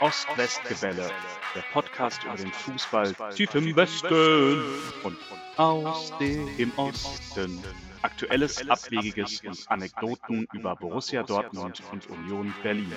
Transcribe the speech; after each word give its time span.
Ost-West-Gebälle, 0.00 1.10
der 1.56 1.62
Podcast 1.72 2.22
über 2.22 2.36
den 2.36 2.52
Fußball 2.52 3.16
tief 3.34 3.52
im 3.56 3.74
Westen 3.74 4.62
und 5.02 5.16
aus 5.56 6.12
dem 6.20 6.70
Osten. 6.76 7.60
Aktuelles, 8.02 8.68
Abwegiges 8.68 9.42
und 9.42 9.58
Anekdoten 9.68 10.46
über 10.52 10.76
Borussia 10.76 11.24
Dortmund 11.24 11.82
und 11.90 12.08
Union 12.10 12.54
Berlin. 12.62 12.92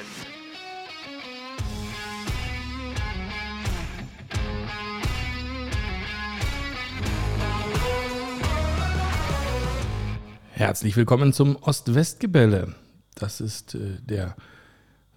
Herzlich 10.52 10.96
willkommen 10.96 11.34
zum 11.34 11.56
Ost-West-Gebälle. 11.56 12.76
Das 13.16 13.42
ist 13.42 13.74
äh, 13.74 13.98
der 14.02 14.36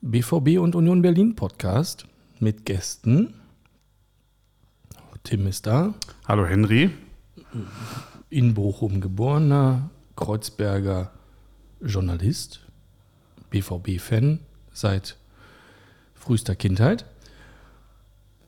BVB 0.06 0.58
und 0.58 0.74
Union 0.74 1.00
Berlin 1.00 1.34
Podcast 1.34 2.04
mit 2.38 2.66
Gästen. 2.66 3.32
Tim 5.22 5.46
ist 5.46 5.66
da. 5.66 5.94
Hallo 6.28 6.44
Henry. 6.44 6.90
In 8.28 8.52
Bochum 8.52 9.00
geborener, 9.00 9.88
Kreuzberger 10.14 11.10
Journalist, 11.80 12.60
BVB-Fan 13.48 14.40
seit 14.74 15.16
frühester 16.14 16.54
Kindheit. 16.54 17.06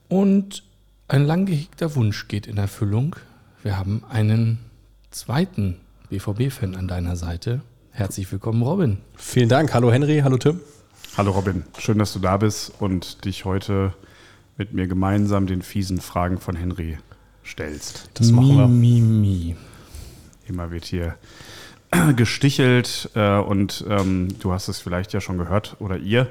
Und 0.09 0.62
ein 1.09 1.24
lang 1.24 1.46
gehegter 1.46 1.95
Wunsch 1.95 2.29
geht 2.29 2.46
in 2.46 2.59
Erfüllung. 2.59 3.16
Wir 3.62 3.79
haben 3.79 4.04
einen 4.10 4.59
zweiten 5.10 5.79
BVB-Fan 6.10 6.77
an 6.77 6.87
deiner 6.87 7.16
Seite. 7.16 7.62
Herzlich 7.93 8.30
willkommen, 8.30 8.60
Robin. 8.60 8.98
Vielen 9.16 9.48
Dank. 9.48 9.73
Hallo 9.73 9.90
Henry, 9.90 10.21
hallo 10.23 10.37
Tim. 10.37 10.60
Hallo 11.16 11.30
Robin, 11.33 11.65
schön, 11.79 11.99
dass 11.99 12.13
du 12.13 12.19
da 12.19 12.37
bist 12.37 12.73
und 12.79 13.25
dich 13.25 13.45
heute 13.45 13.95
mit 14.57 14.73
mir 14.73 14.87
gemeinsam 14.87 15.47
den 15.47 15.63
fiesen 15.63 16.01
Fragen 16.01 16.39
von 16.39 16.57
Henry 16.57 16.99
stellst. 17.45 18.11
Das 18.15 18.30
machen 18.33 18.57
wir. 18.57 18.66
Mi, 18.66 19.01
mi. 19.01 19.57
Immer 20.47 20.71
wird 20.71 20.85
hier 20.85 21.17
gestichelt 22.17 23.11
äh, 23.15 23.39
und 23.39 23.85
ähm, 23.89 24.29
du 24.41 24.52
hast 24.52 24.69
es 24.69 24.80
vielleicht 24.80 25.13
ja 25.13 25.21
schon 25.21 25.39
gehört 25.39 25.77
oder 25.79 25.97
ihr. 25.97 26.29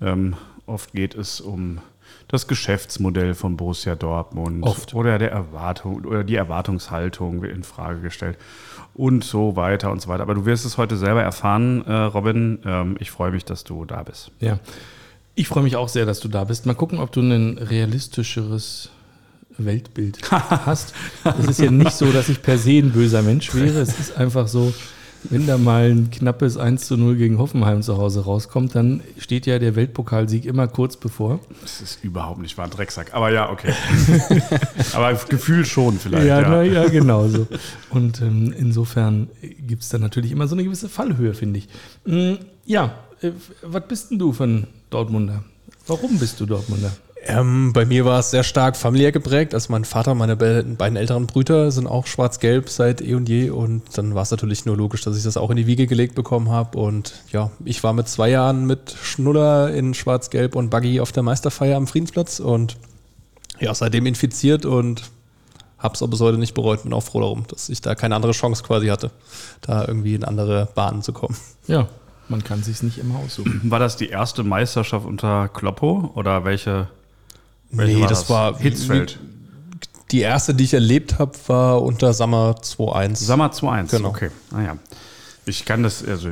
Ähm, 0.00 0.36
oft 0.66 0.92
geht 0.92 1.14
es 1.14 1.40
um 1.40 1.80
das 2.28 2.46
Geschäftsmodell 2.46 3.34
von 3.34 3.56
Borussia 3.56 3.96
Dortmund 3.96 4.62
Oft. 4.62 4.94
oder 4.94 5.18
der 5.18 5.32
Erwartung 5.32 6.04
oder 6.04 6.22
die 6.22 6.36
Erwartungshaltung 6.36 7.42
wird 7.42 7.52
in 7.52 7.64
Frage 7.64 8.00
gestellt 8.00 8.38
und 8.94 9.24
so 9.24 9.56
weiter 9.56 9.90
und 9.90 10.02
so 10.02 10.08
weiter. 10.08 10.22
Aber 10.22 10.34
du 10.34 10.44
wirst 10.46 10.64
es 10.64 10.78
heute 10.78 10.96
selber 10.96 11.22
erfahren, 11.22 11.84
äh, 11.86 11.92
Robin. 11.92 12.58
Ähm, 12.64 12.96
ich 13.00 13.10
freue 13.10 13.30
mich, 13.30 13.44
dass 13.44 13.64
du 13.64 13.84
da 13.84 14.02
bist. 14.02 14.30
Ja, 14.40 14.58
ich 15.34 15.48
freue 15.48 15.62
mich 15.62 15.76
auch 15.76 15.88
sehr, 15.88 16.06
dass 16.06 16.20
du 16.20 16.28
da 16.28 16.44
bist. 16.44 16.66
Mal 16.66 16.74
gucken, 16.74 16.98
ob 16.98 17.12
du 17.12 17.20
ein 17.20 17.58
realistischeres 17.58 18.90
Weltbild 19.56 20.18
hast. 20.30 20.94
Es 21.38 21.46
ist 21.46 21.60
ja 21.60 21.70
nicht 21.70 21.92
so, 21.92 22.12
dass 22.12 22.28
ich 22.28 22.42
per 22.42 22.58
se 22.58 22.78
ein 22.78 22.92
böser 22.92 23.22
Mensch 23.22 23.54
wäre. 23.54 23.80
Es 23.80 23.98
ist 23.98 24.16
einfach 24.16 24.48
so, 24.48 24.72
wenn 25.24 25.46
da 25.46 25.58
mal 25.58 25.90
ein 25.90 26.10
knappes 26.10 26.56
1 26.56 26.86
zu 26.86 26.96
0 26.96 27.16
gegen 27.16 27.38
Hoffenheim 27.38 27.82
zu 27.82 27.98
Hause 27.98 28.24
rauskommt, 28.24 28.74
dann 28.74 29.02
steht 29.18 29.46
ja 29.46 29.58
der 29.58 29.76
Weltpokalsieg 29.76 30.46
immer 30.46 30.66
kurz 30.68 30.96
bevor. 30.96 31.40
Das 31.62 31.80
ist 31.80 32.02
überhaupt 32.02 32.40
nicht 32.40 32.56
wahr, 32.58 32.66
ein 32.66 32.70
Drecksack. 32.70 33.14
Aber 33.14 33.30
ja, 33.30 33.50
okay. 33.50 33.72
Aber 34.94 35.12
Gefühl 35.28 35.64
schon 35.64 35.98
vielleicht. 35.98 36.26
Ja, 36.26 36.40
Ja, 36.40 36.48
na, 36.48 36.62
ja 36.62 36.88
genau 36.88 37.28
so. 37.28 37.46
Und 37.90 38.20
ähm, 38.20 38.54
insofern 38.56 39.28
gibt 39.40 39.82
es 39.82 39.88
da 39.88 39.98
natürlich 39.98 40.32
immer 40.32 40.48
so 40.48 40.54
eine 40.54 40.64
gewisse 40.64 40.88
Fallhöhe, 40.88 41.34
finde 41.34 41.58
ich. 41.58 41.68
Mm, 42.04 42.34
ja, 42.64 42.94
äh, 43.20 43.32
was 43.62 43.86
bist 43.86 44.10
denn 44.10 44.18
du 44.18 44.34
ein 44.40 44.66
Dortmunder? 44.90 45.44
Warum 45.86 46.18
bist 46.18 46.40
du 46.40 46.46
Dortmunder? 46.46 46.92
Ähm, 47.22 47.72
bei 47.72 47.84
mir 47.84 48.04
war 48.04 48.18
es 48.20 48.30
sehr 48.30 48.42
stark 48.42 48.76
familiär 48.76 49.12
geprägt. 49.12 49.52
Also 49.54 49.70
mein 49.70 49.84
Vater, 49.84 50.14
meine 50.14 50.36
be 50.36 50.64
beiden 50.64 50.96
älteren 50.96 51.26
Brüder 51.26 51.70
sind 51.70 51.86
auch 51.86 52.06
schwarz-gelb 52.06 52.68
seit 52.68 53.02
eh 53.02 53.14
und 53.14 53.28
je. 53.28 53.50
Und 53.50 53.82
dann 53.96 54.14
war 54.14 54.22
es 54.22 54.30
natürlich 54.30 54.64
nur 54.64 54.76
logisch, 54.76 55.02
dass 55.02 55.16
ich 55.16 55.24
das 55.24 55.36
auch 55.36 55.50
in 55.50 55.56
die 55.56 55.66
Wiege 55.66 55.86
gelegt 55.86 56.14
bekommen 56.14 56.48
habe. 56.48 56.78
Und 56.78 57.22
ja, 57.30 57.50
ich 57.64 57.82
war 57.82 57.92
mit 57.92 58.08
zwei 58.08 58.30
Jahren 58.30 58.66
mit 58.66 58.96
Schnuller 59.02 59.72
in 59.72 59.92
schwarz-gelb 59.92 60.56
und 60.56 60.70
Buggy 60.70 61.00
auf 61.00 61.12
der 61.12 61.22
Meisterfeier 61.22 61.76
am 61.76 61.86
Friedensplatz. 61.86 62.40
Und 62.40 62.76
ja, 63.58 63.74
seitdem 63.74 64.06
infiziert 64.06 64.64
und 64.64 65.02
habe 65.78 65.94
es 65.94 66.02
aber 66.02 66.10
bis 66.10 66.20
heute 66.20 66.38
nicht 66.38 66.54
bereut. 66.54 66.84
Bin 66.84 66.92
auch 66.92 67.02
froh 67.02 67.20
darum, 67.20 67.44
dass 67.48 67.68
ich 67.68 67.82
da 67.82 67.94
keine 67.94 68.14
andere 68.14 68.32
Chance 68.32 68.62
quasi 68.62 68.88
hatte, 68.88 69.10
da 69.60 69.86
irgendwie 69.86 70.14
in 70.14 70.24
andere 70.24 70.68
Bahnen 70.74 71.02
zu 71.02 71.12
kommen. 71.12 71.36
Ja, 71.66 71.88
man 72.28 72.44
kann 72.44 72.62
sich 72.62 72.82
nicht 72.82 72.98
immer 72.98 73.18
aussuchen. 73.18 73.60
War 73.64 73.78
das 73.78 73.96
die 73.96 74.08
erste 74.08 74.42
Meisterschaft 74.42 75.04
unter 75.04 75.48
Kloppo 75.48 76.12
oder 76.14 76.44
welche? 76.44 76.88
Welche 77.70 77.98
Nee, 77.98 78.06
das 78.06 78.28
war- 78.30 78.58
Hitzfeld. 78.58 79.18
Die 80.10 80.20
erste, 80.20 80.54
die 80.54 80.64
ich 80.64 80.74
erlebt 80.74 81.18
habe, 81.20 81.32
war 81.46 81.82
unter 81.82 82.12
Sammer 82.12 82.56
2.1. 82.62 83.14
Sammer 83.24 83.52
2-1. 83.52 83.90
Genau. 83.92 84.08
Okay. 84.08 84.30
Naja. 84.50 84.76
Ich 85.46 85.64
kann 85.64 85.82
das, 85.84 86.04
also 86.04 86.30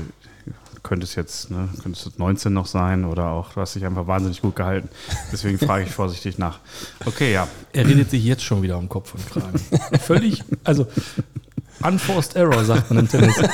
könnte 0.82 1.04
es 1.04 1.15
jetzt, 1.15 1.50
ne, 1.50 1.69
könnte 1.82 1.98
es 1.98 2.04
jetzt 2.04 2.19
19 2.19 2.53
noch 2.53 2.66
sein 2.66 3.04
oder 3.04 3.27
auch, 3.31 3.53
du 3.53 3.60
hast 3.60 3.75
dich 3.77 3.84
einfach 3.84 4.06
wahnsinnig 4.06 4.41
gut 4.43 4.56
gehalten. 4.56 4.88
Deswegen 5.32 5.59
frage 5.59 5.84
ich 5.84 5.91
vorsichtig 5.94 6.38
nach. 6.38 6.59
Okay, 7.04 7.32
ja. 7.32 7.47
Er 7.72 7.87
redet 7.87 8.10
sich 8.10 8.25
jetzt 8.25 8.43
schon 8.43 8.62
wieder 8.62 8.78
um 8.78 8.88
Kopf 8.88 9.15
und 9.15 9.31
Kragen. 9.31 9.60
Völlig, 10.00 10.43
also 10.65 10.87
unforced 11.82 12.34
error, 12.37 12.65
sagt 12.65 12.91
man 12.91 13.00
im 13.00 13.09
Tennis. 13.09 13.34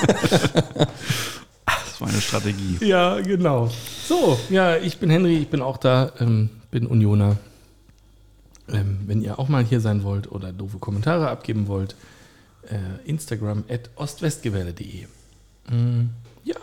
Das 1.66 2.00
war 2.00 2.08
eine 2.08 2.20
Strategie. 2.20 2.78
Ja, 2.80 3.20
genau. 3.20 3.70
So, 4.08 4.36
ja, 4.50 4.76
ich 4.76 4.98
bin 4.98 5.10
Henry, 5.10 5.36
ich 5.38 5.48
bin 5.48 5.62
auch 5.62 5.76
da, 5.76 6.10
ähm, 6.18 6.50
bin 6.72 6.86
Unioner. 6.88 7.36
Ähm, 8.68 9.00
wenn 9.06 9.20
ihr 9.20 9.38
auch 9.38 9.48
mal 9.48 9.62
hier 9.64 9.80
sein 9.80 10.04
wollt 10.04 10.30
oder 10.30 10.52
doofe 10.52 10.78
Kommentare 10.78 11.28
abgeben 11.28 11.66
wollt, 11.66 11.96
äh, 12.68 13.08
Instagram 13.08 13.64
at 13.68 13.90
ostwestgewelle.de. 13.96 15.06
Mm, 15.70 16.10
ja, 16.44 16.56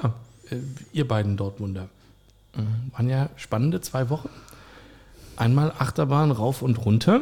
äh, 0.49 0.55
ihr 0.93 1.07
beiden 1.07 1.37
Dortmunder. 1.37 1.89
Mm, 2.55 2.91
waren 2.91 3.09
ja 3.09 3.29
spannende 3.35 3.81
zwei 3.81 4.09
Wochen. 4.09 4.29
Einmal 5.35 5.71
Achterbahn 5.77 6.31
rauf 6.31 6.61
und 6.61 6.83
runter. 6.85 7.21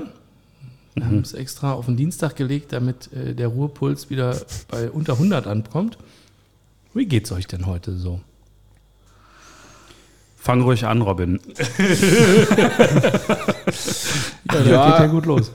Wir 0.96 1.06
haben 1.06 1.20
es 1.20 1.34
extra 1.34 1.74
auf 1.74 1.86
den 1.86 1.98
Dienstag 1.98 2.36
gelegt, 2.36 2.74
damit 2.74 3.12
äh, 3.14 3.36
der 3.36 3.48
Ruhepuls 3.48 4.10
wieder 4.10 4.38
bei 4.70 4.90
unter 4.90 5.14
100 5.14 5.48
ankommt. 5.48 5.98
Wie 6.94 7.06
geht's 7.06 7.32
euch 7.32 7.48
denn 7.48 7.66
heute 7.66 7.96
so? 7.96 8.22
Fang 10.38 10.62
ruhig 10.62 10.86
an, 10.86 11.02
Robin. 11.02 11.40
Ja, 14.54 14.62
Ja. 14.64 14.90
geht 14.92 15.00
ja 15.00 15.08
gut 15.08 15.26
los. 15.26 15.52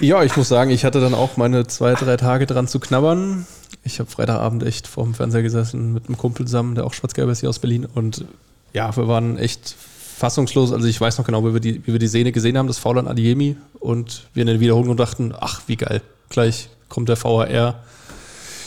Ja, 0.00 0.22
ich 0.22 0.36
muss 0.36 0.48
sagen, 0.48 0.70
ich 0.70 0.84
hatte 0.84 1.00
dann 1.00 1.14
auch 1.14 1.36
meine 1.36 1.66
zwei, 1.66 1.94
drei 1.94 2.16
Tage 2.16 2.46
dran 2.46 2.68
zu 2.68 2.78
knabbern. 2.80 3.46
Ich 3.84 3.98
habe 3.98 4.10
Freitagabend 4.10 4.62
echt 4.62 4.86
vor 4.86 5.04
dem 5.04 5.14
Fernseher 5.14 5.42
gesessen 5.42 5.92
mit 5.92 6.06
einem 6.06 6.16
Kumpel 6.16 6.46
zusammen, 6.46 6.74
der 6.74 6.84
auch 6.84 6.94
schwarz-gelb 6.94 7.28
ist 7.30 7.40
hier 7.40 7.48
aus 7.48 7.58
Berlin. 7.58 7.86
Und 7.92 8.24
ja, 8.72 8.96
wir 8.96 9.08
waren 9.08 9.38
echt 9.38 9.74
fassungslos. 10.18 10.72
Also 10.72 10.86
ich 10.86 11.00
weiß 11.00 11.18
noch 11.18 11.26
genau, 11.26 11.44
wie 11.44 11.52
wir 11.52 11.60
die, 11.60 11.82
wie 11.86 11.92
wir 11.92 11.98
die 11.98 12.06
Szene 12.08 12.30
gesehen 12.32 12.56
haben, 12.56 12.68
das 12.68 12.78
Foul 12.78 12.98
an 12.98 13.08
Adiemi. 13.08 13.56
Und 13.80 14.28
wir 14.34 14.42
in 14.42 14.46
der 14.46 14.60
Wiederholung 14.60 14.96
dachten, 14.96 15.34
ach, 15.38 15.62
wie 15.66 15.76
geil. 15.76 16.00
Gleich 16.28 16.68
kommt 16.88 17.08
der 17.08 17.22
VAR. 17.22 17.74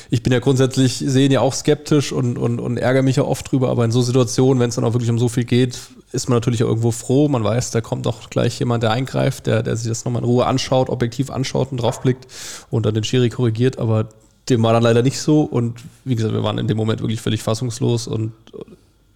Ich 0.09 0.21
bin 0.21 0.31
ja 0.33 0.39
grundsätzlich 0.39 0.97
sehen 0.97 1.31
ja 1.31 1.39
auch 1.41 1.53
skeptisch 1.53 2.11
und, 2.11 2.37
und, 2.37 2.59
und 2.59 2.77
ärgere 2.77 3.01
mich 3.01 3.15
ja 3.15 3.23
oft 3.23 3.51
drüber, 3.51 3.69
aber 3.69 3.85
in 3.85 3.91
so 3.91 4.01
Situationen, 4.01 4.59
wenn 4.61 4.69
es 4.69 4.75
dann 4.75 4.83
auch 4.83 4.93
wirklich 4.93 5.09
um 5.09 5.17
so 5.17 5.29
viel 5.29 5.45
geht, 5.45 5.79
ist 6.11 6.29
man 6.29 6.37
natürlich 6.37 6.63
auch 6.63 6.69
irgendwo 6.69 6.91
froh. 6.91 7.27
Man 7.27 7.43
weiß, 7.43 7.71
da 7.71 7.81
kommt 7.81 8.07
auch 8.07 8.29
gleich 8.29 8.59
jemand, 8.59 8.83
der 8.83 8.91
eingreift, 8.91 9.47
der, 9.47 9.63
der 9.63 9.75
sich 9.75 9.89
das 9.89 10.05
nochmal 10.05 10.21
in 10.21 10.27
Ruhe 10.27 10.45
anschaut, 10.45 10.89
objektiv 10.89 11.29
anschaut 11.29 11.71
und 11.71 11.77
draufblickt 11.77 12.27
und 12.71 12.85
dann 12.85 12.93
den 12.93 13.03
Schiri 13.03 13.29
korrigiert, 13.29 13.79
aber 13.79 14.09
dem 14.49 14.63
war 14.63 14.73
dann 14.73 14.83
leider 14.83 15.01
nicht 15.01 15.19
so. 15.19 15.41
Und 15.41 15.81
wie 16.03 16.15
gesagt, 16.15 16.33
wir 16.33 16.43
waren 16.43 16.57
in 16.57 16.67
dem 16.67 16.77
Moment 16.77 17.01
wirklich 17.01 17.21
völlig 17.21 17.41
fassungslos. 17.43 18.07
Und, 18.07 18.33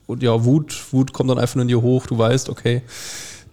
und 0.08 0.24
ja, 0.24 0.44
Wut, 0.44 0.92
Wut 0.92 1.14
kommt 1.14 1.30
dann 1.30 1.38
einfach 1.38 1.56
nur 1.56 1.64
in 1.64 1.68
dir 1.68 1.81
hoch, 1.81 2.08
du 2.08 2.18
weißt, 2.18 2.50
okay, 2.50 2.81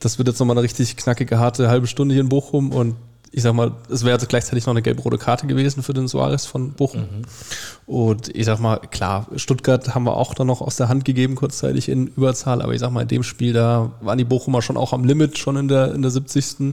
das 0.00 0.18
wird 0.18 0.28
jetzt 0.28 0.38
nochmal 0.38 0.56
eine 0.56 0.64
richtig 0.64 0.96
knackige, 0.96 1.38
harte 1.38 1.68
halbe 1.68 1.86
Stunde 1.86 2.14
hier 2.14 2.22
in 2.22 2.28
Bochum. 2.28 2.72
Und 2.72 2.96
ich 3.36 3.42
sag 3.42 3.52
mal, 3.52 3.72
es 3.90 4.02
wäre 4.02 4.16
jetzt 4.16 4.30
gleichzeitig 4.30 4.64
noch 4.64 4.72
eine 4.72 4.80
gelb-rote 4.80 5.18
Karte 5.18 5.46
gewesen 5.46 5.82
für 5.82 5.92
den 5.92 6.08
Suarez 6.08 6.46
von 6.46 6.72
Bochum. 6.72 7.04
Und 7.84 8.34
ich 8.34 8.46
sag 8.46 8.60
mal, 8.60 8.78
klar, 8.78 9.26
Stuttgart 9.36 9.94
haben 9.94 10.04
wir 10.04 10.16
auch 10.16 10.32
dann 10.32 10.46
noch 10.46 10.62
aus 10.62 10.76
der 10.76 10.88
Hand 10.88 11.04
gegeben, 11.04 11.34
kurzzeitig 11.34 11.90
in 11.90 12.06
Überzahl, 12.06 12.62
aber 12.62 12.72
ich 12.72 12.80
sag 12.80 12.92
mal, 12.92 13.02
in 13.02 13.08
dem 13.08 13.22
Spiel, 13.22 13.52
da 13.52 13.92
waren 14.00 14.16
die 14.16 14.24
Bochumer 14.24 14.62
schon 14.62 14.78
auch 14.78 14.94
am 14.94 15.04
Limit, 15.04 15.36
schon 15.36 15.58
in 15.58 15.68
der, 15.68 15.94
in 15.94 16.00
der 16.00 16.10
70. 16.10 16.72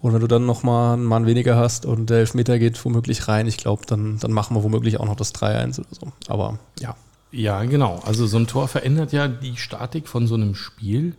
Und 0.00 0.12
wenn 0.12 0.20
du 0.20 0.26
dann 0.26 0.44
nochmal 0.44 0.94
einen 0.94 1.04
Mann 1.04 1.24
weniger 1.24 1.54
hast 1.56 1.86
und 1.86 2.10
der 2.10 2.18
Elfmeter 2.18 2.58
geht 2.58 2.84
womöglich 2.84 3.28
rein, 3.28 3.46
ich 3.46 3.56
glaube, 3.56 3.84
dann, 3.86 4.18
dann 4.18 4.32
machen 4.32 4.56
wir 4.56 4.64
womöglich 4.64 4.98
auch 4.98 5.06
noch 5.06 5.14
das 5.14 5.36
3-1 5.36 5.78
oder 5.78 5.88
so. 5.92 6.12
Aber 6.26 6.58
ja. 6.80 6.96
Ja, 7.30 7.62
genau. 7.62 8.02
Also 8.04 8.26
so 8.26 8.38
ein 8.38 8.48
Tor 8.48 8.66
verändert 8.66 9.12
ja 9.12 9.28
die 9.28 9.56
Statik 9.56 10.08
von 10.08 10.26
so 10.26 10.34
einem 10.34 10.56
Spiel. 10.56 11.10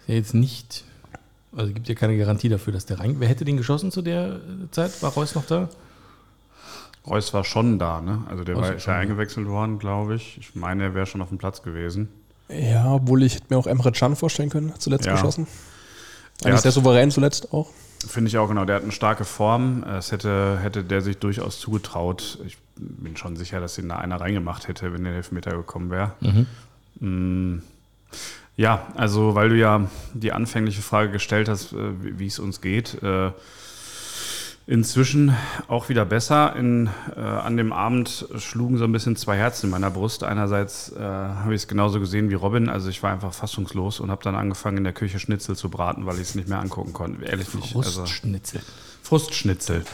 Ist 0.00 0.08
ja 0.08 0.14
jetzt 0.14 0.34
nicht, 0.34 0.84
also 1.56 1.72
gibt 1.72 1.88
ja 1.88 1.94
keine 1.94 2.16
Garantie 2.16 2.48
dafür, 2.48 2.72
dass 2.72 2.86
der 2.86 3.00
rein. 3.00 3.16
Wer 3.18 3.28
hätte 3.28 3.44
den 3.44 3.56
geschossen 3.56 3.90
zu 3.90 4.02
der 4.02 4.36
äh, 4.36 4.70
Zeit? 4.70 5.02
War 5.02 5.10
Reus 5.12 5.34
noch 5.34 5.44
da? 5.46 5.68
Reus 7.06 7.32
war 7.32 7.44
schon 7.44 7.78
da, 7.78 8.00
ne? 8.00 8.22
Also 8.28 8.44
der 8.44 8.54
Reus 8.54 8.62
war, 8.62 8.68
war 8.70 8.76
ist 8.76 8.82
schon 8.84 8.94
eingewechselt 8.94 9.48
worden, 9.48 9.78
glaube 9.78 10.14
ich. 10.16 10.38
Ich 10.38 10.54
meine, 10.54 10.84
er 10.84 10.94
wäre 10.94 11.06
schon 11.06 11.22
auf 11.22 11.28
dem 11.30 11.38
Platz 11.38 11.62
gewesen. 11.62 12.08
Ja, 12.48 12.92
obwohl 12.94 13.22
ich 13.22 13.36
hätte 13.36 13.46
mir 13.50 13.58
auch 13.58 13.66
Emre 13.66 13.92
Can 13.92 14.16
vorstellen 14.16 14.50
können, 14.50 14.72
zuletzt 14.78 15.06
Ja. 15.06 15.12
geschossen. 15.12 15.46
Der 16.40 16.46
Eigentlich 16.46 16.56
hat- 16.56 16.62
sehr 16.62 16.72
souverän 16.72 17.10
zuletzt 17.10 17.52
auch. 17.52 17.70
Finde 18.06 18.28
ich 18.28 18.38
auch 18.38 18.48
genau. 18.48 18.64
Der 18.64 18.76
hat 18.76 18.82
eine 18.82 18.92
starke 18.92 19.24
Form. 19.24 19.82
Es 19.84 20.10
hätte, 20.10 20.58
hätte 20.62 20.82
der 20.84 21.02
sich 21.02 21.18
durchaus 21.18 21.60
zugetraut. 21.60 22.38
Ich 22.46 22.56
bin 22.76 23.16
schon 23.16 23.36
sicher, 23.36 23.60
dass 23.60 23.76
ihn 23.76 23.88
da 23.90 23.96
einer 23.96 24.20
reingemacht 24.20 24.68
hätte, 24.68 24.92
wenn 24.94 25.04
der 25.04 25.14
Elfmeter 25.14 25.50
gekommen 25.52 25.90
wäre. 25.90 26.12
Mm, 26.98 27.58
Ja, 28.60 28.86
also 28.94 29.34
weil 29.34 29.48
du 29.48 29.56
ja 29.56 29.88
die 30.12 30.32
anfängliche 30.32 30.82
Frage 30.82 31.10
gestellt 31.10 31.48
hast, 31.48 31.72
äh, 31.72 31.92
wie 31.98 32.26
es 32.26 32.38
uns 32.38 32.60
geht. 32.60 33.02
Äh, 33.02 33.30
Inzwischen 34.66 35.34
auch 35.66 35.88
wieder 35.88 36.04
besser. 36.04 36.54
In, 36.54 36.90
äh, 37.16 37.20
an 37.20 37.56
dem 37.56 37.72
Abend 37.72 38.26
schlugen 38.36 38.76
so 38.76 38.84
ein 38.84 38.92
bisschen 38.92 39.16
zwei 39.16 39.36
Herzen 39.36 39.66
in 39.66 39.70
meiner 39.70 39.90
Brust. 39.90 40.22
Einerseits 40.22 40.92
äh, 40.92 41.00
habe 41.00 41.54
ich 41.54 41.62
es 41.62 41.68
genauso 41.68 42.00
gesehen 42.00 42.28
wie 42.28 42.34
Robin. 42.34 42.68
Also 42.68 42.90
ich 42.90 43.02
war 43.02 43.10
einfach 43.10 43.32
fassungslos 43.32 43.98
und 43.98 44.10
habe 44.10 44.22
dann 44.22 44.36
angefangen, 44.36 44.76
in 44.76 44.84
der 44.84 44.92
Küche 44.92 45.18
Schnitzel 45.18 45.56
zu 45.56 45.70
braten, 45.70 46.04
weil 46.04 46.16
ich 46.16 46.20
es 46.20 46.34
nicht 46.34 46.48
mehr 46.48 46.60
angucken 46.60 46.92
konnte. 46.92 47.24
Ehrlich 47.24 47.52
nicht. 47.54 47.74
Also, 47.74 48.02
Brustschnitzel. 48.02 48.60
Frustschnitzel. 49.02 49.84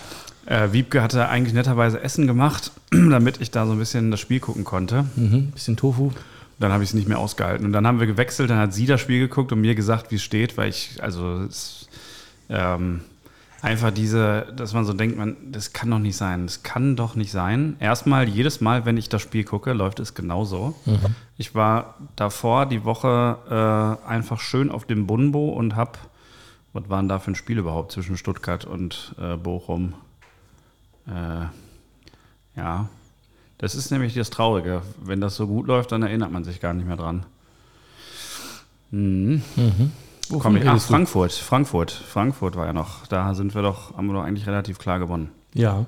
Äh, 0.44 0.72
Wiebke 0.72 1.02
hatte 1.02 1.28
eigentlich 1.28 1.54
netterweise 1.54 2.00
Essen 2.00 2.26
gemacht, 2.26 2.72
damit 2.90 3.40
ich 3.40 3.52
da 3.52 3.64
so 3.64 3.72
ein 3.72 3.78
bisschen 3.78 4.10
das 4.10 4.20
Spiel 4.20 4.40
gucken 4.40 4.64
konnte. 4.64 5.06
Mhm. 5.14 5.52
Bisschen 5.52 5.76
Tofu. 5.76 6.10
Dann 6.58 6.72
habe 6.72 6.82
ich 6.82 6.90
es 6.90 6.94
nicht 6.94 7.08
mehr 7.08 7.18
ausgehalten. 7.18 7.66
Und 7.66 7.72
dann 7.72 7.86
haben 7.86 8.00
wir 8.00 8.06
gewechselt, 8.06 8.50
dann 8.50 8.58
hat 8.58 8.72
sie 8.72 8.86
das 8.86 9.00
Spiel 9.00 9.20
geguckt 9.20 9.52
und 9.52 9.60
mir 9.60 9.74
gesagt, 9.74 10.10
wie 10.10 10.16
es 10.16 10.22
steht, 10.22 10.56
weil 10.56 10.70
ich, 10.70 11.02
also 11.02 11.40
es, 11.42 11.86
ähm, 12.48 13.02
einfach 13.62 13.90
diese, 13.90 14.52
dass 14.56 14.74
man 14.74 14.84
so 14.84 14.92
denkt, 14.92 15.18
man, 15.18 15.36
das 15.50 15.72
kann 15.72 15.90
doch 15.90 15.98
nicht 15.98 16.16
sein. 16.16 16.46
Das 16.46 16.62
kann 16.62 16.96
doch 16.96 17.14
nicht 17.14 17.32
sein. 17.32 17.76
Erstmal, 17.80 18.28
jedes 18.28 18.60
Mal, 18.60 18.84
wenn 18.86 18.96
ich 18.96 19.08
das 19.08 19.22
Spiel 19.22 19.44
gucke, 19.44 19.72
läuft 19.72 20.00
es 20.00 20.14
genauso. 20.14 20.74
Ich 21.36 21.54
war 21.54 21.96
davor 22.14 22.66
die 22.66 22.84
Woche 22.84 23.98
äh, 24.04 24.08
einfach 24.08 24.40
schön 24.40 24.70
auf 24.70 24.84
dem 24.84 25.06
Bunbo 25.06 25.48
und 25.48 25.74
habe, 25.76 25.98
was 26.72 26.88
war 26.88 27.00
denn 27.00 27.08
da 27.08 27.18
für 27.18 27.32
ein 27.32 27.34
Spiel 27.34 27.58
überhaupt 27.58 27.92
zwischen 27.92 28.16
Stuttgart 28.16 28.64
und 28.64 29.14
äh, 29.20 29.36
Bochum? 29.36 29.94
Äh, 31.06 31.46
ja, 32.56 32.88
das 33.58 33.74
ist 33.74 33.90
nämlich 33.90 34.14
das 34.14 34.30
Traurige. 34.30 34.82
Wenn 35.02 35.20
das 35.20 35.36
so 35.36 35.46
gut 35.46 35.66
läuft, 35.66 35.92
dann 35.92 36.02
erinnert 36.02 36.30
man 36.30 36.44
sich 36.44 36.60
gar 36.60 36.74
nicht 36.74 36.86
mehr 36.86 36.96
dran. 36.96 37.24
Mhm. 38.90 39.42
Wovon 40.28 40.40
Komm, 40.40 40.56
ich, 40.56 40.68
ach? 40.68 40.80
Frankfurt, 40.80 41.32
Frankfurt, 41.32 41.90
Frankfurt 41.90 42.56
war 42.56 42.66
ja 42.66 42.72
noch. 42.72 43.06
Da 43.06 43.34
sind 43.34 43.54
wir 43.54 43.62
doch, 43.62 43.96
haben 43.96 44.06
wir 44.06 44.14
doch 44.14 44.24
eigentlich 44.24 44.46
relativ 44.46 44.78
klar 44.78 44.98
gewonnen. 44.98 45.30
Ja. 45.54 45.86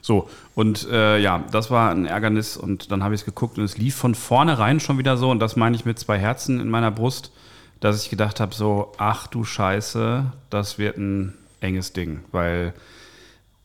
So, 0.00 0.28
und 0.54 0.88
äh, 0.90 1.18
ja, 1.18 1.44
das 1.50 1.70
war 1.70 1.90
ein 1.90 2.06
Ärgernis 2.06 2.56
und 2.56 2.90
dann 2.90 3.02
habe 3.02 3.14
ich 3.14 3.22
es 3.22 3.24
geguckt 3.24 3.58
und 3.58 3.64
es 3.64 3.78
lief 3.78 3.94
von 3.94 4.14
vornherein 4.14 4.80
schon 4.80 4.98
wieder 4.98 5.16
so 5.16 5.30
und 5.30 5.38
das 5.38 5.56
meine 5.56 5.76
ich 5.76 5.84
mit 5.84 5.98
zwei 5.98 6.18
Herzen 6.18 6.60
in 6.60 6.68
meiner 6.68 6.90
Brust, 6.90 7.32
dass 7.80 8.02
ich 8.02 8.10
gedacht 8.10 8.40
habe, 8.40 8.54
so, 8.54 8.92
ach 8.98 9.28
du 9.28 9.44
Scheiße, 9.44 10.32
das 10.50 10.78
wird 10.78 10.98
ein 10.98 11.34
enges 11.60 11.92
Ding, 11.92 12.20
weil 12.32 12.74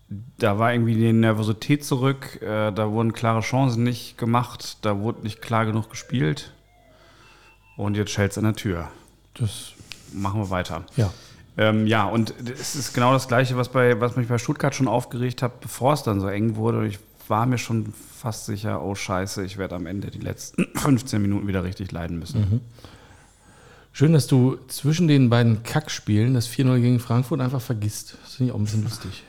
da 0.10 0.58
war 0.58 0.74
irgendwie 0.74 0.96
die 0.96 1.12
Nervosität 1.12 1.84
zurück, 1.84 2.42
äh, 2.42 2.72
da 2.72 2.92
wurden 2.92 3.14
klare 3.14 3.42
Chancen 3.42 3.84
nicht 3.84 4.18
gemacht, 4.18 4.78
da 4.82 5.00
wurde 5.00 5.22
nicht 5.22 5.42
klar 5.42 5.66
genug 5.66 5.90
gespielt 5.90 6.54
und 7.76 7.98
jetzt 7.98 8.12
schellt 8.12 8.32
es 8.32 8.38
an 8.38 8.46
der 8.46 8.56
Tür. 8.56 8.88
Das, 9.34 9.74
Machen 10.14 10.42
wir 10.42 10.50
weiter. 10.50 10.86
ja. 10.96 11.12
Ähm, 11.60 11.88
ja, 11.88 12.06
und 12.06 12.36
es 12.60 12.76
ist 12.76 12.94
genau 12.94 13.14
das 13.14 13.28
Gleiche, 13.28 13.58
was, 13.58 13.70
bei, 13.70 14.00
was 14.00 14.16
mich 14.16 14.28
bei 14.28 14.38
Stuttgart 14.38 14.76
schon 14.76 14.88
aufgeregt 14.88 15.42
hat, 15.42 15.60
bevor 15.60 15.94
es 15.94 16.04
dann 16.04 16.20
so 16.20 16.28
eng 16.28 16.56
wurde. 16.56 16.78
Und 16.78 16.86
ich 16.86 17.00
war 17.28 17.48
mir 17.48 17.58
schon 17.58 17.94
fast 17.94 18.46
sicher, 18.46 18.84
oh 18.84 18.94
Scheiße, 18.94 19.44
ich 19.44 19.58
werde 19.58 19.76
am 19.76 19.88
Ende 19.88 20.12
die 20.12 20.20
letzten 20.20 20.68
15 20.76 21.20
Minuten 21.20 21.48
wieder 21.48 21.64
richtig 21.64 21.92
leiden 21.92 22.20
müssen. 22.20 22.62
Schön, 23.92 24.14
dass 24.14 24.28
du 24.28 24.60
zwischen 24.68 25.08
den 25.08 25.32
beiden 25.32 25.64
Kackspielen 25.64 26.36
das 26.36 26.48
4-0 26.48 26.80
gegen 26.80 27.00
Frankfurt 27.00 27.42
einfach 27.42 27.62
vergisst. 27.62 28.16
Das 28.24 28.36
finde 28.36 28.52
ich 28.52 28.56
auch 28.56 28.60
ein 28.60 28.66
bisschen 28.66 28.84
lustig. 28.84 29.24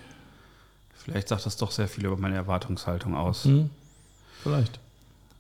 Vielleicht 1.09 1.29
sagt 1.29 1.47
das 1.47 1.57
doch 1.57 1.71
sehr 1.71 1.89
viel 1.89 2.05
über 2.05 2.19
meine 2.19 2.37
Erwartungshaltung 2.37 3.15
aus. 3.15 3.45
Hm? 3.45 3.71
Vielleicht. 4.43 4.79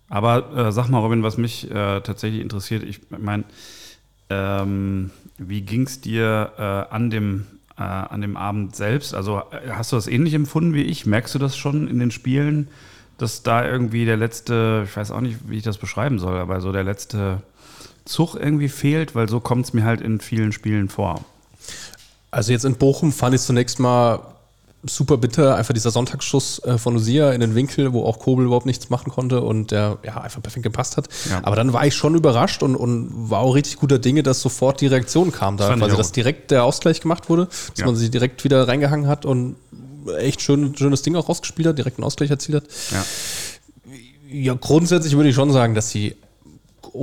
Aber 0.08 0.56
äh, 0.56 0.72
sag 0.72 0.88
mal, 0.88 1.00
Robin, 1.00 1.22
was 1.22 1.36
mich 1.36 1.70
äh, 1.70 2.00
tatsächlich 2.00 2.40
interessiert, 2.40 2.82
ich 2.82 3.00
meine, 3.10 3.44
ähm, 4.30 5.10
wie 5.36 5.60
ging 5.60 5.82
es 5.82 6.00
dir 6.00 6.52
äh, 6.56 6.62
an, 6.94 7.10
dem, 7.10 7.46
äh, 7.76 7.82
an 7.82 8.22
dem 8.22 8.38
Abend 8.38 8.76
selbst? 8.76 9.14
Also 9.14 9.42
äh, 9.50 9.70
hast 9.70 9.92
du 9.92 9.96
das 9.96 10.06
ähnlich 10.06 10.32
empfunden 10.32 10.72
wie 10.72 10.82
ich? 10.82 11.04
Merkst 11.04 11.34
du 11.34 11.38
das 11.38 11.56
schon 11.58 11.86
in 11.86 11.98
den 11.98 12.10
Spielen, 12.10 12.68
dass 13.18 13.42
da 13.42 13.66
irgendwie 13.66 14.06
der 14.06 14.16
letzte, 14.16 14.86
ich 14.88 14.96
weiß 14.96 15.10
auch 15.10 15.20
nicht, 15.20 15.36
wie 15.48 15.58
ich 15.58 15.64
das 15.64 15.76
beschreiben 15.76 16.18
soll, 16.18 16.38
aber 16.38 16.62
so 16.62 16.72
der 16.72 16.84
letzte 16.84 17.42
Zug 18.06 18.34
irgendwie 18.34 18.70
fehlt? 18.70 19.14
Weil 19.14 19.28
so 19.28 19.40
kommt 19.40 19.66
es 19.66 19.74
mir 19.74 19.84
halt 19.84 20.00
in 20.00 20.20
vielen 20.20 20.52
Spielen 20.52 20.88
vor. 20.88 21.22
Also 22.30 22.52
jetzt 22.52 22.64
in 22.64 22.76
Bochum 22.76 23.12
fand 23.12 23.34
ich 23.34 23.42
zunächst 23.42 23.78
mal 23.78 24.20
super 24.88 25.16
bitter, 25.16 25.56
einfach 25.56 25.74
dieser 25.74 25.90
Sonntagsschuss 25.90 26.60
äh, 26.64 26.78
von 26.78 26.94
Lucia 26.94 27.32
in 27.32 27.40
den 27.40 27.54
Winkel, 27.54 27.92
wo 27.92 28.04
auch 28.04 28.18
Kobel 28.18 28.46
überhaupt 28.46 28.66
nichts 28.66 28.90
machen 28.90 29.10
konnte 29.12 29.40
und 29.42 29.70
der 29.70 29.98
ja 30.04 30.20
einfach 30.20 30.42
perfekt 30.42 30.64
gepasst 30.64 30.96
hat. 30.96 31.08
Ja. 31.30 31.40
Aber 31.42 31.56
dann 31.56 31.72
war 31.72 31.86
ich 31.86 31.94
schon 31.94 32.14
überrascht 32.14 32.62
und, 32.62 32.74
und 32.76 33.30
war 33.30 33.40
auch 33.40 33.54
richtig 33.54 33.76
guter 33.76 33.98
Dinge, 33.98 34.22
dass 34.22 34.40
sofort 34.40 34.80
die 34.80 34.86
Reaktion 34.86 35.32
kam 35.32 35.56
da, 35.56 35.74
quasi, 35.76 35.96
dass 35.96 36.12
direkt 36.12 36.50
der 36.50 36.64
Ausgleich 36.64 37.00
gemacht 37.00 37.28
wurde, 37.28 37.46
dass 37.46 37.78
Ja. 37.78 37.86
man 37.86 37.96
sich 37.96 38.10
direkt 38.10 38.44
wieder 38.44 38.66
reingehangen 38.66 39.06
hat 39.06 39.24
und 39.24 39.56
echt 40.18 40.40
schön, 40.40 40.74
schönes 40.76 41.02
Ding 41.02 41.16
auch 41.16 41.28
rausgespielt 41.28 41.68
hat, 41.68 41.78
direkt 41.78 41.98
einen 41.98 42.04
Ausgleich 42.04 42.30
erzielt 42.30 42.62
hat. 42.62 42.70
Ja. 42.92 43.04
Ja, 44.30 44.54
grundsätzlich 44.54 45.16
würde 45.16 45.30
ich 45.30 45.34
schon 45.34 45.52
sagen, 45.52 45.74
dass 45.74 45.90
sie 45.90 46.14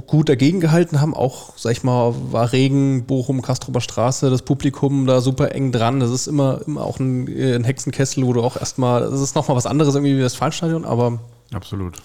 gut 0.02 0.30
dagegen 0.30 0.60
gehalten 0.60 1.02
haben. 1.02 1.14
Auch, 1.14 1.58
sag 1.58 1.72
ich 1.72 1.84
mal, 1.84 2.14
war 2.32 2.52
Regen, 2.52 3.06
Bochum, 3.06 3.42
Kastrober 3.42 3.82
Straße, 3.82 4.30
das 4.30 4.42
Publikum 4.42 5.06
da 5.08 5.22
super 5.22 5.54
eng 5.54 5.72
dran. 5.72 6.00
Das 6.00 6.12
ist 6.12 6.28
immer, 6.28 6.62
immer 6.66 6.84
auch 6.84 7.00
ein, 7.00 7.28
äh, 7.28 7.56
ein 7.56 7.64
Hexenkessel, 7.64 8.26
wo 8.26 8.34
du 8.34 8.42
auch 8.42 8.58
erstmal, 8.58 9.02
das 9.02 9.22
ist 9.22 9.36
nochmal 9.36 9.58
was 9.58 9.66
anderes 9.66 9.96
irgendwie 9.96 10.18
wie 10.18 10.22
das 10.22 10.34
Westfalenstadion, 10.34 10.86
aber 10.86 11.20
Absolut. 11.54 11.96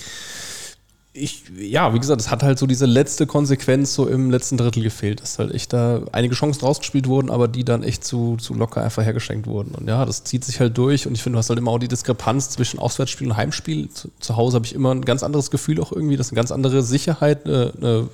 Ich, 1.13 1.43
ja, 1.57 1.93
wie 1.93 1.99
gesagt, 1.99 2.21
es 2.21 2.31
hat 2.31 2.45
halt 2.45 2.59
so 2.59 2.67
diese 2.69 2.87
letzte 2.87 3.27
Konsequenz 3.27 3.95
so 3.95 4.07
im 4.07 4.31
letzten 4.31 4.57
Drittel 4.57 4.85
gefehlt, 4.85 5.21
dass 5.21 5.41
halt 5.41 5.53
echt 5.53 5.73
da 5.73 6.03
einige 6.13 6.37
Chancen 6.37 6.65
rausgespielt 6.65 7.09
wurden, 7.09 7.31
aber 7.31 7.49
die 7.49 7.65
dann 7.65 7.83
echt 7.83 8.05
zu, 8.05 8.37
zu 8.37 8.55
locker 8.55 8.83
einfach 8.83 9.03
hergeschenkt 9.03 9.49
wurden. 9.49 9.75
Und 9.75 9.89
ja, 9.89 10.05
das 10.05 10.23
zieht 10.23 10.45
sich 10.45 10.61
halt 10.61 10.79
durch 10.79 11.09
und 11.09 11.15
ich 11.15 11.23
finde, 11.23 11.35
du 11.35 11.39
hast 11.41 11.49
halt 11.49 11.59
immer 11.59 11.73
auch 11.73 11.81
die 11.81 11.89
Diskrepanz 11.89 12.51
zwischen 12.51 12.79
Auswärtsspiel 12.79 13.27
und 13.27 13.37
Heimspiel. 13.37 13.91
Zu, 13.91 14.11
zu 14.21 14.37
Hause 14.37 14.55
habe 14.55 14.67
ich 14.67 14.75
immer 14.75 14.95
ein 14.95 15.05
ganz 15.05 15.25
anderes 15.25 15.51
Gefühl 15.51 15.81
auch 15.81 15.91
irgendwie, 15.91 16.17
das 16.17 16.29
ist 16.29 16.33
eine 16.33 16.37
ganz 16.37 16.53
andere 16.53 16.85
Sicherheit, 16.85 17.45
eine, 17.45 17.73
eine 17.77 18.09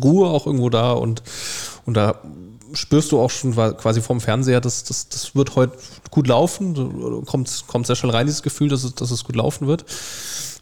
Ruhe 0.00 0.28
auch 0.28 0.46
irgendwo 0.46 0.70
da 0.70 0.92
und, 0.92 1.24
und 1.84 1.94
da 1.94 2.20
spürst 2.72 3.12
du 3.12 3.20
auch 3.20 3.30
schon 3.30 3.54
quasi 3.54 4.00
vom 4.00 4.20
Fernseher, 4.20 4.60
dass 4.60 4.84
das, 4.84 5.08
das 5.08 5.34
wird 5.34 5.56
heute 5.56 5.76
gut 6.10 6.26
laufen, 6.26 7.24
kommt, 7.26 7.64
kommt 7.66 7.86
sehr 7.86 7.96
schnell 7.96 8.12
rein, 8.12 8.26
dieses 8.26 8.42
Gefühl, 8.42 8.68
dass 8.68 8.84
es, 8.84 8.94
dass 8.94 9.10
es 9.10 9.24
gut 9.24 9.36
laufen 9.36 9.66
wird. 9.66 9.84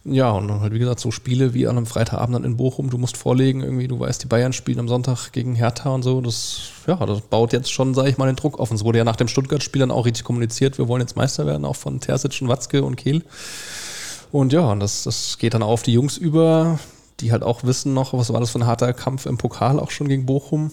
Ja, 0.04 0.30
und 0.30 0.48
dann 0.48 0.60
halt, 0.60 0.72
wie 0.72 0.78
gesagt, 0.78 1.00
so 1.00 1.10
Spiele 1.10 1.54
wie 1.54 1.66
an 1.66 1.76
einem 1.76 1.86
Freitagabend 1.86 2.36
dann 2.36 2.44
in 2.44 2.56
Bochum, 2.56 2.88
du 2.88 2.98
musst 2.98 3.16
vorlegen, 3.16 3.62
irgendwie, 3.62 3.88
du 3.88 3.98
weißt, 3.98 4.22
die 4.22 4.26
Bayern 4.26 4.52
spielen 4.52 4.78
am 4.78 4.88
Sonntag 4.88 5.32
gegen 5.32 5.54
Hertha 5.54 5.90
und 5.90 6.02
so, 6.02 6.20
das, 6.20 6.60
ja, 6.86 6.94
das 7.04 7.20
baut 7.22 7.52
jetzt 7.52 7.70
schon, 7.70 7.94
sage 7.94 8.08
ich 8.08 8.16
mal, 8.16 8.26
den 8.26 8.36
Druck 8.36 8.58
auf. 8.58 8.70
Und 8.70 8.76
es 8.76 8.84
wurde 8.84 8.98
ja 8.98 9.04
nach 9.04 9.16
dem 9.16 9.28
Stuttgart-Spiel 9.28 9.80
dann 9.80 9.90
auch 9.90 10.06
richtig 10.06 10.24
kommuniziert, 10.24 10.78
wir 10.78 10.88
wollen 10.88 11.02
jetzt 11.02 11.16
Meister 11.16 11.46
werden, 11.46 11.64
auch 11.64 11.76
von 11.76 12.00
Terzic 12.00 12.40
und 12.40 12.48
Watzke 12.48 12.82
und 12.84 12.96
Kehl. 12.96 13.22
Und 14.30 14.52
ja, 14.52 14.60
und 14.60 14.80
das, 14.80 15.02
das 15.02 15.38
geht 15.38 15.54
dann 15.54 15.62
auf 15.62 15.82
die 15.82 15.92
Jungs 15.92 16.16
über, 16.16 16.78
die 17.20 17.32
halt 17.32 17.42
auch 17.42 17.64
wissen 17.64 17.92
noch, 17.92 18.12
was 18.12 18.32
war 18.32 18.40
das 18.40 18.50
für 18.50 18.60
ein 18.60 18.66
harter 18.66 18.92
Kampf 18.92 19.26
im 19.26 19.36
Pokal 19.36 19.80
auch 19.80 19.90
schon 19.90 20.08
gegen 20.08 20.26
Bochum. 20.26 20.70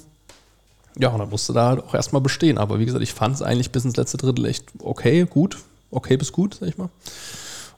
Ja, 0.97 1.09
und 1.09 1.19
dann 1.19 1.29
musste 1.29 1.53
da 1.53 1.67
halt 1.67 1.83
auch 1.83 1.93
erstmal 1.93 2.21
bestehen. 2.21 2.57
Aber 2.57 2.79
wie 2.79 2.85
gesagt, 2.85 3.03
ich 3.03 3.13
fand 3.13 3.35
es 3.35 3.41
eigentlich 3.41 3.71
bis 3.71 3.85
ins 3.85 3.97
letzte 3.97 4.17
Drittel 4.17 4.45
echt 4.45 4.65
okay, 4.79 5.25
gut, 5.25 5.57
okay 5.91 6.17
bis 6.17 6.31
gut, 6.31 6.57
sag 6.59 6.69
ich 6.69 6.77
mal. 6.77 6.89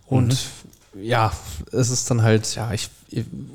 Und 0.06 0.38
ja, 1.02 1.32
es 1.72 1.90
ist 1.90 2.10
dann 2.10 2.22
halt, 2.22 2.56
ja, 2.56 2.72
ich, 2.74 2.90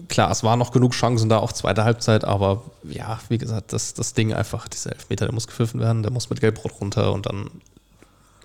klar, 0.09 0.31
es 0.31 0.45
waren 0.45 0.59
noch 0.59 0.73
genug 0.73 0.92
Chancen 0.92 1.28
da, 1.28 1.38
auch 1.38 1.52
zweite 1.52 1.85
Halbzeit, 1.85 2.25
aber 2.25 2.62
ja, 2.85 3.21
wie 3.28 3.38
gesagt, 3.38 3.73
das, 3.73 3.95
das 3.95 4.14
Ding 4.14 4.33
einfach, 4.33 4.69
dieser 4.69 4.92
Elfmeter, 4.92 5.26
der 5.26 5.35
muss 5.35 5.47
gepfiffen 5.47 5.81
werden, 5.81 6.02
der 6.02 6.12
muss 6.12 6.31
mit 6.31 6.40
Gelbrot 6.40 6.81
runter 6.81 7.12
und 7.12 7.26
dann 7.26 7.50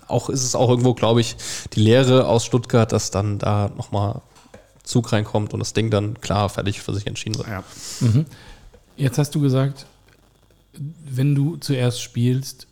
auch 0.08 0.30
ist 0.30 0.42
es 0.42 0.54
auch 0.54 0.70
irgendwo, 0.70 0.94
glaube 0.94 1.20
ich, 1.20 1.36
die 1.74 1.80
Lehre 1.80 2.26
aus 2.26 2.44
Stuttgart, 2.44 2.90
dass 2.90 3.10
dann 3.10 3.38
da 3.38 3.70
nochmal 3.76 4.22
Zug 4.82 5.12
reinkommt 5.12 5.52
und 5.52 5.60
das 5.60 5.74
Ding 5.74 5.90
dann 5.90 6.18
klar 6.20 6.48
fertig 6.48 6.80
für 6.80 6.94
sich 6.94 7.06
entschieden 7.06 7.36
wird. 7.36 7.46
Ja. 7.46 7.62
Jetzt 8.96 9.18
hast 9.18 9.34
du 9.34 9.40
gesagt, 9.40 9.84
wenn 11.04 11.34
du 11.34 11.56
zuerst 11.56 12.00
spielst, 12.00 12.66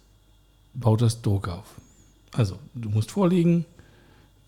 baut 0.75 1.03
das 1.03 1.23
Druck 1.23 1.49
auf. 1.49 1.75
Also, 2.33 2.59
du 2.75 2.91
musst 2.91 3.11
vorliegen, 3.11 3.65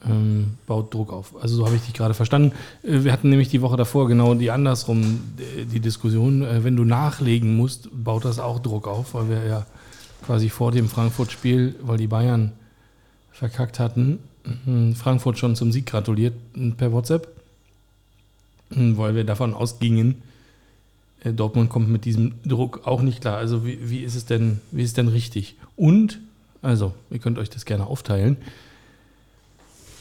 ähm, 0.07 0.59
baut 0.67 0.93
Druck 0.95 1.13
auf. 1.13 1.35
Also, 1.41 1.57
so 1.57 1.67
habe 1.67 1.77
ich 1.77 1.83
dich 1.83 1.95
gerade 1.95 2.15
verstanden. 2.15 2.53
Äh, 2.83 3.05
Wir 3.05 3.13
hatten 3.13 3.31
nämlich 3.31 3.49
die 3.49 3.63
Woche 3.63 3.77
davor 3.77 4.09
genau 4.09 4.35
die 4.35 4.51
andersrum, 4.51 5.21
äh, 5.39 5.65
die 5.65 5.81
Diskussion. 5.81 6.43
Äh, 6.43 6.63
wenn 6.65 6.77
du 6.77 6.85
nachlegen 6.85 7.57
musst, 7.57 7.89
baut 7.93 8.25
das 8.25 8.39
auch 8.39 8.61
Druck 8.61 8.87
auf, 8.87 9.15
weil 9.15 9.29
wir 9.29 9.45
ja 9.45 9.67
quasi 10.25 10.49
vor 10.49 10.73
dem 10.73 10.89
Frankfurt-Spiel, 10.89 11.77
weil 11.83 11.99
die 11.99 12.07
Bayern 12.07 12.53
verkackt 13.33 13.79
hatten, 13.79 14.19
mhm, 14.67 14.95
Frankfurt 14.95 15.39
schon 15.39 15.57
zum 15.57 15.73
Sieg 15.73 15.87
gratuliert 15.87 16.35
mhm, 16.55 16.75
per 16.77 16.93
WhatsApp, 16.93 17.29
Mhm, 18.71 18.99
weil 18.99 19.15
wir 19.15 19.25
davon 19.25 19.55
ausgingen, 19.55 20.11
äh, 20.13 20.28
Dortmund 21.25 21.69
kommt 21.71 21.89
mit 21.89 22.05
diesem 22.05 22.35
Druck 22.45 22.87
auch 22.87 23.03
nicht 23.03 23.21
klar. 23.23 23.37
Also 23.39 23.67
wie, 23.67 23.91
wie 23.91 24.01
ist 24.01 24.15
es 24.15 24.25
denn, 24.25 24.61
wie 24.71 24.83
ist 24.83 24.91
es 24.91 24.95
denn 24.95 25.09
richtig? 25.09 25.57
Und, 25.77 26.21
also, 26.63 26.95
ihr 27.11 27.19
könnt 27.19 27.39
euch 27.39 27.51
das 27.51 27.65
gerne 27.65 27.87
aufteilen. 27.87 28.37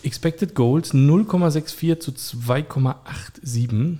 Expected 0.03 0.55
Goals 0.55 0.93
0,64 0.93 1.99
zu 1.99 2.11
2,87 2.11 3.97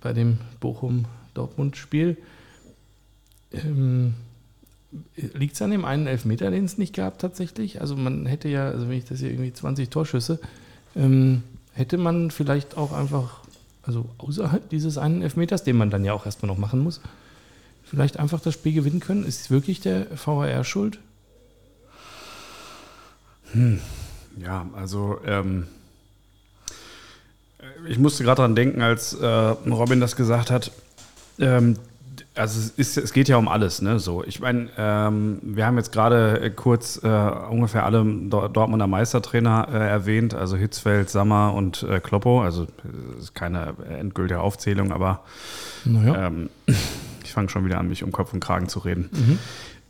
bei 0.00 0.12
dem 0.12 0.38
Bochum-Dortmund-Spiel. 0.60 2.16
Ähm, 3.52 4.14
Liegt 5.34 5.54
es 5.54 5.62
an 5.62 5.70
dem 5.70 5.84
einen 5.84 6.06
Elfmeter, 6.06 6.50
den 6.50 6.64
es 6.64 6.78
nicht 6.78 6.94
gab 6.94 7.18
tatsächlich? 7.18 7.80
Also 7.80 7.96
man 7.96 8.26
hätte 8.26 8.48
ja, 8.48 8.68
also 8.68 8.88
wenn 8.88 8.96
ich 8.96 9.04
das 9.04 9.20
hier 9.20 9.30
irgendwie 9.30 9.52
20 9.52 9.90
Torschüsse, 9.90 10.38
ähm, 10.94 11.42
hätte 11.72 11.98
man 11.98 12.30
vielleicht 12.30 12.76
auch 12.76 12.92
einfach, 12.92 13.40
also 13.86 14.08
außerhalb 14.18 14.68
dieses 14.68 14.98
einen 14.98 15.22
Elfmeters, 15.22 15.64
den 15.64 15.76
man 15.76 15.90
dann 15.90 16.04
ja 16.04 16.12
auch 16.12 16.26
erstmal 16.26 16.48
noch 16.48 16.58
machen 16.58 16.80
muss, 16.80 17.00
vielleicht 17.84 18.18
einfach 18.18 18.40
das 18.40 18.54
Spiel 18.54 18.72
gewinnen 18.72 19.00
können? 19.00 19.24
Ist 19.24 19.42
es 19.42 19.50
wirklich 19.50 19.80
der 19.80 20.06
VAR 20.24 20.64
schuld? 20.64 20.98
Hm. 23.52 23.80
Ja, 24.38 24.68
also 24.74 25.18
ähm, 25.24 25.66
ich 27.88 27.98
musste 27.98 28.24
gerade 28.24 28.36
daran 28.36 28.54
denken, 28.54 28.82
als 28.82 29.14
äh, 29.14 29.26
Robin 29.26 30.00
das 30.00 30.16
gesagt 30.16 30.50
hat. 30.50 30.72
Ähm, 31.38 31.76
also 32.36 32.60
es, 32.60 32.70
ist, 32.70 32.96
es 32.98 33.12
geht 33.12 33.28
ja 33.28 33.36
um 33.36 33.48
alles, 33.48 33.82
ne? 33.82 33.98
So, 33.98 34.22
ich 34.24 34.40
meine, 34.40 34.68
ähm, 34.76 35.38
wir 35.42 35.66
haben 35.66 35.76
jetzt 35.76 35.92
gerade 35.92 36.40
äh, 36.40 36.50
kurz 36.50 37.00
äh, 37.02 37.08
ungefähr 37.08 37.84
alle 37.84 38.04
Dortmunder 38.04 38.86
Meistertrainer 38.86 39.68
äh, 39.72 39.76
erwähnt, 39.76 40.34
also 40.34 40.56
Hitzfeld, 40.56 41.10
Sammer 41.10 41.54
und 41.54 41.82
äh, 41.82 42.00
Kloppo. 42.00 42.42
Also 42.42 42.66
ist 43.18 43.34
keine 43.34 43.74
endgültige 43.98 44.40
Aufzählung, 44.40 44.92
aber 44.92 45.20
naja. 45.84 46.26
ähm, 46.26 46.50
ich 47.24 47.32
fange 47.32 47.48
schon 47.48 47.64
wieder 47.64 47.78
an, 47.78 47.88
mich 47.88 48.04
um 48.04 48.12
Kopf 48.12 48.32
und 48.32 48.40
Kragen 48.40 48.68
zu 48.68 48.80
reden. 48.80 49.10
Mhm. 49.12 49.38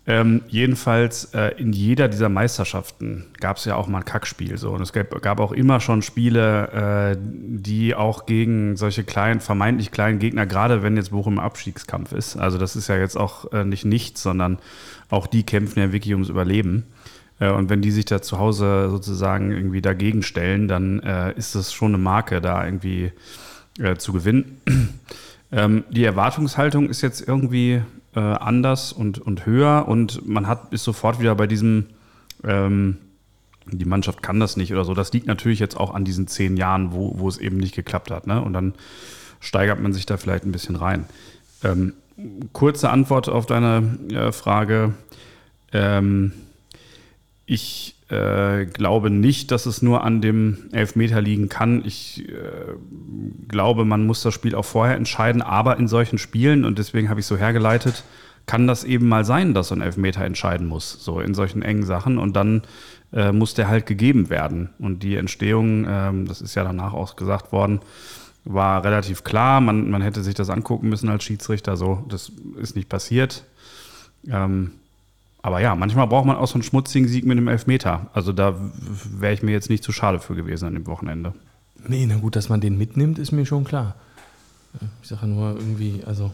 Ähm, 0.09 0.43
jedenfalls 0.47 1.35
äh, 1.35 1.55
in 1.59 1.73
jeder 1.73 2.07
dieser 2.07 2.29
Meisterschaften 2.29 3.25
gab 3.41 3.57
es 3.57 3.65
ja 3.65 3.75
auch 3.75 3.89
mal 3.89 3.99
ein 3.99 4.05
Kackspiel. 4.05 4.57
So. 4.57 4.71
Und 4.71 4.81
es 4.81 4.93
gab, 4.93 5.21
gab 5.21 5.41
auch 5.41 5.51
immer 5.51 5.81
schon 5.81 6.01
Spiele, 6.03 7.17
äh, 7.17 7.17
die 7.21 7.97
auch 7.97 8.25
gegen 8.27 8.77
solche 8.77 9.03
kleinen, 9.03 9.41
vermeintlich 9.41 9.91
kleinen 9.91 10.21
Gegner, 10.21 10.47
gerade 10.47 10.85
wenn 10.85 10.97
jetzt 10.97 11.11
Bochum 11.11 11.35
im 11.35 11.39
Abstiegskampf 11.41 12.13
ist. 12.13 12.37
Also 12.37 12.57
das 12.57 12.77
ist 12.77 12.87
ja 12.89 12.97
jetzt 12.97 13.17
auch 13.17 13.53
äh, 13.53 13.65
nicht 13.65 13.85
nichts, 13.85 14.23
sondern 14.23 14.59
auch 15.11 15.27
die 15.27 15.43
kämpfen 15.43 15.81
ja 15.81 15.93
wirklich 15.93 16.15
ums 16.15 16.29
Überleben. 16.29 16.85
Äh, 17.41 17.51
und 17.51 17.69
wenn 17.69 17.83
die 17.83 17.91
sich 17.91 18.05
da 18.05 18.23
zu 18.23 18.39
Hause 18.39 18.89
sozusagen 18.91 19.51
irgendwie 19.51 19.83
dagegen 19.83 20.23
stellen, 20.23 20.69
dann 20.69 21.01
äh, 21.01 21.33
ist 21.33 21.57
das 21.57 21.73
schon 21.73 21.95
eine 21.95 21.99
Marke, 22.03 22.41
da 22.41 22.65
irgendwie 22.65 23.11
äh, 23.81 23.97
zu 23.97 24.13
gewinnen. 24.13 24.61
ähm, 25.53 25.83
die 25.91 26.05
Erwartungshaltung 26.05 26.89
ist 26.89 27.03
jetzt 27.03 27.27
irgendwie 27.27 27.83
äh, 28.17 28.21
anders 28.21 28.93
und, 28.93 29.19
und 29.19 29.45
höher 29.45 29.85
und 29.87 30.27
man 30.27 30.47
hat 30.47 30.73
ist 30.73 30.85
sofort 30.85 31.21
wieder 31.21 31.35
bei 31.35 31.47
diesem, 31.47 31.87
ähm, 32.43 32.97
die 33.67 33.85
Mannschaft 33.85 34.23
kann 34.23 34.41
das 34.41 34.57
nicht 34.57 34.73
oder 34.73 34.85
so. 34.85 34.95
Das 34.95 35.13
liegt 35.13 35.27
natürlich 35.27 35.59
jetzt 35.59 35.77
auch 35.77 35.95
an 35.95 36.05
diesen 36.05 36.27
zehn 36.27 36.57
Jahren, 36.57 36.93
wo, 36.93 37.13
wo 37.19 37.29
es 37.29 37.37
eben 37.37 37.59
nicht 37.59 37.75
geklappt 37.75 38.11
hat. 38.11 38.27
Ne? 38.27 38.41
Und 38.41 38.55
dann 38.55 38.75
steigert 39.41 39.81
man 39.81 39.93
sich 39.93 40.07
da 40.07 40.17
vielleicht 40.17 40.45
ein 40.45 40.53
bisschen 40.53 40.77
rein. 40.77 41.05
Ähm, 41.63 41.93
kurze 42.55 42.89
Antwort 42.89 43.29
auf 43.29 43.45
deine 43.45 43.99
äh, 44.09 44.33
Frage. 44.33 44.95
Ähm, 45.73 46.33
ich 47.45 47.96
äh, 48.09 48.67
glaube 48.67 49.11
nicht, 49.11 49.51
dass 49.51 49.67
es 49.67 49.83
nur 49.83 50.05
an 50.05 50.21
dem 50.21 50.69
Elfmeter 50.73 51.21
liegen 51.21 51.49
kann. 51.49 51.83
Ich 51.85 52.29
äh, 52.29 52.33
glaube, 53.49 53.85
man 53.85 54.07
muss 54.07 54.23
das 54.23 54.35
Spiel 54.35 54.55
auch 54.55 54.65
vorher 54.65 54.97
entscheiden, 54.97 55.43
aber 55.43 55.77
in 55.79 55.89
solchen 55.89 56.19
Spielen, 56.19 56.65
und 56.65 56.79
deswegen 56.79 57.09
habe 57.09 57.21
ich 57.21 57.27
so 57.27 57.37
hergeleitet, 57.37 58.05
kann 58.47 58.69
das 58.69 58.85
eben 58.85 59.09
mal 59.09 59.25
sein, 59.25 59.55
dass 59.55 59.69
so 59.69 59.75
ein 59.75 59.81
Elfmeter 59.81 60.25
entscheiden 60.25 60.69
muss, 60.69 60.93
so 61.05 61.21
in 61.21 61.35
solchen 61.35 61.63
engen 61.63 61.83
Sachen. 61.83 62.19
Und 62.19 62.37
dann 62.37 62.63
äh, 63.13 63.33
muss 63.33 63.55
der 63.55 63.69
halt 63.69 63.87
gegeben 63.87 64.31
werden. 64.31 64.71
Und 64.79 65.03
die 65.03 65.17
Entstehung, 65.17 65.85
ähm, 65.89 66.27
das 66.27 66.41
ist 66.41 66.55
ja 66.55 66.63
danach 66.63 66.93
auch 66.93 67.17
gesagt 67.17 67.51
worden, 67.51 67.81
war 68.45 68.85
relativ 68.85 69.25
klar. 69.25 69.61
Man, 69.61 69.91
man 69.91 70.01
hätte 70.01 70.23
sich 70.23 70.35
das 70.35 70.49
angucken 70.49 70.89
müssen 70.89 71.09
als 71.09 71.25
Schiedsrichter. 71.25 71.77
So, 71.77 72.05
das 72.09 72.31
ist 72.61 72.77
nicht 72.77 72.89
passiert. 72.89 73.45
Ähm, 74.29 74.73
aber 75.47 75.61
ja, 75.61 75.77
manchmal 75.77 76.09
braucht 76.09 76.27
man 76.27 76.35
auch 76.35 76.49
so 76.49 76.55
einen 76.55 76.65
schmutzigen 76.65 77.07
Sieg 77.07 77.25
mit 77.25 77.39
einem 77.39 77.47
Elfmeter. 77.47 78.09
Also 78.13 78.33
da 78.33 78.57
wäre 79.17 79.33
ich 79.33 79.45
mir 79.45 79.53
jetzt 79.53 79.71
nicht 79.71 79.85
zu 79.85 79.93
schade 79.93 80.19
für 80.19 80.35
gewesen 80.35 80.67
an 80.67 80.75
dem 80.75 80.89
Wochenende. 80.89 81.35
Nee, 81.87 82.05
na 82.09 82.17
gut, 82.17 82.35
dass 82.35 82.49
man 82.49 82.61
den 82.61 82.77
mitnimmt, 82.77 83.17
ist 83.17 83.31
mir 83.31 83.47
schon 83.47 83.63
klar. 83.63 83.95
Ich 85.03 85.09
sage 85.09 85.29
nur 85.29 85.55
irgendwie, 85.55 86.03
also 86.05 86.33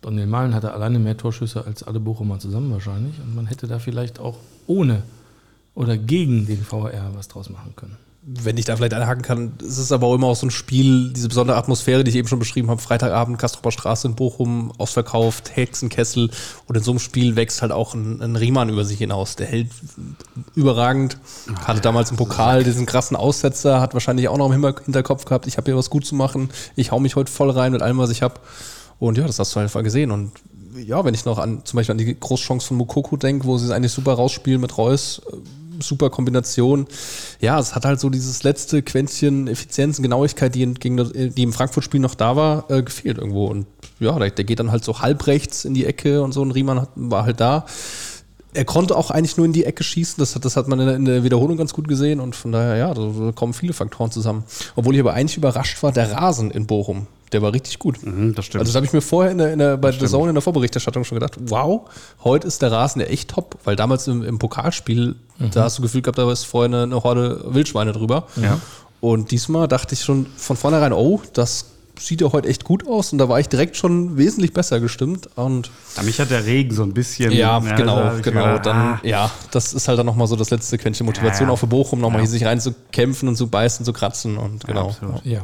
Daniel 0.00 0.26
Mahlen 0.26 0.54
hatte 0.54 0.72
alleine 0.72 0.98
mehr 0.98 1.18
Torschüsse 1.18 1.66
als 1.66 1.82
alle 1.82 2.00
Bochumer 2.00 2.38
zusammen 2.38 2.72
wahrscheinlich. 2.72 3.20
Und 3.20 3.36
man 3.36 3.46
hätte 3.46 3.66
da 3.66 3.78
vielleicht 3.78 4.20
auch 4.20 4.38
ohne 4.66 5.02
oder 5.74 5.98
gegen 5.98 6.46
den 6.46 6.64
VR 6.64 7.10
was 7.14 7.28
draus 7.28 7.50
machen 7.50 7.74
können 7.76 7.98
wenn 8.26 8.56
ich 8.56 8.64
da 8.64 8.76
vielleicht 8.76 8.94
einhaken 8.94 9.22
kann, 9.22 9.52
ist 9.60 9.76
es 9.76 9.92
aber 9.92 10.06
auch 10.06 10.14
immer 10.14 10.28
auch 10.28 10.36
so 10.36 10.46
ein 10.46 10.50
Spiel, 10.50 11.12
diese 11.12 11.28
besondere 11.28 11.58
Atmosphäre, 11.58 12.04
die 12.04 12.10
ich 12.10 12.16
eben 12.16 12.28
schon 12.28 12.38
beschrieben 12.38 12.70
habe, 12.70 12.80
Freitagabend, 12.80 13.38
Kastroper 13.38 13.70
Straße 13.70 14.08
in 14.08 14.14
Bochum, 14.14 14.72
ausverkauft, 14.78 15.54
Hexenkessel. 15.54 16.30
Und 16.66 16.76
in 16.76 16.82
so 16.82 16.92
einem 16.92 17.00
Spiel 17.00 17.36
wächst 17.36 17.60
halt 17.60 17.70
auch 17.70 17.94
ein, 17.94 18.22
ein 18.22 18.36
Riemann 18.36 18.70
über 18.70 18.86
sich 18.86 18.98
hinaus. 18.98 19.36
Der 19.36 19.46
hält 19.46 19.68
überragend, 20.54 21.18
hatte 21.64 21.82
damals 21.82 22.10
im 22.10 22.16
Pokal 22.16 22.64
diesen 22.64 22.86
krassen 22.86 23.16
Aussetzer, 23.16 23.80
hat 23.80 23.92
wahrscheinlich 23.92 24.28
auch 24.28 24.38
noch 24.38 24.50
im 24.50 24.74
Hinterkopf 24.84 25.26
gehabt, 25.26 25.46
ich 25.46 25.58
habe 25.58 25.66
hier 25.66 25.76
was 25.76 25.90
gut 25.90 26.06
zu 26.06 26.14
machen, 26.14 26.48
ich 26.76 26.92
hau 26.92 27.00
mich 27.00 27.16
heute 27.16 27.30
voll 27.30 27.50
rein 27.50 27.72
mit 27.72 27.82
allem, 27.82 27.98
was 27.98 28.10
ich 28.10 28.22
habe. 28.22 28.40
Und 28.98 29.18
ja, 29.18 29.26
das 29.26 29.38
hast 29.38 29.54
du 29.54 29.60
einfach 29.60 29.82
gesehen. 29.82 30.10
Und 30.10 30.32
ja, 30.76 31.04
wenn 31.04 31.14
ich 31.14 31.26
noch 31.26 31.38
an 31.38 31.60
zum 31.64 31.76
Beispiel 31.76 31.92
an 31.92 31.98
die 31.98 32.18
Großchance 32.18 32.68
von 32.68 32.78
Mukoko 32.78 33.16
denke, 33.16 33.44
wo 33.44 33.58
sie 33.58 33.66
es 33.66 33.70
eigentlich 33.70 33.92
super 33.92 34.14
rausspielen 34.14 34.60
mit 34.60 34.78
Reus, 34.78 35.20
super 35.80 36.10
Kombination. 36.10 36.86
Ja, 37.40 37.58
es 37.58 37.74
hat 37.74 37.84
halt 37.84 38.00
so 38.00 38.10
dieses 38.10 38.42
letzte 38.42 38.82
Quäntchen 38.82 39.48
Effizienz 39.48 39.98
und 39.98 40.02
Genauigkeit, 40.02 40.54
die, 40.54 40.66
gegen, 40.74 40.96
die 41.34 41.42
im 41.42 41.52
Frankfurt-Spiel 41.52 42.00
noch 42.00 42.14
da 42.14 42.36
war, 42.36 42.70
äh, 42.70 42.82
gefehlt 42.82 43.18
irgendwo. 43.18 43.46
Und 43.46 43.66
ja, 44.00 44.18
der, 44.18 44.30
der, 44.30 44.44
geht 44.44 44.58
dann 44.60 44.70
halt 44.70 44.84
so 44.84 45.00
halb 45.00 45.26
rechts 45.26 45.64
in 45.64 45.74
die 45.74 45.86
Ecke 45.86 46.22
und 46.22 46.32
so. 46.32 46.42
Und 46.42 46.52
Riemann 46.52 46.80
hat, 46.80 46.90
war 46.94 47.24
halt 47.24 47.40
da. 47.40 47.66
Er 48.52 48.64
konnte 48.64 48.96
auch 48.96 49.10
eigentlich 49.10 49.36
nur 49.36 49.46
in 49.46 49.52
die 49.52 49.64
Ecke 49.64 49.82
schießen. 49.82 50.16
Das 50.18 50.34
hat, 50.34 50.44
das 50.44 50.56
hat 50.56 50.68
man 50.68 50.78
in 50.80 50.86
der, 50.86 50.96
in 50.96 51.04
der 51.04 51.24
Wiederholung 51.24 51.56
ganz 51.56 51.72
gut 51.72 51.88
gesehen. 51.88 52.20
Und 52.20 52.36
von 52.36 52.52
daher, 52.52 52.76
ja, 52.76 52.94
da, 52.94 53.12
da 53.18 53.32
kommen 53.32 53.52
viele 53.52 53.72
Faktoren 53.72 54.10
zusammen. 54.10 54.44
Obwohl 54.76 54.94
ich 54.94 55.00
aber 55.00 55.14
eigentlich 55.14 55.36
überrascht 55.36 55.82
war, 55.82 55.92
der 55.92 56.12
Rasen 56.12 56.50
in 56.50 56.66
Bochum 56.66 57.06
der 57.34 57.42
war 57.42 57.52
richtig 57.52 57.78
gut. 57.78 58.04
Mhm, 58.04 58.34
das 58.34 58.46
stimmt. 58.46 58.60
Also 58.60 58.70
das 58.70 58.76
habe 58.76 58.86
ich 58.86 58.92
mir 58.92 59.00
vorher 59.00 59.32
in 59.32 59.38
der, 59.38 59.52
in 59.52 59.58
der, 59.58 59.76
bei 59.76 59.92
The 59.92 60.06
Zone 60.06 60.30
in 60.30 60.34
der 60.34 60.42
Vorberichterstattung 60.42 61.04
schon 61.04 61.16
gedacht, 61.16 61.34
wow, 61.40 61.82
heute 62.22 62.46
ist 62.46 62.62
der 62.62 62.72
Rasen 62.72 63.00
ja 63.00 63.08
echt 63.08 63.30
top, 63.30 63.58
weil 63.64 63.76
damals 63.76 64.06
im, 64.06 64.22
im 64.22 64.38
Pokalspiel, 64.38 65.16
mhm. 65.38 65.50
da 65.50 65.64
hast 65.64 65.78
du 65.78 65.82
gefühlt 65.82 66.04
gehabt, 66.04 66.18
da 66.18 66.26
war 66.26 66.36
vorher 66.36 66.68
eine, 66.68 66.84
eine 66.84 67.02
Horde 67.02 67.44
Wildschweine 67.48 67.92
drüber. 67.92 68.28
Ja. 68.36 68.60
Und 69.00 69.32
diesmal 69.32 69.68
dachte 69.68 69.94
ich 69.94 70.02
schon 70.02 70.26
von 70.36 70.56
vornherein, 70.56 70.92
oh, 70.92 71.20
das 71.34 71.66
sieht 71.98 72.20
ja 72.20 72.32
heute 72.32 72.48
echt 72.48 72.64
gut 72.64 72.86
aus 72.86 73.12
und 73.12 73.18
da 73.18 73.28
war 73.28 73.38
ich 73.40 73.48
direkt 73.48 73.76
schon 73.76 74.16
wesentlich 74.16 74.52
besser 74.52 74.80
gestimmt 74.80 75.28
und 75.36 75.70
ja, 75.96 76.02
mich 76.02 76.18
hat 76.18 76.30
der 76.30 76.44
Regen 76.44 76.74
so 76.74 76.82
ein 76.82 76.92
bisschen 76.92 77.30
ja, 77.30 77.58
ja 77.60 77.76
genau 77.76 78.12
genau 78.20 78.44
gedacht, 78.44 78.66
dann 78.66 78.76
ah. 78.76 79.00
ja 79.02 79.30
das 79.50 79.72
ist 79.74 79.86
halt 79.88 79.98
dann 79.98 80.06
nochmal 80.06 80.26
so 80.26 80.36
das 80.36 80.50
letzte 80.50 80.76
Quäntchen 80.78 81.06
Motivation 81.06 81.48
ja, 81.48 81.52
auch 81.52 81.58
für 81.58 81.66
Bochum 81.66 82.00
nochmal 82.00 82.20
ja. 82.20 82.22
hier 82.22 82.30
sich 82.30 82.44
reinzukämpfen 82.44 83.28
und 83.28 83.36
zu 83.36 83.46
beißen 83.46 83.84
zu 83.84 83.92
kratzen 83.92 84.36
und 84.36 84.64
genau 84.64 84.94
ja, 85.22 85.42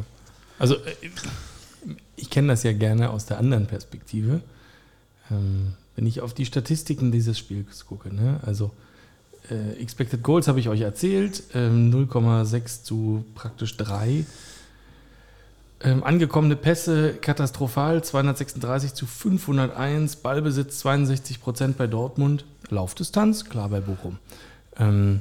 also 0.58 0.74
äh, 0.74 0.78
ich 2.20 2.30
kenne 2.30 2.48
das 2.48 2.62
ja 2.62 2.72
gerne 2.72 3.10
aus 3.10 3.26
der 3.26 3.38
anderen 3.38 3.66
Perspektive. 3.66 4.40
Ähm, 5.30 5.74
wenn 5.96 6.06
ich 6.06 6.20
auf 6.20 6.34
die 6.34 6.46
Statistiken 6.46 7.12
dieses 7.12 7.38
Spiels 7.38 7.86
gucke, 7.86 8.14
ne? 8.14 8.40
also 8.44 8.70
äh, 9.50 9.80
Expected 9.80 10.22
Goals 10.22 10.48
habe 10.48 10.60
ich 10.60 10.68
euch 10.68 10.80
erzählt, 10.80 11.42
ähm, 11.54 11.90
0,6 11.92 12.84
zu 12.84 13.24
praktisch 13.34 13.76
3. 13.76 14.24
Ähm, 15.82 16.04
angekommene 16.04 16.56
Pässe 16.56 17.14
katastrophal, 17.14 18.04
236 18.04 18.92
zu 18.92 19.06
501, 19.06 20.16
Ballbesitz 20.16 20.80
62 20.80 21.40
Prozent 21.40 21.78
bei 21.78 21.86
Dortmund, 21.86 22.44
Laufdistanz, 22.68 23.46
klar 23.46 23.70
bei 23.70 23.80
Bochum. 23.80 24.18
Ähm, 24.76 25.20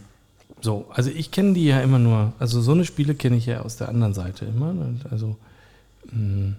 so, 0.61 0.85
also 0.89 1.09
ich 1.09 1.31
kenne 1.31 1.53
die 1.53 1.65
ja 1.65 1.79
immer 1.79 1.99
nur, 1.99 2.33
also 2.39 2.61
so 2.61 2.73
eine 2.73 2.83
Spiele 2.83 3.15
kenne 3.15 3.37
ich 3.37 3.45
ja 3.45 3.61
aus 3.61 3.77
der 3.77 3.87
anderen 3.87 4.13
Seite 4.13 4.45
immer. 4.45 4.75
Also 5.09 5.37
mh, 6.05 6.11
hm, 6.11 6.55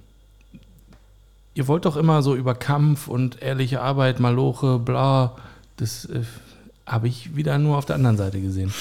ihr 1.60 1.68
wollt 1.68 1.84
doch 1.84 1.98
immer 1.98 2.22
so 2.22 2.34
über 2.34 2.54
Kampf 2.54 3.06
und 3.06 3.42
ehrliche 3.42 3.82
Arbeit, 3.82 4.18
Maloche, 4.18 4.78
bla. 4.78 5.36
Das 5.76 6.06
äh, 6.06 6.22
habe 6.86 7.06
ich 7.06 7.36
wieder 7.36 7.58
nur 7.58 7.76
auf 7.76 7.84
der 7.84 7.96
anderen 7.96 8.16
Seite 8.16 8.40
gesehen. 8.40 8.72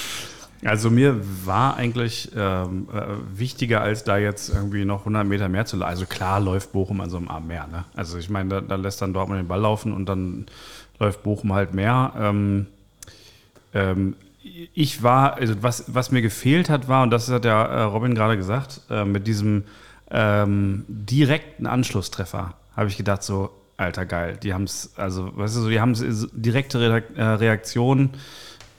Also 0.63 0.89
mir 0.89 1.19
war 1.45 1.75
eigentlich 1.75 2.31
ähm, 2.37 2.87
äh, 2.93 3.37
wichtiger, 3.37 3.81
als 3.81 4.05
da 4.05 4.17
jetzt 4.17 4.47
irgendwie 4.47 4.85
noch 4.85 4.99
100 4.99 5.27
Meter 5.27 5.49
mehr 5.49 5.65
zu 5.65 5.75
laufen. 5.75 5.89
Also 5.89 6.05
klar 6.05 6.39
läuft 6.39 6.71
Bochum 6.71 7.01
an 7.01 7.09
so 7.09 7.17
einem 7.17 7.27
Arm 7.27 7.47
mehr. 7.47 7.67
Ne? 7.67 7.83
Also 7.97 8.17
ich 8.17 8.29
meine, 8.29 8.47
da, 8.47 8.61
da, 8.61 8.75
lässt 8.75 9.01
dann 9.01 9.11
Dortmund 9.11 9.41
den 9.41 9.49
Ball 9.49 9.59
laufen 9.59 9.91
und 9.91 10.07
dann 10.07 10.45
läuft 10.99 11.21
Bochum 11.23 11.51
halt 11.51 11.73
mehr. 11.73 12.13
Ähm, 12.17 12.67
ähm, 13.73 14.15
ich 14.73 15.03
war, 15.03 15.33
also 15.33 15.61
was, 15.61 15.83
was 15.93 16.11
mir 16.11 16.21
gefehlt 16.21 16.69
hat, 16.69 16.87
war, 16.87 17.03
und 17.03 17.11
das 17.11 17.29
hat 17.29 17.43
ja 17.43 17.61
äh, 17.61 17.81
Robin 17.81 18.15
gerade 18.15 18.37
gesagt, 18.37 18.81
äh, 18.89 19.03
mit 19.03 19.27
diesem 19.27 19.65
ähm, 20.11 20.85
direkten 20.87 21.67
Anschlusstreffer 21.67 22.53
habe 22.79 22.89
ich 22.89 22.97
gedacht 22.97 23.23
so, 23.23 23.49
alter 23.77 24.05
geil, 24.05 24.37
die 24.41 24.53
haben 24.53 24.63
es, 24.63 24.91
also 24.97 25.35
weißt 25.37 25.57
du, 25.57 25.69
die 25.69 25.79
haben 25.79 25.93
direkte 26.33 26.79
Reak- 26.79 27.17
äh, 27.17 27.23
Reaktion 27.23 28.11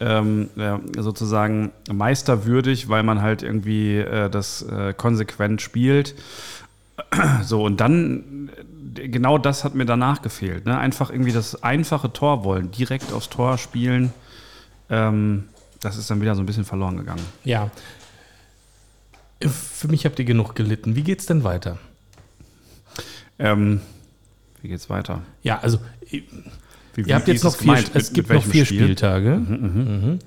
ähm, 0.01 0.49
ja, 0.57 0.81
sozusagen 0.99 1.73
meisterwürdig, 1.93 2.89
weil 2.89 3.03
man 3.03 3.21
halt 3.21 3.43
irgendwie 3.43 3.99
äh, 3.99 4.31
das 4.31 4.63
äh, 4.63 4.95
konsequent 4.95 5.63
spielt. 5.63 6.15
So, 7.43 7.65
und 7.65 7.81
dann, 7.81 8.51
äh, 8.97 9.09
genau 9.09 9.39
das 9.39 9.65
hat 9.65 9.75
mir 9.75 9.87
danach 9.87 10.21
gefehlt. 10.21 10.67
Ne? 10.67 10.77
Einfach 10.79 11.11
irgendwie 11.11 11.33
das 11.33 11.63
einfache 11.63 12.13
Tor 12.13 12.45
wollen, 12.45 12.71
direkt 12.71 13.13
aufs 13.13 13.31
Tor 13.31 13.57
spielen. 13.57 14.13
Ähm, 14.91 15.45
das 15.81 15.97
ist 15.97 16.11
dann 16.11 16.21
wieder 16.21 16.35
so 16.35 16.43
ein 16.43 16.47
bisschen 16.47 16.67
verloren 16.67 16.99
gegangen. 16.99 17.25
Ja. 17.43 17.71
Für 19.41 19.89
mich 19.89 20.05
habt 20.05 20.19
ihr 20.19 20.27
genug 20.27 20.55
gelitten. 20.55 20.95
Wie 20.95 21.03
geht's 21.03 21.25
denn 21.25 21.43
weiter? 21.43 21.79
Ähm, 23.41 23.81
wie 24.63 24.69
geht's 24.69 24.89
weiter? 24.91 25.23
Ja, 25.43 25.59
also 25.59 25.79
Wie, 26.11 26.25
ihr 27.03 27.15
habt 27.15 27.27
wie 27.27 27.33
jetzt 27.33 27.45
noch 27.45 27.55
es 27.55 27.61
vier, 27.61 27.85
es 27.95 28.13
gibt 28.13 28.29
noch 28.29 28.45
vier 28.45 28.67
Spiel? 28.67 28.83
Spieltage. 28.83 29.37
Mhm. 29.37 30.19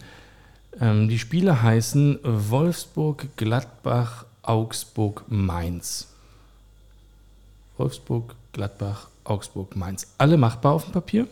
Ähm, 0.82 1.08
die 1.08 1.20
Spiele 1.20 1.62
heißen 1.62 2.20
Wolfsburg, 2.24 3.28
Gladbach, 3.38 4.26
Augsburg, 4.42 5.24
Mainz. 5.28 6.08
Wolfsburg, 7.78 8.36
Gladbach, 8.54 9.10
Augsburg, 9.24 9.76
Mainz. 9.76 10.08
Alle 10.18 10.38
machbar 10.38 10.74
auf 10.74 10.86
dem 10.86 10.94
Papier. 10.94 11.28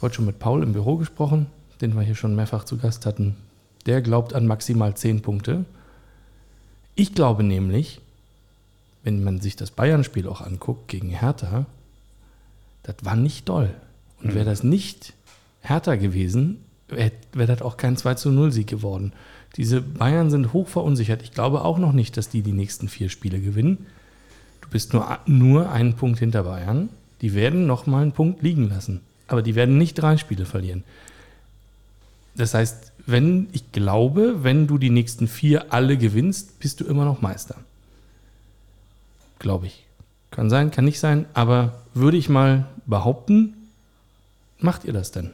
Heute 0.00 0.14
schon 0.14 0.26
mit 0.26 0.38
Paul 0.38 0.62
im 0.62 0.72
Büro 0.72 0.96
gesprochen, 0.96 1.46
den 1.80 1.94
wir 1.94 2.02
hier 2.02 2.14
schon 2.14 2.36
mehrfach 2.36 2.64
zu 2.64 2.78
Gast 2.78 3.06
hatten. 3.06 3.36
Der 3.86 4.02
glaubt 4.02 4.34
an 4.34 4.46
maximal 4.46 4.94
zehn 4.96 5.22
Punkte. 5.22 5.64
Ich 6.94 7.14
glaube 7.14 7.42
nämlich, 7.42 8.00
wenn 9.02 9.24
man 9.24 9.40
sich 9.40 9.56
das 9.56 9.70
Bayern-Spiel 9.70 10.28
auch 10.28 10.40
anguckt 10.40 10.88
gegen 10.88 11.10
Hertha, 11.10 11.66
das 12.82 12.96
war 13.02 13.16
nicht 13.16 13.48
doll. 13.48 13.74
Und 14.22 14.34
wäre 14.34 14.44
das 14.44 14.62
nicht 14.62 15.14
Hertha 15.62 15.96
gewesen, 15.96 16.58
wäre 16.88 17.12
wär 17.32 17.46
das 17.46 17.62
auch 17.62 17.76
kein 17.76 17.96
2 17.96 18.14
zu 18.14 18.30
0 18.30 18.52
Sieg 18.52 18.66
geworden. 18.66 19.12
Diese 19.56 19.80
Bayern 19.80 20.30
sind 20.30 20.52
hoch 20.52 20.68
verunsichert. 20.68 21.22
Ich 21.22 21.32
glaube 21.32 21.64
auch 21.64 21.78
noch 21.78 21.92
nicht, 21.92 22.16
dass 22.16 22.28
die 22.28 22.42
die 22.42 22.52
nächsten 22.52 22.88
vier 22.88 23.08
Spiele 23.08 23.40
gewinnen. 23.40 23.86
Du 24.60 24.68
bist 24.68 24.92
nur, 24.92 25.18
nur 25.26 25.70
einen 25.70 25.94
Punkt 25.94 26.18
hinter 26.18 26.44
Bayern. 26.44 26.88
Die 27.20 27.34
werden 27.34 27.66
noch 27.66 27.86
mal 27.86 28.02
einen 28.02 28.12
Punkt 28.12 28.42
liegen 28.42 28.68
lassen. 28.68 29.00
Aber 29.26 29.42
die 29.42 29.54
werden 29.54 29.78
nicht 29.78 29.94
drei 29.94 30.16
Spiele 30.16 30.44
verlieren. 30.44 30.84
Das 32.36 32.54
heißt, 32.54 32.92
wenn, 33.06 33.48
ich 33.52 33.72
glaube, 33.72 34.44
wenn 34.44 34.66
du 34.66 34.78
die 34.78 34.90
nächsten 34.90 35.26
vier 35.26 35.72
alle 35.72 35.96
gewinnst, 35.96 36.60
bist 36.60 36.80
du 36.80 36.84
immer 36.84 37.04
noch 37.04 37.20
Meister. 37.20 37.56
Glaube 39.40 39.66
ich. 39.66 39.84
Kann 40.30 40.48
sein, 40.48 40.70
kann 40.70 40.84
nicht 40.84 41.00
sein, 41.00 41.26
aber 41.34 41.72
würde 41.92 42.16
ich 42.16 42.28
mal 42.28 42.66
behaupten, 42.86 43.54
macht 44.58 44.84
ihr 44.84 44.92
das 44.92 45.10
denn? 45.10 45.32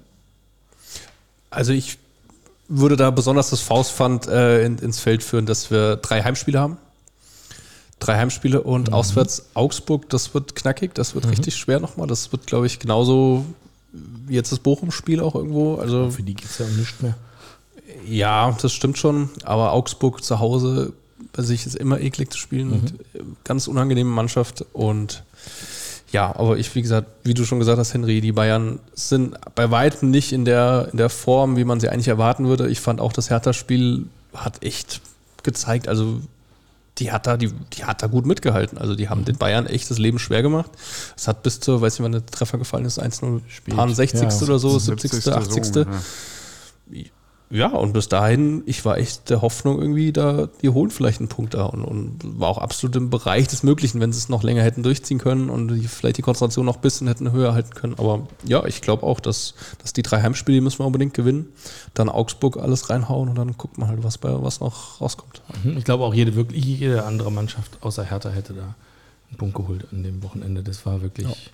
Also 1.51 1.73
ich 1.73 1.99
würde 2.69 2.97
da 2.97 3.11
besonders 3.11 3.51
das 3.51 3.61
Faustpfand 3.61 4.27
äh, 4.29 4.65
in, 4.65 4.79
ins 4.79 5.01
Feld 5.01 5.23
führen, 5.23 5.45
dass 5.45 5.71
wir 5.71 5.97
drei 5.97 6.23
Heimspiele 6.23 6.59
haben. 6.59 6.79
Drei 7.99 8.17
Heimspiele 8.17 8.63
und 8.63 8.93
auswärts 8.93 9.47
Augsburg, 9.55 10.09
das 10.09 10.35
wird 10.35 10.55
knackig, 10.55 10.95
das 10.95 11.15
wird 11.15 11.29
richtig 11.29 11.57
schwer 11.57 11.81
nochmal. 11.81 12.07
Das 12.07 12.31
wird, 12.31 12.47
glaube 12.47 12.67
ich, 12.67 12.79
genauso 12.79 13.45
wie 13.93 14.35
jetzt 14.35 14.53
das 14.53 14.59
Bochum-Spiel 14.59 15.21
auch 15.21 15.35
irgendwo. 15.35 15.77
Also 15.77 16.11
Für 16.11 16.23
die 16.23 16.35
geht 16.35 16.49
es 16.49 16.59
ja 16.59 16.67
um 16.67 16.77
nichts 16.77 17.01
mehr. 17.01 17.17
ja, 18.07 18.57
das 18.61 18.73
stimmt 18.73 18.99
schon, 18.99 19.31
aber 19.45 19.73
Augsburg 19.73 20.23
zu 20.23 20.39
Hause 20.39 20.93
bei 21.33 21.43
sich 21.43 21.67
ist 21.67 21.77
immer 21.77 22.01
eklig 22.01 22.31
zu 22.33 22.39
spielen. 22.39 22.73
Und 22.73 22.93
äh, 23.15 23.23
ganz 23.45 23.69
unangenehme 23.69 24.11
Mannschaft 24.11 24.65
und 24.73 25.23
ja, 26.13 26.35
aber 26.37 26.57
ich, 26.57 26.75
wie 26.75 26.83
gesagt, 26.83 27.09
wie 27.25 27.35
du 27.35 27.45
schon 27.45 27.59
gesagt 27.59 27.79
hast, 27.79 27.93
Henry, 27.93 28.21
die 28.21 28.33
Bayern 28.33 28.79
sind 28.95 29.37
bei 29.55 29.71
weitem 29.71 30.11
nicht 30.11 30.33
in 30.33 30.45
der, 30.45 30.89
in 30.93 30.99
der 30.99 31.11
Form, 31.11 31.57
wie 31.57 31.65
man 31.65 31.81
sie 31.81 31.89
eigentlich 31.89 32.09
erwarten 32.09 32.47
würde. 32.47 32.69
Ich 32.69 32.81
fand 32.81 33.01
auch 33.01 33.13
das 33.13 33.29
Hertha-Spiel 33.29 34.07
hat 34.33 34.63
echt 34.63 35.01
gezeigt, 35.43 35.89
also 35.89 36.21
die 36.99 37.13
hat 37.13 37.27
da, 37.27 37.37
die, 37.37 37.53
die 37.77 37.85
hat 37.85 38.03
da 38.03 38.07
gut 38.07 38.25
mitgehalten. 38.25 38.79
Also 38.79 38.95
die 38.95 39.09
haben 39.09 39.25
den 39.25 39.37
Bayern 39.37 39.67
echt 39.67 39.91
das 39.91 39.99
Leben 39.99 40.19
schwer 40.19 40.43
gemacht. 40.43 40.71
Es 41.17 41.29
hat 41.29 41.43
bis 41.43 41.61
zur, 41.61 41.81
weiß 41.81 41.99
nicht, 41.99 42.05
wann 42.05 42.13
der 42.13 42.25
Treffer 42.25 42.57
gefallen 42.57 42.85
ist, 42.87 43.03
1-0, 43.03 43.41
paar 43.75 43.89
60. 43.89 44.23
Ja, 44.23 44.43
oder 44.43 44.59
so, 44.59 44.79
70., 44.79 45.29
80. 45.29 45.65
So, 45.65 45.81
ja. 45.81 45.87
Ja, 47.49 47.69
und 47.69 47.93
bis 47.93 48.09
dahin, 48.09 48.65
ich 48.67 48.85
war 48.85 48.99
echt 48.99 49.31
der 49.31 49.41
Hoffnung 49.41 49.81
irgendwie, 49.81 50.13
da, 50.13 50.49
die 50.63 50.69
holen 50.69 50.91
vielleicht 50.91 51.21
einen 51.21 51.29
Punkt 51.29 51.55
da 51.55 51.67
und, 51.67 51.85
und 51.85 52.41
war 52.41 52.49
auch 52.49 52.59
absolut 52.59 52.97
im 52.97 53.09
Bereich 53.09 53.47
des 53.47 53.63
Möglichen, 53.63 54.01
wenn 54.01 54.13
sie 54.13 54.19
es 54.19 54.29
noch 54.29 54.43
länger 54.43 54.65
hätten 54.65 54.83
durchziehen 54.83 55.19
können 55.19 55.49
und 55.49 55.69
die, 55.69 55.87
vielleicht 55.87 56.19
die 56.19 56.23
Konzentration 56.23 56.67
noch 56.67 56.77
ein 56.77 56.81
bisschen 56.81 57.07
hätten 57.07 57.31
höher 57.31 57.55
halten 57.55 57.71
können. 57.71 57.95
Aber 57.99 58.27
ja, 58.45 58.65
ich 58.65 58.81
glaube 58.81 59.05
auch, 59.05 59.21
dass, 59.21 59.55
dass 59.81 59.93
die 59.93 60.03
drei 60.03 60.23
Heimspiele 60.23 60.57
die 60.57 60.61
müssen 60.61 60.81
wir 60.81 60.87
unbedingt 60.87 61.15
gewinnen. 61.15 61.47
Dann 61.95 62.09
Augsburg 62.09 62.57
alles 62.57 62.91
reinhauen 62.91 63.29
und 63.29 63.37
dann 63.37 63.57
guckt 63.57 63.79
man 63.79 63.89
halt, 63.89 64.03
was 64.03 64.19
bei 64.19 64.43
was 64.43 64.59
noch 64.59 65.01
rauskommt. 65.01 65.41
Mhm. 65.63 65.77
Ich 65.77 65.85
glaube 65.85 66.03
auch 66.03 66.15
jede, 66.15 66.35
wirklich 66.35 66.65
jede 66.65 67.05
andere 67.05 67.31
Mannschaft 67.31 67.79
außer 67.81 68.03
Hertha 68.03 68.31
hätte 68.31 68.55
da 68.55 68.75
einen 69.29 69.39
Punkt 69.39 69.55
geholt 69.55 69.87
an 69.93 70.03
dem 70.03 70.21
Wochenende. 70.25 70.65
Das 70.65 70.85
war 70.85 71.01
wirklich. 71.01 71.53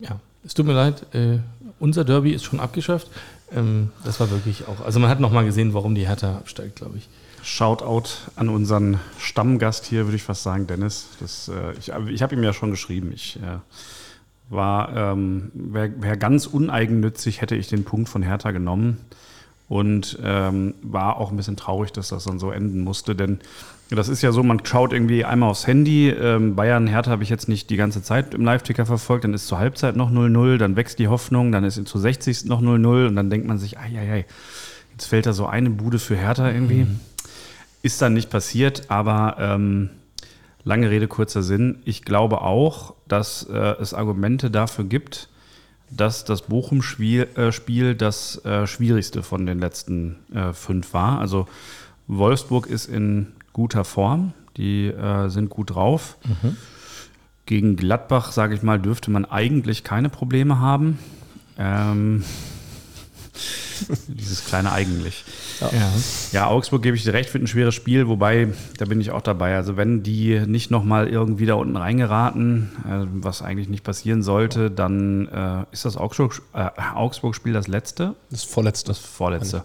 Ja, 0.00 0.20
es 0.44 0.54
tut 0.54 0.64
mir 0.64 0.72
leid, 0.72 1.04
äh, 1.14 1.40
unser 1.80 2.04
Derby 2.04 2.30
ist 2.32 2.44
schon 2.44 2.60
abgeschafft. 2.60 3.08
Ähm, 3.52 3.90
das 4.04 4.20
war 4.20 4.30
wirklich 4.30 4.66
auch. 4.68 4.84
Also 4.84 5.00
man 5.00 5.10
hat 5.10 5.20
nochmal 5.20 5.44
gesehen, 5.44 5.74
warum 5.74 5.94
die 5.94 6.06
Hertha 6.06 6.36
absteigt, 6.36 6.76
glaube 6.76 6.98
ich. 6.98 7.08
Shoutout 7.42 8.08
an 8.36 8.48
unseren 8.48 8.98
Stammgast 9.18 9.86
hier, 9.86 10.04
würde 10.04 10.16
ich 10.16 10.22
fast 10.22 10.42
sagen, 10.42 10.66
Dennis. 10.66 11.08
Das, 11.20 11.48
äh, 11.48 11.72
ich 11.78 11.88
ich 11.88 12.22
habe 12.22 12.34
ihm 12.34 12.42
ja 12.42 12.52
schon 12.52 12.70
geschrieben. 12.70 13.12
Ich 13.12 13.36
äh, 13.36 13.58
war, 14.50 14.94
ähm, 14.96 15.50
wäre 15.54 15.92
wär 16.00 16.16
ganz 16.16 16.46
uneigennützig, 16.46 17.40
hätte 17.40 17.54
ich 17.54 17.68
den 17.68 17.84
Punkt 17.84 18.08
von 18.08 18.22
Hertha 18.22 18.50
genommen. 18.50 18.98
Und 19.68 20.18
ähm, 20.22 20.74
war 20.80 21.18
auch 21.18 21.30
ein 21.30 21.36
bisschen 21.36 21.58
traurig, 21.58 21.92
dass 21.92 22.08
das 22.08 22.24
dann 22.24 22.38
so 22.38 22.50
enden 22.50 22.80
musste. 22.80 23.14
Denn 23.14 23.40
das 23.90 24.08
ist 24.08 24.20
ja 24.20 24.32
so, 24.32 24.42
man 24.42 24.64
schaut 24.64 24.92
irgendwie 24.92 25.24
einmal 25.24 25.50
aufs 25.50 25.66
Handy. 25.66 26.10
Ähm, 26.10 26.54
Bayern, 26.54 26.86
Hertha 26.86 27.10
habe 27.10 27.22
ich 27.22 27.30
jetzt 27.30 27.48
nicht 27.48 27.70
die 27.70 27.76
ganze 27.76 28.02
Zeit 28.02 28.34
im 28.34 28.44
Live-Ticker 28.44 28.84
verfolgt. 28.84 29.24
Dann 29.24 29.32
ist 29.32 29.46
zur 29.46 29.58
Halbzeit 29.58 29.96
noch 29.96 30.10
0-0, 30.10 30.58
dann 30.58 30.76
wächst 30.76 30.98
die 30.98 31.08
Hoffnung, 31.08 31.52
dann 31.52 31.64
ist 31.64 31.82
zur 31.86 32.00
60. 32.00 32.44
noch 32.44 32.60
0-0 32.60 33.06
und 33.06 33.16
dann 33.16 33.30
denkt 33.30 33.46
man 33.46 33.58
sich, 33.58 33.78
ai, 33.78 33.98
ai, 33.98 34.12
ai, 34.12 34.26
jetzt 34.92 35.06
fällt 35.06 35.24
da 35.24 35.32
so 35.32 35.46
eine 35.46 35.70
Bude 35.70 35.98
für 35.98 36.16
Hertha 36.16 36.50
irgendwie. 36.50 36.86
Ist 37.82 38.02
dann 38.02 38.12
nicht 38.12 38.28
passiert, 38.28 38.90
aber 38.90 39.36
ähm, 39.38 39.90
lange 40.64 40.90
Rede, 40.90 41.08
kurzer 41.08 41.42
Sinn. 41.42 41.78
Ich 41.84 42.04
glaube 42.04 42.42
auch, 42.42 42.94
dass 43.06 43.44
äh, 43.44 43.56
es 43.80 43.94
Argumente 43.94 44.50
dafür 44.50 44.84
gibt, 44.84 45.30
dass 45.90 46.24
das 46.26 46.42
Bochum-Spiel 46.42 47.28
äh, 47.36 47.94
das 47.94 48.44
äh, 48.44 48.66
schwierigste 48.66 49.22
von 49.22 49.46
den 49.46 49.60
letzten 49.60 50.16
äh, 50.34 50.52
fünf 50.52 50.92
war. 50.92 51.20
Also 51.20 51.46
Wolfsburg 52.06 52.66
ist 52.66 52.86
in 52.86 53.28
guter 53.58 53.84
Form, 53.84 54.32
die 54.56 54.86
äh, 54.86 55.28
sind 55.28 55.50
gut 55.50 55.70
drauf. 55.74 56.16
Gegen 57.46 57.76
Gladbach, 57.76 58.30
sage 58.32 58.54
ich 58.54 58.62
mal, 58.62 58.78
dürfte 58.78 59.10
man 59.10 59.24
eigentlich 59.24 59.82
keine 59.84 60.08
Probleme 60.08 60.60
haben. 60.60 60.98
Ähm, 61.58 62.22
dieses 64.08 64.44
kleine 64.44 64.72
eigentlich. 64.72 65.24
Ja. 65.60 65.70
Ja, 66.32 66.46
Augsburg 66.48 66.82
gebe 66.82 66.96
ich 66.96 67.04
dir 67.04 67.12
recht, 67.14 67.32
wird 67.32 67.44
ein 67.44 67.46
schweres 67.46 67.74
Spiel, 67.74 68.06
wobei, 68.08 68.48
da 68.78 68.84
bin 68.84 69.00
ich 69.00 69.10
auch 69.12 69.22
dabei. 69.22 69.56
Also 69.56 69.76
wenn 69.76 70.02
die 70.02 70.40
nicht 70.46 70.70
nochmal 70.70 71.08
irgendwie 71.08 71.46
da 71.46 71.54
unten 71.54 71.76
reingeraten, 71.76 72.70
äh, 72.86 73.06
was 73.22 73.42
eigentlich 73.42 73.68
nicht 73.68 73.84
passieren 73.84 74.22
sollte, 74.22 74.70
dann 74.70 75.26
äh, 75.28 75.64
ist 75.72 75.84
das 75.84 75.96
Augsburg- 75.96 76.42
äh, 76.54 76.68
Augsburg-Spiel 76.94 77.52
das 77.52 77.66
letzte, 77.68 78.14
Das 78.30 78.44
vorletzte. 78.44 78.88
das 78.88 78.98
vorletzte. 78.98 79.64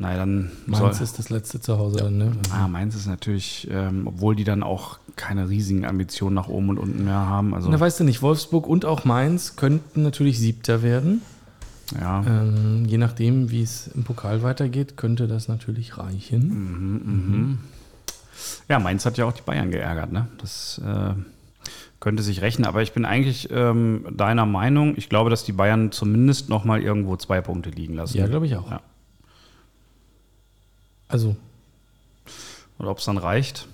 Nein, 0.00 0.16
dann 0.16 0.50
soll, 0.68 0.86
Mainz 0.86 1.00
ist 1.00 1.18
das 1.18 1.28
letzte 1.28 1.60
zu 1.60 1.76
Hause. 1.76 1.98
dann, 1.98 2.16
Ne? 2.18 2.32
Ah, 2.52 2.68
Mainz 2.68 2.94
ist 2.94 3.08
natürlich, 3.08 3.66
ähm, 3.70 4.06
obwohl 4.06 4.36
die 4.36 4.44
dann 4.44 4.62
auch 4.62 4.98
keine 5.16 5.48
riesigen 5.48 5.84
Ambitionen 5.84 6.36
nach 6.36 6.46
oben 6.46 6.68
und 6.70 6.78
unten 6.78 7.04
mehr 7.04 7.14
haben. 7.26 7.52
Also, 7.52 7.68
Na, 7.68 7.80
weißt 7.80 7.98
du 7.98 8.04
nicht, 8.04 8.22
Wolfsburg 8.22 8.68
und 8.68 8.84
auch 8.84 9.04
Mainz 9.04 9.56
könnten 9.56 10.02
natürlich 10.04 10.38
Siebter 10.38 10.82
werden. 10.82 11.20
ja. 12.00 12.22
Ähm, 12.24 12.84
je 12.86 12.96
nachdem, 12.96 13.50
wie 13.50 13.60
es 13.62 13.88
im 13.88 14.04
Pokal 14.04 14.42
weitergeht, 14.44 14.96
könnte 14.96 15.26
das 15.26 15.48
natürlich 15.48 15.98
reichen. 15.98 17.58
Ja, 18.68 18.78
Mainz 18.78 19.04
hat 19.04 19.18
ja 19.18 19.24
auch 19.24 19.32
die 19.32 19.42
Bayern 19.42 19.72
geärgert, 19.72 20.12
ne? 20.12 20.28
Das 20.38 20.80
äh, 20.84 21.14
könnte 21.98 22.22
sich 22.22 22.40
rächen, 22.40 22.64
aber 22.64 22.82
ich 22.82 22.92
bin 22.92 23.04
eigentlich 23.04 23.48
ähm, 23.50 24.06
deiner 24.16 24.46
Meinung. 24.46 24.94
Ich 24.96 25.08
glaube, 25.08 25.28
dass 25.30 25.42
die 25.42 25.52
Bayern 25.52 25.90
zumindest 25.90 26.48
noch 26.48 26.64
mal 26.64 26.80
irgendwo 26.80 27.16
zwei 27.16 27.40
Punkte 27.40 27.70
liegen 27.70 27.94
lassen. 27.94 28.16
Ja, 28.16 28.28
glaube 28.28 28.46
ich 28.46 28.54
auch. 28.54 28.70
Ja. 28.70 28.80
Also, 31.08 31.36
Oder 32.78 32.90
ob 32.90 32.98
es 32.98 33.04
dann 33.06 33.18
reicht. 33.18 33.66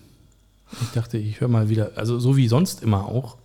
ich 0.83 0.90
dachte, 0.94 1.18
ich 1.18 1.40
höre 1.40 1.49
mal 1.49 1.68
wieder, 1.68 1.92
also 1.97 2.18
so 2.18 2.37
wie 2.37 2.49
sonst 2.49 2.83
immer 2.83 3.05
auch, 3.07 3.37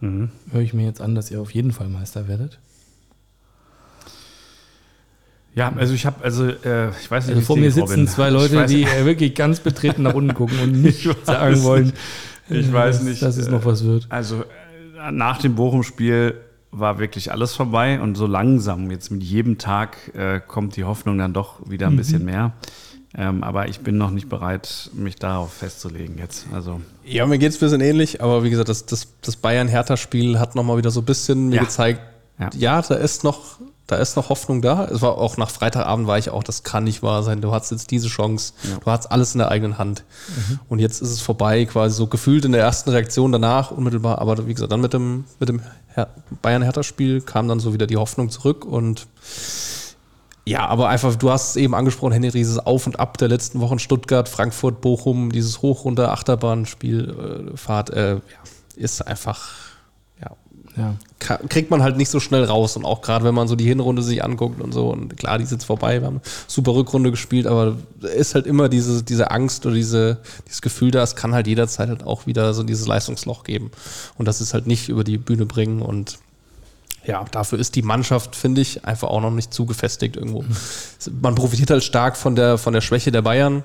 höre 0.00 0.62
ich 0.62 0.74
mir 0.74 0.84
jetzt 0.84 1.00
an, 1.00 1.14
dass 1.14 1.30
ihr 1.30 1.40
auf 1.40 1.52
jeden 1.54 1.70
Fall 1.72 1.88
Meister 1.88 2.26
werdet. 2.26 2.58
Ja, 5.54 5.72
also 5.76 5.92
ich 5.92 6.06
habe, 6.06 6.24
also 6.24 6.46
äh, 6.46 6.90
ich 6.98 7.10
weiß 7.10 7.26
nicht, 7.26 7.36
Also 7.36 7.46
vor 7.46 7.56
mir 7.56 7.70
sitzen 7.70 7.90
Robin. 7.90 8.08
zwei 8.08 8.30
Leute, 8.38 8.66
die 8.66 8.84
äh, 8.84 9.04
wirklich 9.04 9.34
ganz 9.34 9.60
betreten 9.60 10.02
nach 10.02 10.14
unten 10.14 10.34
gucken 10.34 10.58
und 10.60 10.72
nicht 10.82 11.06
sagen 11.24 11.62
wollen, 11.62 11.92
Ich 12.48 12.72
weiß 12.72 13.02
nicht. 13.02 13.20
Dass 13.22 13.36
es 13.36 13.48
noch 13.48 13.64
was 13.64 13.84
wird. 13.84 14.06
Also 14.08 14.42
äh, 14.98 15.12
nach 15.12 15.38
dem 15.38 15.54
Bochum-Spiel 15.54 16.34
war 16.70 16.98
wirklich 16.98 17.30
alles 17.30 17.54
vorbei 17.54 18.00
und 18.00 18.14
so 18.14 18.26
langsam, 18.26 18.90
jetzt 18.90 19.10
mit 19.10 19.22
jedem 19.22 19.58
Tag, 19.58 19.96
äh, 20.16 20.40
kommt 20.40 20.76
die 20.76 20.84
Hoffnung 20.84 21.18
dann 21.18 21.34
doch 21.34 21.60
wieder 21.68 21.88
ein 21.88 21.96
bisschen 21.96 22.24
mehr. 22.24 22.54
Ähm, 23.14 23.42
aber 23.44 23.68
ich 23.68 23.80
bin 23.80 23.98
noch 23.98 24.10
nicht 24.10 24.28
bereit, 24.30 24.90
mich 24.94 25.16
darauf 25.16 25.52
festzulegen 25.52 26.16
jetzt. 26.18 26.46
Also 26.52 26.80
Ja, 27.04 27.26
mir 27.26 27.36
geht 27.38 27.50
es 27.50 27.56
ein 27.56 27.60
bisschen 27.60 27.80
ähnlich, 27.82 28.22
aber 28.22 28.42
wie 28.42 28.48
gesagt, 28.50 28.68
das, 28.70 28.86
das, 28.86 29.08
das 29.20 29.36
Bayern-Hertha-Spiel 29.36 30.38
hat 30.38 30.54
nochmal 30.54 30.78
wieder 30.78 30.90
so 30.90 31.00
ein 31.00 31.04
bisschen 31.04 31.48
mir 31.50 31.56
Ja. 31.56 31.62
gezeigt, 31.64 32.00
Ja. 32.38 32.48
ja. 32.56 32.80
da 32.82 32.94
ist 32.94 33.22
noch, 33.22 33.58
da 33.86 33.96
ist 33.96 34.16
noch 34.16 34.30
Hoffnung 34.30 34.62
da. 34.62 34.86
Es 34.86 35.02
war 35.02 35.18
auch 35.18 35.36
nach 35.36 35.50
Freitagabend 35.50 36.06
war 36.06 36.16
ich 36.16 36.30
auch, 36.30 36.42
das 36.42 36.62
kann 36.62 36.84
nicht 36.84 37.02
wahr 37.02 37.22
sein. 37.22 37.42
Du 37.42 37.52
hast 37.52 37.70
jetzt 37.70 37.90
diese 37.90 38.08
Chance, 38.08 38.54
du 38.82 38.90
hast 38.90 39.12
alles 39.12 39.34
in 39.34 39.40
der 39.40 39.50
eigenen 39.50 39.76
Hand. 39.76 40.04
Und 40.70 40.78
jetzt 40.78 41.02
ist 41.02 41.10
es 41.10 41.20
vorbei, 41.20 41.66
quasi 41.66 41.94
so 41.94 42.06
gefühlt 42.06 42.46
in 42.46 42.52
der 42.52 42.62
ersten 42.62 42.88
Reaktion 42.88 43.30
danach, 43.32 43.72
unmittelbar. 43.72 44.20
Aber 44.22 44.46
wie 44.46 44.54
gesagt, 44.54 44.72
dann 44.72 44.80
mit 44.80 44.94
dem, 44.94 45.24
mit 45.38 45.50
dem 45.50 45.60
Her 45.94 46.08
Bayern-Hertha-Spiel 46.40 47.20
kam 47.20 47.46
dann 47.48 47.60
so 47.60 47.74
wieder 47.74 47.86
die 47.86 47.98
Hoffnung 47.98 48.30
zurück 48.30 48.64
und 48.64 49.06
ja, 50.44 50.66
aber 50.66 50.88
einfach, 50.88 51.14
du 51.16 51.30
hast 51.30 51.50
es 51.50 51.56
eben 51.56 51.74
angesprochen, 51.74 52.12
Henry, 52.12 52.30
dieses 52.32 52.58
Auf 52.58 52.86
und 52.86 52.98
Ab 52.98 53.16
der 53.18 53.28
letzten 53.28 53.60
Wochen 53.60 53.78
Stuttgart, 53.78 54.28
Frankfurt, 54.28 54.80
Bochum, 54.80 55.30
dieses 55.32 55.62
Hoch- 55.62 55.84
runter 55.84 56.12
Achterbahnspielfahrt, 56.12 57.90
äh, 57.90 58.14
ja, 58.14 58.20
ist 58.76 59.06
einfach, 59.06 59.50
ja, 60.20 60.30
Ja. 60.76 60.96
kriegt 61.48 61.70
man 61.70 61.82
halt 61.82 61.96
nicht 61.96 62.08
so 62.08 62.18
schnell 62.18 62.44
raus. 62.44 62.76
Und 62.76 62.84
auch 62.84 63.02
gerade 63.02 63.24
wenn 63.24 63.34
man 63.34 63.46
so 63.46 63.54
die 63.54 63.66
Hinrunde 63.66 64.02
sich 64.02 64.24
anguckt 64.24 64.60
und 64.60 64.72
so, 64.72 64.88
und 64.88 65.16
klar, 65.16 65.38
die 65.38 65.44
ist 65.44 65.52
jetzt 65.52 65.64
vorbei, 65.64 66.00
wir 66.00 66.06
haben 66.06 66.16
eine 66.16 66.22
super 66.48 66.74
Rückrunde 66.74 67.10
gespielt, 67.10 67.46
aber 67.46 67.76
ist 68.16 68.34
halt 68.34 68.46
immer 68.46 68.68
diese, 68.68 69.02
diese 69.02 69.30
Angst 69.30 69.64
oder 69.66 69.74
diese, 69.74 70.18
dieses 70.46 70.62
Gefühl 70.62 70.90
da, 70.90 71.02
es 71.02 71.14
kann 71.14 71.34
halt 71.34 71.46
jederzeit 71.46 71.88
halt 71.88 72.04
auch 72.04 72.26
wieder 72.26 72.54
so 72.54 72.62
dieses 72.62 72.86
Leistungsloch 72.86 73.44
geben. 73.44 73.70
Und 74.18 74.26
das 74.26 74.40
ist 74.40 74.54
halt 74.54 74.66
nicht 74.66 74.88
über 74.88 75.04
die 75.04 75.18
Bühne 75.18 75.46
bringen 75.46 75.82
und 75.82 76.18
ja, 77.04 77.24
dafür 77.30 77.58
ist 77.58 77.74
die 77.76 77.82
Mannschaft, 77.82 78.36
finde 78.36 78.60
ich, 78.60 78.84
einfach 78.84 79.08
auch 79.08 79.20
noch 79.20 79.30
nicht 79.30 79.52
zu 79.52 79.66
gefestigt 79.66 80.16
irgendwo. 80.16 80.44
Man 81.20 81.34
profitiert 81.34 81.70
halt 81.70 81.82
stark 81.84 82.16
von 82.16 82.36
der, 82.36 82.58
von 82.58 82.72
der 82.72 82.80
Schwäche 82.80 83.10
der 83.10 83.22
Bayern. 83.22 83.64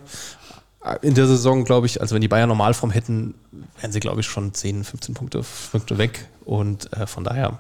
In 1.02 1.16
der 1.16 1.28
Saison, 1.28 1.66
glaube 1.66 1.86
ich, 1.86 2.00
also 2.00 2.16
wenn 2.16 2.22
die 2.22 2.30
Bayern 2.30 2.48
Normalform 2.48 2.92
hätten, 2.92 3.34
wären 3.82 3.92
sie, 3.92 4.00
glaube 4.00 4.22
ich, 4.22 4.28
schon 4.28 4.54
10, 4.54 4.86
15 4.86 5.16
Punkte, 5.16 5.44
Punkte 5.72 5.98
weg. 5.98 6.30
Und 6.46 6.94
äh, 6.94 7.06
von 7.08 7.26
daher, 7.26 7.60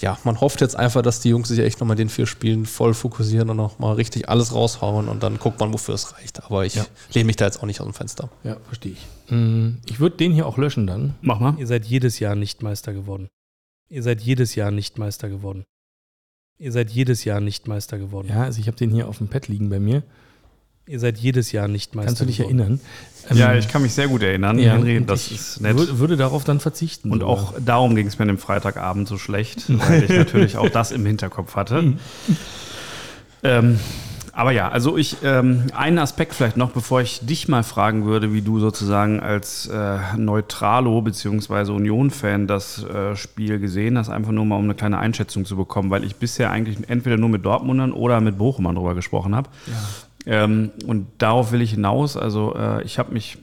ja, 0.00 0.18
man 0.24 0.40
hofft 0.40 0.60
jetzt 0.60 0.74
einfach, 0.74 1.02
dass 1.02 1.20
die 1.20 1.28
Jungs 1.28 1.46
sich 1.48 1.60
echt 1.60 1.78
nochmal 1.78 1.94
den 1.96 2.08
vier 2.08 2.26
Spielen 2.26 2.66
voll 2.66 2.94
fokussieren 2.94 3.48
und 3.50 3.58
nochmal 3.58 3.94
richtig 3.94 4.28
alles 4.28 4.52
raushauen 4.52 5.06
und 5.08 5.22
dann 5.22 5.38
guckt 5.38 5.60
man, 5.60 5.72
wofür 5.72 5.94
es 5.94 6.14
reicht. 6.16 6.44
Aber 6.46 6.66
ich 6.66 6.74
Ja. 6.74 6.84
lehne 7.14 7.26
mich 7.26 7.36
da 7.36 7.44
jetzt 7.44 7.58
auch 7.62 7.66
nicht 7.66 7.80
aus 7.80 7.86
dem 7.86 7.94
Fenster. 7.94 8.28
Ja, 8.42 8.56
verstehe 8.66 8.92
ich. 8.92 9.06
Mm, 9.32 9.76
Ich 9.86 10.00
würde 10.00 10.16
den 10.16 10.32
hier 10.32 10.46
auch 10.46 10.58
löschen 10.58 10.88
dann. 10.88 11.14
mach 11.20 11.38
mal. 11.38 11.54
Ihr 11.58 11.66
seid 11.68 11.84
jedes 11.84 12.18
Jahr 12.18 12.34
nicht 12.34 12.60
Meister 12.64 12.92
geworden. 12.92 13.28
Ihr 13.88 14.02
seid 14.02 14.20
jedes 14.20 14.54
Jahr 14.54 14.70
nicht 14.70 14.98
Meister 14.98 15.28
geworden. 15.28 15.64
Ihr 16.58 16.72
seid 16.72 16.90
jedes 16.90 17.24
Jahr 17.24 17.40
nicht 17.40 17.68
Meister 17.68 17.98
geworden. 17.98 18.28
Ja, 18.28 18.42
also 18.42 18.60
ich 18.60 18.66
habe 18.66 18.76
den 18.76 18.90
hier 18.90 19.08
auf 19.08 19.18
dem 19.18 19.28
Pad 19.28 19.48
liegen 19.48 19.70
bei 19.70 19.78
mir. 19.80 20.02
Ihr 20.86 20.98
seid 21.00 21.18
jedes 21.18 21.52
Jahr 21.52 21.68
nicht 21.68 21.94
Meister 21.94 22.06
Kannst 22.08 22.20
du 22.22 22.26
dich 22.26 22.38
geworden. 22.38 22.58
erinnern? 22.58 22.80
Ja, 23.34 23.52
Ähm, 23.52 23.58
ich 23.58 23.68
kann 23.68 23.82
mich 23.82 23.92
sehr 23.92 24.08
gut 24.08 24.22
erinnern, 24.22 24.58
ja, 24.58 24.72
Henry. 24.72 25.04
Das 25.04 25.26
ich 25.26 25.34
ist 25.36 25.60
nett. 25.60 25.76
wür- 25.76 25.98
würde 25.98 26.16
darauf 26.16 26.44
dann 26.44 26.60
verzichten. 26.60 27.10
Und 27.12 27.20
sogar. 27.20 27.34
auch 27.34 27.54
darum 27.64 27.94
ging 27.94 28.06
es 28.06 28.18
mir 28.18 28.22
an 28.22 28.28
dem 28.28 28.38
Freitagabend 28.38 29.06
so 29.06 29.18
schlecht, 29.18 29.64
weil 29.68 30.04
ich 30.04 30.08
natürlich 30.16 30.56
auch 30.56 30.70
das 30.70 30.90
im 30.90 31.04
Hinterkopf 31.06 31.54
hatte. 31.56 31.94
ähm, 33.42 33.78
aber 34.38 34.52
ja, 34.52 34.68
also 34.68 34.96
ich, 34.96 35.16
ähm, 35.24 35.64
einen 35.74 35.98
Aspekt 35.98 36.32
vielleicht 36.32 36.56
noch, 36.56 36.70
bevor 36.70 37.00
ich 37.00 37.26
dich 37.26 37.48
mal 37.48 37.64
fragen 37.64 38.04
würde, 38.04 38.32
wie 38.32 38.40
du 38.40 38.60
sozusagen 38.60 39.18
als 39.18 39.66
äh, 39.66 39.98
Neutralo 40.16 41.02
bzw. 41.02 41.72
Union-Fan 41.72 42.46
das 42.46 42.84
äh, 42.84 43.16
Spiel 43.16 43.58
gesehen 43.58 43.98
hast, 43.98 44.10
einfach 44.10 44.30
nur 44.30 44.44
mal 44.44 44.54
um 44.54 44.62
eine 44.62 44.76
kleine 44.76 44.98
Einschätzung 44.98 45.44
zu 45.44 45.56
bekommen, 45.56 45.90
weil 45.90 46.04
ich 46.04 46.14
bisher 46.14 46.52
eigentlich 46.52 46.88
entweder 46.88 47.16
nur 47.16 47.30
mit 47.30 47.44
Dortmundern 47.44 47.90
oder 47.90 48.20
mit 48.20 48.38
Bochumern 48.38 48.76
drüber 48.76 48.94
gesprochen 48.94 49.34
habe. 49.34 49.50
Ähm, 50.24 50.70
und 50.86 51.08
darauf 51.18 51.50
will 51.50 51.60
ich 51.60 51.72
hinaus. 51.72 52.16
Also 52.16 52.54
äh, 52.54 52.84
ich 52.84 53.00
habe 53.00 53.12
mich 53.12 53.38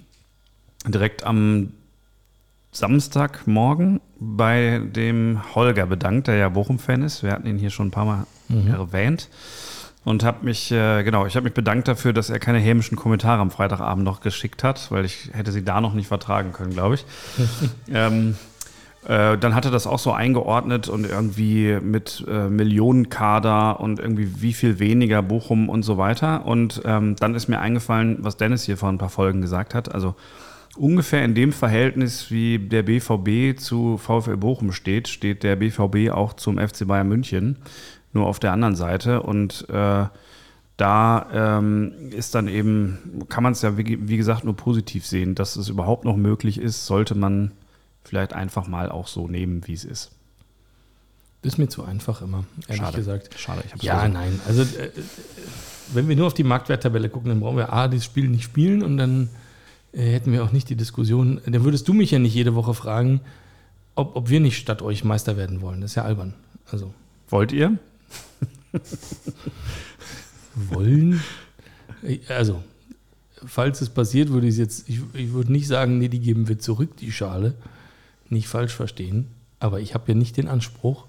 direkt 0.88 1.26
am 1.26 1.74
Samstagmorgen 2.72 4.00
bei 4.18 4.82
dem 4.96 5.42
Holger 5.56 5.88
bedankt, 5.88 6.28
der 6.28 6.36
ja 6.36 6.48
Bochum-Fan 6.48 7.04
ist. 7.04 7.22
Wir 7.22 7.34
hatten 7.34 7.48
ihn 7.48 7.58
hier 7.58 7.70
schon 7.70 7.88
ein 7.88 7.92
paar 7.92 8.06
Mal 8.06 8.28
erwähnt. 8.72 9.28
Und 10.06 10.24
habe 10.24 10.46
mich, 10.46 10.72
äh, 10.72 11.04
genau, 11.04 11.26
ich 11.26 11.36
habe 11.36 11.46
mich 11.46 11.54
bedankt 11.54 11.88
dafür, 11.88 12.14
dass 12.14 12.30
er 12.30 12.40
keine 12.40 12.60
hämischen 12.60 12.96
Kommentare 12.96 13.42
am 13.42 13.50
Freitagabend 13.50 14.06
noch 14.06 14.22
geschickt 14.22 14.64
hat, 14.64 14.92
weil 14.92 15.04
ich 15.04 15.32
hätte 15.34 15.52
sie 15.52 15.66
da 15.66 15.82
noch 15.82 15.94
nicht 15.94 16.08
vertragen 16.08 16.54
können, 16.54 16.72
glaube 16.72 16.96
ich. 16.96 17.06
ähm, 17.92 18.36
äh, 19.08 19.38
dann 19.38 19.56
hat 19.56 19.66
er 19.66 19.72
das 19.72 19.88
auch 19.88 20.00
so 20.00 20.12
eingeordnet 20.12 20.90
und 20.90 21.08
irgendwie 21.08 21.78
mit 21.82 22.24
äh, 22.28 22.50
Millionenkader 22.50 23.80
und 23.80 24.00
irgendwie 24.00 24.42
wie 24.42 24.54
viel 24.54 24.80
weniger 24.80 25.24
Bochum 25.24 25.70
und 25.70 25.84
so 25.84 25.98
weiter. 25.98 26.46
Und 26.46 26.82
ähm, 26.86 27.16
dann 27.16 27.36
ist 27.36 27.48
mir 27.48 27.60
eingefallen, 27.60 28.18
was 28.20 28.38
Dennis 28.38 28.64
hier 28.64 28.78
vor 28.78 28.90
ein 28.90 29.00
paar 29.00 29.10
Folgen 29.10 29.42
gesagt 29.42 29.74
hat. 29.74 29.94
Also 29.94 30.16
ungefähr 30.76 31.24
in 31.24 31.36
dem 31.36 31.52
Verhältnis, 31.52 32.32
wie 32.32 32.60
der 32.60 32.84
BVB 32.84 33.60
zu 33.60 33.98
VfL 33.98 34.38
Bochum 34.38 34.72
steht, 34.72 35.08
steht 35.08 35.44
der 35.44 35.56
BVB 35.56 36.12
auch 36.12 36.34
zum 36.34 36.58
FC 36.58 36.88
Bayern 36.88 37.08
München, 37.08 37.58
nur 38.16 38.26
auf 38.28 38.40
der 38.40 38.52
anderen 38.54 38.76
Seite. 38.76 39.22
Und 39.22 39.68
äh, 39.70 40.06
da 40.78 41.28
ähm, 41.60 41.94
ist 42.12 42.36
dann 42.36 42.48
eben, 42.48 43.24
kann 43.30 43.44
man 43.44 43.54
es 43.54 43.62
ja 43.62 43.78
wie, 43.78 44.08
wie 44.10 44.18
gesagt 44.18 44.44
nur 44.44 44.56
positiv 44.56 45.06
sehen, 45.06 45.36
dass 45.36 45.56
es 45.56 45.70
überhaupt 45.70 46.06
noch 46.06 46.18
möglich 46.18 46.58
ist, 46.60 46.86
sollte 46.86 47.16
man 47.16 47.52
vielleicht 48.04 48.34
einfach 48.34 48.68
mal 48.68 48.90
auch 48.90 49.08
so 49.08 49.28
nehmen, 49.28 49.66
wie 49.68 49.74
es 49.74 49.86
ist. 49.86 50.12
Ist 51.44 51.60
mir 51.60 51.68
zu 51.70 51.84
einfach 51.84 52.22
immer, 52.24 52.44
ehrlich 52.68 52.82
Schade. 52.82 52.98
gesagt. 52.98 53.30
Schade, 53.40 53.62
ich 53.66 53.72
hab's 53.74 53.84
Ja, 53.84 54.00
versucht. 54.00 54.14
nein. 54.14 54.40
Also, 54.48 54.64
äh, 54.64 54.90
wenn 55.94 56.10
wir 56.10 56.16
nur 56.16 56.26
auf 56.28 56.34
die 56.34 56.44
Marktwerttabelle 56.44 57.08
gucken, 57.10 57.30
dann 57.30 57.40
brauchen 57.40 57.58
wir 57.58 57.72
A, 57.72 57.88
das 57.88 58.04
Spiel 58.04 58.28
nicht 58.30 58.44
spielen 58.44 58.82
und 58.82 58.98
dann 58.98 59.30
äh, 59.94 60.02
hätten 60.12 60.32
wir 60.32 60.44
auch 60.44 60.52
nicht 60.52 60.70
die 60.70 60.76
Diskussion. 60.76 61.40
Dann 61.46 61.64
würdest 61.64 61.88
du 61.88 61.94
mich 61.94 62.10
ja 62.10 62.18
nicht 62.18 62.34
jede 62.34 62.56
Woche 62.56 62.74
fragen, 62.74 63.22
ob, 63.94 64.16
ob 64.16 64.30
wir 64.30 64.40
nicht 64.40 64.58
statt 64.58 64.82
euch 64.82 65.04
Meister 65.04 65.38
werden 65.38 65.62
wollen. 65.62 65.82
Das 65.82 65.92
ist 65.92 65.96
ja 65.96 66.04
albern. 66.04 66.34
Also, 66.72 66.92
Wollt 67.30 67.52
ihr? 67.52 67.78
wollen. 70.56 71.22
Also, 72.30 72.64
falls 73.46 73.82
es 73.82 73.90
passiert, 73.90 74.30
würde 74.30 74.48
ich 74.48 74.54
es 74.54 74.60
jetzt, 74.60 74.90
ich, 74.90 75.02
ich 75.14 75.34
würde 75.34 75.52
nicht 75.52 75.68
sagen, 75.68 75.98
nee, 75.98 76.08
die 76.08 76.20
geben 76.20 76.48
wir 76.48 76.60
zurück, 76.60 76.98
die 76.98 77.12
Schale. 77.12 77.56
Nicht 78.30 78.48
falsch 78.48 78.74
verstehen. 78.74 79.28
Aber 79.60 79.80
ich 79.80 79.94
habe 79.94 80.12
ja 80.12 80.18
nicht 80.18 80.38
den 80.38 80.48
Anspruch. 80.48 81.06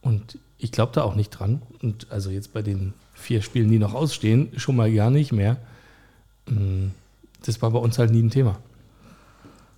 Und 0.00 0.38
ich 0.58 0.70
glaube 0.72 0.92
da 0.94 1.02
auch 1.02 1.14
nicht 1.14 1.30
dran. 1.30 1.62
Und 1.82 2.10
also 2.10 2.30
jetzt 2.30 2.52
bei 2.52 2.62
den 2.62 2.94
vier 3.14 3.42
Spielen, 3.42 3.70
die 3.70 3.78
noch 3.78 3.94
ausstehen, 3.94 4.52
schon 4.56 4.76
mal 4.76 4.92
gar 4.92 5.10
nicht 5.10 5.32
mehr. 5.32 5.56
Mm, 6.46 6.88
Das 7.44 7.60
war 7.62 7.70
bei 7.70 7.78
uns 7.78 7.98
halt 7.98 8.10
nie 8.10 8.22
ein 8.22 8.30
Thema. 8.30 8.58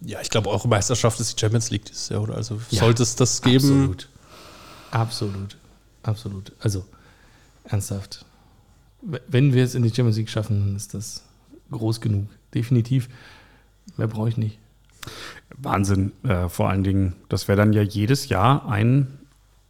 Ja, 0.03 0.21
ich 0.21 0.31
glaube, 0.31 0.51
eure 0.51 0.69
Meisterschaft 0.69 1.19
ist 1.21 1.35
die 1.35 1.41
Champions 1.41 1.71
League 1.71 1.85
dieses 1.87 2.11
Jahr, 2.11 2.23
oder? 2.23 2.35
Also 2.35 2.61
Ja, 2.71 2.81
sollte 2.81 3.03
es 3.03 3.17
das 3.17 3.41
geben. 3.41 3.57
Absolut. 3.57 4.09
Absolut. 4.91 5.57
Absolut. 6.07 6.53
Also, 6.61 6.85
ernsthaft. 7.65 8.25
Wenn 9.03 9.53
wir 9.53 9.63
es 9.65 9.75
in 9.75 9.83
die 9.83 9.91
Champions 9.91 10.17
League 10.17 10.31
schaffen, 10.31 10.61
dann 10.65 10.77
ist 10.77 10.95
das 10.95 11.23
groß 11.71 12.01
genug. 12.01 12.29
Definitiv. 12.55 13.09
Mehr 13.97 14.07
brauche 14.09 14.29
ich 14.29 14.37
nicht. 14.37 14.59
Wahnsinn. 15.57 16.13
Äh, 16.25 16.49
vor 16.49 16.69
allen 16.71 16.83
Dingen, 16.85 17.15
das 17.29 17.47
wäre 17.49 17.57
dann 17.57 17.73
ja 17.73 17.83
jedes 17.83 18.29
Jahr 18.29 18.69
ein 18.69 19.19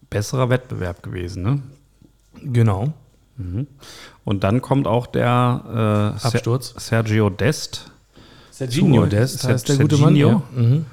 besserer 0.08 0.48
Wettbewerb 0.48 1.02
gewesen. 1.02 1.42
Ne? 1.42 1.62
Genau. 2.42 2.92
Und 4.24 4.44
dann 4.44 4.62
kommt 4.62 4.86
auch 4.86 5.06
der 5.06 6.14
äh, 6.22 6.26
Absturz. 6.26 6.74
Sergio 6.78 7.28
Dest. 7.28 7.90
Serginho 8.50 9.02
Zu- 9.04 9.08
Dest 9.10 9.40
Ser- 9.40 9.48
heißt 9.50 9.68
der 9.68 9.76
gute 9.76 9.98
Mann. 9.98 10.16
Ja. 10.16 10.42
Mhm. 10.54 10.86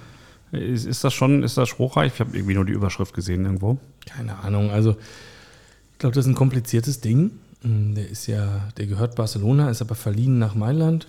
Ist, 0.52 0.86
ist 0.86 1.04
das 1.06 1.14
schon, 1.14 1.42
ist 1.44 1.58
das 1.58 1.70
spruchreich? 1.70 2.14
Ich 2.16 2.20
habe 2.20 2.36
irgendwie 2.36 2.54
nur 2.56 2.66
die 2.66 2.74
Überschrift 2.74 3.14
gesehen 3.14 3.46
irgendwo. 3.46 3.78
Keine 4.06 4.38
Ahnung. 4.40 4.72
Also, 4.72 4.98
glaube, 6.04 6.16
das 6.16 6.26
ist 6.26 6.32
ein 6.32 6.36
kompliziertes 6.36 7.00
Ding. 7.00 7.32
Mm, 7.63 7.94
Der 7.96 8.10
ist 8.10 8.28
ja, 8.28 8.68
der 8.78 8.88
gehört 8.88 9.16
Barcelona, 9.16 9.70
ist 9.70 9.82
aber 9.82 9.96
verliehen 9.96 10.38
nach 10.38 10.54
Mailand. 10.54 11.08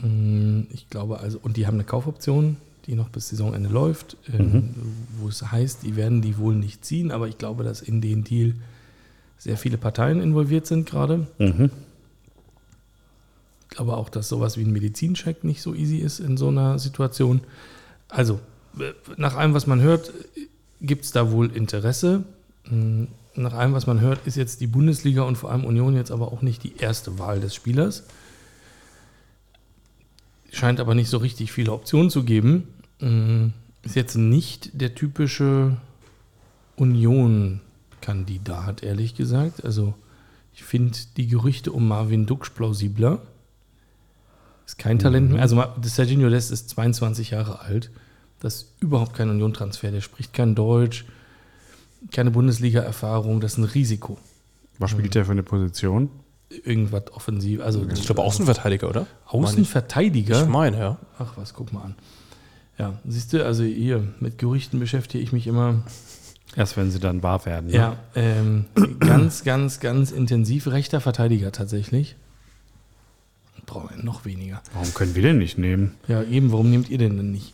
Mm, 0.00 0.62
Ich 0.70 0.88
glaube 0.90 1.20
also, 1.20 1.38
und 1.42 1.56
die 1.56 1.66
haben 1.66 1.74
eine 1.74 1.84
Kaufoption, 1.84 2.58
die 2.86 2.94
noch 2.94 3.08
bis 3.08 3.30
Saisonende 3.30 3.68
läuft, 3.70 4.16
ähm, 4.32 4.74
wo 5.18 5.28
es 5.28 5.50
heißt, 5.50 5.82
die 5.82 5.96
werden 5.96 6.20
die 6.20 6.36
wohl 6.38 6.54
nicht 6.54 6.84
ziehen, 6.84 7.10
aber 7.10 7.26
ich 7.28 7.38
glaube, 7.38 7.64
dass 7.64 7.80
in 7.80 8.00
den 8.02 8.22
Deal 8.22 8.54
sehr 9.38 9.56
viele 9.56 9.78
Parteien 9.78 10.20
involviert 10.20 10.66
sind 10.66 10.88
gerade. 10.88 11.26
Mhm. 11.38 11.70
Ich 13.70 13.76
glaube 13.76 13.96
auch, 13.96 14.08
dass 14.10 14.28
sowas 14.28 14.56
wie 14.58 14.62
ein 14.64 14.72
Medizincheck 14.72 15.42
nicht 15.44 15.62
so 15.62 15.74
easy 15.74 15.98
ist 15.98 16.20
in 16.20 16.36
so 16.36 16.48
einer 16.48 16.78
Situation. 16.78 17.40
Also, 18.08 18.40
äh, 18.78 18.92
nach 19.16 19.36
allem, 19.36 19.54
was 19.54 19.66
man 19.66 19.80
hört, 19.80 20.12
gibt 20.80 21.04
es 21.06 21.12
da 21.12 21.30
wohl 21.32 21.50
Interesse. 21.54 22.24
Nach 23.38 23.52
allem, 23.52 23.72
was 23.72 23.86
man 23.86 24.00
hört, 24.00 24.26
ist 24.26 24.36
jetzt 24.36 24.60
die 24.60 24.66
Bundesliga 24.66 25.22
und 25.22 25.36
vor 25.36 25.52
allem 25.52 25.64
Union 25.64 25.94
jetzt 25.94 26.10
aber 26.10 26.32
auch 26.32 26.42
nicht 26.42 26.64
die 26.64 26.76
erste 26.76 27.20
Wahl 27.20 27.38
des 27.38 27.54
Spielers. 27.54 28.02
scheint 30.50 30.80
aber 30.80 30.96
nicht 30.96 31.08
so 31.08 31.18
richtig 31.18 31.52
viele 31.52 31.70
Optionen 31.72 32.10
zu 32.10 32.24
geben. 32.24 32.66
Mm, 33.00 33.50
Ist 33.84 33.94
jetzt 33.94 34.16
nicht 34.16 34.80
der 34.80 34.96
typische 34.96 35.76
Union-Kandidat, 36.76 38.82
ehrlich 38.82 39.14
gesagt. 39.14 39.64
Also 39.64 39.94
ich 40.52 40.64
finde 40.64 40.98
die 41.16 41.28
Gerüchte 41.28 41.70
um 41.70 41.86
Marvin 41.86 42.26
Duksch 42.26 42.50
plausibler. 42.50 43.22
Ist 44.66 44.78
kein 44.78 44.98
Talent 44.98 45.30
mehr. 45.30 45.42
Also 45.42 45.62
Serginho 45.82 46.28
Dest 46.28 46.50
ist 46.50 46.70
22 46.70 47.30
Jahre 47.30 47.60
alt. 47.60 47.92
Das 48.40 48.56
ist 48.56 48.74
überhaupt 48.80 49.14
kein 49.14 49.30
Union-Transfer. 49.30 49.92
Der 49.92 50.00
spricht 50.00 50.32
kein 50.32 50.56
Deutsch, 50.56 51.04
keine 52.12 52.30
Bundesliga-Erfahrung. 52.30 53.40
Das 53.40 53.52
ist 53.52 53.58
ein 53.58 53.64
Risiko. 53.64 54.18
Was 54.78 54.90
spielt 54.90 55.14
der 55.14 55.24
für 55.24 55.32
eine 55.32 55.42
Position? 55.42 56.10
Irgendwas 56.64 57.12
offensiv. 57.12 57.60
Also 57.60 57.86
Ich 57.92 58.06
glaube, 58.06 58.22
Außenverteidiger, 58.22 58.88
oder? 58.88 59.06
Außenverteidiger. 59.26 60.42
Ich 60.42 60.48
meine, 60.48 60.78
ja. 60.78 60.98
Ach 61.18 61.32
was, 61.36 61.52
guck 61.54 61.72
mal 61.72 61.82
an. 61.82 61.94
Ja, 62.78 62.98
siehst 63.06 63.32
du, 63.32 63.44
also 63.44 63.64
hier 63.64 64.06
mit 64.20 64.38
Gerüchten 64.38 64.78
beschäftige 64.78 65.22
ich 65.22 65.32
mich 65.32 65.46
immer. 65.46 65.82
Erst 66.56 66.76
wenn 66.76 66.90
sie 66.90 67.00
dann 67.00 67.22
wahr 67.22 67.44
werden. 67.44 67.66
ne? 67.66 67.72
Ja, 67.76 67.96
ähm, 68.14 68.64
ganz, 69.00 69.44
ganz, 69.44 69.80
ganz 69.80 70.10
intensiv. 70.12 70.68
Rechter 70.68 71.00
Verteidiger 71.00 71.52
tatsächlich. 71.52 72.16
Brauchen 73.66 73.90
wir 73.98 74.02
noch 74.02 74.24
weniger. 74.24 74.62
Warum 74.72 74.94
können 74.94 75.14
wir 75.14 75.22
den 75.22 75.38
nicht 75.38 75.58
nehmen? 75.58 75.94
Ja, 76.06 76.22
eben, 76.22 76.52
warum 76.52 76.70
nehmt 76.70 76.88
ihr 76.88 76.96
den 76.96 77.16
denn 77.18 77.32
nicht? 77.32 77.52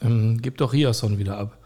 Ähm, 0.00 0.42
gebt 0.42 0.60
doch 0.60 0.72
Riasson 0.72 1.18
wieder 1.18 1.38
ab. 1.38 1.56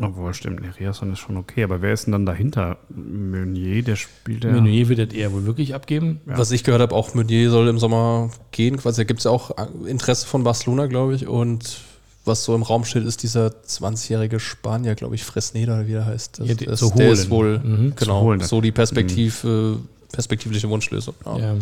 Obwohl, 0.00 0.34
stimmt, 0.34 0.60
nee, 0.60 0.68
Riasson 0.78 1.12
ist 1.12 1.20
schon 1.20 1.36
okay. 1.36 1.64
Aber 1.64 1.80
wer 1.82 1.92
ist 1.92 2.04
denn 2.04 2.12
dann 2.12 2.26
dahinter? 2.26 2.76
Meunier, 2.90 3.82
der 3.82 3.96
spielt 3.96 4.44
ja. 4.44 4.52
Meunier 4.52 4.88
wird 4.88 4.98
das 4.98 5.12
eher 5.16 5.32
wohl 5.32 5.46
wirklich 5.46 5.74
abgeben. 5.74 6.20
Ja. 6.26 6.36
Was 6.38 6.50
ich 6.50 6.64
gehört 6.64 6.82
habe, 6.82 6.94
auch 6.94 7.14
Meunier 7.14 7.50
soll 7.50 7.68
im 7.68 7.78
Sommer 7.78 8.30
gehen. 8.52 8.76
Quasi, 8.76 9.00
da 9.00 9.04
gibt 9.04 9.20
es 9.20 9.24
ja 9.24 9.30
auch 9.30 9.52
Interesse 9.86 10.26
von 10.26 10.44
Barcelona, 10.44 10.86
glaube 10.86 11.14
ich. 11.14 11.26
Und 11.26 11.78
was 12.24 12.44
so 12.44 12.54
im 12.54 12.62
Raum 12.62 12.84
steht, 12.84 13.04
ist 13.04 13.22
dieser 13.22 13.48
20-jährige 13.48 14.38
Spanier, 14.40 14.94
glaube 14.94 15.14
ich, 15.14 15.24
Fresneda, 15.24 15.74
oder 15.76 15.86
wie 15.86 15.92
der 15.92 16.06
heißt. 16.06 16.40
Das, 16.40 16.48
Ja, 16.48 16.54
das, 16.54 16.78
zu 16.80 16.88
der 16.90 17.06
holen. 17.06 17.12
ist 17.12 17.30
wohl, 17.30 17.58
Mhm. 17.58 17.92
genau, 17.96 18.20
holen. 18.22 18.40
so 18.40 18.60
die 18.60 18.72
Perspektiv, 18.72 19.44
äh, 19.44 19.74
perspektivliche 20.12 20.68
Wunschlösung. 20.68 21.14
Ja. 21.24 21.38
Ja. 21.38 21.54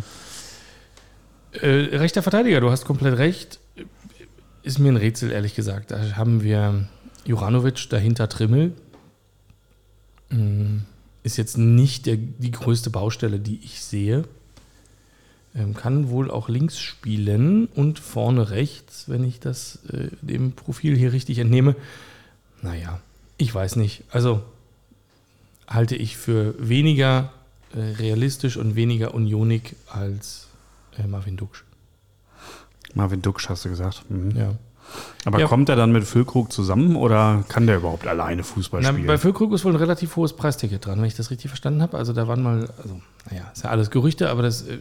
Äh, 1.61 1.97
rechter 1.97 2.23
Verteidiger, 2.23 2.61
du 2.61 2.71
hast 2.71 2.85
komplett 2.85 3.19
recht. 3.19 3.59
Ist 4.63 4.79
mir 4.79 4.91
ein 4.93 4.97
Rätsel, 4.97 5.31
ehrlich 5.33 5.55
gesagt. 5.55 5.91
Da 5.91 6.17
haben 6.17 6.43
wir 6.43 6.89
Juranovic, 7.25 7.89
dahinter 7.91 8.29
Trimmel. 8.29 8.73
Mm, 10.31 10.79
Ist 11.23 11.37
jetzt 11.37 11.57
nicht 11.59 12.07
der, 12.07 12.17
die 12.17 12.51
größte 12.51 12.91
Baustelle, 12.91 13.39
die 13.39 13.61
ich 13.63 13.83
sehe. 13.83 14.25
Ähm, 15.55 15.75
kann 15.75 16.09
wohl 16.09 16.31
auch 16.31 16.49
links 16.49 16.81
spielen 16.81 17.67
und 17.67 17.99
vorne 17.99 18.51
rechts, 18.51 19.09
wenn 19.09 19.23
ich 19.23 19.39
das 19.39 19.81
äh, 19.93 20.09
dem 20.23 20.53
Profil 20.53 20.97
hier 20.97 21.13
richtig 21.13 21.39
entnehme. 21.39 21.77
Naja, 22.63 23.01
ich 23.37 23.55
weiß 23.55 23.77
nicht. 23.77 24.05
Also 24.11 24.43
halte 25.69 25.95
ich 25.95 26.17
für 26.17 26.55
weniger 26.59 27.33
äh, 27.75 27.81
realistisch 27.81 28.57
und 28.57 28.77
weniger 28.77 29.15
unionig 29.15 29.77
als 29.91 30.49
äh, 30.99 31.07
Marvin 31.07 31.37
Duksch. 31.37 31.65
Marvin 32.95 33.21
Duksch, 33.23 33.49
hast 33.49 33.65
du 33.65 33.69
gesagt. 33.69 34.11
Mhm. 34.11 34.37
Ja. 34.37 34.55
Aber 35.25 35.39
Ja. 35.41 35.47
kommt 35.47 35.69
er 35.69 35.77
dann 35.77 35.93
mit 35.93 36.05
Füllkrug 36.05 36.53
zusammen 36.53 36.97
oder 36.97 37.45
kann 37.49 37.67
der 37.67 37.77
überhaupt 37.79 38.07
alleine 38.07 38.43
Fußball 38.45 38.81
Na, 38.83 38.89
spielen? 38.91 39.07
bei 39.07 39.19
Füllkrug 39.19 39.53
ist 39.53 39.65
wohl 39.65 39.73
ein 39.73 39.77
relativ 39.77 40.17
hohes 40.17 40.33
Preisticket 40.35 40.85
dran, 40.85 40.99
wenn 40.99 41.07
ich 41.07 41.15
das 41.15 41.31
richtig 41.31 41.49
verstanden 41.51 41.83
habe. 41.83 41.97
Also 41.97 42.13
da 42.13 42.27
waren 42.29 42.43
mal, 42.43 42.69
also 42.83 43.01
naja, 43.31 43.51
ist 43.53 43.65
ja 43.65 43.71
alles 43.71 43.91
Gerüchte, 43.91 44.31
aber 44.31 44.43
das, 44.43 44.63
äh, 44.63 44.79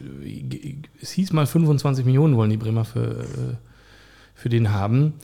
es 1.00 1.10
hieß 1.12 1.32
mal 1.32 1.46
25 1.46 2.04
Millionen 2.04 2.36
wollen 2.36 2.50
die 2.50 2.56
Bremer 2.56 2.84
für, 2.84 3.20
äh, 3.20 3.24
für 4.34 4.48
den 4.48 4.72
haben. 4.72 5.14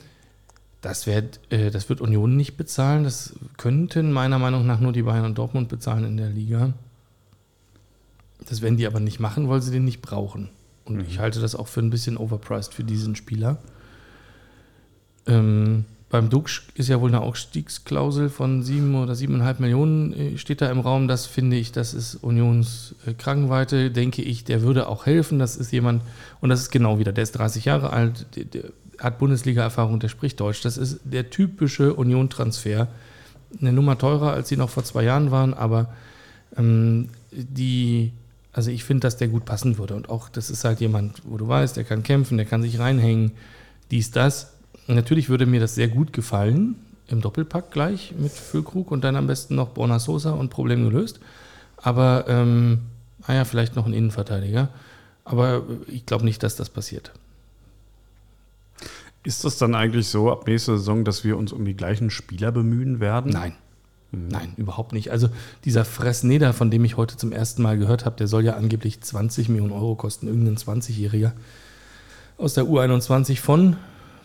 Das 0.81 1.05
wird, 1.07 1.41
äh, 1.49 1.71
das 1.71 1.89
wird 1.89 1.99
Union 1.99 2.37
nicht 2.37 2.55
bezahlen. 2.55 3.03
Das 3.03 3.33
könnten 3.57 4.13
meiner 4.13 4.39
Meinung 4.39 4.65
nach 4.65 4.79
nur 4.79 4.93
die 4.93 5.01
Bayern 5.03 5.25
und 5.25 5.37
Dortmund 5.37 5.67
bezahlen 5.67 6.05
in 6.05 6.15
der 6.15 6.29
Liga. 6.29 6.71
Das 8.47 8.61
werden 8.61 8.77
die 8.77 8.87
aber 8.87 9.01
nicht 9.01 9.19
machen, 9.19 9.49
weil 9.49 9.61
sie 9.61 9.71
den 9.71 9.83
nicht 9.83 10.01
brauchen. 10.01 10.49
Und 10.85 11.01
ich 11.07 11.19
halte 11.19 11.39
das 11.41 11.53
auch 11.55 11.67
für 11.67 11.81
ein 11.81 11.89
bisschen 11.89 12.17
overpriced 12.17 12.73
für 12.73 12.83
diesen 12.85 13.15
Spieler. 13.15 13.57
Ähm, 15.27 15.85
beim 16.09 16.31
Dux 16.31 16.63
ist 16.73 16.89
ja 16.89 16.99
wohl 16.99 17.09
eine 17.09 17.21
Aufstiegsklausel 17.21 18.29
von 18.29 18.63
sieben 18.63 18.95
oder 18.95 19.13
siebeneinhalb 19.13 19.59
Millionen 19.59 20.13
äh, 20.13 20.37
steht 20.39 20.61
da 20.61 20.71
im 20.71 20.79
Raum. 20.79 21.07
Das 21.07 21.27
finde 21.27 21.55
ich, 21.55 21.71
das 21.71 21.93
ist 21.93 22.15
Unions 22.15 22.95
äh, 23.05 23.13
Krankenweite, 23.13 23.91
denke 23.91 24.23
ich, 24.23 24.43
der 24.43 24.63
würde 24.63 24.87
auch 24.87 25.05
helfen. 25.05 25.37
Das 25.37 25.55
ist 25.55 25.71
jemand, 25.71 26.01
und 26.41 26.49
das 26.49 26.61
ist 26.61 26.71
genau 26.71 26.97
wieder, 26.97 27.11
der 27.11 27.23
ist 27.23 27.33
30 27.33 27.65
Jahre 27.65 27.93
alt, 27.93 28.25
der, 28.35 28.45
der 28.45 28.63
hat 28.97 29.19
Bundesliga-Erfahrung, 29.19 29.99
der 29.99 30.09
spricht 30.09 30.39
Deutsch. 30.39 30.61
Das 30.61 30.77
ist 30.77 30.99
der 31.03 31.29
typische 31.29 31.93
Union-Transfer. 31.93 32.87
Eine 33.61 33.73
Nummer 33.73 33.97
teurer, 33.97 34.33
als 34.33 34.49
sie 34.49 34.57
noch 34.57 34.69
vor 34.69 34.83
zwei 34.83 35.03
Jahren 35.03 35.31
waren, 35.31 35.53
aber 35.53 35.93
ähm, 36.57 37.09
die, 37.31 38.13
also 38.51 38.71
ich 38.71 38.83
finde, 38.83 39.01
dass 39.01 39.17
der 39.17 39.27
gut 39.27 39.45
passen 39.45 39.77
würde. 39.77 39.95
Und 39.95 40.09
auch, 40.09 40.27
das 40.29 40.49
ist 40.49 40.65
halt 40.65 40.79
jemand, 40.79 41.21
wo 41.23 41.37
du 41.37 41.47
weißt, 41.47 41.77
der 41.77 41.83
kann 41.83 42.01
kämpfen, 42.01 42.37
der 42.37 42.45
kann 42.47 42.63
sich 42.63 42.79
reinhängen, 42.79 43.31
dies, 43.91 44.11
das. 44.11 44.53
Natürlich 44.95 45.29
würde 45.29 45.45
mir 45.45 45.59
das 45.59 45.75
sehr 45.75 45.87
gut 45.87 46.13
gefallen, 46.13 46.75
im 47.07 47.21
Doppelpack 47.21 47.71
gleich 47.71 48.13
mit 48.17 48.31
Füllkrug 48.31 48.91
und 48.91 49.03
dann 49.03 49.15
am 49.15 49.27
besten 49.27 49.55
noch 49.55 49.69
Borna 49.69 49.99
Sosa 49.99 50.31
und 50.31 50.49
Problem 50.49 50.83
gelöst. 50.83 51.19
Aber, 51.77 52.25
ähm, 52.27 52.79
naja, 53.27 53.45
vielleicht 53.45 53.75
noch 53.75 53.85
ein 53.85 53.93
Innenverteidiger. 53.93 54.69
Aber 55.25 55.63
ich 55.87 56.05
glaube 56.05 56.25
nicht, 56.25 56.41
dass 56.43 56.55
das 56.55 56.69
passiert. 56.69 57.11
Ist 59.23 59.43
das 59.43 59.57
dann 59.57 59.75
eigentlich 59.75 60.07
so 60.07 60.31
ab 60.31 60.47
nächster 60.47 60.77
Saison, 60.77 61.03
dass 61.03 61.23
wir 61.23 61.37
uns 61.37 61.51
um 61.51 61.65
die 61.65 61.75
gleichen 61.75 62.09
Spieler 62.09 62.51
bemühen 62.51 62.99
werden? 62.99 63.31
Nein. 63.31 63.55
Nein, 64.11 64.53
überhaupt 64.57 64.91
nicht. 64.91 65.11
Also 65.11 65.29
dieser 65.65 65.85
Fresneda, 65.85 66.51
von 66.51 66.71
dem 66.71 66.83
ich 66.83 66.97
heute 66.97 67.15
zum 67.15 67.31
ersten 67.31 67.61
Mal 67.61 67.77
gehört 67.77 68.05
habe, 68.05 68.15
der 68.15 68.27
soll 68.27 68.43
ja 68.43 68.55
angeblich 68.55 69.01
20 69.01 69.49
Millionen 69.49 69.71
Euro 69.71 69.93
kosten, 69.93 70.27
irgendein 70.27 70.57
20-Jähriger 70.57 71.33
aus 72.39 72.55
der 72.55 72.63
U21 72.63 73.39
von 73.39 73.75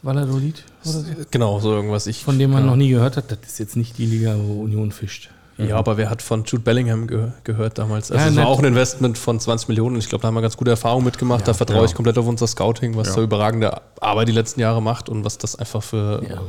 Valladolid 0.04 0.62
oder 0.84 0.92
so, 0.92 1.04
Genau, 1.30 1.60
so 1.60 1.72
irgendwas. 1.72 2.06
Ich, 2.06 2.22
von 2.24 2.38
dem 2.38 2.50
man 2.50 2.64
ja. 2.64 2.70
noch 2.70 2.76
nie 2.76 2.88
gehört 2.90 3.16
hat. 3.16 3.30
Das 3.30 3.38
ist 3.44 3.58
jetzt 3.58 3.76
nicht 3.76 3.98
die 3.98 4.06
Liga, 4.06 4.36
wo 4.38 4.62
Union 4.62 4.92
fischt. 4.92 5.30
Ja, 5.56 5.76
aber 5.76 5.96
wer 5.96 6.10
hat 6.10 6.20
von 6.20 6.42
Jude 6.44 6.64
Bellingham 6.64 7.06
ge 7.06 7.28
gehört 7.44 7.78
damals? 7.78 8.10
Also 8.10 8.24
Ja, 8.24 8.30
es 8.30 8.36
war 8.36 8.48
auch 8.48 8.58
ein 8.58 8.64
Investment 8.64 9.16
von 9.16 9.38
20 9.38 9.68
Millionen 9.68 9.94
und 9.94 10.00
ich 10.02 10.08
glaube, 10.08 10.22
da 10.22 10.28
haben 10.28 10.34
wir 10.34 10.42
ganz 10.42 10.56
gute 10.56 10.70
Erfahrungen 10.72 11.04
mitgemacht. 11.04 11.40
Ja, 11.42 11.46
da 11.46 11.54
vertraue 11.54 11.78
ja. 11.78 11.84
ich 11.84 11.94
komplett 11.94 12.18
auf 12.18 12.26
unser 12.26 12.48
Scouting, 12.48 12.96
was 12.96 13.08
Ja. 13.08 13.14
da 13.16 13.22
überragende 13.22 13.80
Arbeit 14.00 14.26
die 14.28 14.32
letzten 14.32 14.58
Jahre 14.60 14.82
macht 14.82 15.08
und 15.08 15.24
was 15.24 15.38
das 15.38 15.54
einfach 15.54 15.82
für, 15.82 16.22
Ja. 16.28 16.42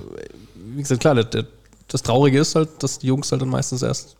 wie 0.73 0.81
gesagt, 0.81 1.01
klar, 1.01 1.13
der, 1.23 1.45
das 1.87 2.01
Traurige 2.01 2.39
ist 2.39 2.55
halt, 2.55 2.69
dass 2.81 2.97
die 2.97 3.05
Jungs 3.05 3.31
halt 3.31 3.43
dann 3.43 3.49
meistens 3.49 3.83
erst 3.83 4.15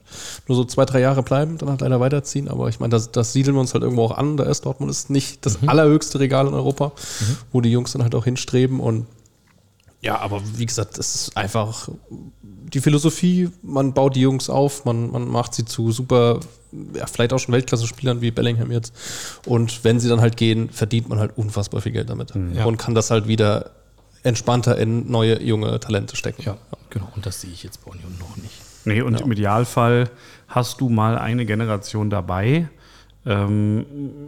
nur 0.48 0.56
so 0.56 0.64
zwei, 0.66 0.86
drei 0.86 1.00
Jahre 1.00 1.24
bleiben, 1.24 1.58
dann 1.58 1.70
halt 1.70 1.82
leider 1.82 2.00
weiterziehen. 2.00 2.48
Aber 2.48 2.70
ich 2.70 2.80
meine, 2.80 2.92
das, 2.92 3.12
das 3.12 3.34
siedeln 3.34 3.56
wir 3.56 3.62
uns 3.62 3.74
halt 3.74 3.84
irgendwo 3.84 4.04
auch 4.04 4.16
an. 4.16 4.38
Da 4.38 4.44
ist 4.44 4.68
Dortmund 4.68 4.92
ist 4.92 5.10
nicht 5.10 5.44
das 5.48 5.58
allerhöchste 5.66 6.20
Regal 6.20 6.46
in 6.46 6.54
Europa, 6.54 6.92
wo 7.52 7.62
die 7.62 7.72
Jungs 7.72 7.92
dann 7.94 8.04
halt 8.04 8.14
auch 8.14 8.26
hinstreben 8.26 8.80
und 8.80 9.08
ja, 10.06 10.20
aber 10.20 10.42
wie 10.58 10.66
gesagt, 10.66 10.98
das 10.98 11.16
ist 11.16 11.38
einfach 11.38 11.90
die 12.12 12.80
Philosophie, 12.82 13.50
man 13.62 13.94
baut 13.94 14.16
die 14.16 14.22
Jungs 14.22 14.50
auf, 14.50 14.86
man, 14.86 15.12
man 15.12 15.28
macht 15.28 15.54
sie 15.56 15.66
zu 15.66 15.92
super, 15.92 16.40
ja, 16.94 17.06
vielleicht 17.08 17.32
auch 17.34 17.40
schon 17.40 17.54
Weltklasse-Spielern 17.54 18.22
wie 18.22 18.32
Bellingham 18.32 18.72
jetzt. 18.72 18.94
Und 19.46 19.84
wenn 19.84 20.00
sie 20.00 20.10
dann 20.10 20.22
halt 20.22 20.36
gehen, 20.38 20.70
verdient 20.70 21.10
man 21.10 21.20
halt 21.20 21.38
unfassbar 21.38 21.82
viel 21.82 21.92
Geld 21.92 22.10
damit. 22.10 22.34
Ja. 22.54 22.66
Und 22.66 22.78
kann 22.78 22.96
das 22.96 23.12
halt 23.12 23.28
wieder 23.28 23.72
entspannter 24.24 24.78
in 24.78 25.10
neue 25.10 25.42
junge 25.42 25.80
Talente 25.80 26.16
stecken. 26.16 26.42
Ja, 26.44 26.58
genau. 26.90 27.08
Und 27.16 27.26
das 27.26 27.42
sehe 27.42 27.52
ich 27.52 27.64
jetzt 27.64 27.84
bei 27.86 27.92
Union 27.92 28.14
noch 28.20 28.36
nicht. 28.38 28.56
Nee, 28.86 29.02
und 29.02 29.20
Ja. 29.20 29.26
im 29.26 29.32
Idealfall 29.32 30.10
hast 30.48 30.82
du 30.82 30.90
mal 30.90 31.18
eine 31.18 31.46
Generation 31.46 32.10
dabei, 32.10 32.68
ähm, 33.28 33.86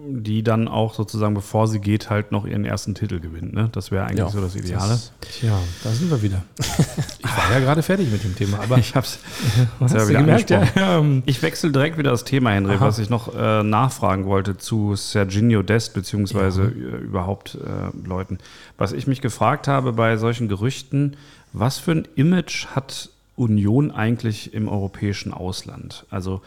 die 0.10 0.42
dann 0.42 0.68
auch 0.68 0.94
sozusagen, 0.96 1.34
bevor 1.36 1.68
sie 1.68 1.80
geht, 1.80 2.10
halt 2.10 2.32
noch 2.32 2.46
ihren 2.48 2.66
ersten 2.66 2.96
Titel 2.96 3.20
gewinnt. 3.20 3.54
Ne? 3.54 3.70
Das 3.72 3.92
wäre 3.92 4.06
eigentlich 4.06 4.20
Ja, 4.20 4.30
so 4.30 4.42
das 4.42 4.56
Ideale. 4.56 4.90
das- 4.90 5.12
Tja, 5.22 5.58
da 5.84 5.90
sind 5.92 6.10
wir 6.10 6.22
wieder. 6.22 6.44
Ich 7.20 7.44
war 7.44 7.52
ja 7.52 7.60
gerade 7.60 7.84
fertig 7.84 8.10
mit 8.12 8.24
dem 8.24 8.36
Thema, 8.36 8.60
aber 8.64 8.78
ich 8.80 8.96
hab's 8.96 9.20
hast 9.80 9.94
ja 9.94 10.08
wieder 10.08 10.20
gemerkt, 10.22 10.50
ja? 10.50 10.64
Ähm, 10.76 11.22
Ich 11.28 11.42
wechsle 11.44 11.72
direkt 11.72 11.98
wieder 12.00 12.10
das 12.12 12.24
Thema, 12.24 12.50
Henry, 12.52 12.76
Aha. 12.76 12.86
was 12.86 12.98
ich 13.00 13.10
noch 13.12 13.36
äh, 13.36 13.62
nachfragen 13.64 14.26
wollte 14.26 14.58
zu 14.58 14.96
Serginho 14.96 15.62
Dest, 15.62 15.94
beziehungsweise 15.94 16.64
äh, 16.64 17.04
überhaupt 17.04 17.56
äh, 17.56 18.08
Leuten. 18.08 18.40
Was 18.78 18.94
ich 18.94 19.06
mich 19.06 19.22
gefragt 19.22 19.68
habe 19.68 19.94
bei 19.94 20.18
solchen 20.18 20.48
Gerüchten, 20.48 21.16
was 21.54 21.78
für 21.78 21.92
ein 21.92 22.08
Image 22.16 22.68
hat 22.68 23.10
Union 23.36 23.92
eigentlich 23.92 24.54
im 24.56 24.68
europäischen 24.68 25.32
Ausland? 25.32 26.06
Also, 26.10 26.42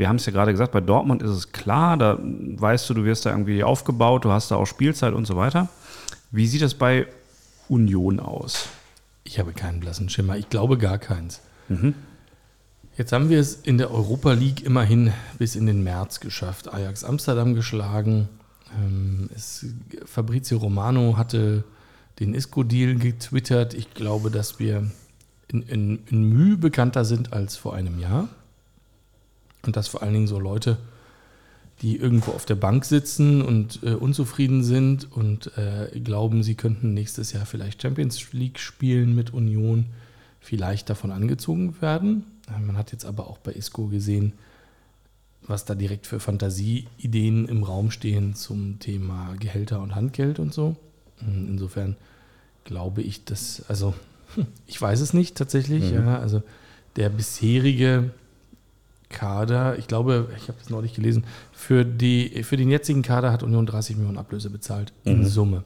wir 0.00 0.08
haben 0.08 0.16
es 0.16 0.24
ja 0.24 0.32
gerade 0.32 0.50
gesagt, 0.50 0.72
bei 0.72 0.80
Dortmund 0.80 1.22
ist 1.22 1.30
es 1.30 1.52
klar, 1.52 1.98
da 1.98 2.18
weißt 2.18 2.88
du, 2.88 2.94
du 2.94 3.04
wirst 3.04 3.26
da 3.26 3.30
irgendwie 3.30 3.62
aufgebaut, 3.62 4.24
du 4.24 4.32
hast 4.32 4.50
da 4.50 4.56
auch 4.56 4.64
Spielzeit 4.64 5.12
und 5.12 5.26
so 5.26 5.36
weiter. 5.36 5.68
Wie 6.30 6.46
sieht 6.46 6.62
das 6.62 6.72
bei 6.72 7.06
Union 7.68 8.18
aus? 8.18 8.70
Ich 9.24 9.38
habe 9.38 9.52
keinen 9.52 9.78
blassen 9.78 10.08
Schimmer. 10.08 10.38
Ich 10.38 10.48
glaube 10.48 10.78
gar 10.78 10.96
keins. 10.96 11.42
Jetzt 12.96 13.12
haben 13.12 13.28
wir 13.28 13.38
es 13.40 13.54
in 13.56 13.76
der 13.76 13.90
Europa 13.90 14.32
League 14.32 14.64
immerhin 14.64 15.12
bis 15.38 15.54
in 15.54 15.66
den 15.66 15.84
März 15.84 16.20
geschafft. 16.20 16.72
Ajax 16.72 17.04
Amsterdam 17.04 17.54
geschlagen. 17.54 18.30
Ähm, 18.74 19.28
es, 19.34 19.66
Fabrizio 20.06 20.56
Romano 20.56 21.18
hatte 21.18 21.64
den 22.20 22.32
Isco-Deal 22.32 22.94
getwittert. 22.94 23.74
Ich 23.74 23.92
glaube, 23.92 24.30
dass 24.30 24.58
wir 24.58 24.90
in, 25.48 25.62
in, 25.62 25.98
in 26.06 26.24
Mühe 26.24 26.56
bekannter 26.56 27.04
sind 27.04 27.34
als 27.34 27.58
vor 27.58 27.74
einem 27.74 27.98
Jahr. 27.98 28.28
Und 29.66 29.76
dass 29.76 29.88
vor 29.88 30.02
allen 30.02 30.14
Dingen 30.14 30.26
so 30.26 30.38
Leute, 30.38 30.78
die 31.82 31.96
irgendwo 31.96 32.32
auf 32.32 32.44
der 32.44 32.56
Bank 32.56 32.84
sitzen 32.84 33.42
und 33.42 33.82
äh, 33.82 33.94
unzufrieden 33.94 34.62
sind 34.62 35.10
und 35.12 35.56
äh, 35.56 35.98
glauben, 36.00 36.42
sie 36.42 36.54
könnten 36.54 36.92
nächstes 36.92 37.32
Jahr 37.32 37.46
vielleicht 37.46 37.80
Champions 37.80 38.32
League 38.32 38.58
spielen 38.58 39.14
mit 39.14 39.32
Union, 39.32 39.86
vielleicht 40.40 40.90
davon 40.90 41.10
angezogen 41.10 41.80
werden. 41.80 42.24
Äh, 42.48 42.60
man 42.60 42.76
hat 42.76 42.92
jetzt 42.92 43.06
aber 43.06 43.28
auch 43.28 43.38
bei 43.38 43.52
Isco 43.52 43.86
gesehen, 43.86 44.34
was 45.42 45.64
da 45.64 45.74
direkt 45.74 46.06
für 46.06 46.20
Fantasieideen 46.20 47.46
im 47.46 47.62
Raum 47.62 47.90
stehen 47.90 48.34
zum 48.34 48.78
Thema 48.78 49.34
Gehälter 49.38 49.80
und 49.80 49.94
Handgeld 49.94 50.38
und 50.38 50.52
so. 50.52 50.76
Hm, 51.18 51.48
insofern 51.48 51.96
glaube 52.64 53.00
ich, 53.00 53.24
dass, 53.24 53.64
also 53.68 53.94
hm, 54.34 54.46
ich 54.66 54.80
weiß 54.80 55.00
es 55.00 55.14
nicht 55.14 55.36
tatsächlich, 55.36 55.90
mhm. 55.90 55.94
ja, 55.94 56.18
also 56.18 56.42
der 56.96 57.08
bisherige 57.08 58.10
Kader, 59.10 59.78
ich 59.78 59.88
glaube, 59.88 60.28
ich 60.36 60.48
habe 60.48 60.58
das 60.58 60.70
neulich 60.70 60.94
gelesen, 60.94 61.24
für, 61.52 61.84
die, 61.84 62.42
für 62.44 62.56
den 62.56 62.70
jetzigen 62.70 63.02
Kader 63.02 63.32
hat 63.32 63.42
Union 63.42 63.66
30 63.66 63.96
Millionen 63.96 64.18
Ablöse 64.18 64.48
bezahlt 64.48 64.92
mhm. 65.04 65.12
in 65.12 65.26
Summe. 65.26 65.64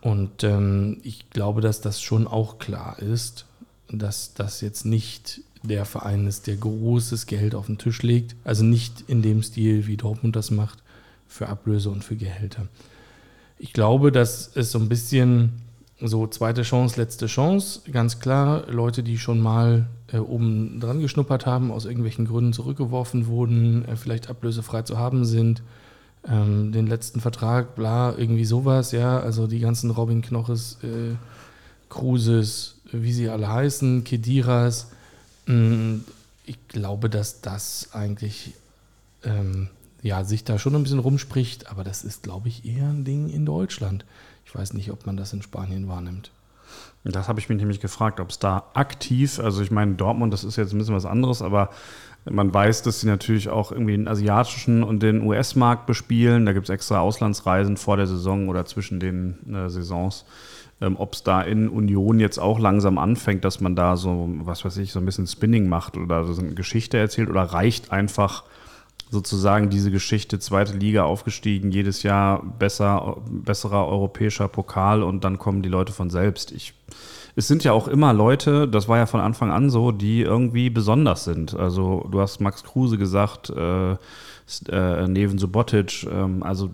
Und 0.00 0.44
ähm, 0.44 0.98
ich 1.02 1.30
glaube, 1.30 1.60
dass 1.60 1.80
das 1.80 2.00
schon 2.00 2.26
auch 2.26 2.58
klar 2.58 2.98
ist, 2.98 3.46
dass 3.88 4.34
das 4.34 4.60
jetzt 4.60 4.84
nicht 4.84 5.40
der 5.62 5.84
Verein 5.84 6.26
ist, 6.26 6.46
der 6.46 6.56
großes 6.56 7.26
Geld 7.26 7.54
auf 7.54 7.66
den 7.66 7.78
Tisch 7.78 8.02
legt. 8.02 8.34
Also 8.44 8.64
nicht 8.64 9.04
in 9.06 9.22
dem 9.22 9.42
Stil, 9.42 9.86
wie 9.86 9.96
Dortmund 9.96 10.36
das 10.36 10.50
macht, 10.50 10.82
für 11.28 11.48
Ablöse 11.48 11.90
und 11.90 12.04
für 12.04 12.16
Gehälter. 12.16 12.66
Ich 13.58 13.72
glaube, 13.72 14.10
dass 14.12 14.50
es 14.56 14.72
so 14.72 14.78
ein 14.78 14.88
bisschen 14.88 15.52
so 16.04 16.26
zweite 16.26 16.62
Chance, 16.62 17.00
letzte 17.00 17.26
Chance, 17.26 17.80
ganz 17.90 18.18
klar. 18.18 18.64
Leute, 18.68 19.02
die 19.02 19.18
schon 19.18 19.40
mal 19.40 19.86
äh, 20.12 20.18
oben 20.18 20.80
dran 20.80 21.00
geschnuppert 21.00 21.46
haben, 21.46 21.70
aus 21.70 21.84
irgendwelchen 21.84 22.26
Gründen 22.26 22.52
zurückgeworfen 22.52 23.26
wurden, 23.26 23.84
äh, 23.86 23.96
vielleicht 23.96 24.28
ablösefrei 24.28 24.82
zu 24.82 24.98
haben 24.98 25.24
sind, 25.24 25.62
ähm, 26.28 26.72
den 26.72 26.86
letzten 26.86 27.20
Vertrag, 27.20 27.74
bla, 27.74 28.14
irgendwie 28.16 28.44
sowas, 28.44 28.92
ja. 28.92 29.20
Also 29.20 29.46
die 29.46 29.60
ganzen 29.60 29.90
Robin 29.90 30.22
Knoches, 30.22 30.78
äh, 30.82 31.14
Cruises, 31.88 32.76
wie 32.90 33.12
sie 33.12 33.28
alle 33.28 33.48
heißen, 33.48 34.04
Kediras. 34.04 34.90
Mh, 35.46 35.54
mm, 35.56 36.04
ich 36.44 36.68
glaube, 36.68 37.08
dass 37.08 37.40
das 37.40 37.90
eigentlich 37.92 38.54
ähm, 39.24 39.68
ja, 40.02 40.24
sich 40.24 40.42
da 40.44 40.58
schon 40.58 40.74
ein 40.74 40.82
bisschen 40.82 40.98
rumspricht, 40.98 41.70
aber 41.70 41.84
das 41.84 42.02
ist, 42.02 42.24
glaube 42.24 42.48
ich, 42.48 42.64
eher 42.64 42.88
ein 42.88 43.04
Ding 43.04 43.28
in 43.28 43.46
Deutschland. 43.46 44.04
Ich 44.44 44.54
weiß 44.54 44.74
nicht, 44.74 44.90
ob 44.90 45.06
man 45.06 45.16
das 45.16 45.32
in 45.32 45.42
Spanien 45.42 45.88
wahrnimmt. 45.88 46.30
Das 47.04 47.28
habe 47.28 47.40
ich 47.40 47.48
mich 47.48 47.58
nämlich 47.58 47.80
gefragt, 47.80 48.20
ob 48.20 48.30
es 48.30 48.38
da 48.38 48.64
aktiv, 48.74 49.40
also 49.40 49.62
ich 49.62 49.70
meine, 49.70 49.94
Dortmund, 49.94 50.32
das 50.32 50.44
ist 50.44 50.56
jetzt 50.56 50.72
ein 50.72 50.78
bisschen 50.78 50.94
was 50.94 51.04
anderes, 51.04 51.42
aber 51.42 51.70
man 52.24 52.54
weiß, 52.54 52.82
dass 52.82 53.00
sie 53.00 53.08
natürlich 53.08 53.48
auch 53.48 53.72
irgendwie 53.72 53.96
den 53.96 54.06
asiatischen 54.06 54.84
und 54.84 55.02
den 55.02 55.22
US-Markt 55.22 55.86
bespielen. 55.86 56.46
Da 56.46 56.52
gibt 56.52 56.68
es 56.68 56.70
extra 56.70 57.00
Auslandsreisen 57.00 57.76
vor 57.76 57.96
der 57.96 58.06
Saison 58.06 58.48
oder 58.48 58.64
zwischen 58.64 59.00
den 59.00 59.52
äh, 59.52 59.68
Saisons. 59.68 60.24
Ähm, 60.80 60.96
ob 60.96 61.14
es 61.14 61.24
da 61.24 61.42
in 61.42 61.68
Union 61.68 62.20
jetzt 62.20 62.38
auch 62.38 62.60
langsam 62.60 62.98
anfängt, 62.98 63.44
dass 63.44 63.60
man 63.60 63.74
da 63.74 63.96
so, 63.96 64.28
was 64.42 64.64
weiß 64.64 64.76
ich, 64.76 64.92
so 64.92 65.00
ein 65.00 65.04
bisschen 65.04 65.26
Spinning 65.26 65.68
macht 65.68 65.96
oder 65.96 66.24
so 66.24 66.40
eine 66.40 66.54
Geschichte 66.54 66.96
erzählt 66.96 67.28
oder 67.28 67.42
reicht 67.42 67.90
einfach 67.90 68.44
sozusagen 69.12 69.68
diese 69.68 69.90
Geschichte, 69.90 70.38
zweite 70.38 70.72
Liga 70.72 71.04
aufgestiegen, 71.04 71.70
jedes 71.70 72.02
Jahr 72.02 72.42
besser, 72.42 73.18
besserer 73.30 73.86
europäischer 73.86 74.48
Pokal 74.48 75.02
und 75.02 75.22
dann 75.22 75.38
kommen 75.38 75.62
die 75.62 75.68
Leute 75.68 75.92
von 75.92 76.08
selbst. 76.08 76.50
Ich, 76.50 76.72
es 77.36 77.46
sind 77.46 77.62
ja 77.62 77.72
auch 77.72 77.88
immer 77.88 78.14
Leute, 78.14 78.66
das 78.66 78.88
war 78.88 78.96
ja 78.96 79.04
von 79.04 79.20
Anfang 79.20 79.50
an 79.50 79.68
so, 79.68 79.92
die 79.92 80.22
irgendwie 80.22 80.70
besonders 80.70 81.24
sind. 81.24 81.54
Also 81.54 82.08
du 82.10 82.22
hast 82.22 82.40
Max 82.40 82.64
Kruse 82.64 82.96
gesagt, 82.96 83.50
äh, 83.50 83.92
äh, 84.70 85.08
Neven 85.08 85.38
Subotic, 85.38 86.06
ähm, 86.10 86.42
also 86.42 86.70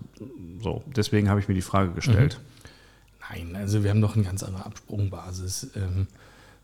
so, 0.61 0.81
deswegen 0.95 1.29
habe 1.29 1.41
ich 1.41 1.49
mir 1.49 1.55
die 1.55 1.61
Frage 1.61 1.91
gestellt. 1.91 2.39
Mhm. 2.39 3.49
Nein, 3.51 3.55
also 3.57 3.83
wir 3.83 3.89
haben 3.89 4.01
doch 4.01 4.15
eine 4.15 4.23
ganz 4.23 4.43
andere 4.43 4.65
Absprungbasis. 4.65 5.71
Ähm, 5.75 6.07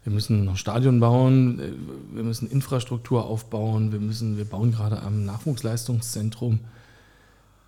wir 0.05 0.13
müssen 0.13 0.45
noch 0.45 0.55
Stadion 0.55 0.99
bauen, 0.99 1.59
äh, 1.59 1.71
wir 2.15 2.23
müssen 2.23 2.49
Infrastruktur 2.49 3.25
aufbauen, 3.25 3.91
wir, 3.91 3.99
müssen, 3.99 4.37
wir 4.37 4.45
bauen 4.45 4.71
gerade 4.71 5.01
am 5.01 5.25
Nachwuchsleistungszentrum. 5.25 6.59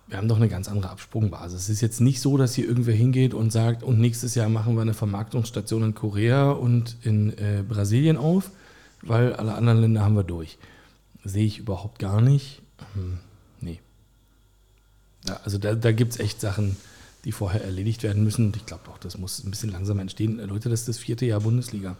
Wir 0.06 0.16
haben 0.16 0.28
doch 0.28 0.36
eine 0.36 0.48
ganz 0.48 0.68
andere 0.68 0.90
Absprungbasis. 0.90 1.62
Es 1.62 1.68
ist 1.68 1.80
jetzt 1.82 2.00
nicht 2.00 2.20
so, 2.20 2.38
dass 2.38 2.54
hier 2.54 2.66
irgendwer 2.66 2.94
hingeht 2.94 3.34
und 3.34 3.52
sagt, 3.52 3.82
und 3.82 3.98
nächstes 3.98 4.36
Jahr 4.36 4.48
machen 4.48 4.76
wir 4.76 4.82
eine 4.82 4.94
Vermarktungsstation 4.94 5.82
in 5.82 5.94
Korea 5.94 6.52
und 6.52 6.96
in 7.02 7.36
äh, 7.36 7.62
Brasilien 7.68 8.16
auf, 8.16 8.50
weil 9.02 9.34
alle 9.34 9.54
anderen 9.54 9.80
Länder 9.80 10.02
haben 10.02 10.16
wir 10.16 10.22
durch. 10.22 10.58
Sehe 11.24 11.44
ich 11.44 11.58
überhaupt 11.58 11.98
gar 11.98 12.22
nicht. 12.22 12.62
Hm, 12.94 13.18
nee. 13.60 13.80
Ja, 15.26 15.40
also 15.44 15.58
da, 15.58 15.74
da 15.74 15.90
gibt 15.90 16.12
es 16.12 16.20
echt 16.20 16.40
Sachen, 16.40 16.76
die 17.24 17.32
vorher 17.32 17.64
erledigt 17.64 18.04
werden 18.04 18.22
müssen. 18.22 18.46
Und 18.46 18.56
ich 18.56 18.64
glaube 18.64 18.88
auch, 18.90 18.98
das 18.98 19.18
muss 19.18 19.44
ein 19.44 19.50
bisschen 19.50 19.70
langsamer 19.70 20.02
entstehen. 20.02 20.38
Leute, 20.38 20.68
das 20.70 20.80
ist 20.80 20.88
das 20.88 20.98
vierte 20.98 21.26
Jahr 21.26 21.40
Bundesliga. 21.40 21.96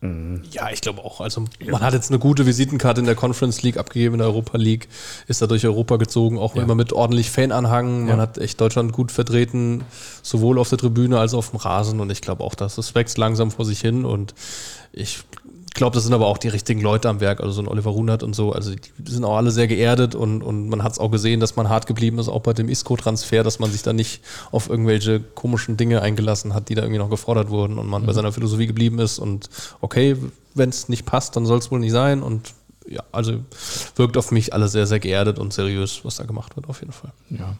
Mhm. 0.00 0.42
Ja, 0.52 0.70
ich 0.70 0.80
glaube 0.80 1.04
auch. 1.04 1.20
Also 1.20 1.44
man 1.66 1.80
hat 1.80 1.92
jetzt 1.92 2.10
eine 2.10 2.20
gute 2.20 2.46
Visitenkarte 2.46 3.00
in 3.00 3.06
der 3.06 3.16
Conference 3.16 3.62
League 3.62 3.76
abgegeben, 3.76 4.14
in 4.14 4.18
der 4.18 4.28
Europa 4.28 4.56
League, 4.56 4.88
ist 5.26 5.42
da 5.42 5.46
durch 5.46 5.66
Europa 5.66 5.96
gezogen, 5.96 6.38
auch 6.38 6.54
ja. 6.54 6.62
immer 6.62 6.76
mit 6.76 6.92
ordentlich 6.92 7.30
Fananhang. 7.30 8.06
Man 8.06 8.16
ja. 8.16 8.22
hat 8.22 8.38
echt 8.38 8.60
Deutschland 8.60 8.92
gut 8.92 9.10
vertreten, 9.10 9.82
sowohl 10.22 10.58
auf 10.58 10.68
der 10.68 10.78
Tribüne 10.78 11.18
als 11.18 11.34
auch 11.34 11.38
auf 11.38 11.50
dem 11.50 11.58
Rasen. 11.58 11.98
Und 12.00 12.10
ich 12.10 12.20
glaube 12.20 12.44
auch, 12.44 12.54
dass 12.54 12.76
das 12.76 12.94
wächst 12.94 13.18
langsam 13.18 13.50
vor 13.50 13.64
sich 13.64 13.80
hin. 13.80 14.04
Und 14.04 14.34
ich 14.92 15.20
glaube, 15.74 15.94
das 15.94 16.04
sind 16.04 16.12
aber 16.12 16.26
auch 16.26 16.38
die 16.38 16.48
richtigen 16.48 16.80
Leute 16.80 17.08
am 17.08 17.20
Werk, 17.20 17.40
also 17.40 17.52
so 17.52 17.62
ein 17.62 17.68
Oliver 17.68 17.90
Runert 17.90 18.22
und 18.22 18.34
so. 18.34 18.52
Also 18.52 18.72
die 18.74 19.10
sind 19.10 19.24
auch 19.24 19.36
alle 19.36 19.50
sehr 19.50 19.66
geerdet 19.66 20.14
und, 20.14 20.42
und 20.42 20.68
man 20.68 20.82
hat 20.82 20.92
es 20.92 20.98
auch 20.98 21.10
gesehen, 21.10 21.40
dass 21.40 21.56
man 21.56 21.68
hart 21.68 21.86
geblieben 21.86 22.18
ist, 22.18 22.28
auch 22.28 22.42
bei 22.42 22.52
dem 22.52 22.68
ISCO-Transfer, 22.68 23.42
dass 23.42 23.58
man 23.58 23.70
sich 23.70 23.82
da 23.82 23.92
nicht 23.92 24.22
auf 24.50 24.68
irgendwelche 24.68 25.20
komischen 25.20 25.76
Dinge 25.76 26.02
eingelassen 26.02 26.54
hat, 26.54 26.68
die 26.68 26.74
da 26.74 26.82
irgendwie 26.82 26.98
noch 26.98 27.10
gefordert 27.10 27.50
wurden 27.50 27.78
und 27.78 27.86
man 27.86 28.02
mhm. 28.02 28.06
bei 28.06 28.12
seiner 28.12 28.32
Philosophie 28.32 28.66
geblieben 28.66 28.98
ist 28.98 29.18
und 29.18 29.50
okay, 29.80 30.16
wenn 30.54 30.70
es 30.70 30.88
nicht 30.88 31.06
passt, 31.06 31.36
dann 31.36 31.46
soll 31.46 31.58
es 31.58 31.70
wohl 31.70 31.80
nicht 31.80 31.92
sein 31.92 32.22
und 32.22 32.54
ja, 32.88 33.02
also 33.12 33.34
wirkt 33.96 34.16
auf 34.16 34.30
mich 34.30 34.54
alles 34.54 34.72
sehr, 34.72 34.86
sehr 34.86 34.98
geerdet 34.98 35.38
und 35.38 35.52
seriös, 35.52 36.04
was 36.04 36.16
da 36.16 36.24
gemacht 36.24 36.56
wird, 36.56 36.68
auf 36.68 36.80
jeden 36.80 36.92
Fall. 36.92 37.12
Ja. 37.30 37.56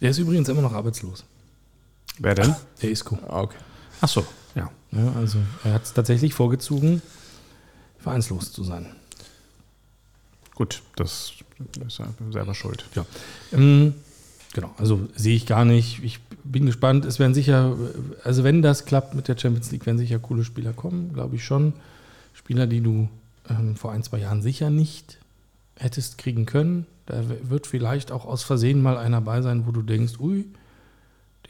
Der 0.00 0.10
ist 0.10 0.18
übrigens 0.18 0.48
immer 0.48 0.62
noch 0.62 0.72
arbeitslos. 0.72 1.24
Wer 2.18 2.34
denn? 2.34 2.54
Der 2.80 2.90
Isco. 2.90 3.18
Ah, 3.28 3.42
okay. 3.42 3.58
Ach 4.00 4.08
so, 4.08 4.24
ja. 4.54 4.70
ja 4.92 5.12
also 5.14 5.38
er 5.64 5.74
hat 5.74 5.84
es 5.84 5.92
tatsächlich 5.92 6.34
vorgezogen, 6.34 7.02
vereinslos 7.98 8.52
zu 8.52 8.64
sein. 8.64 8.86
Gut, 10.54 10.82
das 10.96 11.32
ist 11.86 12.00
er 12.00 12.08
selber 12.30 12.54
schuld. 12.54 12.84
Ja. 12.94 13.06
Ähm, 13.52 13.94
genau, 14.52 14.74
also 14.76 15.08
sehe 15.14 15.34
ich 15.34 15.46
gar 15.46 15.64
nicht. 15.64 16.02
Ich 16.04 16.20
bin 16.44 16.66
gespannt. 16.66 17.04
Es 17.04 17.18
werden 17.18 17.34
sicher, 17.34 17.76
also 18.24 18.44
wenn 18.44 18.62
das 18.62 18.84
klappt 18.84 19.14
mit 19.14 19.28
der 19.28 19.38
Champions 19.38 19.70
League, 19.70 19.86
werden 19.86 19.98
sicher 19.98 20.18
coole 20.18 20.44
Spieler 20.44 20.72
kommen, 20.72 21.12
glaube 21.12 21.36
ich 21.36 21.44
schon. 21.44 21.72
Spieler, 22.34 22.66
die 22.66 22.80
du 22.80 23.08
ähm, 23.48 23.76
vor 23.76 23.92
ein, 23.92 24.02
zwei 24.02 24.18
Jahren 24.18 24.42
sicher 24.42 24.70
nicht 24.70 25.18
hättest 25.76 26.18
kriegen 26.18 26.46
können. 26.46 26.86
Da 27.06 27.24
wird 27.42 27.66
vielleicht 27.66 28.12
auch 28.12 28.24
aus 28.26 28.42
Versehen 28.42 28.82
mal 28.82 28.96
einer 28.96 29.20
bei 29.20 29.42
sein, 29.42 29.66
wo 29.66 29.72
du 29.72 29.82
denkst, 29.82 30.20
ui, 30.20 30.46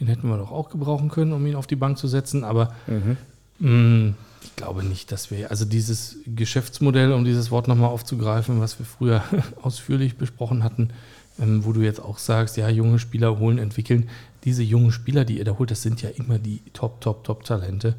den 0.00 0.08
hätten 0.08 0.28
wir 0.28 0.38
doch 0.38 0.50
auch 0.50 0.70
gebrauchen 0.70 1.10
können, 1.10 1.32
um 1.32 1.46
ihn 1.46 1.54
auf 1.54 1.66
die 1.66 1.76
Bank 1.76 1.98
zu 1.98 2.08
setzen. 2.08 2.42
Aber 2.42 2.74
mhm. 2.86 3.16
mh, 3.58 3.70
mm, 3.70 4.14
ich 4.42 4.56
glaube 4.56 4.82
nicht, 4.82 5.12
dass 5.12 5.30
wir, 5.30 5.50
also 5.50 5.64
dieses 5.66 6.16
Geschäftsmodell, 6.26 7.12
um 7.12 7.24
dieses 7.24 7.50
Wort 7.50 7.68
nochmal 7.68 7.90
aufzugreifen, 7.90 8.60
was 8.60 8.78
wir 8.78 8.86
früher 8.86 9.22
ausführlich 9.62 10.16
besprochen 10.16 10.64
hatten, 10.64 10.90
ähm, 11.38 11.64
wo 11.64 11.72
du 11.72 11.82
jetzt 11.82 12.00
auch 12.00 12.18
sagst, 12.18 12.56
ja, 12.56 12.68
junge 12.68 12.98
Spieler 12.98 13.38
holen, 13.38 13.58
entwickeln. 13.58 14.08
Diese 14.44 14.62
jungen 14.62 14.92
Spieler, 14.92 15.26
die 15.26 15.38
ihr 15.38 15.44
da 15.44 15.58
holt, 15.58 15.70
das 15.70 15.82
sind 15.82 16.00
ja 16.00 16.08
immer 16.08 16.38
die 16.38 16.62
Top, 16.72 17.02
Top, 17.02 17.24
Top-Talente. 17.24 17.94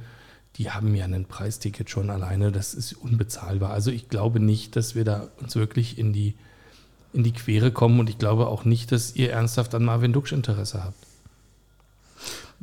Die 0.57 0.71
haben 0.71 0.95
ja 0.95 1.05
ein 1.05 1.25
Preisticket 1.25 1.89
schon 1.89 2.09
alleine, 2.09 2.51
das 2.51 2.73
ist 2.73 2.93
unbezahlbar. 2.93 3.71
Also 3.71 3.91
ich 3.91 4.09
glaube 4.09 4.39
nicht, 4.39 4.75
dass 4.75 4.95
wir 4.95 5.05
da 5.05 5.29
uns 5.39 5.55
wirklich 5.55 5.97
in 5.97 6.11
die, 6.11 6.33
in 7.13 7.23
die 7.23 7.31
Quere 7.31 7.71
kommen 7.71 7.99
und 7.99 8.09
ich 8.09 8.17
glaube 8.17 8.47
auch 8.47 8.65
nicht, 8.65 8.91
dass 8.91 9.15
ihr 9.15 9.31
ernsthaft 9.31 9.75
an 9.75 9.85
Marvin 9.85 10.13
Duksch 10.13 10.33
Interesse 10.33 10.83
habt. 10.83 11.10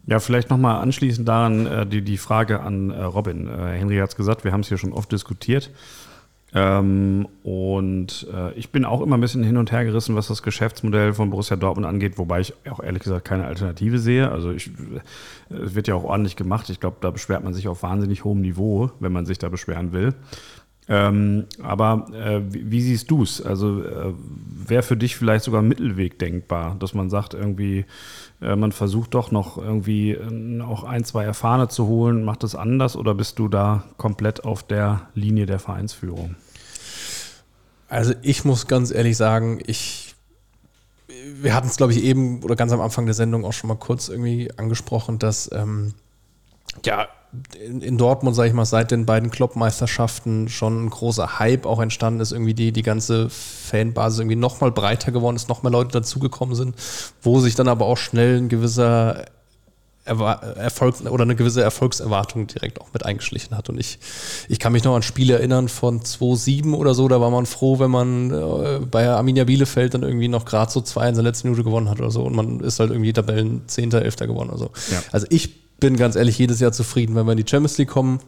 Ja, 0.07 0.21
vielleicht 0.21 0.49
nochmal 0.49 0.81
anschließend 0.81 1.29
daran 1.29 1.67
äh, 1.67 1.87
die, 1.87 2.03
die 2.03 2.17
Frage 2.17 2.61
an 2.61 2.91
äh, 2.91 3.03
Robin. 3.03 3.47
Äh, 3.47 3.77
Henry 3.79 3.99
hat 3.99 4.11
es 4.11 4.17
gesagt, 4.17 4.45
wir 4.45 4.53
haben 4.53 4.61
es 4.61 4.69
hier 4.69 4.79
schon 4.79 4.93
oft 4.93 5.13
diskutiert. 5.13 5.71
Ähm, 6.55 7.29
und 7.43 8.27
äh, 8.33 8.53
ich 8.55 8.71
bin 8.71 8.87
auch 8.87 9.03
immer 9.03 9.19
ein 9.19 9.21
bisschen 9.21 9.43
hin 9.43 9.59
und 9.59 9.71
her 9.71 9.85
gerissen, 9.85 10.17
was 10.17 10.29
das 10.29 10.43
Geschäftsmodell 10.43 11.13
von 11.13 11.29
Borussia 11.29 11.57
Dortmund 11.57 11.87
angeht, 11.87 12.17
wobei 12.17 12.41
ich 12.41 12.55
auch 12.71 12.81
ehrlich 12.81 13.03
gesagt 13.03 13.27
keine 13.27 13.45
Alternative 13.45 13.99
sehe. 13.99 14.31
Also 14.31 14.53
ich, 14.53 14.71
es 15.51 15.75
wird 15.75 15.89
ja 15.89 15.95
auch 15.95 16.05
ordentlich 16.05 16.37
gemacht. 16.37 16.71
Ich 16.71 16.81
glaube, 16.81 16.97
da 17.03 17.11
beschwert 17.11 17.45
man 17.45 17.53
sich 17.53 17.69
auf 17.69 17.83
wahnsinnig 17.83 18.25
hohem 18.25 18.41
Niveau, 18.41 18.91
wenn 18.99 19.13
man 19.13 19.27
sich 19.27 19.39
da 19.39 19.51
beschweren 19.51 19.93
will. 19.93 20.15
Ähm, 20.91 21.45
aber 21.63 22.07
äh, 22.15 22.41
wie, 22.51 22.71
wie, 22.71 22.81
siehst 22.81 23.11
du 23.11 23.23
es? 23.23 23.43
Also 23.43 23.83
äh, 23.83 24.15
wäre 24.67 24.83
für 24.83 24.97
dich 24.97 25.17
vielleicht 25.17 25.45
sogar 25.45 25.61
ein 25.61 25.69
Mittelweg 25.69 26.19
denkbar, 26.19 26.77
dass 26.79 26.95
man 26.95 27.11
sagt, 27.11 27.35
irgendwie, 27.35 27.85
äh, 28.41 28.57
man 28.57 28.73
versucht 28.73 29.13
doch 29.13 29.31
noch 29.31 29.59
irgendwie 29.59 30.13
äh, 30.13 30.63
auch 30.63 30.85
ein, 30.85 31.05
zwei 31.05 31.25
Erfahrene 31.25 31.69
zu 31.69 31.87
holen, 31.87 32.25
macht 32.25 32.43
es 32.43 32.55
anders 32.55 32.97
oder 32.97 33.15
bist 33.15 33.39
du 33.39 33.49
da 33.49 33.85
komplett 33.99 34.45
auf 34.45 34.63
der 34.63 35.09
Linie 35.15 35.45
der 35.45 35.59
Vereinsführung? 35.59 36.37
Also 37.89 38.15
ich 38.23 38.47
muss 38.47 38.67
ganz 38.67 38.91
ehrlich 38.91 39.19
sagen, 39.19 39.61
ich, 39.67 40.15
wir 41.07 41.55
hatten 41.55 41.69
es 41.69 41.77
glaube 41.77 41.93
ich 41.93 42.03
eben 42.03 42.43
oder 42.43 42.57
ganz 42.57 42.73
am 42.73 42.81
Anfang 42.81 43.05
der 43.05 43.15
Sendung 43.15 43.45
auch 43.45 43.53
schon 43.53 43.69
mal 43.69 43.77
kurz 43.77 44.09
irgendwie 44.09 44.51
angesprochen, 44.57 45.19
dass 45.19 45.51
ähm, 45.53 45.93
ja, 46.85 47.09
in, 47.63 47.83
in 47.83 47.99
Dortmund, 47.99 48.35
sage 48.35 48.49
ich 48.49 48.55
mal, 48.55 48.65
seit 48.65 48.91
den 48.91 49.05
beiden 49.05 49.31
Klopp-Meisterschaften 49.31 50.49
schon 50.49 50.87
ein 50.87 50.91
großer 50.91 51.39
Hype 51.39 51.67
auch 51.67 51.81
entstanden 51.81 52.21
ist, 52.21 52.33
irgendwie 52.33 52.55
die, 52.55 52.73
die 52.73 52.83
ganze 52.83 53.29
Fanbasis 53.29 54.21
irgendwie 54.21 54.37
nochmal 54.37 54.73
breiter 54.73 55.13
geworden 55.13 55.37
ist, 55.37 55.49
noch 55.49 55.63
mehr 55.63 55.73
Leute 55.73 55.93
dazugekommen 55.93 56.55
sind, 56.55 56.75
wo 57.23 57.41
sich 57.41 57.55
dann 57.55 57.69
aber 57.69 57.87
auch 57.87 57.99
schnell 57.99 58.39
ein 58.39 58.49
gewisser 58.49 59.27
Erfolg 60.09 61.03
oder 61.03 61.25
eine 61.25 61.37
gewisse 61.37 61.63
Erfolgserwartung 61.63 62.47
direkt 62.47 62.81
auch 62.81 62.89
mit 62.95 63.05
eingeschlichen 63.05 63.55
hat. 63.55 63.69
Und 63.69 63.79
ich, 63.79 63.99
ich 64.49 64.59
kann 64.59 64.73
mich 64.73 64.83
noch 64.85 64.97
an 64.97 65.03
Spiele 65.03 65.35
erinnern 65.35 65.69
von 65.69 66.01
2-7 66.01 66.73
oder 66.73 66.95
so, 66.95 67.09
da 67.09 67.21
war 67.21 67.31
man 67.31 67.45
froh, 67.45 67.79
wenn 67.79 67.91
man 67.91 68.31
äh, 68.31 68.81
bei 68.91 69.07
Arminia 69.07 69.45
Bielefeld 69.45 69.93
dann 69.93 70.03
irgendwie 70.03 70.29
noch 70.29 70.47
gerade 70.47 70.73
so 70.73 70.81
zwei 70.81 71.11
in 71.11 71.15
der 71.15 71.25
letzten 71.25 71.49
Minute 71.49 71.63
gewonnen 71.63 71.91
hat 71.91 72.01
oder 72.01 72.11
so 72.11 72.23
und 72.23 72.35
man 72.35 72.61
ist 72.61 72.81
halt 72.81 72.91
irgendwie 72.91 73.13
Tabellen 73.13 73.63
10., 73.67 73.93
11. 73.93 74.17
gewonnen 74.17 74.49
oder 74.49 74.59
so. 74.59 74.71
Ja. 74.91 75.03
Also 75.13 75.27
ich 75.29 75.68
bin 75.79 75.97
ganz 75.97 76.17
ehrlich 76.17 76.39
jedes 76.39 76.61
Jahr 76.61 76.73
zufrieden, 76.73 77.15
wenn 77.15 77.27
wir 77.27 77.33
in 77.33 77.39
die 77.39 77.49
Champions 77.49 77.79
League 77.79 77.89
kommen, 77.89 78.21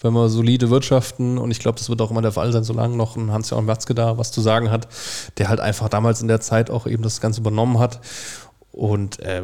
wenn 0.00 0.12
wir 0.12 0.28
solide 0.28 0.70
wirtschaften 0.70 1.38
und 1.38 1.50
ich 1.50 1.58
glaube, 1.58 1.78
das 1.78 1.88
wird 1.88 2.00
auch 2.02 2.10
immer 2.10 2.22
der 2.22 2.32
Fall 2.32 2.52
sein, 2.52 2.64
solange 2.64 2.96
noch 2.96 3.16
ein 3.16 3.32
Hans-Joachim 3.32 3.66
Watzke 3.66 3.94
da 3.94 4.18
was 4.18 4.32
zu 4.32 4.40
sagen 4.40 4.70
hat, 4.70 4.88
der 5.38 5.48
halt 5.48 5.60
einfach 5.60 5.88
damals 5.88 6.20
in 6.20 6.28
der 6.28 6.40
Zeit 6.40 6.70
auch 6.70 6.86
eben 6.86 7.02
das 7.02 7.20
Ganze 7.20 7.40
übernommen 7.40 7.78
hat. 7.78 8.00
Und 8.72 9.20
äh, 9.20 9.42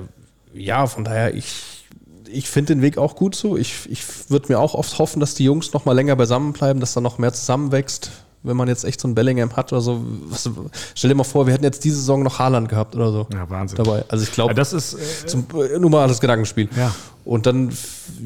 ja, 0.52 0.86
von 0.86 1.04
daher, 1.04 1.34
ich, 1.34 1.86
ich 2.28 2.50
finde 2.50 2.74
den 2.74 2.82
Weg 2.82 2.98
auch 2.98 3.16
gut 3.16 3.34
so. 3.34 3.56
Ich, 3.56 3.90
ich 3.90 4.30
würde 4.30 4.52
mir 4.52 4.58
auch 4.58 4.74
oft 4.74 4.98
hoffen, 4.98 5.20
dass 5.20 5.34
die 5.34 5.44
Jungs 5.44 5.72
noch 5.72 5.86
mal 5.86 5.92
länger 5.92 6.16
beisammen 6.16 6.52
bleiben, 6.52 6.80
dass 6.80 6.92
da 6.92 7.00
noch 7.00 7.18
mehr 7.18 7.32
zusammenwächst 7.32 8.10
wenn 8.42 8.56
man 8.56 8.68
jetzt 8.68 8.84
echt 8.84 9.00
so 9.00 9.08
ein 9.08 9.14
Bellingham 9.14 9.56
hat 9.56 9.72
oder 9.72 9.80
so. 9.80 10.04
Was, 10.28 10.48
stell 10.94 11.08
dir 11.08 11.14
mal 11.14 11.24
vor, 11.24 11.46
wir 11.46 11.54
hätten 11.54 11.64
jetzt 11.64 11.84
diese 11.84 11.96
Saison 11.96 12.22
noch 12.22 12.38
Haaland 12.38 12.68
gehabt 12.68 12.94
oder 12.96 13.12
so. 13.12 13.26
Ja, 13.32 13.48
Wahnsinn. 13.48 13.76
Dabei. 13.76 14.04
Also 14.08 14.24
ich 14.24 14.32
glaube, 14.32 14.50
ja, 14.50 14.54
das 14.54 14.72
ist 14.72 14.94
äh, 14.94 15.26
zum, 15.26 15.46
nur 15.78 15.90
mal 15.90 16.08
das 16.08 16.20
Gedankenspiel. 16.20 16.68
Ja. 16.76 16.92
Und 17.24 17.46
dann, 17.46 17.72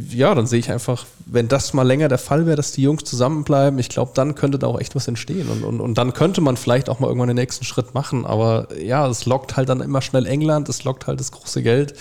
ja, 0.09 0.35
dann 0.35 0.47
sehe 0.47 0.59
ich 0.59 0.71
einfach, 0.71 1.05
wenn 1.27 1.49
das 1.49 1.75
mal 1.75 1.83
länger 1.83 2.09
der 2.09 2.17
Fall 2.17 2.47
wäre, 2.47 2.57
dass 2.57 2.73
die 2.73 2.83
Jungs 2.83 3.05
zusammenbleiben, 3.05 3.79
ich 3.79 3.91
glaube, 3.91 4.13
dann 4.15 4.35
könnte 4.35 4.59
da 4.59 4.69
auch 4.69 4.81
echt 4.81 4.95
was 4.95 5.07
entstehen. 5.07 5.49
Und, 5.51 5.65
und, 5.65 5.81
und 5.81 5.99
dann 5.99 6.15
könnte 6.15 6.41
man 6.41 6.57
vielleicht 6.57 6.89
auch 6.89 6.99
mal 6.99 7.09
irgendwann 7.09 7.29
den 7.29 7.37
nächsten 7.37 7.65
Schritt 7.65 7.93
machen. 7.93 8.25
Aber 8.25 8.69
ja, 8.81 9.07
es 9.07 9.27
lockt 9.27 9.57
halt 9.57 9.69
dann 9.69 9.83
immer 9.83 10.01
schnell 10.01 10.25
England, 10.25 10.71
es 10.71 10.85
lockt 10.85 11.07
halt 11.07 11.21
das 11.21 11.31
große 11.31 11.63
Geld. 11.63 11.95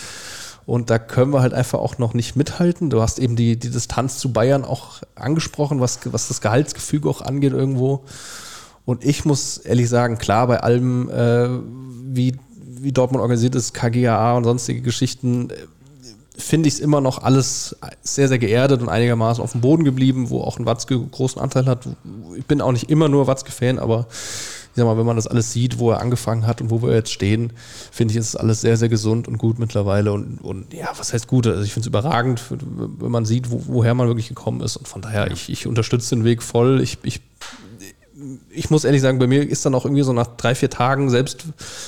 Und 0.66 0.90
da 0.90 0.98
können 0.98 1.32
wir 1.32 1.42
halt 1.42 1.54
einfach 1.54 1.80
auch 1.80 1.98
noch 2.00 2.14
nicht 2.14 2.36
mithalten. 2.36 2.90
Du 2.90 3.02
hast 3.02 3.20
eben 3.20 3.36
die, 3.36 3.58
die 3.58 3.70
Distanz 3.70 4.18
zu 4.18 4.34
Bayern 4.34 4.66
auch 4.66 5.02
angesprochen, 5.14 5.80
was, 5.80 6.00
was 6.06 6.28
das 6.28 6.42
Gehaltsgefüge 6.42 7.08
auch 7.08 7.22
angeht 7.22 7.54
irgendwo. 7.54 8.04
Und 8.86 9.04
ich 9.04 9.26
muss 9.26 9.58
ehrlich 9.58 9.90
sagen, 9.90 10.18
klar, 10.18 10.48
bei 10.48 10.62
allem, 10.62 11.10
äh, 11.10 11.50
wie, 12.08 12.36
wie 12.58 12.92
Dortmund 12.92 13.22
organisiert 13.22 13.56
ist, 13.56 13.74
KGAA 13.74 14.38
und 14.38 14.44
sonstige 14.44 14.82
Geschichten, 14.82 15.50
äh, 15.52 15.56
finde 16.38 16.68
ich 16.68 16.76
es 16.76 16.80
immer 16.80 17.00
noch 17.00 17.24
alles 17.24 17.76
sehr, 18.02 18.28
sehr 18.28 18.40
geerdet 18.40 18.82
und 18.82 18.90
einigermaßen 18.90 19.44
auf 19.44 19.54
dem 19.54 19.62
Boden 19.62 19.84
geblieben, 19.84 20.30
wo 20.30 20.42
auch 20.42 20.60
ein 20.60 20.66
Watzke 20.66 21.00
großen 21.00 21.42
Anteil 21.42 21.66
hat. 21.66 21.88
Ich 22.36 22.46
bin 22.46 22.62
auch 22.62 22.72
nicht 22.72 22.90
immer 22.90 23.08
nur 23.08 23.28
Watzke-Fan, 23.28 23.80
aber 23.80 24.08
ich 24.76 24.82
sag 24.82 24.88
mal, 24.88 24.98
wenn 24.98 25.06
man 25.06 25.16
das 25.16 25.26
alles 25.26 25.54
sieht, 25.54 25.80
wo 25.80 25.92
er 25.92 26.02
angefangen 26.02 26.46
hat 26.46 26.60
und 26.60 26.70
wo 26.70 26.82
wir 26.82 26.94
jetzt 26.94 27.10
stehen, 27.10 27.54
finde 27.92 28.12
ich, 28.12 28.18
ist 28.18 28.28
es 28.28 28.36
alles 28.36 28.60
sehr, 28.60 28.76
sehr 28.76 28.90
gesund 28.90 29.26
und 29.26 29.38
gut 29.38 29.58
mittlerweile. 29.58 30.12
Und, 30.12 30.40
und 30.40 30.74
ja, 30.74 30.90
was 30.98 31.14
heißt 31.14 31.28
gut? 31.28 31.48
Also 31.48 31.64
ich 31.64 31.72
finde 31.72 31.86
es 31.86 31.88
überragend, 31.88 32.42
wenn 32.50 33.10
man 33.10 33.24
sieht, 33.24 33.52
wo, 33.52 33.62
woher 33.68 33.94
man 33.94 34.08
wirklich 34.08 34.28
gekommen 34.28 34.60
ist. 34.60 34.76
Und 34.76 34.86
von 34.86 35.02
daher, 35.02 35.32
ich, 35.32 35.50
ich 35.50 35.66
unterstütze 35.66 36.14
den 36.14 36.26
Weg 36.26 36.44
voll. 36.44 36.82
Ich, 36.82 36.98
ich 37.04 37.22
ich 38.50 38.70
muss 38.70 38.84
ehrlich 38.84 39.02
sagen, 39.02 39.18
bei 39.18 39.28
mir 39.28 39.50
ist 39.50 39.66
dann 39.66 39.76
auch 39.76 39.86
irgendwie 39.86 40.04
so 40.04 40.12
nach 40.12 40.28
drei, 40.28 40.56
vier 40.56 40.70
Tagen, 40.70 41.10
selbst 41.10 41.46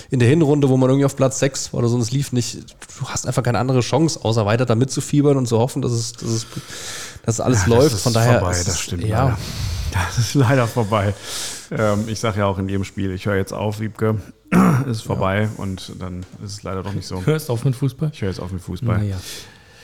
in 0.09 0.19
der 0.19 0.29
Hinrunde, 0.29 0.69
wo 0.69 0.77
man 0.77 0.89
irgendwie 0.89 1.05
auf 1.05 1.15
Platz 1.17 1.39
sechs 1.39 1.73
war 1.73 1.79
oder 1.79 1.89
so, 1.89 1.95
und 1.95 2.01
es 2.01 2.11
lief 2.11 2.31
nicht, 2.31 2.57
du 2.99 3.07
hast 3.07 3.27
einfach 3.27 3.43
keine 3.43 3.59
andere 3.59 3.81
Chance, 3.81 4.19
außer 4.23 4.45
weiter 4.45 4.65
da 4.65 4.75
mitzufiebern 4.75 5.37
und 5.37 5.47
zu 5.47 5.57
hoffen, 5.57 5.81
dass 5.81 5.91
es, 5.91 6.13
dass 6.13 6.29
es, 6.29 6.45
dass 7.25 7.39
alles 7.41 7.65
ja, 7.67 7.75
läuft. 7.75 7.95
Das 7.95 8.01
Von 8.01 8.13
daher. 8.13 8.39
Vorbei, 8.39 8.61
das 8.65 8.79
stimmt. 8.79 9.03
Ja. 9.03 9.23
Leider. 9.23 9.37
Das 9.91 10.17
ist 10.17 10.33
leider 10.33 10.67
vorbei. 10.67 11.13
Ähm, 11.71 12.05
ich 12.07 12.19
sage 12.19 12.39
ja 12.39 12.45
auch 12.45 12.57
in 12.57 12.69
jedem 12.69 12.83
Spiel, 12.83 13.11
ich 13.11 13.25
höre 13.25 13.35
jetzt 13.35 13.53
auf, 13.53 13.79
Wiebke, 13.79 14.19
ist 14.89 15.01
vorbei 15.01 15.43
ja. 15.43 15.49
und 15.57 15.93
dann 15.99 16.25
ist 16.43 16.53
es 16.53 16.63
leider 16.63 16.83
doch 16.83 16.93
nicht 16.93 17.07
so. 17.07 17.25
Hörst 17.25 17.49
auf 17.49 17.65
mit 17.65 17.75
Fußball? 17.75 18.11
Ich 18.13 18.21
höre 18.21 18.29
jetzt 18.29 18.39
auf 18.39 18.51
mit 18.51 18.61
Fußball. 18.61 18.97
Naja. 18.99 19.17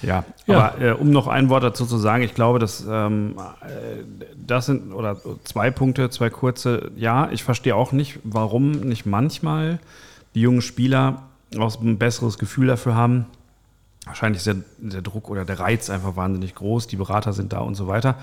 Ja, 0.01 0.25
ja, 0.47 0.57
aber 0.57 0.81
äh, 0.81 0.91
um 0.91 1.11
noch 1.11 1.27
ein 1.27 1.47
Wort 1.47 1.63
dazu 1.63 1.85
zu 1.85 1.97
sagen, 1.97 2.23
ich 2.23 2.33
glaube, 2.33 2.59
dass 2.59 2.85
ähm, 2.87 3.35
äh, 3.61 4.03
das 4.35 4.65
sind 4.65 4.91
oder 4.91 5.17
zwei 5.45 5.71
Punkte, 5.71 6.09
zwei 6.09 6.29
kurze. 6.29 6.91
Ja, 6.97 7.29
ich 7.31 7.43
verstehe 7.43 7.75
auch 7.75 7.93
nicht, 7.93 8.19
warum 8.25 8.71
nicht 8.71 9.05
manchmal 9.05 9.79
die 10.35 10.41
jungen 10.41 10.61
Spieler 10.61 11.23
auch 11.57 11.79
ein 11.79 11.97
besseres 11.97 12.37
Gefühl 12.37 12.67
dafür 12.67 12.95
haben, 12.95 13.27
Wahrscheinlich 14.05 14.39
ist 14.39 14.47
der, 14.47 14.57
der, 14.79 15.01
Druck 15.01 15.29
oder 15.29 15.45
der 15.45 15.59
Reiz 15.59 15.89
einfach 15.89 16.17
wahnsinnig 16.17 16.55
groß, 16.55 16.87
die 16.87 16.97
Berater 16.97 17.31
sind 17.31 17.53
da 17.53 17.59
und 17.59 17.75
so 17.75 17.87
weiter. 17.87 18.15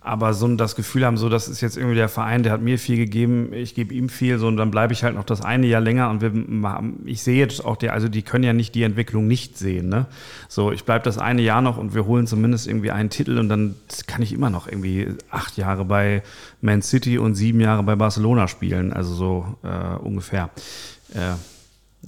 Aber 0.00 0.32
so 0.32 0.46
das 0.54 0.76
Gefühl 0.76 1.04
haben, 1.04 1.16
so, 1.16 1.28
das 1.28 1.48
ist 1.48 1.60
jetzt 1.60 1.76
irgendwie 1.76 1.96
der 1.96 2.08
Verein, 2.08 2.44
der 2.44 2.52
hat 2.52 2.60
mir 2.60 2.78
viel 2.78 2.96
gegeben, 2.96 3.52
ich 3.52 3.74
gebe 3.74 3.92
ihm 3.94 4.08
viel, 4.08 4.38
so 4.38 4.46
und 4.46 4.56
dann 4.56 4.70
bleibe 4.70 4.92
ich 4.92 5.02
halt 5.02 5.16
noch 5.16 5.24
das 5.24 5.40
eine 5.40 5.66
Jahr 5.66 5.80
länger 5.80 6.08
und 6.10 6.20
wir, 6.20 6.32
ich 7.04 7.24
sehe 7.24 7.36
jetzt 7.36 7.64
auch, 7.64 7.74
die, 7.76 7.90
also 7.90 8.08
die 8.08 8.22
können 8.22 8.44
ja 8.44 8.52
nicht 8.52 8.76
die 8.76 8.84
Entwicklung 8.84 9.26
nicht 9.26 9.58
sehen. 9.58 9.88
Ne? 9.88 10.06
So, 10.48 10.70
ich 10.70 10.84
bleibe 10.84 11.04
das 11.04 11.18
eine 11.18 11.42
Jahr 11.42 11.62
noch 11.62 11.78
und 11.78 11.94
wir 11.94 12.06
holen 12.06 12.28
zumindest 12.28 12.68
irgendwie 12.68 12.92
einen 12.92 13.10
Titel 13.10 13.36
und 13.38 13.48
dann 13.48 13.74
kann 14.06 14.22
ich 14.22 14.32
immer 14.32 14.50
noch 14.50 14.68
irgendwie 14.68 15.08
acht 15.30 15.56
Jahre 15.56 15.84
bei 15.84 16.22
Man 16.60 16.80
City 16.80 17.18
und 17.18 17.34
sieben 17.34 17.58
Jahre 17.58 17.82
bei 17.82 17.96
Barcelona 17.96 18.46
spielen, 18.46 18.92
also 18.92 19.12
so 19.14 19.58
äh, 19.64 19.96
ungefähr. 19.96 20.50
Äh, 21.12 21.34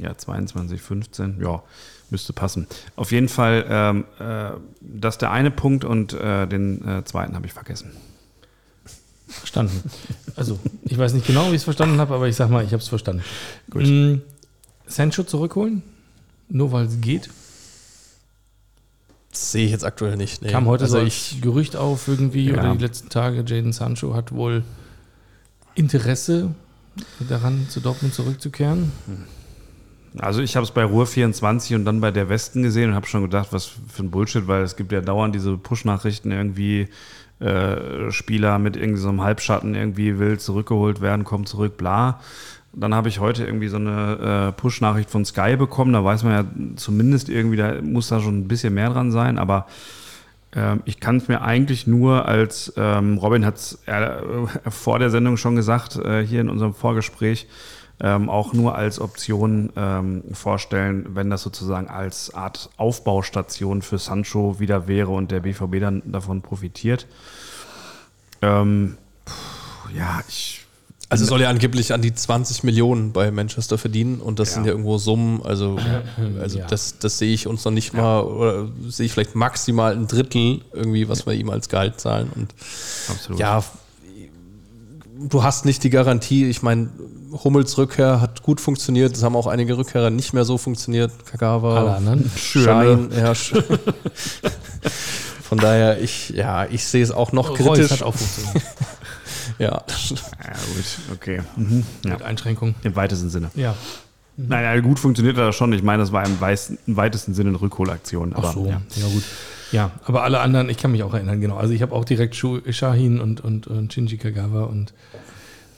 ja, 0.00 0.16
22, 0.16 0.80
15, 0.80 1.40
ja 1.40 1.62
müsste 2.10 2.32
passen. 2.32 2.66
Auf 2.94 3.12
jeden 3.12 3.28
Fall, 3.28 3.64
ähm, 3.68 4.04
äh, 4.18 4.50
das 4.80 5.14
ist 5.14 5.22
der 5.22 5.32
eine 5.32 5.50
Punkt 5.50 5.84
und 5.84 6.12
äh, 6.12 6.46
den 6.46 6.86
äh, 6.86 7.04
zweiten 7.04 7.34
habe 7.34 7.46
ich 7.46 7.52
vergessen. 7.52 7.92
Verstanden. 9.28 9.90
Also, 10.36 10.58
ich 10.84 10.96
weiß 10.96 11.14
nicht 11.14 11.26
genau, 11.26 11.46
wie 11.46 11.50
ich 11.50 11.56
es 11.56 11.64
verstanden 11.64 11.98
habe, 11.98 12.14
aber 12.14 12.28
ich 12.28 12.36
sag 12.36 12.48
mal, 12.48 12.64
ich 12.64 12.72
habe 12.72 12.82
es 12.82 12.88
verstanden. 12.88 13.24
Gut. 13.70 13.86
Mhm. 13.86 14.22
Sancho 14.86 15.24
zurückholen? 15.24 15.82
Nur 16.48 16.72
weil 16.72 16.86
es 16.86 17.00
geht? 17.00 17.28
Das 19.30 19.52
sehe 19.52 19.66
ich 19.66 19.72
jetzt 19.72 19.84
aktuell 19.84 20.16
nicht. 20.16 20.42
Nee. 20.42 20.50
Kam 20.50 20.66
heute 20.66 20.84
also 20.84 21.00
so 21.00 21.04
ich, 21.04 21.40
Gerücht 21.42 21.76
auf 21.76 22.06
irgendwie 22.06 22.46
ja. 22.46 22.54
oder 22.54 22.74
die 22.74 22.82
letzten 22.82 23.08
Tage, 23.08 23.44
Jaden 23.46 23.72
Sancho 23.72 24.14
hat 24.14 24.32
wohl 24.32 24.62
Interesse 25.74 26.54
daran, 27.28 27.66
zu 27.68 27.80
Dortmund 27.80 28.14
zurückzukehren. 28.14 28.92
Hm. 29.06 29.24
Also 30.18 30.40
ich 30.40 30.56
habe 30.56 30.64
es 30.64 30.70
bei 30.70 30.84
Ruhr 30.84 31.06
24 31.06 31.76
und 31.76 31.84
dann 31.84 32.00
bei 32.00 32.10
der 32.10 32.28
Westen 32.28 32.62
gesehen 32.62 32.90
und 32.90 32.96
habe 32.96 33.06
schon 33.06 33.22
gedacht, 33.22 33.48
was 33.50 33.66
für 33.66 34.02
ein 34.02 34.10
Bullshit, 34.10 34.46
weil 34.46 34.62
es 34.62 34.76
gibt 34.76 34.92
ja 34.92 35.00
dauernd 35.00 35.34
diese 35.34 35.56
Push-Nachrichten 35.56 36.32
irgendwie, 36.32 36.88
äh, 37.38 38.10
Spieler 38.10 38.58
mit 38.58 38.76
irgendwie 38.76 39.00
so 39.00 39.10
einem 39.10 39.22
Halbschatten 39.22 39.74
irgendwie 39.74 40.18
will 40.18 40.38
zurückgeholt 40.38 41.00
werden, 41.00 41.24
kommt 41.24 41.48
zurück, 41.48 41.76
bla. 41.76 42.20
Dann 42.72 42.94
habe 42.94 43.08
ich 43.08 43.20
heute 43.20 43.44
irgendwie 43.44 43.68
so 43.68 43.76
eine 43.76 44.48
äh, 44.48 44.52
Push-Nachricht 44.52 45.10
von 45.10 45.24
Sky 45.24 45.56
bekommen, 45.56 45.92
da 45.92 46.04
weiß 46.04 46.24
man 46.24 46.32
ja 46.32 46.44
zumindest 46.76 47.28
irgendwie, 47.28 47.56
da 47.56 47.80
muss 47.82 48.08
da 48.08 48.20
schon 48.20 48.38
ein 48.38 48.48
bisschen 48.48 48.74
mehr 48.74 48.90
dran 48.90 49.12
sein, 49.12 49.38
aber 49.38 49.66
äh, 50.52 50.76
ich 50.84 50.98
kann 50.98 51.16
es 51.16 51.28
mir 51.28 51.42
eigentlich 51.42 51.86
nur 51.86 52.26
als, 52.26 52.72
ähm, 52.76 53.18
Robin 53.18 53.44
hat 53.44 53.56
es 53.56 53.78
äh, 53.86 54.18
vor 54.70 54.98
der 54.98 55.10
Sendung 55.10 55.36
schon 55.36 55.56
gesagt, 55.56 55.96
äh, 55.96 56.24
hier 56.24 56.40
in 56.40 56.48
unserem 56.48 56.74
Vorgespräch, 56.74 57.46
ähm, 58.00 58.28
auch 58.28 58.52
nur 58.52 58.74
als 58.74 59.00
Option 59.00 59.72
ähm, 59.76 60.22
vorstellen, 60.32 61.06
wenn 61.14 61.30
das 61.30 61.42
sozusagen 61.42 61.88
als 61.88 62.34
Art 62.34 62.68
Aufbaustation 62.76 63.80
für 63.82 63.98
Sancho 63.98 64.60
wieder 64.60 64.86
wäre 64.86 65.10
und 65.10 65.30
der 65.30 65.40
BVB 65.40 65.80
dann 65.80 66.02
davon 66.04 66.42
profitiert. 66.42 67.06
Ähm, 68.42 68.98
ja, 69.96 70.20
ich. 70.28 70.62
Also 71.08 71.24
soll 71.24 71.40
ja 71.40 71.48
angeblich 71.48 71.92
an 71.94 72.02
die 72.02 72.12
20 72.12 72.64
Millionen 72.64 73.12
bei 73.12 73.30
Manchester 73.30 73.78
verdienen 73.78 74.20
und 74.20 74.40
das 74.40 74.48
ja. 74.48 74.54
sind 74.54 74.64
ja 74.64 74.72
irgendwo 74.72 74.98
Summen, 74.98 75.40
also, 75.44 75.78
also 76.40 76.58
ja. 76.58 76.66
das, 76.66 76.98
das 76.98 77.18
sehe 77.18 77.32
ich 77.32 77.46
uns 77.46 77.64
noch 77.64 77.70
nicht 77.70 77.94
mal, 77.94 78.22
oder 78.22 78.68
sehe 78.88 79.06
ich 79.06 79.12
vielleicht 79.12 79.36
maximal 79.36 79.92
ein 79.92 80.08
Drittel 80.08 80.62
irgendwie, 80.72 81.08
was 81.08 81.24
wir 81.24 81.34
ihm 81.34 81.48
als 81.48 81.68
Gehalt 81.68 82.00
zahlen. 82.00 82.28
Und 82.34 82.52
Absolut. 83.08 83.38
ja, 83.38 83.62
du 85.18 85.42
hast 85.42 85.64
nicht 85.64 85.82
die 85.84 85.90
Garantie, 85.90 86.48
ich 86.48 86.62
meine, 86.62 86.90
Hummels 87.44 87.76
Rückkehr 87.78 88.20
hat 88.20 88.42
gut 88.42 88.60
funktioniert. 88.60 89.16
Es 89.16 89.22
haben 89.22 89.36
auch 89.36 89.46
einige 89.46 89.76
Rückkehrer 89.76 90.10
nicht 90.10 90.32
mehr 90.32 90.44
so 90.44 90.58
funktioniert. 90.58 91.12
Kagawa, 91.26 91.78
Alle 91.78 91.96
anderen. 91.96 92.30
Schein, 92.36 93.10
ja. 93.16 93.34
Von 95.42 95.58
daher, 95.58 96.00
ich, 96.00 96.30
ja, 96.30 96.66
ich 96.66 96.84
sehe 96.84 97.02
es 97.02 97.10
auch 97.10 97.32
noch 97.32 97.54
kritisch. 97.54 97.90
Hat 97.90 98.02
auch 98.02 98.14
funktioniert. 98.14 98.64
Ja. 99.58 99.70
Ja, 99.70 99.82
gut, 100.74 101.14
okay. 101.14 101.40
Mhm. 101.56 101.82
Ja. 102.04 102.10
Mit 102.10 102.22
Einschränkungen. 102.22 102.74
Im 102.82 102.94
weitesten 102.94 103.30
Sinne. 103.30 103.50
Ja. 103.54 103.74
Naja, 104.36 104.78
gut 104.80 104.98
funktioniert 104.98 105.38
das 105.38 105.56
schon. 105.56 105.72
Ich 105.72 105.82
meine, 105.82 106.02
das 106.02 106.12
war 106.12 106.26
im, 106.26 106.38
weitesten 106.40 107.32
Sinne 107.32 107.50
eine 107.50 107.60
Rückholaktion. 107.60 108.32
Ach 108.34 108.38
Aber, 108.38 108.52
so, 108.52 108.66
ja. 108.66 108.82
ja. 108.96 109.06
gut. 109.06 109.22
Ja, 109.72 109.90
aber 110.04 110.22
alle 110.22 110.40
anderen, 110.40 110.68
ich 110.68 110.76
kann 110.76 110.92
mich 110.92 111.02
auch 111.02 111.14
erinnern, 111.14 111.40
genau. 111.40 111.56
Also 111.56 111.72
ich 111.72 111.82
habe 111.82 111.94
auch 111.94 112.04
direkt 112.04 112.36
Shu 112.36 112.60
Shahin 112.70 113.20
und, 113.20 113.40
und, 113.40 113.66
und 113.66 113.92
Shinji 113.92 114.16
Kagawa 114.16 114.64
und 114.64 114.92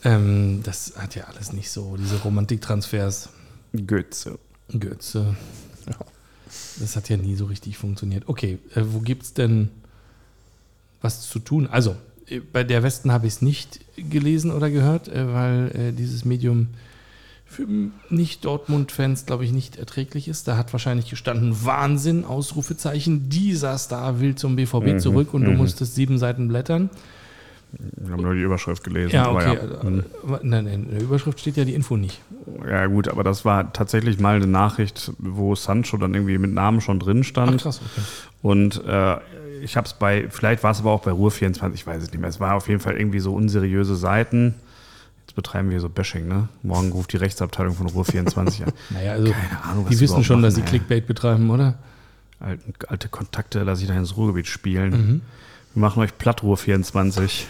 ähm, 0.05 0.61
das 0.63 0.95
hat 0.97 1.15
ja 1.15 1.25
alles 1.25 1.53
nicht 1.53 1.71
so, 1.71 1.97
diese 1.97 2.21
Romantiktransfers. 2.23 3.31
Götze. 3.87 4.39
Götze. 4.79 5.37
Das 6.79 6.97
hat 6.97 7.09
ja 7.09 7.17
nie 7.17 7.35
so 7.35 7.47
richtig 7.47 7.79
funktioniert. 7.79 8.29
Okay, 8.29 8.59
äh, 8.75 8.83
wo 8.85 9.01
gibt 9.01 9.23
es 9.25 9.35
denn 9.35 9.71
was 11.01 11.29
zu 11.29 11.39
tun? 11.39 11.67
Also, 11.67 11.97
äh, 12.27 12.41
bei 12.41 12.65
der 12.65 12.83
Westen 12.83 13.13
habe 13.13 13.27
ich 13.27 13.35
es 13.35 13.43
nicht 13.43 13.81
gelesen 13.97 14.51
oder 14.51 14.71
gehört, 14.71 15.09
äh, 15.09 15.33
weil 15.33 15.73
äh, 15.75 15.93
dieses 15.93 16.25
Medium 16.25 16.69
für 17.49 17.67
Nicht-Dortmund-Fans, 18.11 19.27
glaube 19.27 19.45
ich, 19.45 19.53
nicht 19.53 19.77
erträglich 19.77 20.29
ist. 20.29 20.47
Da 20.49 20.57
hat 20.57 20.73
wahrscheinlich 20.73 21.09
gestanden, 21.11 21.65
Wahnsinn, 21.65 22.25
Ausrufezeichen, 22.25 23.29
dieser 23.31 23.79
Star 23.79 24.21
will 24.21 24.35
zum 24.35 24.55
BVB 24.57 24.85
Mhm, 24.85 24.99
zurück 25.01 25.35
und 25.35 25.45
du 25.45 25.51
mhm. 25.51 25.57
musstest 25.57 25.95
sieben 25.95 26.19
Seiten 26.19 26.49
blättern. 26.49 26.91
Wir 27.73 28.13
haben 28.13 28.23
nur 28.23 28.35
die 28.35 28.41
Überschrift 28.41 28.83
gelesen. 28.85 29.15
Ja, 29.15 29.31
okay. 29.31 29.57
ja. 29.57 29.81
äh, 29.81 29.91
Mhm. 29.91 30.05
Nein, 30.43 30.65
nein, 30.65 30.67
in 30.67 30.91
der 30.91 31.03
Überschrift 31.03 31.41
steht 31.41 31.57
ja 31.57 31.65
die 31.65 31.75
Info 31.75 31.97
nicht. 31.97 32.21
ja, 32.67 32.87
gut, 32.87 33.09
aber 33.09 33.25
das 33.25 33.45
war 33.45 33.73
tatsächlich 33.73 34.19
mal 34.19 34.37
eine 34.37 34.47
Nachricht, 34.47 35.13
wo 35.19 35.55
Sancho 35.55 35.97
dann 35.97 36.15
irgendwie 36.15 36.39
mit 36.39 36.53
Namen 36.53 36.81
schon 36.81 36.99
drin 36.99 37.25
stand. 37.25 37.57
Ach, 37.57 37.63
krass, 37.63 37.81
okay. 37.85 38.07
Und 38.41 38.83
äh, 38.87 39.17
ich 39.63 39.77
habe 39.77 39.87
es 39.87 39.95
bei, 39.95 40.29
vielleicht 40.31 40.63
war 40.63 40.71
es 40.71 40.81
aber 40.81 40.93
auch 40.93 41.03
bei 41.03 41.11
Ruhr24, 41.11 41.75
ich 41.75 41.87
weiß 41.87 42.03
es 42.03 42.11
nicht 42.11 42.21
mehr. 42.21 42.31
Es 42.31 42.41
war 42.41 42.55
auf 42.55 42.69
jeden 42.69 42.81
Fall 42.81 42.97
irgendwie 42.97 43.21
so 43.21 43.35
unseriöse 43.35 43.97
Seiten. 43.97 44.55
Betreiben 45.39 45.71
wir 45.71 45.79
so 45.79 45.89
Bashing, 45.89 46.27
ne? 46.27 46.49
Morgen 46.65 46.91
ruft 46.91 47.13
die 47.13 47.17
Rechtsabteilung 47.17 47.77
von 47.77 47.87
Ruhr24 47.87 48.65
an. 48.65 48.73
Naja, 48.91 49.13
also 49.13 49.31
Keine 49.31 49.63
Ahnung, 49.63 49.85
was 49.85 49.91
die 49.91 50.01
wissen 50.01 50.25
schon, 50.25 50.43
dass 50.43 50.57
sie 50.57 50.63
machen, 50.63 50.73
ey. 50.73 50.79
Clickbait 50.81 51.07
betreiben, 51.07 51.49
oder? 51.51 51.79
Alten, 52.41 52.73
alte 52.89 53.09
Kontakte 53.09 53.63
lasse 53.63 53.83
ich 53.83 53.89
da 53.89 53.95
ins 53.95 54.17
Ruhrgebiet 54.17 54.49
spielen. 54.49 54.91
Mhm. 54.91 55.21
Wir 55.75 55.81
machen 55.81 56.03
euch 56.03 56.19
platt 56.19 56.43
Ruhr24. 56.43 57.45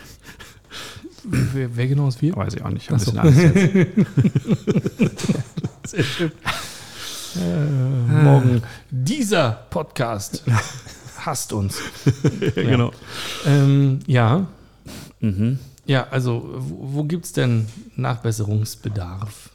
Wer, 1.25 1.77
wer 1.77 1.87
genau 1.89 2.09
ist 2.09 2.21
wir? 2.21 2.37
Weiß 2.37 2.53
ich 2.57 2.63
auch 2.63 2.69
nicht. 2.69 2.85
Ich 2.85 2.91
hab 2.91 2.97
Ach 3.01 3.05
so. 3.05 3.19
ein 3.19 3.23
bisschen 3.23 3.97
Angst 3.97 4.95
jetzt. 4.99 5.91
Sehr 5.91 6.05
schön. 6.05 6.33
Äh, 7.37 8.13
morgen 8.23 8.63
dieser 8.91 9.51
Podcast 9.71 10.43
hasst 11.21 11.55
uns. 11.55 11.79
ja, 12.55 12.63
genau. 12.63 12.93
Ähm, 13.47 14.01
ja, 14.07 14.47
Mhm. 15.21 15.59
Ja, 15.89 16.07
also 16.11 16.45
wo, 16.55 16.99
wo 16.99 17.05
gibt 17.05 17.25
es 17.25 17.33
denn 17.33 17.67
Nachbesserungsbedarf? 17.97 19.51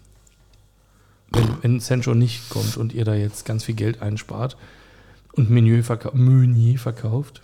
Wenn, 1.32 1.48
wenn 1.62 1.80
Sancho 1.80 2.16
nicht 2.16 2.50
kommt 2.50 2.76
und 2.76 2.92
ihr 2.92 3.06
da 3.06 3.14
jetzt 3.14 3.46
ganz 3.46 3.64
viel 3.64 3.76
Geld 3.76 4.02
einspart 4.02 4.58
und 5.34 5.52
Meunier, 5.52 5.84
Meunier 6.14 6.80
verkauft. 6.80 7.42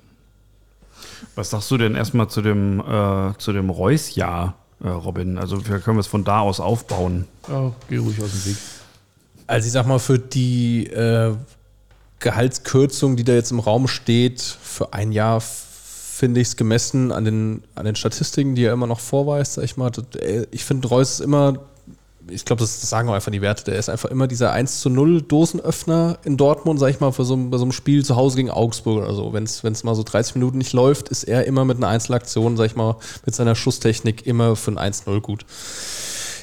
Was 1.35 1.51
sagst 1.51 1.69
du 1.69 1.77
denn 1.77 1.95
erstmal 1.95 2.29
zu 2.29 2.41
dem, 2.41 2.79
äh, 2.79 3.37
zu 3.37 3.53
dem 3.53 3.69
Reus-Jahr, 3.69 4.55
äh, 4.83 4.89
Robin? 4.89 5.37
Also 5.37 5.65
wir 5.67 5.79
können 5.79 5.97
wir 5.97 6.01
es 6.01 6.07
von 6.07 6.23
da 6.23 6.39
aus 6.39 6.59
aufbauen. 6.59 7.25
Ja, 7.47 7.71
geh 7.89 7.97
ruhig 7.97 8.19
aus 8.21 8.31
dem 8.31 8.45
Weg. 8.45 8.57
Also 9.45 9.67
ich 9.67 9.71
sag 9.71 9.85
mal, 9.85 9.99
für 9.99 10.17
die 10.17 10.87
äh, 10.87 11.35
Gehaltskürzung, 12.19 13.15
die 13.15 13.23
da 13.23 13.33
jetzt 13.33 13.51
im 13.51 13.59
Raum 13.59 13.87
steht, 13.87 14.41
für 14.41 14.93
ein 14.93 15.11
Jahr 15.11 15.41
finde 16.19 16.41
ich 16.41 16.49
es 16.49 16.57
gemessen 16.57 17.13
an 17.13 17.23
den, 17.23 17.63
an 17.75 17.85
den 17.85 17.95
Statistiken, 17.95 18.53
die 18.53 18.65
er 18.65 18.73
immer 18.73 18.87
noch 18.87 18.99
vorweist, 18.99 19.53
sag 19.53 19.63
ich 19.63 19.77
mal. 19.77 19.89
Äh, 20.19 20.47
Ich 20.51 20.65
finde, 20.65 20.89
Reus 20.89 21.13
ist 21.13 21.19
immer, 21.21 21.59
ich 22.29 22.43
glaube, 22.43 22.59
das, 22.59 22.81
das 22.81 22.89
sagen 22.89 23.07
auch 23.07 23.13
einfach 23.13 23.31
die 23.31 23.41
Werte, 23.41 23.63
der 23.63 23.79
ist 23.79 23.89
einfach 23.89 24.09
immer 24.09 24.27
dieser 24.27 24.51
1 24.51 24.81
zu 24.81 24.89
0 24.89 25.21
Dosenöffner 25.21 26.19
in 26.25 26.35
Dortmund, 26.35 26.77
sag 26.77 26.89
ich 26.89 26.99
mal, 26.99 27.13
für 27.13 27.23
so, 27.23 27.37
bei 27.37 27.57
so 27.57 27.63
einem 27.63 27.71
Spiel 27.71 28.03
zu 28.03 28.17
Hause 28.17 28.35
gegen 28.35 28.51
Augsburg 28.51 29.01
oder 29.03 29.13
so. 29.13 29.31
Wenn 29.31 29.45
es 29.45 29.83
mal 29.85 29.95
so 29.95 30.03
30 30.03 30.35
Minuten 30.35 30.57
nicht 30.57 30.73
läuft, 30.73 31.07
ist 31.07 31.23
er 31.23 31.45
immer 31.45 31.63
mit 31.63 31.77
einer 31.77 31.87
Einzelaktion, 31.87 32.57
sag 32.57 32.65
ich 32.65 32.75
mal, 32.75 32.97
mit 33.25 33.33
seiner 33.33 33.55
Schusstechnik 33.55 34.27
immer 34.27 34.57
für 34.57 34.71
ein 34.71 34.93
1-0 34.93 35.21
gut 35.21 35.45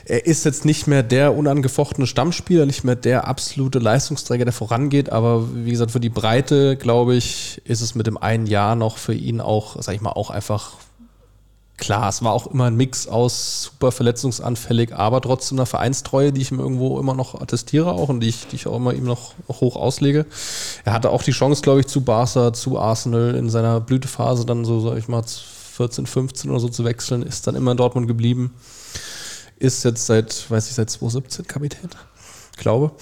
er 0.08 0.24
ist 0.24 0.44
jetzt 0.44 0.64
nicht 0.64 0.86
mehr 0.86 1.02
der 1.02 1.36
unangefochtene 1.36 2.06
Stammspieler, 2.06 2.64
nicht 2.64 2.84
mehr 2.84 2.94
der 2.94 3.26
absolute 3.26 3.80
Leistungsträger, 3.80 4.44
der 4.44 4.52
vorangeht, 4.52 5.10
aber 5.10 5.48
wie 5.52 5.72
gesagt, 5.72 5.90
für 5.90 6.00
die 6.00 6.10
Breite, 6.10 6.76
glaube 6.76 7.16
ich, 7.16 7.60
ist 7.64 7.80
es 7.80 7.96
mit 7.96 8.06
dem 8.06 8.16
einen 8.16 8.46
Jahr 8.46 8.76
noch 8.76 8.98
für 8.98 9.14
ihn 9.14 9.40
auch, 9.40 9.82
sag 9.82 9.96
ich 9.96 10.00
mal, 10.00 10.12
auch 10.12 10.30
einfach 10.30 10.74
klar. 11.76 12.08
Es 12.08 12.22
war 12.22 12.32
auch 12.32 12.46
immer 12.46 12.66
ein 12.66 12.76
Mix 12.76 13.08
aus 13.08 13.64
super 13.64 13.90
verletzungsanfällig, 13.90 14.94
aber 14.94 15.20
trotzdem 15.20 15.58
einer 15.58 15.66
Vereinstreue, 15.66 16.32
die 16.32 16.40
ich 16.40 16.52
ihm 16.52 16.60
irgendwo 16.60 17.00
immer 17.00 17.14
noch 17.14 17.40
attestiere 17.40 17.90
auch 17.90 18.08
und 18.08 18.20
die 18.20 18.28
ich, 18.28 18.46
die 18.46 18.56
ich 18.56 18.68
auch 18.68 18.76
immer 18.76 18.94
ihm 18.94 19.04
noch, 19.04 19.34
hoch 19.48 19.74
auslege. 19.74 20.24
Er 20.84 20.92
hatte 20.92 21.10
auch 21.10 21.24
die 21.24 21.32
Chance, 21.32 21.62
glaube 21.62 21.80
ich, 21.80 21.88
zu 21.88 22.02
Barca, 22.02 22.52
zu 22.52 22.78
Arsenal 22.78 23.34
in 23.34 23.50
seiner 23.50 23.80
Blütephase 23.80 24.46
dann 24.46 24.64
so, 24.64 24.78
sag 24.80 24.98
ich 24.98 25.08
mal, 25.08 25.24
14, 25.24 26.06
15 26.06 26.50
oder 26.50 26.60
so 26.60 26.68
zu 26.68 26.84
wechseln, 26.84 27.22
ist 27.22 27.48
dann 27.48 27.56
immer 27.56 27.72
in 27.72 27.76
Dortmund 27.76 28.06
geblieben 28.06 28.54
ist 29.58 29.84
jetzt 29.84 30.06
seit, 30.06 30.50
weiß 30.50 30.68
ich, 30.68 30.74
seit 30.74 30.90
2017 30.90 31.46
Kapitän, 31.46 31.88
glaube. 32.56 32.92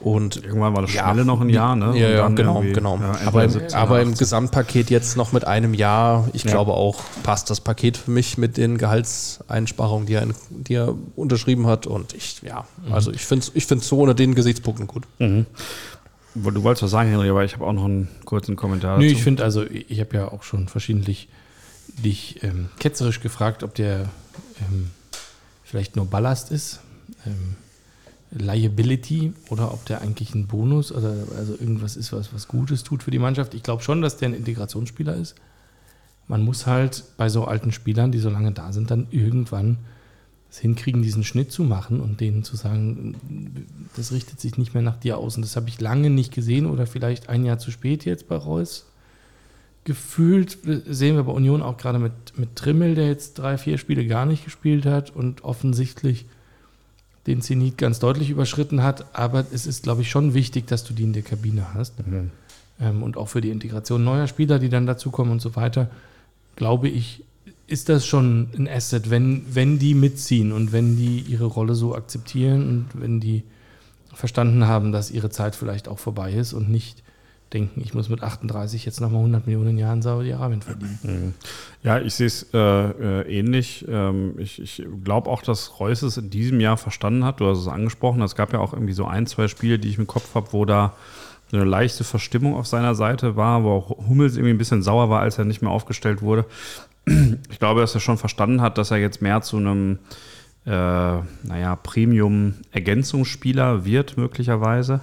Und 0.00 0.42
Irgendwann 0.42 0.74
war 0.74 0.82
das 0.82 0.90
Schmelle 0.90 1.24
noch 1.24 1.40
ein 1.40 1.48
Jahr, 1.48 1.76
ne? 1.76 1.96
ja, 1.98 2.08
ja 2.08 2.28
genau, 2.28 2.60
genau. 2.60 2.98
ja, 2.98 3.26
aber 3.26 3.44
im, 3.44 3.50
17 3.50 3.78
aber 3.78 4.00
im 4.00 4.08
18. 4.08 4.18
Gesamtpaket 4.18 4.90
jetzt 4.90 5.16
noch 5.16 5.32
mit 5.32 5.46
einem 5.46 5.74
Jahr, 5.74 6.28
ich 6.32 6.44
Ja. 6.44 6.50
glaube 6.52 6.72
auch, 6.72 7.00
passt 7.22 7.50
das 7.50 7.60
Paket 7.60 7.96
für 7.98 8.10
mich 8.10 8.38
mit 8.38 8.56
den 8.56 8.78
Gehaltseinsparungen, 8.78 10.06
die 10.06 10.14
er, 10.14 10.22
in, 10.22 10.34
die 10.50 10.74
er 10.74 10.94
unterschrieben 11.14 11.66
hat. 11.66 11.86
Und 11.86 12.14
ich, 12.14 12.42
ja, 12.42 12.66
also 12.90 13.12
ich 13.12 13.24
finde 13.24 13.44
es 13.46 13.52
ich 13.54 13.66
find's 13.66 13.86
so 13.86 14.00
unter 14.00 14.14
den 14.14 14.34
Gesichtspunkten 14.34 14.86
gut. 14.86 15.04
Mhm. 15.18 15.46
Du 16.34 16.62
wolltest 16.62 16.82
was 16.84 16.90
sagen, 16.90 17.10
Henry, 17.10 17.28
aber 17.28 17.44
ich 17.44 17.52
habe 17.52 17.66
auch 17.66 17.74
noch 17.74 17.84
einen 17.84 18.08
kurzen 18.24 18.56
Kommentar 18.56 18.96
Nö, 18.96 19.04
dazu. 19.04 19.14
ich 19.14 19.22
finde 19.22 19.44
also, 19.44 19.64
ich 19.64 20.00
habe 20.00 20.16
ja 20.16 20.28
auch 20.32 20.42
schon 20.42 20.66
verschiedentlich 20.68 21.28
dich 22.02 22.42
ähm, 22.42 22.70
ketzerisch 22.78 23.20
gefragt, 23.20 23.62
ob 23.62 23.74
der 23.74 24.08
ähm, 24.60 24.90
vielleicht 25.72 25.96
nur 25.96 26.04
Ballast 26.04 26.52
ist, 26.52 26.80
ähm, 27.24 27.56
Liability 28.30 29.32
oder 29.48 29.72
ob 29.72 29.86
der 29.86 30.02
eigentlich 30.02 30.34
ein 30.34 30.46
Bonus 30.46 30.92
oder 30.92 31.14
also 31.34 31.54
irgendwas 31.54 31.96
ist, 31.96 32.12
was 32.12 32.34
was 32.34 32.46
Gutes 32.46 32.82
tut 32.82 33.02
für 33.02 33.10
die 33.10 33.18
Mannschaft. 33.18 33.54
Ich 33.54 33.62
glaube 33.62 33.82
schon, 33.82 34.02
dass 34.02 34.18
der 34.18 34.28
ein 34.28 34.34
Integrationsspieler 34.34 35.16
ist. 35.16 35.34
Man 36.28 36.42
muss 36.42 36.66
halt 36.66 37.04
bei 37.16 37.30
so 37.30 37.46
alten 37.46 37.72
Spielern, 37.72 38.12
die 38.12 38.18
so 38.18 38.28
lange 38.28 38.52
da 38.52 38.70
sind, 38.70 38.90
dann 38.90 39.06
irgendwann 39.10 39.78
es 40.50 40.58
hinkriegen, 40.58 41.00
diesen 41.00 41.24
Schnitt 41.24 41.50
zu 41.52 41.64
machen 41.64 42.00
und 42.00 42.20
denen 42.20 42.44
zu 42.44 42.54
sagen, 42.54 43.66
das 43.96 44.12
richtet 44.12 44.40
sich 44.40 44.58
nicht 44.58 44.74
mehr 44.74 44.82
nach 44.82 44.98
dir 44.98 45.16
aus. 45.16 45.36
Und 45.36 45.42
das 45.42 45.56
habe 45.56 45.70
ich 45.70 45.80
lange 45.80 46.10
nicht 46.10 46.34
gesehen 46.34 46.66
oder 46.66 46.86
vielleicht 46.86 47.30
ein 47.30 47.46
Jahr 47.46 47.58
zu 47.58 47.70
spät 47.70 48.04
jetzt 48.04 48.28
bei 48.28 48.36
Reus. 48.36 48.91
Gefühlt 49.84 50.58
sehen 50.86 51.16
wir 51.16 51.24
bei 51.24 51.32
Union 51.32 51.60
auch 51.60 51.76
gerade 51.76 51.98
mit, 51.98 52.12
mit 52.36 52.54
Trimmel, 52.54 52.94
der 52.94 53.08
jetzt 53.08 53.34
drei, 53.34 53.58
vier 53.58 53.78
Spiele 53.78 54.06
gar 54.06 54.26
nicht 54.26 54.44
gespielt 54.44 54.86
hat 54.86 55.10
und 55.10 55.42
offensichtlich 55.42 56.24
den 57.26 57.42
Zenit 57.42 57.78
ganz 57.78 57.98
deutlich 57.98 58.30
überschritten 58.30 58.82
hat. 58.82 59.16
Aber 59.16 59.44
es 59.52 59.66
ist, 59.66 59.82
glaube 59.82 60.02
ich, 60.02 60.10
schon 60.10 60.34
wichtig, 60.34 60.66
dass 60.66 60.84
du 60.84 60.94
die 60.94 61.02
in 61.02 61.12
der 61.12 61.22
Kabine 61.22 61.74
hast. 61.74 62.06
Mhm. 62.06 62.30
Ähm, 62.80 63.02
und 63.02 63.16
auch 63.16 63.28
für 63.28 63.40
die 63.40 63.50
Integration 63.50 64.04
neuer 64.04 64.28
Spieler, 64.28 64.58
die 64.58 64.68
dann 64.68 64.86
dazukommen 64.86 65.32
und 65.32 65.42
so 65.42 65.56
weiter, 65.56 65.90
glaube 66.54 66.88
ich, 66.88 67.24
ist 67.66 67.88
das 67.88 68.06
schon 68.06 68.50
ein 68.56 68.68
Asset, 68.68 69.10
wenn, 69.10 69.44
wenn 69.52 69.78
die 69.78 69.94
mitziehen 69.94 70.52
und 70.52 70.72
wenn 70.72 70.96
die 70.96 71.20
ihre 71.20 71.46
Rolle 71.46 71.74
so 71.74 71.94
akzeptieren 71.94 72.68
und 72.68 73.00
wenn 73.00 73.18
die 73.18 73.44
verstanden 74.12 74.66
haben, 74.66 74.92
dass 74.92 75.10
ihre 75.10 75.30
Zeit 75.30 75.56
vielleicht 75.56 75.88
auch 75.88 75.98
vorbei 75.98 76.32
ist 76.32 76.52
und 76.52 76.70
nicht 76.70 77.02
denken, 77.52 77.80
ich 77.80 77.94
muss 77.94 78.08
mit 78.08 78.22
38 78.22 78.84
jetzt 78.84 79.00
nochmal 79.00 79.20
100 79.20 79.46
Millionen 79.46 79.78
Jahren 79.78 80.02
Saudi-Arabien 80.02 80.62
verdienen. 80.62 80.98
Mhm. 81.02 81.34
Ja, 81.82 81.98
ich 81.98 82.14
sehe 82.14 82.26
es 82.26 82.48
äh, 82.54 82.58
äh, 82.58 83.38
ähnlich. 83.38 83.84
Ähm, 83.88 84.34
ich 84.38 84.60
ich 84.60 84.84
glaube 85.04 85.30
auch, 85.30 85.42
dass 85.42 85.80
Reus 85.80 86.02
es 86.02 86.16
in 86.16 86.30
diesem 86.30 86.60
Jahr 86.60 86.76
verstanden 86.76 87.24
hat. 87.24 87.40
Du 87.40 87.46
hast 87.46 87.58
es 87.58 87.68
angesprochen. 87.68 88.22
Es 88.22 88.34
gab 88.34 88.52
ja 88.52 88.60
auch 88.60 88.72
irgendwie 88.72 88.92
so 88.92 89.06
ein, 89.06 89.26
zwei 89.26 89.48
Spiele, 89.48 89.78
die 89.78 89.88
ich 89.88 89.98
im 89.98 90.06
Kopf 90.06 90.34
habe, 90.34 90.52
wo 90.52 90.64
da 90.64 90.94
so 91.50 91.58
eine 91.58 91.66
leichte 91.66 92.04
Verstimmung 92.04 92.56
auf 92.56 92.66
seiner 92.66 92.94
Seite 92.94 93.36
war, 93.36 93.62
wo 93.62 93.70
auch 93.70 93.90
Hummels 94.08 94.36
irgendwie 94.36 94.54
ein 94.54 94.58
bisschen 94.58 94.82
sauer 94.82 95.10
war, 95.10 95.20
als 95.20 95.38
er 95.38 95.44
nicht 95.44 95.62
mehr 95.62 95.70
aufgestellt 95.70 96.22
wurde. 96.22 96.46
Ich 97.04 97.58
glaube, 97.58 97.80
dass 97.80 97.94
er 97.94 98.00
schon 98.00 98.16
verstanden 98.16 98.62
hat, 98.62 98.78
dass 98.78 98.90
er 98.90 98.96
jetzt 98.96 99.20
mehr 99.20 99.42
zu 99.42 99.58
einem, 99.58 99.98
äh, 100.64 100.70
naja, 100.70 101.76
Premium-Ergänzungsspieler 101.82 103.84
wird, 103.84 104.16
möglicherweise. 104.16 105.02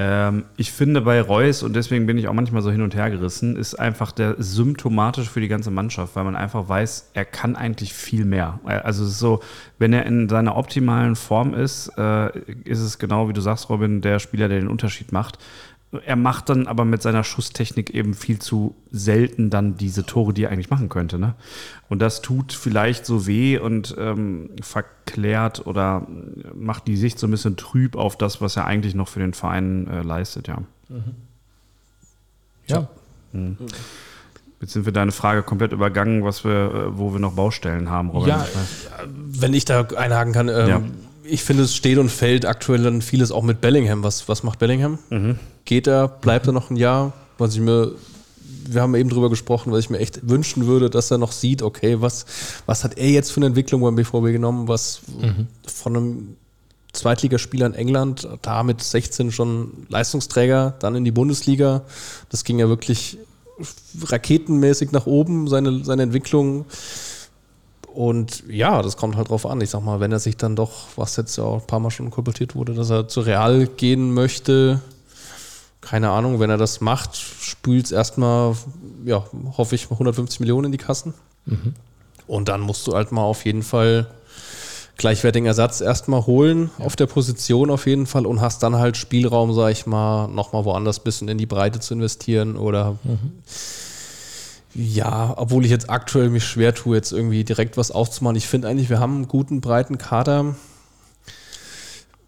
Ähm, 0.00 0.44
ich 0.56 0.70
finde 0.70 1.00
bei 1.00 1.20
Reus, 1.20 1.64
und 1.64 1.74
deswegen 1.74 2.06
bin 2.06 2.16
ich 2.18 2.28
auch 2.28 2.32
manchmal 2.32 2.62
so 2.62 2.70
hin 2.70 2.82
und 2.82 2.94
her 2.94 3.10
gerissen, 3.10 3.56
ist 3.56 3.74
einfach 3.74 4.12
der 4.12 4.36
symptomatisch 4.38 5.28
für 5.28 5.40
die 5.40 5.48
ganze 5.48 5.72
Mannschaft, 5.72 6.14
weil 6.14 6.22
man 6.22 6.36
einfach 6.36 6.68
weiß, 6.68 7.10
er 7.14 7.24
kann 7.24 7.56
eigentlich 7.56 7.92
viel 7.92 8.24
mehr. 8.24 8.60
Also 8.64 9.02
es 9.02 9.10
ist 9.10 9.18
so, 9.18 9.40
wenn 9.78 9.92
er 9.92 10.06
in 10.06 10.28
seiner 10.28 10.56
optimalen 10.56 11.16
Form 11.16 11.52
ist, 11.52 11.90
äh, 11.98 12.28
ist 12.64 12.78
es 12.78 13.00
genau 13.00 13.28
wie 13.28 13.32
du 13.32 13.40
sagst, 13.40 13.68
Robin, 13.70 14.00
der 14.00 14.20
Spieler, 14.20 14.46
der 14.46 14.60
den 14.60 14.68
Unterschied 14.68 15.10
macht. 15.10 15.38
Er 16.04 16.16
macht 16.16 16.50
dann 16.50 16.66
aber 16.66 16.84
mit 16.84 17.00
seiner 17.00 17.24
Schusstechnik 17.24 17.90
eben 17.90 18.12
viel 18.12 18.38
zu 18.38 18.74
selten 18.90 19.48
dann 19.48 19.76
diese 19.78 20.04
Tore, 20.04 20.34
die 20.34 20.44
er 20.44 20.50
eigentlich 20.50 20.68
machen 20.68 20.90
könnte. 20.90 21.18
Ne? 21.18 21.34
Und 21.88 22.00
das 22.00 22.20
tut 22.20 22.52
vielleicht 22.52 23.06
so 23.06 23.26
weh 23.26 23.58
und 23.58 23.94
ähm, 23.98 24.50
verklärt 24.60 25.66
oder 25.66 26.06
macht 26.54 26.86
die 26.88 26.96
Sicht 26.98 27.18
so 27.18 27.26
ein 27.26 27.30
bisschen 27.30 27.56
trüb 27.56 27.96
auf 27.96 28.18
das, 28.18 28.40
was 28.42 28.56
er 28.56 28.66
eigentlich 28.66 28.94
noch 28.94 29.08
für 29.08 29.20
den 29.20 29.32
Verein 29.32 29.86
äh, 29.88 30.02
leistet, 30.02 30.46
ja. 30.48 30.58
Ja. 32.66 32.88
Mhm. 33.32 33.56
Jetzt 34.60 34.72
sind 34.72 34.84
wir 34.84 34.92
deine 34.92 35.12
Frage 35.12 35.42
komplett 35.42 35.72
übergangen, 35.72 36.24
was 36.24 36.44
wir, 36.44 36.50
äh, 36.52 36.98
wo 36.98 37.12
wir 37.12 37.20
noch 37.20 37.32
Baustellen 37.32 37.88
haben, 37.90 38.10
Robin. 38.10 38.28
Ja, 38.28 38.46
Wenn 39.06 39.54
ich 39.54 39.64
da 39.64 39.82
einhaken 39.96 40.32
kann, 40.32 40.48
ähm, 40.48 40.68
Ja. 40.68 40.82
ich 41.24 41.44
finde, 41.44 41.62
es 41.62 41.74
steht 41.76 41.96
und 41.98 42.10
fällt 42.10 42.44
aktuell 42.44 42.82
dann 42.82 43.00
vieles 43.00 43.30
auch 43.32 43.42
mit 43.42 43.60
Bellingham. 43.60 44.02
Was, 44.02 44.28
was 44.28 44.42
macht 44.42 44.58
Bellingham? 44.58 44.98
Geht 45.68 45.86
er? 45.86 46.08
Bleibt 46.08 46.46
er 46.46 46.54
noch 46.54 46.70
ein 46.70 46.76
Jahr? 46.76 47.12
Was 47.36 47.52
ich 47.52 47.60
mir, 47.60 47.92
wir 48.66 48.80
haben 48.80 48.94
eben 48.94 49.10
drüber 49.10 49.28
gesprochen, 49.28 49.70
was 49.70 49.80
ich 49.80 49.90
mir 49.90 49.98
echt 49.98 50.26
wünschen 50.26 50.66
würde, 50.66 50.88
dass 50.88 51.10
er 51.10 51.18
noch 51.18 51.30
sieht, 51.30 51.60
okay, 51.60 52.00
was, 52.00 52.24
was 52.64 52.84
hat 52.84 52.96
er 52.96 53.10
jetzt 53.10 53.32
für 53.32 53.36
eine 53.36 53.48
Entwicklung 53.48 53.82
beim 53.82 53.94
BVB 53.94 54.32
genommen, 54.32 54.66
was 54.66 55.02
von 55.66 55.94
einem 55.94 56.36
Zweitligaspieler 56.94 57.66
in 57.66 57.74
England, 57.74 58.26
da 58.40 58.62
mit 58.62 58.80
16 58.80 59.30
schon 59.30 59.86
Leistungsträger, 59.90 60.72
dann 60.78 60.94
in 60.94 61.04
die 61.04 61.10
Bundesliga. 61.10 61.82
Das 62.30 62.44
ging 62.44 62.58
ja 62.58 62.70
wirklich 62.70 63.18
raketenmäßig 64.06 64.92
nach 64.92 65.04
oben, 65.04 65.48
seine, 65.48 65.84
seine 65.84 66.04
Entwicklung. 66.04 66.64
Und 67.92 68.42
ja, 68.48 68.80
das 68.80 68.96
kommt 68.96 69.16
halt 69.16 69.28
drauf 69.28 69.44
an. 69.44 69.60
Ich 69.60 69.68
sag 69.68 69.82
mal, 69.82 70.00
wenn 70.00 70.12
er 70.12 70.18
sich 70.18 70.38
dann 70.38 70.56
doch, 70.56 70.86
was 70.96 71.16
jetzt 71.16 71.36
ja 71.36 71.44
auch 71.44 71.60
ein 71.60 71.66
paar 71.66 71.80
Mal 71.80 71.90
schon 71.90 72.08
kolportiert 72.08 72.54
wurde, 72.54 72.72
dass 72.72 72.88
er 72.88 73.06
zu 73.06 73.20
Real 73.20 73.66
gehen 73.66 74.14
möchte, 74.14 74.80
keine 75.80 76.10
Ahnung, 76.10 76.40
wenn 76.40 76.50
er 76.50 76.56
das 76.56 76.80
macht, 76.80 77.16
spült 77.16 77.86
es 77.86 77.92
erstmal, 77.92 78.54
ja, 79.04 79.24
hoffe 79.56 79.74
ich, 79.74 79.90
150 79.90 80.40
Millionen 80.40 80.66
in 80.66 80.72
die 80.72 80.78
Kassen. 80.78 81.14
Und 82.26 82.48
dann 82.48 82.60
musst 82.60 82.86
du 82.86 82.94
halt 82.94 83.12
mal 83.12 83.22
auf 83.22 83.44
jeden 83.44 83.62
Fall 83.62 84.06
gleichwertigen 84.98 85.46
Ersatz 85.46 85.80
erstmal 85.80 86.26
holen, 86.26 86.70
auf 86.78 86.96
der 86.96 87.06
Position 87.06 87.70
auf 87.70 87.86
jeden 87.86 88.06
Fall 88.06 88.26
und 88.26 88.40
hast 88.40 88.62
dann 88.62 88.76
halt 88.76 88.96
Spielraum, 88.96 89.54
sag 89.54 89.70
ich 89.70 89.86
mal, 89.86 90.26
nochmal 90.26 90.64
woanders 90.64 90.98
ein 90.98 91.04
bisschen 91.04 91.28
in 91.28 91.38
die 91.38 91.46
Breite 91.46 91.78
zu 91.78 91.94
investieren 91.94 92.56
oder 92.56 92.96
ja, 94.74 95.34
obwohl 95.36 95.64
ich 95.64 95.70
jetzt 95.70 95.88
aktuell 95.88 96.30
mich 96.30 96.44
schwer 96.44 96.74
tue, 96.74 96.96
jetzt 96.96 97.12
irgendwie 97.12 97.44
direkt 97.44 97.76
was 97.76 97.90
aufzumachen. 97.90 98.36
Ich 98.36 98.46
finde 98.46 98.68
eigentlich, 98.68 98.90
wir 98.90 99.00
haben 99.00 99.14
einen 99.14 99.28
guten, 99.28 99.60
breiten 99.60 99.98
Kader. 99.98 100.56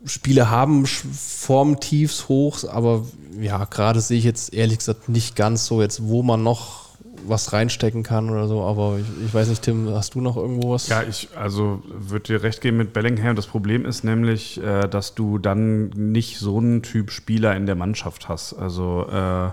Spiele 0.04 0.50
haben 0.50 0.86
Formtiefs, 0.86 2.28
Hochs, 2.28 2.64
aber 2.64 3.04
ja, 3.38 3.64
gerade 3.64 4.00
sehe 4.00 4.18
ich 4.18 4.24
jetzt 4.24 4.54
ehrlich 4.54 4.78
gesagt 4.78 5.08
nicht 5.08 5.36
ganz 5.36 5.66
so 5.66 5.82
jetzt, 5.82 6.08
wo 6.08 6.22
man 6.22 6.42
noch 6.42 6.90
was 7.26 7.52
reinstecken 7.52 8.02
kann 8.02 8.30
oder 8.30 8.48
so. 8.48 8.62
Aber 8.62 8.98
ich, 8.98 9.26
ich 9.26 9.34
weiß 9.34 9.48
nicht, 9.48 9.62
Tim, 9.62 9.88
hast 9.90 10.14
du 10.14 10.20
noch 10.20 10.36
irgendwo 10.36 10.70
was? 10.70 10.88
Ja, 10.88 11.02
ich 11.02 11.28
also 11.36 11.82
würde 11.86 12.24
dir 12.24 12.42
recht 12.42 12.60
geben 12.60 12.78
mit 12.78 12.92
Bellingham. 12.92 13.36
Das 13.36 13.46
Problem 13.46 13.84
ist 13.84 14.04
nämlich, 14.04 14.62
äh, 14.62 14.88
dass 14.88 15.14
du 15.14 15.38
dann 15.38 15.88
nicht 15.90 16.38
so 16.38 16.58
einen 16.58 16.82
Typ 16.82 17.10
Spieler 17.10 17.56
in 17.56 17.66
der 17.66 17.74
Mannschaft 17.74 18.28
hast. 18.28 18.54
Also 18.54 19.06
äh, 19.10 19.46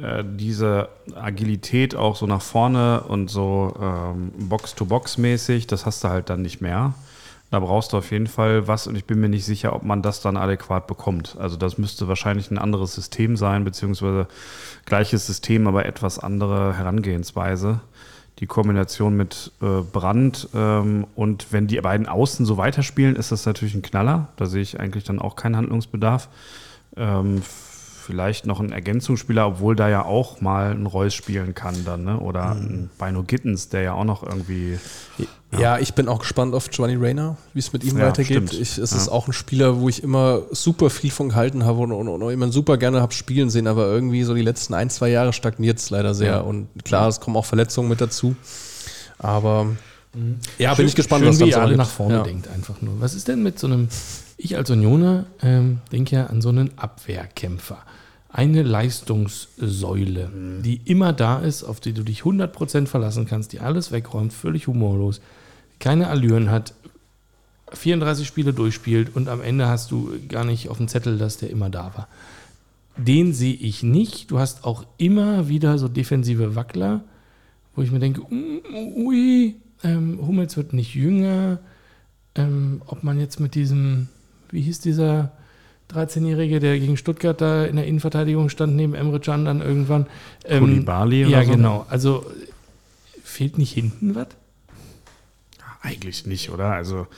äh, 0.00 0.24
diese 0.24 0.88
Agilität 1.14 1.94
auch 1.94 2.16
so 2.16 2.26
nach 2.26 2.42
vorne 2.42 3.02
und 3.02 3.30
so 3.30 3.74
ähm, 3.80 4.32
Box-to-Box-mäßig, 4.48 5.66
das 5.66 5.86
hast 5.86 6.04
du 6.04 6.08
halt 6.08 6.30
dann 6.30 6.42
nicht 6.42 6.60
mehr. 6.60 6.94
Da 7.52 7.60
brauchst 7.60 7.92
du 7.92 7.98
auf 7.98 8.10
jeden 8.10 8.28
Fall 8.28 8.66
was 8.66 8.86
und 8.86 8.96
ich 8.96 9.04
bin 9.04 9.20
mir 9.20 9.28
nicht 9.28 9.44
sicher, 9.44 9.76
ob 9.76 9.82
man 9.82 10.00
das 10.00 10.22
dann 10.22 10.38
adäquat 10.38 10.86
bekommt. 10.86 11.36
Also 11.38 11.58
das 11.58 11.76
müsste 11.76 12.08
wahrscheinlich 12.08 12.50
ein 12.50 12.56
anderes 12.56 12.94
System 12.94 13.36
sein, 13.36 13.62
beziehungsweise 13.62 14.26
gleiches 14.86 15.26
System, 15.26 15.66
aber 15.66 15.84
etwas 15.84 16.18
andere 16.18 16.78
Herangehensweise. 16.78 17.80
Die 18.38 18.46
Kombination 18.46 19.18
mit 19.18 19.52
äh, 19.60 19.82
Brand 19.82 20.48
ähm, 20.54 21.06
und 21.14 21.52
wenn 21.52 21.66
die 21.66 21.78
beiden 21.78 22.08
Außen 22.08 22.46
so 22.46 22.56
weiterspielen, 22.56 23.16
ist 23.16 23.32
das 23.32 23.44
natürlich 23.44 23.74
ein 23.74 23.82
Knaller. 23.82 24.28
Da 24.36 24.46
sehe 24.46 24.62
ich 24.62 24.80
eigentlich 24.80 25.04
dann 25.04 25.18
auch 25.18 25.36
keinen 25.36 25.56
Handlungsbedarf. 25.56 26.30
Ähm, 26.96 27.42
vielleicht 28.02 28.46
noch 28.46 28.60
ein 28.60 28.72
Ergänzungsspieler, 28.72 29.46
obwohl 29.46 29.76
da 29.76 29.88
ja 29.88 30.04
auch 30.04 30.40
mal 30.40 30.72
ein 30.72 30.86
Reus 30.86 31.14
spielen 31.14 31.54
kann 31.54 31.84
dann, 31.84 32.04
ne? 32.04 32.18
Oder 32.18 32.50
ein 32.52 32.90
Bino 32.98 33.22
Gittens, 33.22 33.68
der 33.68 33.82
ja 33.82 33.92
auch 33.94 34.04
noch 34.04 34.22
irgendwie 34.22 34.78
Ja. 35.56 35.78
ich 35.78 35.94
bin 35.94 36.08
auch 36.08 36.18
gespannt 36.20 36.54
auf 36.54 36.68
Giovanni 36.70 36.96
Reyna, 36.96 37.36
wie 37.54 37.58
es 37.58 37.72
mit 37.72 37.84
ihm 37.84 37.98
Ja, 37.98 38.06
weitergeht. 38.08 38.52
Ich, 38.52 38.78
es 38.78 38.90
Ja. 38.90 38.96
ist 38.96 39.08
auch 39.08 39.26
ein 39.28 39.32
Spieler, 39.32 39.80
wo 39.80 39.88
ich 39.88 40.02
immer 40.02 40.42
super 40.50 40.90
viel 40.90 41.10
von 41.10 41.28
gehalten 41.30 41.64
habe 41.64 41.78
und, 41.80 41.92
und, 41.92 42.08
und 42.08 42.30
immer 42.32 42.50
super 42.50 42.76
gerne 42.78 43.00
habe 43.00 43.12
spielen 43.14 43.50
sehen, 43.50 43.66
aber 43.66 43.86
irgendwie 43.86 44.24
so 44.24 44.34
die 44.34 44.42
letzten 44.42 44.74
ein, 44.74 44.90
zwei 44.90 45.08
Jahre 45.10 45.32
stagniert 45.32 45.78
es 45.78 45.90
leider 45.90 46.14
sehr. 46.14 46.32
Ja. 46.32 46.40
Und 46.40 46.68
klar, 46.84 47.08
es 47.08 47.20
kommen 47.20 47.36
auch 47.36 47.44
Verletzungen 47.46 47.88
mit 47.88 48.00
dazu. 48.00 48.34
Aber 49.18 49.66
ja, 50.58 50.70
bin 50.70 50.76
Schön- 50.76 50.86
ich 50.88 50.94
gespannt, 50.94 51.22
schön, 51.24 51.32
was 51.32 51.40
wie 51.40 51.48
ihr 51.50 51.60
alle 51.60 51.76
nach 51.76 51.88
vorne 51.88 52.14
ja. 52.16 52.22
denkt, 52.22 52.48
einfach 52.48 52.80
nur. 52.82 53.00
Was 53.00 53.14
ist 53.14 53.28
denn 53.28 53.42
mit 53.42 53.58
so 53.58 53.66
einem, 53.66 53.88
ich 54.42 54.56
als 54.56 54.70
Unioner 54.70 55.26
ähm, 55.42 55.78
denke 55.90 56.16
ja 56.16 56.26
an 56.26 56.42
so 56.42 56.48
einen 56.48 56.76
Abwehrkämpfer. 56.76 57.78
Eine 58.28 58.62
Leistungssäule, 58.62 60.30
die 60.64 60.80
immer 60.84 61.12
da 61.12 61.38
ist, 61.40 61.64
auf 61.64 61.80
die 61.80 61.92
du 61.92 62.02
dich 62.02 62.22
100% 62.22 62.86
verlassen 62.86 63.26
kannst, 63.26 63.52
die 63.52 63.60
alles 63.60 63.92
wegräumt, 63.92 64.32
völlig 64.32 64.66
humorlos, 64.66 65.20
keine 65.78 66.08
Allüren 66.08 66.50
hat, 66.50 66.72
34 67.74 68.26
Spiele 68.26 68.52
durchspielt 68.52 69.14
und 69.14 69.28
am 69.28 69.42
Ende 69.42 69.68
hast 69.68 69.90
du 69.90 70.12
gar 70.28 70.44
nicht 70.44 70.68
auf 70.68 70.78
dem 70.78 70.88
Zettel, 70.88 71.18
dass 71.18 71.38
der 71.38 71.50
immer 71.50 71.70
da 71.70 71.92
war. 71.94 72.08
Den 72.96 73.32
sehe 73.32 73.54
ich 73.54 73.82
nicht. 73.82 74.30
Du 74.30 74.38
hast 74.38 74.64
auch 74.64 74.84
immer 74.98 75.48
wieder 75.48 75.78
so 75.78 75.88
defensive 75.88 76.54
Wackler, 76.54 77.02
wo 77.74 77.82
ich 77.82 77.90
mir 77.90 78.00
denke, 78.00 78.20
mm, 78.20 78.60
ui, 78.96 79.56
ähm, 79.82 80.18
Hummels 80.26 80.56
wird 80.56 80.72
nicht 80.72 80.94
jünger. 80.94 81.58
Ähm, 82.34 82.82
ob 82.86 83.02
man 83.02 83.18
jetzt 83.18 83.40
mit 83.40 83.54
diesem, 83.54 84.08
wie 84.52 84.60
hieß 84.62 84.78
dieser 84.80 85.32
13-Jährige, 85.92 86.60
der 86.60 86.78
gegen 86.78 86.96
Stuttgart 86.96 87.40
da 87.40 87.64
in 87.64 87.76
der 87.76 87.86
Innenverteidigung 87.86 88.48
stand, 88.48 88.76
neben 88.76 88.94
Emre 88.94 89.18
Can 89.20 89.44
dann 89.44 89.60
irgendwann. 89.60 90.06
Ähm, 90.44 90.60
Koulibaly 90.60 91.26
oder 91.26 91.38
Ja, 91.40 91.44
so? 91.44 91.50
genau. 91.50 91.86
Also 91.90 92.24
fehlt 93.24 93.58
nicht 93.58 93.72
hinten 93.72 94.14
was? 94.14 94.28
eigentlich 95.84 96.26
nicht, 96.26 96.50
oder? 96.50 96.66
Also 96.72 97.08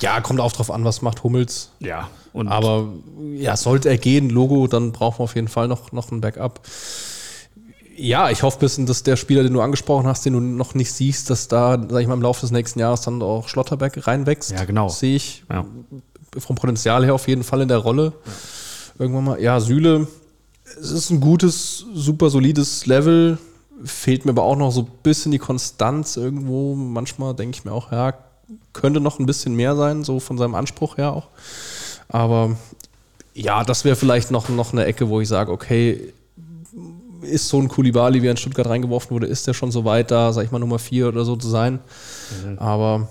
ja, 0.00 0.18
kommt 0.22 0.40
auch 0.40 0.52
drauf 0.52 0.70
an, 0.70 0.82
was 0.84 1.02
macht 1.02 1.22
Hummels. 1.24 1.70
ja. 1.80 2.08
Und 2.32 2.48
Aber 2.48 2.88
ja, 3.36 3.56
sollte 3.56 3.88
er 3.90 3.96
gehen, 3.98 4.28
Logo, 4.28 4.66
dann 4.66 4.90
brauchen 4.90 5.20
wir 5.20 5.24
auf 5.24 5.36
jeden 5.36 5.46
Fall 5.46 5.68
noch, 5.68 5.92
noch 5.92 6.10
ein 6.10 6.20
Backup. 6.20 6.62
Ja, 7.96 8.28
ich 8.30 8.42
hoffe 8.42 8.56
ein 8.56 8.60
bisschen, 8.60 8.86
dass 8.86 9.04
der 9.04 9.14
Spieler, 9.14 9.44
den 9.44 9.52
du 9.52 9.60
angesprochen 9.60 10.08
hast, 10.08 10.26
den 10.26 10.32
du 10.32 10.40
noch 10.40 10.74
nicht 10.74 10.90
siehst, 10.90 11.30
dass 11.30 11.46
da, 11.46 11.78
sag 11.88 12.00
ich 12.00 12.08
mal, 12.08 12.14
im 12.14 12.22
Laufe 12.22 12.40
des 12.40 12.50
nächsten 12.50 12.80
Jahres 12.80 13.02
dann 13.02 13.22
auch 13.22 13.46
Schlotterbeck 13.48 14.04
reinwächst. 14.08 14.50
Ja, 14.50 14.64
genau. 14.64 14.88
Sehe 14.88 15.14
ich 15.14 15.44
Ja. 15.48 15.64
Vom 16.38 16.56
Potenzial 16.56 17.04
her 17.04 17.14
auf 17.14 17.28
jeden 17.28 17.44
Fall 17.44 17.60
in 17.60 17.68
der 17.68 17.78
Rolle. 17.78 18.12
Irgendwann 18.98 19.24
mal. 19.24 19.40
Ja, 19.40 19.60
Süle, 19.60 20.06
es 20.80 20.90
ist 20.90 21.10
ein 21.10 21.20
gutes, 21.20 21.84
super 21.94 22.30
solides 22.30 22.86
Level. 22.86 23.38
Fehlt 23.84 24.24
mir 24.24 24.30
aber 24.30 24.44
auch 24.44 24.56
noch 24.56 24.70
so 24.70 24.82
ein 24.82 24.90
bisschen 25.02 25.32
die 25.32 25.38
Konstanz 25.38 26.16
irgendwo. 26.16 26.74
Manchmal 26.74 27.34
denke 27.34 27.56
ich 27.56 27.64
mir 27.64 27.72
auch, 27.72 27.92
ja, 27.92 28.14
könnte 28.72 29.00
noch 29.00 29.18
ein 29.18 29.26
bisschen 29.26 29.54
mehr 29.54 29.74
sein, 29.76 30.04
so 30.04 30.20
von 30.20 30.38
seinem 30.38 30.54
Anspruch 30.54 30.96
her 30.96 31.12
auch. 31.12 31.28
Aber 32.08 32.56
ja, 33.34 33.64
das 33.64 33.84
wäre 33.84 33.96
vielleicht 33.96 34.30
noch, 34.30 34.48
noch 34.48 34.72
eine 34.72 34.84
Ecke, 34.84 35.08
wo 35.08 35.20
ich 35.20 35.28
sage, 35.28 35.50
okay, 35.50 36.12
ist 37.22 37.48
so 37.48 37.58
ein 37.58 37.68
Kulibali, 37.68 38.22
wie 38.22 38.28
er 38.28 38.32
in 38.32 38.36
Stuttgart 38.36 38.68
reingeworfen 38.68 39.10
wurde, 39.10 39.26
ist 39.26 39.46
der 39.46 39.54
schon 39.54 39.72
so 39.72 39.84
weit 39.84 40.10
da, 40.10 40.32
sag 40.32 40.44
ich 40.44 40.50
mal, 40.50 40.58
Nummer 40.58 40.78
vier 40.78 41.08
oder 41.08 41.24
so 41.24 41.36
zu 41.36 41.48
sein. 41.48 41.80
Aber 42.58 43.08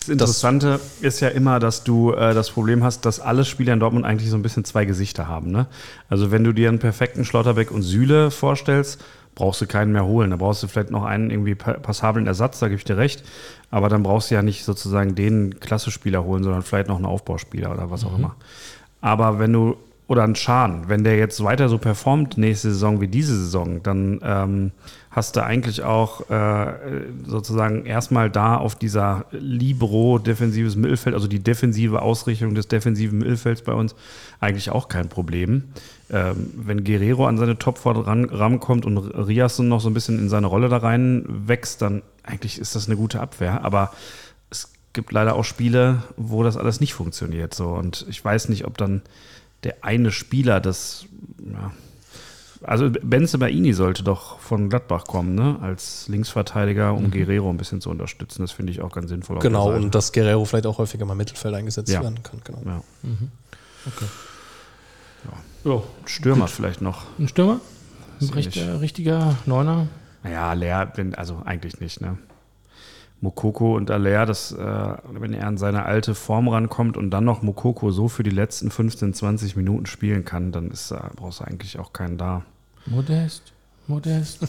Das 0.00 0.08
Interessante 0.08 0.80
ist 1.00 1.20
ja 1.20 1.28
immer, 1.28 1.58
dass 1.60 1.84
du 1.84 2.12
äh, 2.12 2.32
das 2.32 2.50
Problem 2.50 2.82
hast, 2.82 3.04
dass 3.04 3.20
alle 3.20 3.44
Spieler 3.44 3.74
in 3.74 3.80
Dortmund 3.80 4.06
eigentlich 4.06 4.30
so 4.30 4.36
ein 4.36 4.42
bisschen 4.42 4.64
zwei 4.64 4.84
Gesichter 4.84 5.28
haben. 5.28 5.50
Ne? 5.50 5.66
Also 6.08 6.30
wenn 6.30 6.44
du 6.44 6.52
dir 6.52 6.68
einen 6.68 6.78
perfekten 6.78 7.24
Schlotterbeck 7.24 7.70
und 7.70 7.82
Süle 7.82 8.30
vorstellst, 8.30 9.04
brauchst 9.34 9.60
du 9.60 9.66
keinen 9.66 9.92
mehr 9.92 10.04
holen. 10.06 10.30
Da 10.30 10.36
brauchst 10.36 10.62
du 10.62 10.66
vielleicht 10.66 10.90
noch 10.90 11.04
einen 11.04 11.30
irgendwie 11.30 11.54
pa- 11.54 11.74
passablen 11.74 12.26
Ersatz, 12.26 12.58
da 12.58 12.68
gebe 12.68 12.78
ich 12.78 12.84
dir 12.84 12.96
recht. 12.96 13.22
Aber 13.70 13.88
dann 13.88 14.02
brauchst 14.02 14.30
du 14.30 14.34
ja 14.34 14.42
nicht 14.42 14.64
sozusagen 14.64 15.14
den 15.14 15.60
Klasse-Spieler 15.60 16.24
holen, 16.24 16.42
sondern 16.42 16.62
vielleicht 16.62 16.88
noch 16.88 16.96
einen 16.96 17.06
Aufbauspieler 17.06 17.70
oder 17.72 17.90
was 17.90 18.04
auch 18.04 18.16
immer. 18.16 18.34
Aber 19.00 19.38
wenn 19.38 19.52
du, 19.52 19.76
oder 20.08 20.24
einen 20.24 20.34
Schan, 20.34 20.88
wenn 20.88 21.04
der 21.04 21.16
jetzt 21.16 21.44
weiter 21.44 21.68
so 21.68 21.76
performt 21.76 22.38
nächste 22.38 22.70
Saison 22.70 23.02
wie 23.02 23.08
diese 23.08 23.38
Saison, 23.38 23.82
dann 23.82 24.20
ähm, 24.22 24.72
hast 25.10 25.36
du 25.36 25.44
eigentlich 25.44 25.82
auch 25.82 26.30
äh, 26.30 26.72
sozusagen 27.26 27.84
erstmal 27.84 28.30
da 28.30 28.56
auf 28.56 28.74
dieser 28.74 29.26
Libero 29.32 30.18
defensives 30.18 30.76
Mittelfeld, 30.76 31.14
also 31.14 31.28
die 31.28 31.40
defensive 31.40 32.00
Ausrichtung 32.00 32.54
des 32.54 32.68
defensiven 32.68 33.18
Mittelfelds 33.18 33.60
bei 33.60 33.74
uns, 33.74 33.94
eigentlich 34.40 34.70
auch 34.70 34.88
kein 34.88 35.10
Problem. 35.10 35.64
Ähm, 36.10 36.52
wenn 36.56 36.84
Guerrero 36.84 37.26
an 37.26 37.36
seine 37.36 37.58
Topform 37.58 37.98
ran, 37.98 38.24
rankommt 38.24 38.86
und 38.86 38.96
Riasson 38.96 39.68
noch 39.68 39.82
so 39.82 39.90
ein 39.90 39.94
bisschen 39.94 40.18
in 40.18 40.30
seine 40.30 40.46
Rolle 40.46 40.70
da 40.70 40.78
rein 40.78 41.26
wächst, 41.28 41.82
dann 41.82 42.00
eigentlich 42.22 42.58
ist 42.58 42.74
das 42.74 42.86
eine 42.86 42.96
gute 42.96 43.20
Abwehr. 43.20 43.62
Aber 43.62 43.92
es 44.48 44.72
gibt 44.94 45.12
leider 45.12 45.34
auch 45.34 45.44
Spiele, 45.44 46.02
wo 46.16 46.42
das 46.42 46.56
alles 46.56 46.80
nicht 46.80 46.94
funktioniert. 46.94 47.52
So. 47.52 47.68
Und 47.68 48.06
ich 48.08 48.24
weiß 48.24 48.48
nicht, 48.48 48.64
ob 48.64 48.78
dann 48.78 49.02
der 49.64 49.76
eine 49.82 50.10
Spieler 50.12 50.60
das, 50.60 51.06
ja, 51.40 51.72
also 52.62 52.90
Benze 52.90 53.38
Baini 53.38 53.72
sollte 53.72 54.02
doch 54.02 54.40
von 54.40 54.68
Gladbach 54.68 55.04
kommen, 55.04 55.34
ne? 55.36 55.58
Als 55.62 56.08
Linksverteidiger, 56.08 56.92
um 56.92 57.10
Guerrero 57.10 57.48
ein 57.50 57.56
bisschen 57.56 57.80
zu 57.80 57.88
unterstützen. 57.90 58.42
Das 58.42 58.50
finde 58.52 58.72
ich 58.72 58.80
auch 58.80 58.90
ganz 58.92 59.10
sinnvoll. 59.10 59.38
Genau, 59.38 59.72
und 59.72 59.94
dass 59.94 60.12
Guerrero 60.12 60.44
vielleicht 60.44 60.66
auch 60.66 60.78
häufiger 60.78 61.04
mal 61.06 61.12
im 61.12 61.18
Mittelfeld 61.18 61.54
eingesetzt 61.54 61.88
Ja. 61.90 62.02
werden 62.02 62.20
kann. 62.24 62.40
Genau. 62.44 62.60
ja. 62.64 62.82
Jo. 65.64 65.84
Stürmer 66.06 66.48
vielleicht 66.48 66.80
noch. 66.82 67.02
Ein 67.18 67.28
Stürmer? 67.28 67.60
Ein 68.20 68.24
Ist 68.24 68.34
richt, 68.34 68.56
nicht- 68.56 68.66
äh, 68.66 68.70
richtiger 68.72 69.36
Neuner? 69.46 69.86
Naja, 70.22 70.52
Leer, 70.52 70.86
bin, 70.86 71.14
also 71.14 71.42
eigentlich 71.44 71.80
nicht, 71.80 72.00
ne? 72.00 72.18
Mokoko 73.20 73.76
und 73.76 73.90
Aller, 73.90 74.26
das, 74.26 74.52
äh, 74.52 74.96
wenn 75.10 75.32
er 75.32 75.46
an 75.46 75.58
seine 75.58 75.84
alte 75.84 76.14
Form 76.14 76.48
rankommt 76.48 76.96
und 76.96 77.10
dann 77.10 77.24
noch 77.24 77.42
Mokoko 77.42 77.90
so 77.90 78.08
für 78.08 78.22
die 78.22 78.30
letzten 78.30 78.70
15, 78.70 79.14
20 79.14 79.56
Minuten 79.56 79.86
spielen 79.86 80.24
kann, 80.24 80.52
dann 80.52 80.70
ist, 80.70 80.92
äh, 80.92 80.98
brauchst 81.16 81.40
du 81.40 81.44
eigentlich 81.44 81.78
auch 81.78 81.92
keinen 81.92 82.16
da. 82.16 82.44
Modest, 82.86 83.52
Modest. 83.88 84.38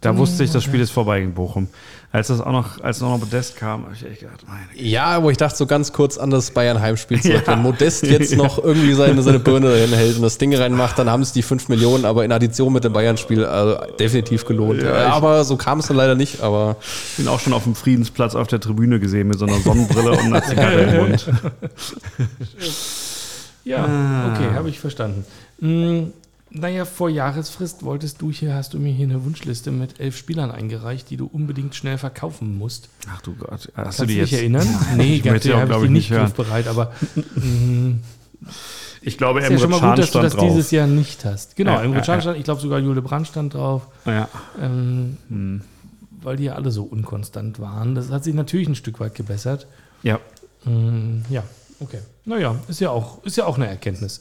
Da 0.00 0.16
wusste 0.16 0.44
ich, 0.44 0.52
das 0.52 0.62
Spiel 0.62 0.78
ist 0.78 0.92
vorbei 0.92 1.18
gegen 1.18 1.34
Bochum. 1.34 1.66
Als 2.12 2.28
das 2.28 2.40
auch 2.40 2.52
noch, 2.52 2.80
als 2.80 3.00
noch 3.00 3.18
Modest 3.18 3.56
kam, 3.56 3.86
habe 3.86 3.92
ich 3.94 4.06
echt 4.06 4.20
gedacht, 4.20 4.44
meine. 4.46 4.60
Ja, 4.80 5.20
wo 5.20 5.30
ich 5.30 5.36
dachte 5.36 5.56
so 5.56 5.66
ganz 5.66 5.92
kurz 5.92 6.16
an 6.16 6.30
das 6.30 6.52
Bayern-Heimspiel 6.52 7.20
zurück. 7.20 7.42
Ja. 7.44 7.52
Wenn 7.54 7.62
Modest 7.62 8.04
jetzt 8.06 8.36
noch 8.36 8.62
irgendwie 8.62 8.92
seine, 8.92 9.20
seine 9.20 9.40
Birne 9.40 9.70
dahin 9.70 9.92
hält 9.92 10.14
und 10.14 10.22
das 10.22 10.38
Ding 10.38 10.54
reinmacht, 10.54 10.96
dann 10.96 11.10
haben 11.10 11.22
es 11.22 11.32
die 11.32 11.42
5 11.42 11.68
Millionen, 11.70 12.04
aber 12.04 12.24
in 12.24 12.30
Addition 12.30 12.72
mit 12.72 12.84
dem 12.84 12.92
Bayern-Spiel 12.92 13.44
also 13.44 13.80
definitiv 13.98 14.44
gelohnt. 14.44 14.80
Ja, 14.80 15.08
aber 15.08 15.42
so 15.42 15.56
kam 15.56 15.80
es 15.80 15.88
dann 15.88 15.96
leider 15.96 16.14
nicht, 16.14 16.40
aber 16.40 16.76
Ich 17.10 17.16
bin 17.16 17.26
auch 17.26 17.40
schon 17.40 17.52
auf 17.52 17.64
dem 17.64 17.74
Friedensplatz 17.74 18.36
auf 18.36 18.46
der 18.46 18.60
Tribüne 18.60 19.00
gesehen 19.00 19.26
mit 19.26 19.40
so 19.40 19.46
einer 19.46 19.58
Sonnenbrille 19.58 20.12
und 20.12 20.20
einer 20.20 20.42
Zigarre 20.44 20.82
im 20.82 20.96
Mund. 20.98 21.26
Ja, 23.64 23.84
Ah. 23.84 24.32
okay, 24.32 24.54
habe 24.54 24.68
ich 24.70 24.78
verstanden. 24.80 25.24
Naja, 26.50 26.84
vor 26.86 27.10
Jahresfrist 27.10 27.82
wolltest 27.82 28.22
du 28.22 28.32
hier, 28.32 28.54
hast 28.54 28.72
du 28.72 28.78
mir 28.78 28.92
hier 28.92 29.06
eine 29.06 29.22
Wunschliste 29.24 29.70
mit 29.70 30.00
elf 30.00 30.16
Spielern 30.16 30.50
eingereicht, 30.50 31.10
die 31.10 31.16
du 31.18 31.26
unbedingt 31.26 31.74
schnell 31.74 31.98
verkaufen 31.98 32.56
musst. 32.56 32.88
Ach 33.10 33.20
du 33.20 33.34
Gott, 33.34 33.50
hast 33.50 33.74
Kannst 33.74 34.00
du 34.00 34.06
die 34.06 34.14
jetzt? 34.16 34.30
dich 34.32 34.38
erinnern? 34.40 34.66
Nee, 34.96 35.16
ich 35.16 35.22
ganz 35.22 35.44
habe 35.46 35.72
ich 35.72 35.78
die 35.80 35.84
ich, 35.84 35.90
nicht 35.90 36.10
griffbereit, 36.10 36.66
aber 36.66 36.92
hm, 37.34 38.00
Ich 39.02 39.18
glaube, 39.18 39.40
ist 39.40 39.44
ja 39.44 39.50
Emre 39.50 39.60
schon 39.60 39.70
mal 39.70 39.90
gut, 39.90 39.98
dass 39.98 40.10
du 40.10 40.20
das 40.20 40.32
drauf. 40.32 40.48
dieses 40.48 40.70
Jahr 40.70 40.86
nicht 40.86 41.24
hast. 41.26 41.54
Genau, 41.56 41.72
Ja, 41.72 41.82
Emre 41.82 41.98
ja, 41.98 42.04
Can 42.04 42.20
stand, 42.22 42.38
ich 42.38 42.44
glaube 42.44 42.60
sogar 42.62 42.78
Jule 42.78 43.02
Brand 43.02 43.26
stand 43.28 43.52
drauf, 43.54 43.88
Ja. 44.06 44.28
ähm, 44.60 45.18
Hm. 45.28 45.60
weil 46.22 46.36
die 46.36 46.44
ja 46.44 46.54
alle 46.54 46.70
so 46.70 46.84
unkonstant 46.84 47.60
waren. 47.60 47.94
Das 47.94 48.10
hat 48.10 48.24
sich 48.24 48.34
natürlich 48.34 48.68
ein 48.68 48.74
Stück 48.74 49.00
weit 49.00 49.14
gebessert. 49.14 49.66
ja, 50.02 50.18
Hm, 50.64 51.24
ja, 51.28 51.44
okay. 51.78 52.00
Naja, 52.24 52.56
ist 52.68 52.80
ja 52.80 52.90
auch, 52.90 53.22
ist 53.24 53.36
ja 53.36 53.44
auch 53.44 53.56
eine 53.56 53.68
Erkenntnis. 53.68 54.20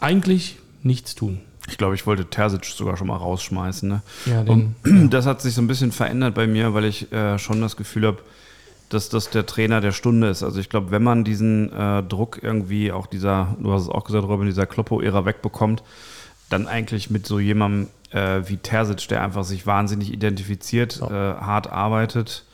Eigentlich 0.00 0.58
nichts 0.84 1.14
tun. 1.14 1.40
ich 1.68 1.78
glaube, 1.78 1.94
ich 1.94 2.06
wollte 2.06 2.26
Terzic 2.26 2.64
sogar 2.66 2.96
schon 2.96 3.06
mal 3.08 3.16
rausschmeißen. 3.16 3.88
Ne? 3.88 4.02
Ja, 4.26 4.42
den, 4.44 4.74
Und 4.84 5.10
das 5.12 5.26
hat 5.26 5.40
sich 5.42 5.54
so 5.54 5.62
ein 5.62 5.66
bisschen 5.66 5.92
verändert 5.92 6.34
bei 6.34 6.46
mir, 6.46 6.74
weil 6.74 6.84
ich 6.84 7.10
äh, 7.12 7.38
schon 7.38 7.60
das 7.60 7.76
Gefühl 7.76 8.06
habe, 8.06 8.18
dass 8.90 9.08
das 9.08 9.30
der 9.30 9.46
Trainer 9.46 9.80
der 9.80 9.92
Stunde 9.92 10.28
ist. 10.28 10.42
Also 10.42 10.60
ich 10.60 10.68
glaube, 10.68 10.90
wenn 10.90 11.02
man 11.02 11.24
diesen 11.24 11.72
äh, 11.72 12.02
Druck 12.02 12.38
irgendwie 12.42 12.92
auch 12.92 13.06
dieser, 13.06 13.56
du 13.58 13.72
hast 13.72 13.82
es 13.82 13.88
auch 13.88 14.04
gesagt, 14.04 14.24
Robin, 14.28 14.46
dieser 14.46 14.66
Kloppo-Ära 14.66 15.24
wegbekommt, 15.24 15.82
dann 16.50 16.68
eigentlich 16.68 17.08
mit 17.10 17.26
so 17.26 17.40
jemandem 17.40 17.88
äh, 18.10 18.42
wie 18.46 18.58
Terzic, 18.58 19.08
der 19.08 19.22
einfach 19.22 19.42
sich 19.44 19.66
wahnsinnig 19.66 20.12
identifiziert, 20.12 21.00
äh, 21.00 21.08
hart 21.10 21.72
arbeitet. 21.72 22.44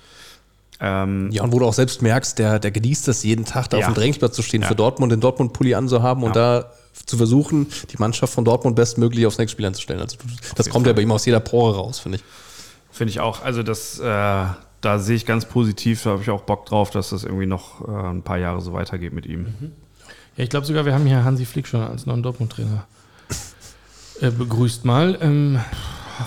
Ähm, 0.80 1.28
ja, 1.32 1.42
und 1.42 1.52
wo 1.52 1.58
du 1.58 1.66
auch 1.66 1.74
selbst 1.74 2.00
merkst, 2.00 2.38
der, 2.38 2.58
der 2.58 2.70
genießt 2.70 3.06
das 3.08 3.22
jeden 3.22 3.44
Tag, 3.44 3.68
da 3.68 3.76
Ja. 3.78 3.86
auf 3.86 3.92
dem 3.92 3.96
Trainingsplatz 3.96 4.34
zu 4.34 4.42
stehen, 4.42 4.62
Ja. 4.62 4.68
für 4.68 4.74
Dortmund 4.76 5.12
den 5.12 5.20
Dortmund-Pulli 5.20 5.74
anzuhaben 5.74 6.22
und 6.22 6.36
da 6.36 6.70
zu 7.06 7.16
versuchen, 7.16 7.66
die 7.90 7.96
Mannschaft 7.98 8.32
von 8.32 8.44
Dortmund 8.44 8.76
bestmöglich 8.76 9.26
aufs 9.26 9.38
nächste 9.38 9.52
Spiel 9.52 9.66
einzustellen. 9.66 10.00
Also 10.00 10.16
das 10.54 10.68
kommt 10.68 10.86
ja 10.86 10.90
Fall. 10.90 10.96
bei 10.96 11.02
ihm 11.02 11.12
aus 11.12 11.26
jeder 11.26 11.40
Pore 11.40 11.76
raus, 11.76 11.98
finde 11.98 12.18
ich. 12.18 12.24
Finde 12.90 13.10
ich 13.10 13.20
auch. 13.20 13.42
Also 13.42 13.62
das, 13.62 13.98
äh, 13.98 14.02
da 14.04 14.98
sehe 14.98 15.16
ich 15.16 15.26
ganz 15.26 15.44
positiv, 15.44 16.02
da 16.02 16.10
habe 16.10 16.22
ich 16.22 16.30
auch 16.30 16.42
Bock 16.42 16.66
drauf, 16.66 16.90
dass 16.90 17.10
das 17.10 17.24
irgendwie 17.24 17.46
noch 17.46 17.86
äh, 17.86 17.90
ein 17.90 18.22
paar 18.22 18.38
Jahre 18.38 18.60
so 18.60 18.72
weitergeht 18.72 19.12
mit 19.12 19.26
ihm. 19.26 19.46
ja, 20.36 20.44
ich 20.44 20.50
glaube 20.50 20.66
sogar, 20.66 20.84
wir 20.84 20.94
haben 20.94 21.06
hier 21.06 21.24
Hansi 21.24 21.44
Flick 21.44 21.66
schon 21.66 21.80
als 21.80 22.06
neuen 22.06 22.22
Dortmund-Trainer 22.22 22.86
äh, 24.20 24.30
begrüßt 24.30 24.84
mal. 24.84 25.18
Ähm, 25.20 25.58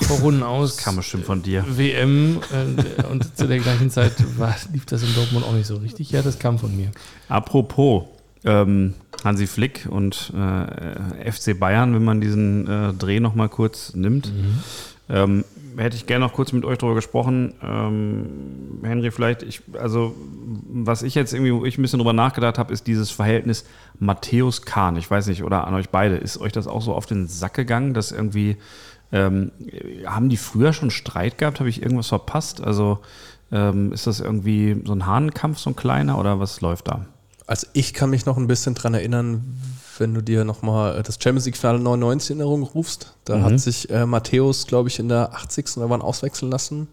vor 0.02 0.20
Runden 0.20 0.44
aus. 0.44 0.78
Kam 0.78 0.96
bestimmt 0.96 1.26
von 1.26 1.44
dir. 1.44 1.66
WM 1.68 2.40
äh, 2.52 3.04
und 3.04 3.38
zu 3.38 3.48
der 3.48 3.60
gleichen 3.60 3.90
Zeit 3.90 4.14
war, 4.38 4.56
lief 4.72 4.86
das 4.86 5.04
in 5.04 5.14
Dortmund 5.14 5.46
auch 5.46 5.54
nicht 5.54 5.68
so 5.68 5.78
richtig. 5.78 6.12
Ja, 6.12 6.22
das 6.22 6.40
kam 6.40 6.60
von 6.60 6.76
mir. 6.76 6.92
Apropos 7.30 8.06
ähm, 8.46 8.94
Hansi 9.24 9.48
Flick 9.48 9.88
und 9.90 10.34
äh, 10.36 11.32
FC 11.32 11.58
Bayern, 11.58 11.94
wenn 11.94 12.04
man 12.04 12.22
diesen 12.22 12.68
äh, 12.68 12.94
Dreh 12.94 13.20
noch 13.20 13.36
mal 13.36 13.50
kurz 13.50 13.94
nimmt, 13.96 14.32
ähm, 15.10 15.46
hätte 15.78 15.96
ich 15.96 16.06
gerne 16.06 16.26
noch 16.26 16.34
kurz 16.34 16.52
mit 16.52 16.66
euch 16.66 16.78
darüber 16.78 16.96
gesprochen. 16.96 17.54
Ähm, 17.64 18.80
Henry, 18.84 19.12
vielleicht, 19.12 19.44
ich, 19.44 19.62
also 19.80 20.16
was 20.68 21.04
ich 21.04 21.16
jetzt 21.16 21.34
irgendwie, 21.34 21.54
wo 21.54 21.66
ich 21.66 21.78
ein 21.78 21.82
bisschen 21.82 22.00
drüber 22.00 22.14
nachgedacht 22.14 22.58
habe, 22.58 22.74
ist 22.74 22.88
dieses 22.88 23.12
Verhältnis 23.12 23.66
Matthäus 24.00 24.64
Kahn. 24.64 24.98
Ich 24.98 25.10
weiß 25.10 25.28
nicht, 25.28 25.44
oder 25.44 25.68
an 25.68 25.74
euch 25.74 25.90
beide, 25.90 26.16
ist 26.16 26.40
euch 26.40 26.52
das 26.52 26.68
auch 26.68 26.82
so 26.82 26.94
auf 26.94 27.06
den 27.06 27.28
Sack 27.28 27.54
gegangen, 27.54 27.94
dass 27.94 28.12
irgendwie 28.12 28.58
ähm, 29.12 29.52
haben 30.06 30.30
die 30.30 30.38
früher 30.38 30.74
schon 30.74 30.92
Streit 30.92 31.38
gehabt? 31.38 31.60
Habe 31.60 31.70
ich 31.70 31.82
irgendwas 31.82 32.08
verpasst? 32.08 32.62
Also 32.62 33.00
ähm, 33.52 33.94
ist 33.94 34.08
das 34.08 34.20
irgendwie 34.20 34.82
so 34.86 34.94
ein 34.94 35.06
Hahnenkampf, 35.06 35.60
so 35.60 35.70
ein 35.70 35.76
kleiner, 35.76 36.20
oder 36.20 36.40
was 36.40 36.62
läuft 36.62 36.88
da? 36.88 37.06
Also 37.46 37.68
ich 37.74 37.94
kann 37.94 38.10
mich 38.10 38.26
noch 38.26 38.38
ein 38.38 38.48
bisschen 38.48 38.74
dran 38.76 38.94
erinnern, 38.94 39.44
wenn 39.98 40.14
du 40.14 40.22
dir 40.22 40.44
nochmal 40.46 41.04
das 41.04 41.16
Champions 41.22 41.46
League 41.46 41.58
Finale 41.58 41.80
99 41.80 42.32
in 42.32 42.40
Erinnerung 42.40 42.64
rufst. 42.64 43.14
Da 43.26 43.38
Mhm. 43.38 43.44
hat 43.44 43.60
sich 43.60 43.90
äh, 43.90 44.06
Matthäus, 44.06 44.66
glaube 44.66 44.90
ich, 44.90 45.00
in 45.00 45.10
der 45.10 45.34
80. 45.34 45.78
oder 45.78 45.90
wann 45.90 46.02
auswechseln 46.02 46.50
lassen, 46.52 46.88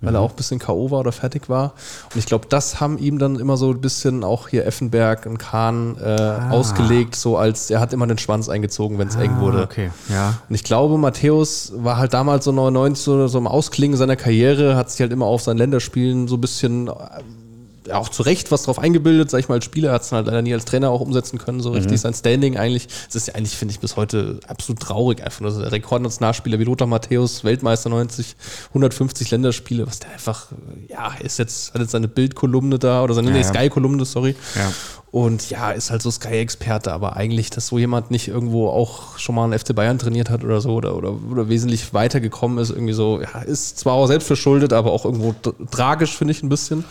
weil 0.00 0.10
Mhm. 0.10 0.16
er 0.16 0.20
auch 0.20 0.30
ein 0.30 0.36
bisschen 0.36 0.60
K.O. 0.60 0.90
war 0.92 1.00
oder 1.00 1.10
fertig 1.10 1.48
war. 1.48 1.72
Und 2.14 2.18
ich 2.18 2.26
glaube, 2.26 2.46
das 2.48 2.78
haben 2.80 2.98
ihm 2.98 3.18
dann 3.18 3.36
immer 3.40 3.56
so 3.56 3.70
ein 3.72 3.80
bisschen 3.80 4.22
auch 4.22 4.46
hier 4.48 4.66
Effenberg 4.66 5.26
und 5.26 5.38
Kahn 5.38 5.96
äh, 6.00 6.04
Ah. 6.04 6.50
ausgelegt, 6.50 7.16
so 7.16 7.36
als 7.36 7.68
er 7.70 7.80
hat 7.80 7.92
immer 7.92 8.06
den 8.06 8.18
Schwanz 8.18 8.48
eingezogen, 8.48 8.98
wenn 8.98 9.08
es 9.08 9.16
eng 9.16 9.40
wurde. 9.40 9.64
Okay, 9.64 9.90
ja. 10.08 10.34
Und 10.48 10.54
ich 10.54 10.62
glaube, 10.62 10.96
Matthäus 10.98 11.72
war 11.74 11.96
halt 11.96 12.12
damals 12.14 12.44
so 12.44 12.52
99, 12.52 13.02
so, 13.02 13.26
so 13.26 13.38
im 13.38 13.48
Ausklingen 13.48 13.96
seiner 13.96 14.14
Karriere, 14.16 14.76
hat 14.76 14.90
sich 14.90 15.00
halt 15.00 15.12
immer 15.12 15.26
auf 15.26 15.42
seinen 15.42 15.58
Länderspielen 15.58 16.28
so 16.28 16.36
ein 16.36 16.40
bisschen, 16.40 16.86
äh, 16.88 16.92
auch 17.92 18.08
zu 18.08 18.22
Recht 18.22 18.50
was 18.50 18.62
drauf 18.64 18.78
eingebildet, 18.78 19.30
sag 19.30 19.38
ich 19.40 19.48
mal, 19.48 19.56
als 19.56 19.64
Spieler, 19.64 19.92
hat 19.92 20.02
es 20.02 20.12
halt 20.12 20.26
leider 20.26 20.42
nie 20.42 20.52
als 20.54 20.64
Trainer 20.64 20.90
auch 20.90 21.00
umsetzen 21.00 21.38
können, 21.38 21.60
so 21.60 21.70
richtig. 21.70 22.00
Sein 22.00 22.14
Standing 22.14 22.56
eigentlich, 22.56 22.86
das 23.06 23.14
ist 23.16 23.28
ja 23.28 23.34
eigentlich, 23.34 23.56
finde 23.56 23.72
ich, 23.72 23.80
bis 23.80 23.96
heute 23.96 24.40
absolut 24.46 24.80
traurig 24.80 25.22
einfach. 25.22 25.44
Also 25.44 25.60
der 25.60 25.72
Rekordnationalspieler 25.72 26.58
wie 26.58 26.64
Lothar 26.64 26.86
Matthäus, 26.86 27.44
Weltmeister 27.44 27.88
90, 27.90 28.36
150 28.68 29.30
Länderspiele, 29.30 29.86
was 29.86 29.98
der 30.00 30.10
einfach, 30.12 30.46
ja, 30.88 31.12
ist 31.20 31.38
jetzt, 31.38 31.74
hat 31.74 31.80
jetzt 31.80 31.92
seine 31.92 32.08
Bildkolumne 32.08 32.78
da, 32.78 33.02
oder 33.02 33.14
seine 33.14 33.30
Ja, 33.30 33.36
nee. 33.36 33.42
Sky-Kolumne, 33.44 34.04
sorry. 34.04 34.34
Ja. 34.54 34.72
Und 35.10 35.48
ja, 35.48 35.70
ist 35.70 35.90
halt 35.90 36.02
so 36.02 36.10
Sky-Experte, 36.10 36.92
aber 36.92 37.16
eigentlich, 37.16 37.48
dass 37.48 37.68
so 37.68 37.78
jemand 37.78 38.10
nicht 38.10 38.28
irgendwo 38.28 38.68
auch 38.68 39.16
schon 39.18 39.34
mal 39.34 39.44
einen 39.44 39.58
FC 39.58 39.74
Bayern 39.74 39.98
trainiert 39.98 40.28
hat 40.28 40.44
oder 40.44 40.60
so 40.60 40.74
oder, 40.74 40.94
oder, 40.96 41.14
oder 41.30 41.48
wesentlich 41.48 41.94
weitergekommen 41.94 42.58
ist, 42.58 42.68
irgendwie 42.68 42.92
so, 42.92 43.18
ja, 43.22 43.40
ist 43.40 43.78
zwar 43.78 43.94
auch 43.94 44.06
selbst 44.06 44.26
verschuldet, 44.26 44.74
aber 44.74 44.92
auch 44.92 45.06
irgendwo 45.06 45.34
tra- 45.42 45.54
tragisch, 45.70 46.14
finde 46.14 46.32
ich 46.32 46.42
ein 46.42 46.50
bisschen. 46.50 46.84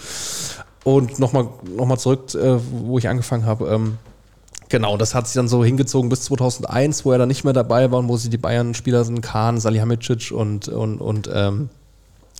Und 0.87 1.19
nochmal 1.19 1.49
noch 1.75 1.85
mal 1.85 1.97
zurück, 1.97 2.33
äh, 2.33 2.59
wo 2.71 2.97
ich 2.97 3.09
angefangen 3.09 3.45
habe. 3.45 3.67
Ähm, 3.67 3.97
genau, 4.69 4.95
das 4.95 5.13
hat 5.13 5.27
sich 5.27 5.33
dann 5.33 5.49
so 5.49 5.61
hingezogen 5.61 6.09
bis 6.09 6.21
2001, 6.21 7.03
wo 7.03 7.11
er 7.11 7.17
dann 7.17 7.27
nicht 7.27 7.43
mehr 7.43 7.51
dabei 7.51 7.91
war 7.91 7.99
und 7.99 8.07
wo 8.07 8.15
sie 8.15 8.29
die 8.29 8.37
Bayern-Spieler 8.37 9.03
sind, 9.03 9.19
Kahn, 9.19 9.59
Salihamidzic 9.59 10.31
und, 10.31 10.69
und, 10.69 11.01
und 11.01 11.29
ähm, 11.33 11.67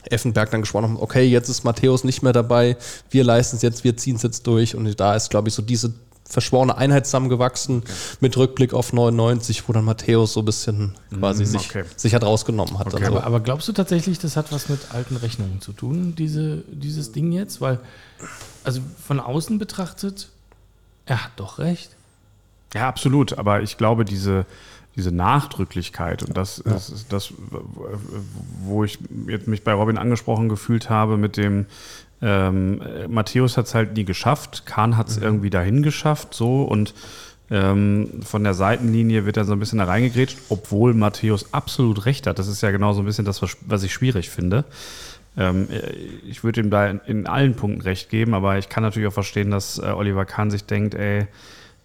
Effenberg 0.10 0.50
dann 0.52 0.62
gesprochen 0.62 0.84
haben, 0.86 0.98
okay, 0.98 1.26
jetzt 1.26 1.50
ist 1.50 1.66
Matthäus 1.66 2.06
nicht 2.06 2.24
mehr 2.24 2.32
dabei, 2.32 2.78
wir 3.10 3.26
leisten 3.26 3.58
es 3.58 3.64
jetzt, 3.64 3.84
wir 3.84 3.98
ziehen 3.98 4.16
es 4.16 4.24
jetzt 4.24 4.48
durch. 4.48 4.78
Und 4.78 4.98
da 4.98 5.14
ist, 5.14 5.30
glaube 5.30 5.50
ich, 5.50 5.54
so 5.54 5.62
diese 5.62 5.94
verschworene 6.30 6.78
Einheit 6.78 7.06
zusammengewachsen 7.06 7.84
mit 8.20 8.36
Rückblick 8.38 8.74
auf 8.74 8.94
99, 8.94 9.68
wo 9.68 9.74
dann 9.74 9.86
Matthäus 9.86 10.34
so 10.34 10.42
ein 10.42 10.46
bisschen 10.46 10.96
quasi 11.18 11.46
sich, 11.46 11.70
okay. 11.70 11.84
sich 11.96 12.14
hat 12.14 12.24
rausgenommen 12.24 12.78
hat. 12.80 12.94
Okay. 12.94 13.06
So. 13.06 13.12
Aber, 13.12 13.24
aber 13.24 13.40
glaubst 13.40 13.68
du 13.68 13.74
tatsächlich, 13.74 14.20
das 14.20 14.36
hat 14.36 14.52
was 14.52 14.70
mit 14.70 14.94
alten 14.94 15.16
Rechnungen 15.16 15.62
zu 15.62 15.72
tun, 15.72 16.16
diese, 16.16 16.64
dieses 16.68 17.12
Ding 17.12 17.32
jetzt? 17.32 17.62
Weil, 17.62 17.80
also 18.64 18.82
von 19.06 19.20
außen 19.20 19.58
betrachtet, 19.58 20.30
er 21.06 21.24
hat 21.24 21.32
doch 21.38 21.60
recht. 21.60 21.92
Ja, 22.74 22.88
absolut. 22.88 23.38
Aber 23.38 23.62
ich 23.62 23.78
glaube, 23.78 24.04
diese, 24.04 24.46
diese 24.98 25.12
Nachdrücklichkeit 25.12 26.24
und 26.24 26.36
das 26.36 26.58
ist 26.58 26.90
ist 26.90 27.14
das, 27.14 27.32
wo 28.64 28.84
ich 28.84 28.98
jetzt 29.28 29.48
mich 29.48 29.64
bei 29.64 29.72
Robin 29.72 29.98
angesprochen 29.98 30.50
gefühlt 30.50 30.90
habe 30.90 31.18
mit 31.18 31.38
dem 31.38 31.68
ähm, 32.22 32.82
äh, 32.82 33.08
Matthäus 33.08 33.58
hat 33.58 33.66
es 33.68 33.76
halt 33.76 33.96
nie 33.96 34.06
geschafft, 34.06 34.66
Kahn 34.66 34.98
hat 34.98 35.10
es 35.10 35.18
irgendwie 35.18 35.50
dahin 35.50 35.84
geschafft, 35.84 36.34
so 36.34 36.64
und 36.64 36.94
ähm, 37.50 38.22
von 38.24 38.44
der 38.44 38.54
Seitenlinie 38.54 39.26
wird 39.26 39.38
er 39.38 39.46
so 39.46 39.54
ein 39.54 39.60
bisschen 39.60 39.80
da 39.80 39.86
reingegrätscht, 39.86 40.38
obwohl 40.50 40.94
Matthäus 40.94 41.54
absolut 41.54 42.06
recht 42.06 42.28
hat. 42.28 42.40
Das 42.40 42.48
ist 42.48 42.62
ja 42.62 42.72
genau 42.72 42.92
so 42.94 43.02
ein 43.02 43.06
bisschen 43.06 43.24
das, 43.24 43.42
was, 43.42 43.84
ich 43.84 43.94
schwierig 43.94 44.30
finde. 44.30 44.66
Ähm, 45.38 45.68
äh, 45.72 45.92
ich 46.28 46.44
würde 46.44 46.60
ihm 46.62 46.70
da 46.70 46.88
in, 46.88 47.00
in 47.06 47.28
allen 47.28 47.56
Punkten 47.56 47.82
recht 47.82 48.10
geben, 48.10 48.34
aber 48.34 48.58
ich 48.58 48.68
kann 48.68 48.84
natürlich 48.84 49.08
auch 49.08 49.14
verstehen, 49.14 49.52
dass 49.52 49.78
äh, 49.78 49.84
Oliver 49.84 50.26
Kahn 50.26 50.52
sich 50.52 50.66
denkt, 50.66 50.94
ey, 50.96 51.28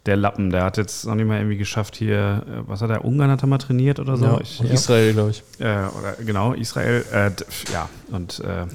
der 0.07 0.17
Lappen, 0.17 0.51
der 0.51 0.65
hat 0.65 0.79
jetzt 0.79 1.07
noch 1.07 1.15
nicht 1.15 1.27
mal 1.29 1.39
irgendwie 1.39 1.59
geschafft 1.59 1.95
hier, 1.95 2.45
äh, 2.49 2.69
was 2.69 2.83
hat 2.83 2.91
er, 2.91 3.05
Ungarn 3.05 3.31
hat 3.31 3.43
er 3.45 3.47
mal 3.47 3.59
trainiert 3.59 4.01
oder 4.01 4.17
so? 4.17 4.25
Ja, 4.25 4.41
Ich, 4.41 4.61
Israel, 4.65 5.13
glaube 5.13 5.31
ich. 5.31 5.45
äh, 5.61 5.65
oder, 5.65 6.17
genau, 6.27 6.55
Israel. 6.55 7.05
Äh, 7.13 7.31
ja, 7.73 7.89
und 8.11 8.41
äh, 8.41 8.67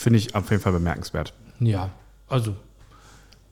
finde 0.00 0.18
ich 0.18 0.34
auf 0.34 0.50
jeden 0.50 0.62
Fall 0.62 0.72
bemerkenswert. 0.72 1.32
Ja, 1.60 1.90
also 2.28 2.54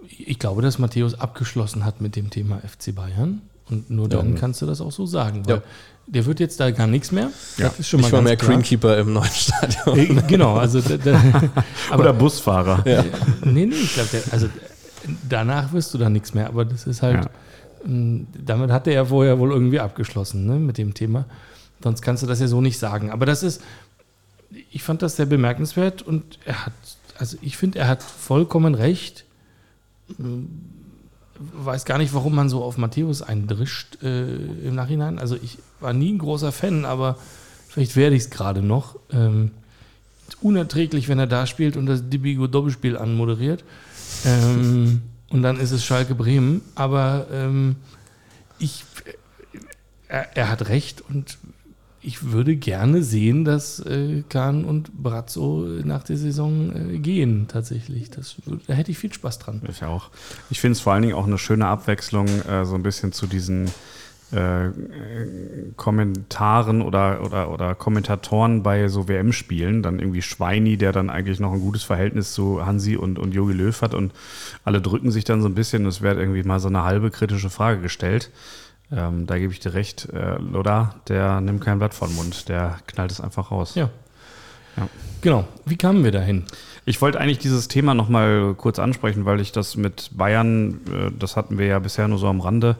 ich 0.08 0.38
glaube, 0.38 0.62
dass 0.62 0.78
Matthäus 0.78 1.18
abgeschlossen 1.18 1.84
hat 1.84 2.00
mit 2.00 2.16
dem 2.16 2.30
Thema 2.30 2.60
FC 2.60 2.94
Bayern. 2.94 3.42
Und 3.70 3.90
nur 3.90 4.08
dann 4.08 4.34
kannst 4.34 4.62
du 4.62 4.66
das 4.66 4.80
auch 4.80 4.92
so 4.92 5.04
sagen. 5.04 5.44
Weil 5.46 5.56
Ja. 5.56 5.62
Der 6.06 6.24
wird 6.24 6.40
jetzt 6.40 6.58
da 6.58 6.70
gar 6.70 6.86
nichts 6.86 7.12
mehr. 7.12 7.30
Ja. 7.58 7.68
Das 7.68 7.80
ist 7.80 7.88
schon 7.88 8.00
Ich 8.00 8.10
war 8.10 8.22
mehr 8.22 8.34
klar. 8.36 8.52
Greenkeeper 8.52 8.96
im 8.96 9.12
neuen 9.12 9.28
Stadion. 9.30 9.98
Äh, 10.18 10.22
Genau, 10.26 10.56
also 10.56 10.80
da, 10.80 10.96
da, 10.96 11.20
aber, 11.90 12.00
oder 12.04 12.12
Busfahrer. 12.14 12.82
Ja. 12.88 13.04
nee, 13.44 13.66
nee, 13.66 13.74
ich 13.74 13.92
glaube, 13.92 14.08
also 14.30 14.48
danach 15.28 15.70
wirst 15.74 15.92
du 15.92 15.98
da 15.98 16.08
nichts 16.08 16.32
mehr, 16.32 16.46
aber 16.48 16.64
das 16.64 16.86
ist 16.86 17.02
halt, 17.02 17.24
Ja. 17.24 17.30
ähm, 17.84 18.26
damit 18.42 18.70
hat 18.70 18.86
er 18.86 18.94
ja 18.94 19.04
vorher 19.04 19.38
wohl 19.38 19.50
irgendwie 19.52 19.80
abgeschlossen, 19.80 20.46
ne, 20.46 20.54
mit 20.54 20.78
dem 20.78 20.94
Thema. 20.94 21.26
Sonst 21.84 22.00
kannst 22.00 22.22
du 22.22 22.26
das 22.26 22.40
ja 22.40 22.48
so 22.48 22.62
nicht 22.62 22.78
sagen. 22.78 23.10
Aber 23.10 23.26
das 23.26 23.42
ist, 23.42 23.60
ich 24.70 24.82
fand 24.82 25.02
das 25.02 25.16
sehr 25.16 25.26
bemerkenswert 25.26 26.02
und 26.02 26.38
er 26.44 26.66
hat, 26.66 26.72
also 27.18 27.36
ich 27.42 27.56
finde, 27.56 27.78
er 27.78 27.88
hat 27.88 28.02
vollkommen 28.02 28.74
recht. 28.74 29.24
Ähm, 30.18 30.48
Weiß 31.40 31.84
gar 31.84 31.98
nicht, 31.98 32.14
warum 32.14 32.34
man 32.34 32.48
so 32.48 32.64
auf 32.64 32.78
Matthäus 32.78 33.22
eindrischt 33.22 34.02
äh, 34.02 34.26
im 34.34 34.74
Nachhinein. 34.74 35.20
Also 35.20 35.36
ich 35.36 35.58
war 35.78 35.92
nie 35.92 36.12
ein 36.12 36.18
großer 36.18 36.50
Fan, 36.50 36.84
aber 36.84 37.16
vielleicht 37.68 37.94
werde 37.94 38.16
ich 38.16 38.22
es 38.22 38.30
gerade 38.30 38.60
noch. 38.60 38.98
Ähm, 39.12 39.52
unerträglich, 40.40 41.08
wenn 41.08 41.20
er 41.20 41.28
da 41.28 41.46
spielt 41.46 41.76
und 41.76 41.86
das 41.86 42.08
Dibigo 42.08 42.48
Doppelspiel 42.48 42.96
anmoderiert. 42.96 43.62
Ähm, 44.24 45.02
und 45.28 45.42
dann 45.42 45.60
ist 45.60 45.70
es 45.70 45.84
Schalke 45.84 46.16
Bremen. 46.16 46.60
Aber 46.74 47.28
ähm, 47.32 47.76
ich, 48.58 48.84
er, 50.08 50.36
er 50.36 50.50
hat 50.50 50.68
recht 50.68 51.02
und 51.08 51.38
ich 52.08 52.32
würde 52.32 52.56
gerne 52.56 53.02
sehen, 53.02 53.44
dass 53.44 53.80
äh, 53.80 54.22
Kahn 54.30 54.64
und 54.64 55.02
Brazzo 55.02 55.66
nach 55.84 56.02
der 56.02 56.16
Saison 56.16 56.94
äh, 56.94 56.98
gehen, 56.98 57.48
tatsächlich. 57.48 58.08
Das, 58.08 58.36
da 58.66 58.72
hätte 58.72 58.90
ich 58.90 58.96
viel 58.96 59.12
Spaß 59.12 59.38
dran. 59.38 59.60
Ich 59.68 59.84
auch. 59.84 60.08
Ich 60.48 60.58
finde 60.58 60.72
es 60.72 60.80
vor 60.80 60.94
allen 60.94 61.02
Dingen 61.02 61.14
auch 61.14 61.26
eine 61.26 61.36
schöne 61.36 61.66
Abwechslung, 61.66 62.26
äh, 62.26 62.64
so 62.64 62.76
ein 62.76 62.82
bisschen 62.82 63.12
zu 63.12 63.26
diesen 63.26 63.66
äh, 64.32 64.70
Kommentaren 65.76 66.80
oder, 66.80 67.22
oder, 67.22 67.52
oder 67.52 67.74
Kommentatoren 67.74 68.62
bei 68.62 68.88
so 68.88 69.06
WM-Spielen. 69.06 69.82
Dann 69.82 69.98
irgendwie 69.98 70.22
Schweini, 70.22 70.78
der 70.78 70.92
dann 70.92 71.10
eigentlich 71.10 71.40
noch 71.40 71.52
ein 71.52 71.60
gutes 71.60 71.82
Verhältnis 71.82 72.32
zu 72.32 72.64
Hansi 72.64 72.96
und, 72.96 73.18
und 73.18 73.34
Jogi 73.34 73.52
Löw 73.52 73.82
hat 73.82 73.92
und 73.92 74.12
alle 74.64 74.80
drücken 74.80 75.10
sich 75.10 75.24
dann 75.24 75.42
so 75.42 75.48
ein 75.48 75.54
bisschen. 75.54 75.84
Es 75.84 76.00
wird 76.00 76.16
irgendwie 76.16 76.42
mal 76.42 76.58
so 76.58 76.68
eine 76.68 76.84
halbe 76.84 77.10
kritische 77.10 77.50
Frage 77.50 77.82
gestellt. 77.82 78.30
Ähm, 78.90 79.26
da 79.26 79.38
gebe 79.38 79.52
ich 79.52 79.60
dir 79.60 79.74
recht. 79.74 80.08
Äh, 80.12 80.36
Loda, 80.38 80.94
der 81.08 81.40
nimmt 81.40 81.60
kein 81.62 81.78
Blatt 81.78 81.94
vor 81.94 82.08
den 82.08 82.16
Mund, 82.16 82.48
der 82.48 82.78
knallt 82.86 83.10
es 83.10 83.20
einfach 83.20 83.50
raus. 83.50 83.74
Ja. 83.74 83.90
Ja. 84.76 84.88
Genau. 85.20 85.44
Wie 85.66 85.76
kamen 85.76 86.04
wir 86.04 86.12
dahin? 86.12 86.44
Ich 86.86 87.02
wollte 87.02 87.20
eigentlich 87.20 87.38
dieses 87.38 87.68
Thema 87.68 87.92
nochmal 87.94 88.54
kurz 88.56 88.78
ansprechen, 88.78 89.24
weil 89.26 89.40
ich 89.40 89.52
das 89.52 89.76
mit 89.76 90.10
Bayern, 90.16 90.80
äh, 90.90 91.10
das 91.18 91.36
hatten 91.36 91.58
wir 91.58 91.66
ja 91.66 91.78
bisher 91.80 92.08
nur 92.08 92.18
so 92.18 92.28
am 92.28 92.40
Rande, 92.40 92.76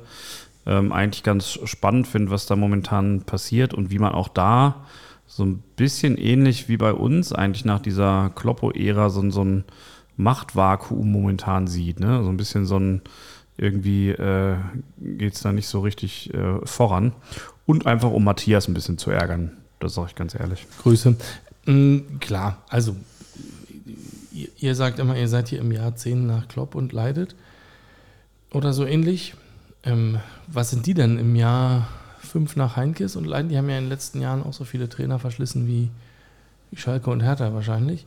ähm, 0.65 0.93
eigentlich 0.93 1.23
ganz 1.25 1.59
spannend 1.65 2.07
finde, 2.07 2.31
was 2.31 2.47
da 2.47 2.57
momentan 2.57 3.23
passiert 3.23 3.75
und 3.75 3.91
wie 3.91 3.99
man 3.99 4.13
auch 4.13 4.29
da 4.29 4.87
so 5.27 5.45
ein 5.45 5.63
bisschen 5.77 6.17
ähnlich 6.17 6.69
wie 6.71 6.79
bei 6.79 6.93
uns 6.95 7.33
eigentlich 7.35 7.67
nach 7.67 7.81
dieser 7.81 8.31
Kloppo-Ära 8.35 9.11
so, 9.11 9.21
ein- 9.21 9.31
so 9.31 9.45
ein 9.45 9.65
Machtvakuum 10.17 11.11
momentan 11.13 11.67
sieht. 11.67 12.01
Ne? 12.01 12.23
So 12.25 12.29
ein 12.31 12.37
bisschen 12.37 12.67
so 12.67 12.77
ein, 12.79 13.03
irgendwie 13.59 14.11
äh, 14.11 14.57
geht 14.99 15.35
es 15.35 15.41
da 15.41 15.53
nicht 15.53 15.69
so 15.69 15.81
richtig 15.81 16.33
äh, 16.33 16.65
voran. 16.65 17.13
Und 17.67 17.87
einfach 17.87 18.11
um 18.11 18.25
Matthias 18.25 18.67
ein 18.67 18.75
bisschen 18.75 18.97
zu 18.97 19.11
ärgern. 19.11 19.53
Das 19.79 19.95
sage 19.95 20.09
ich 20.11 20.15
ganz 20.15 20.35
ehrlich. 20.35 20.67
Grüße. 20.83 21.17
Mm, 21.67 22.19
klar, 22.21 22.63
also 22.69 22.97
ihr, 24.33 24.49
ihr 24.57 24.75
sagt 24.75 24.99
immer, 24.99 25.19
ihr 25.19 25.29
seid 25.29 25.49
hier 25.49 25.61
im 25.61 25.73
Jahr 25.73 25.95
10 25.95 26.27
nach 26.27 26.49
Klopp 26.49 26.75
und 26.75 26.93
leidet. 26.93 27.35
Oder 28.53 28.73
so 28.73 28.87
ähnlich. 28.87 29.35
Ähm, 29.83 30.19
was 30.47 30.71
sind 30.71 30.87
die 30.87 30.95
denn 30.95 31.19
im 31.19 31.37
Jahr 31.37 31.89
5 32.21 32.57
nach 32.57 32.77
Heinkes 32.77 33.17
und 33.17 33.27
leiden? 33.27 33.51
Die 33.51 33.59
haben 33.59 33.69
ja 33.69 33.77
in 33.77 33.85
den 33.85 33.91
letzten 33.91 34.23
Jahren 34.23 34.43
auch 34.43 34.55
so 34.55 34.65
viele 34.65 34.89
Trainer 34.89 35.19
verschlissen 35.19 35.67
wie, 35.67 35.91
Schalke 36.75 37.11
und 37.11 37.23
Hertha 37.23 37.53
wahrscheinlich. 37.55 38.07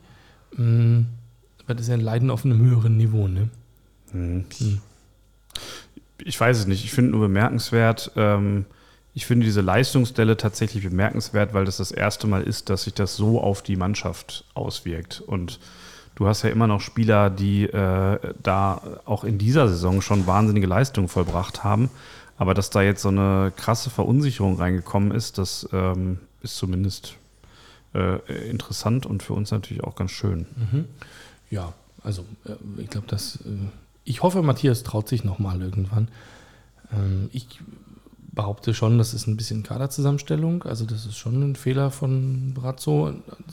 Mm, 0.56 1.02
aber 1.64 1.74
das 1.74 1.82
ist 1.82 1.88
ja 1.88 1.94
ein 1.94 2.00
Leiden 2.00 2.30
auf 2.30 2.44
einem 2.44 2.60
höheren 2.60 2.96
Niveau, 2.96 3.28
ne? 3.28 3.48
Mhm. 4.12 4.44
Ich 6.24 6.38
weiß 6.38 6.58
es 6.58 6.66
nicht. 6.66 6.84
Ich 6.84 6.92
finde 6.92 7.12
nur 7.12 7.20
bemerkenswert, 7.20 8.12
ähm, 8.16 8.66
ich 9.14 9.26
finde 9.26 9.44
diese 9.44 9.60
Leistungsstelle 9.60 10.36
tatsächlich 10.36 10.84
bemerkenswert, 10.84 11.52
weil 11.52 11.64
das 11.66 11.76
das 11.76 11.92
erste 11.92 12.26
Mal 12.26 12.42
ist, 12.42 12.70
dass 12.70 12.84
sich 12.84 12.94
das 12.94 13.16
so 13.16 13.40
auf 13.40 13.62
die 13.62 13.76
Mannschaft 13.76 14.44
auswirkt. 14.54 15.20
Und 15.20 15.60
du 16.14 16.26
hast 16.26 16.42
ja 16.42 16.50
immer 16.50 16.66
noch 16.66 16.80
Spieler, 16.80 17.28
die 17.28 17.64
äh, 17.64 18.18
da 18.42 18.80
auch 19.04 19.24
in 19.24 19.36
dieser 19.36 19.68
Saison 19.68 20.00
schon 20.00 20.26
wahnsinnige 20.26 20.66
Leistungen 20.66 21.08
vollbracht 21.08 21.62
haben. 21.62 21.90
Aber 22.38 22.54
dass 22.54 22.70
da 22.70 22.80
jetzt 22.80 23.02
so 23.02 23.08
eine 23.08 23.52
krasse 23.54 23.90
Verunsicherung 23.90 24.56
reingekommen 24.56 25.12
ist, 25.12 25.36
das 25.36 25.68
ähm, 25.72 26.18
ist 26.42 26.56
zumindest 26.56 27.16
äh, 27.94 28.48
interessant 28.48 29.04
und 29.04 29.22
für 29.22 29.34
uns 29.34 29.50
natürlich 29.50 29.84
auch 29.84 29.94
ganz 29.94 30.12
schön. 30.12 30.46
Mhm. 30.56 30.86
Ja, 31.50 31.74
also 32.02 32.24
äh, 32.46 32.54
ich 32.80 32.88
glaube, 32.88 33.06
dass 33.06 33.36
äh, 33.36 33.48
ich 34.04 34.22
hoffe, 34.22 34.42
Matthias 34.42 34.82
traut 34.82 35.08
sich 35.08 35.24
nochmal 35.24 35.60
irgendwann. 35.60 36.08
Ähm, 36.92 37.28
ich 37.32 37.46
behaupte 38.34 38.74
schon, 38.74 38.98
das 38.98 39.12
ist 39.14 39.26
ein 39.26 39.36
bisschen 39.36 39.62
Kaderzusammenstellung. 39.62 40.62
Also 40.64 40.84
das 40.86 41.04
ist 41.06 41.16
schon 41.16 41.42
ein 41.42 41.56
Fehler 41.56 41.90
von 41.90 42.54
Brazzo 42.54 43.12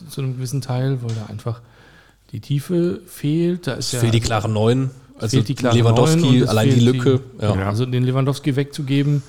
zu 0.10 0.22
einem 0.22 0.38
gewissen 0.38 0.62
Teil, 0.62 1.02
weil 1.02 1.14
da 1.16 1.26
einfach 1.28 1.62
die 2.32 2.40
Tiefe 2.40 3.02
fehlt. 3.06 3.68
Da 3.68 3.74
ist 3.74 3.88
Es 3.88 3.92
ja, 3.94 4.00
fehlt 4.00 4.14
die 4.14 4.20
also- 4.20 4.28
klare 4.28 4.50
Neun. 4.50 4.92
Also 5.18 5.36
fehlt 5.36 5.50
die 5.50 5.56
klare 5.56 5.76
Neun 5.78 5.84
Lewandowski, 5.96 6.44
allein 6.46 6.70
die 6.70 6.80
Lücke. 6.80 7.20
ja. 7.42 7.56
ja. 7.56 7.68
Also 7.68 7.86
den 7.86 8.04
Lewandowski 8.04 8.56
wegzugeben, 8.56 9.22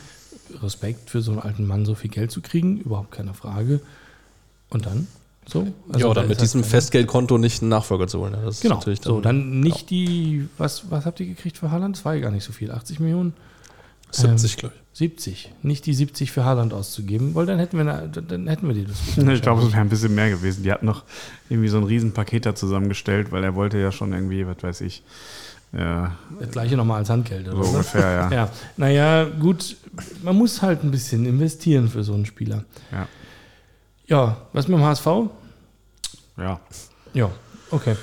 Respekt 0.63 1.11
für 1.11 1.21
so 1.21 1.33
einen 1.33 1.41
alten 1.41 1.67
Mann, 1.67 1.85
so 1.85 1.97
viel 1.97 2.11
Geld 2.11 2.31
zu 2.31 2.41
kriegen, 2.43 2.79
überhaupt 2.79 3.11
keine 3.11 3.35
Frage. 3.35 3.81
Und 4.69 4.87
dann 4.87 5.09
so. 5.47 5.67
Also 5.89 5.99
ja, 5.99 5.99
da 5.99 6.09
oder 6.11 6.23
ist 6.23 6.29
mit 6.29 6.39
halt 6.39 6.43
diesem 6.43 6.61
keine- 6.63 6.71
Fesgeldkonto 6.71 7.39
nicht 7.39 7.63
einen 7.63 7.71
Nachfolger 7.71 8.07
zu 8.07 8.21
holen. 8.21 8.35
Das 8.45 8.57
ist 8.57 8.63
Genau. 8.63 8.77
natürlich 8.77 9.01
so, 9.03 9.21
dann 9.21 9.61
nicht 9.61 9.91
die, 9.91 10.49
was, 10.59 10.91
was 10.91 11.07
habt 11.07 11.21
ihr 11.21 11.27
gekriegt 11.27 11.59
für 11.59 11.71
Haaland? 11.71 11.97
Das 11.97 12.05
war 12.05 12.15
ja 12.15 12.21
gar 12.21 12.31
nicht 12.31 12.45
so 12.45 12.53
viel. 12.53 12.71
80 12.71 13.01
Millionen? 13.01 13.33
70, 14.13 14.57
glaube 14.57 14.75
ich. 14.75 14.81
70. 14.99 15.53
Nicht 15.63 15.87
die 15.87 15.95
70 15.95 16.33
für 16.33 16.45
Haaland 16.45 16.73
auszugeben, 16.75 17.35
weil 17.37 17.47
dann 17.47 17.59
hätten 17.61 17.77
wir, 17.79 17.83
eine, 17.95 18.09
dann 18.09 18.49
hätten 18.49 18.67
wir 18.67 18.75
die 18.75 18.85
Diskussion. 18.85 19.31
Ich 19.35 19.41
glaube, 19.43 19.63
es 19.63 19.69
wäre 19.71 19.81
ein 19.81 19.89
bisschen 19.89 20.15
mehr 20.15 20.31
gewesen. 20.31 20.65
Die 20.65 20.73
hat 20.73 20.83
noch 20.83 21.05
irgendwie 21.49 21.69
so 21.69 21.79
ein 21.79 21.85
Riesenpaket 21.85 22.45
da 22.45 22.55
zusammengestellt, 22.57 23.31
weil 23.31 23.45
er 23.45 23.55
wollte 23.55 23.79
ja 23.79 23.93
schon 23.93 24.13
irgendwie, 24.13 24.47
was 24.49 24.57
weiß 24.63 24.81
ich, 24.81 25.03
äh, 25.73 25.79
das 26.41 26.51
gleiche 26.51 26.77
nochmal 26.77 26.99
als 26.99 27.09
Handgeld. 27.11 27.47
so 27.47 27.53
Oder 27.53 27.63
so. 27.65 27.71
ungefähr, 27.71 28.01
ja. 28.13 28.31
Ja, 28.33 28.51
naja, 28.77 29.25
gut, 29.25 29.77
man 30.25 30.35
muss 30.37 30.61
halt 30.61 30.83
ein 30.83 30.91
bisschen 30.91 31.25
investieren 31.25 31.89
für 31.89 32.03
so 32.03 32.13
einen 32.15 32.27
Spieler. 32.27 32.65
Ja. 32.91 33.07
Ja, 34.11 34.37
was 34.53 34.69
mit 34.69 34.77
dem 34.79 34.85
HSV? 34.85 35.07
ja. 36.37 36.61
Ja, 37.15 37.31
okay. 37.71 37.97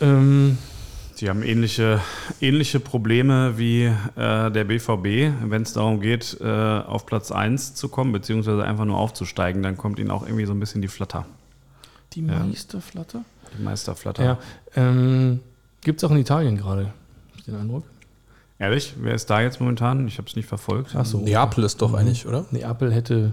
Ähm, 0.00 0.58
Sie 1.14 1.28
haben 1.28 1.42
ähnliche, 1.42 2.00
ähnliche 2.40 2.80
Probleme 2.80 3.56
wie 3.58 3.84
äh, 3.84 4.50
der 4.50 4.64
BVB. 4.64 5.32
Wenn 5.50 5.62
es 5.62 5.72
darum 5.74 6.00
geht, 6.00 6.36
äh, 6.40 6.44
auf 6.46 7.04
Platz 7.06 7.30
1 7.30 7.74
zu 7.74 7.88
kommen, 7.90 8.10
beziehungsweise 8.12 8.64
einfach 8.64 8.84
nur 8.86 8.96
aufzusteigen, 8.98 9.62
dann 9.62 9.76
kommt 9.76 9.98
ihnen 9.98 10.10
auch 10.10 10.22
irgendwie 10.24 10.46
so 10.46 10.52
ein 10.52 10.60
bisschen 10.60 10.80
die 10.82 10.88
Flatter, 10.88 11.26
die 12.14 12.20
Ja. 12.26 12.38
Meisterflatter? 12.40 13.22
die 13.58 13.62
Meisterflatter. 13.62 14.24
Ja. 14.24 14.38
Ähm, 14.76 15.40
Gibt 15.82 16.02
es 16.02 16.04
auch 16.04 16.10
in 16.12 16.18
Italien 16.18 16.56
gerade, 16.56 16.86
hab 16.86 17.38
ich 17.38 17.44
den 17.44 17.56
Eindruck. 17.56 17.84
Ehrlich, 18.58 18.94
wer 18.98 19.14
ist 19.14 19.28
da 19.30 19.40
jetzt 19.40 19.58
momentan? 19.60 20.06
Ich 20.06 20.18
habe 20.18 20.28
es 20.28 20.36
nicht 20.36 20.48
verfolgt. 20.48 20.94
Ach 20.94 21.06
so. 21.06 21.18
Neapel 21.20 21.64
ist 21.64 21.80
doch 21.82 21.90
Mhm. 21.90 21.96
eigentlich, 21.96 22.26
oder? 22.26 22.44
Neapel 22.50 22.92
hätte 22.92 23.32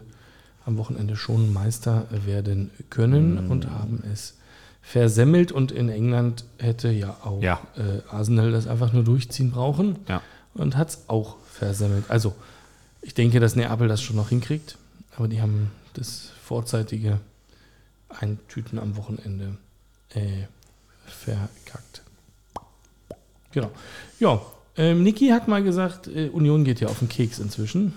am 0.68 0.78
Wochenende 0.78 1.16
schon 1.16 1.52
Meister 1.54 2.06
werden 2.12 2.70
können 2.90 3.50
und 3.50 3.70
haben 3.72 4.04
es 4.14 4.36
versemmelt. 4.82 5.52
Und 5.52 5.72
in 5.72 5.90
England 5.90 6.44
hätte 6.60 6.90
ja 6.92 7.18
auch 7.24 7.42
Ja. 7.42 7.62
Äh, 7.78 8.02
Arsenal 8.14 8.52
das 8.52 8.68
einfach 8.68 8.92
nur 8.94 9.04
durchziehen 9.04 9.50
brauchen 9.52 9.96
Ja. 10.08 10.22
und 10.54 10.76
hat 10.76 10.90
es 10.90 11.00
auch 11.08 11.38
versemmelt. 11.52 12.04
Also, 12.10 12.36
ich 13.02 13.14
denke, 13.14 13.40
dass 13.40 13.56
Neapel 13.56 13.88
das 13.88 14.02
schon 14.02 14.18
noch 14.18 14.30
hinkriegt, 14.30 14.78
aber 15.16 15.28
die 15.30 15.42
haben 15.42 15.72
das 15.94 16.30
vorzeitige 16.44 17.20
Eintüten 18.10 18.78
am 18.78 18.98
Wochenende 18.98 19.58
äh, 20.14 20.44
verkackt. 21.06 22.02
Genau. 23.52 23.72
Ja, 24.20 24.42
ähm, 24.76 25.04
Niki 25.04 25.30
hat 25.30 25.48
mal 25.48 25.64
gesagt, 25.64 26.08
äh, 26.08 26.28
Union 26.30 26.64
geht 26.66 26.82
ja 26.82 26.88
auf 26.90 27.00
den 27.00 27.08
Keks 27.10 27.40
inzwischen. 27.40 27.94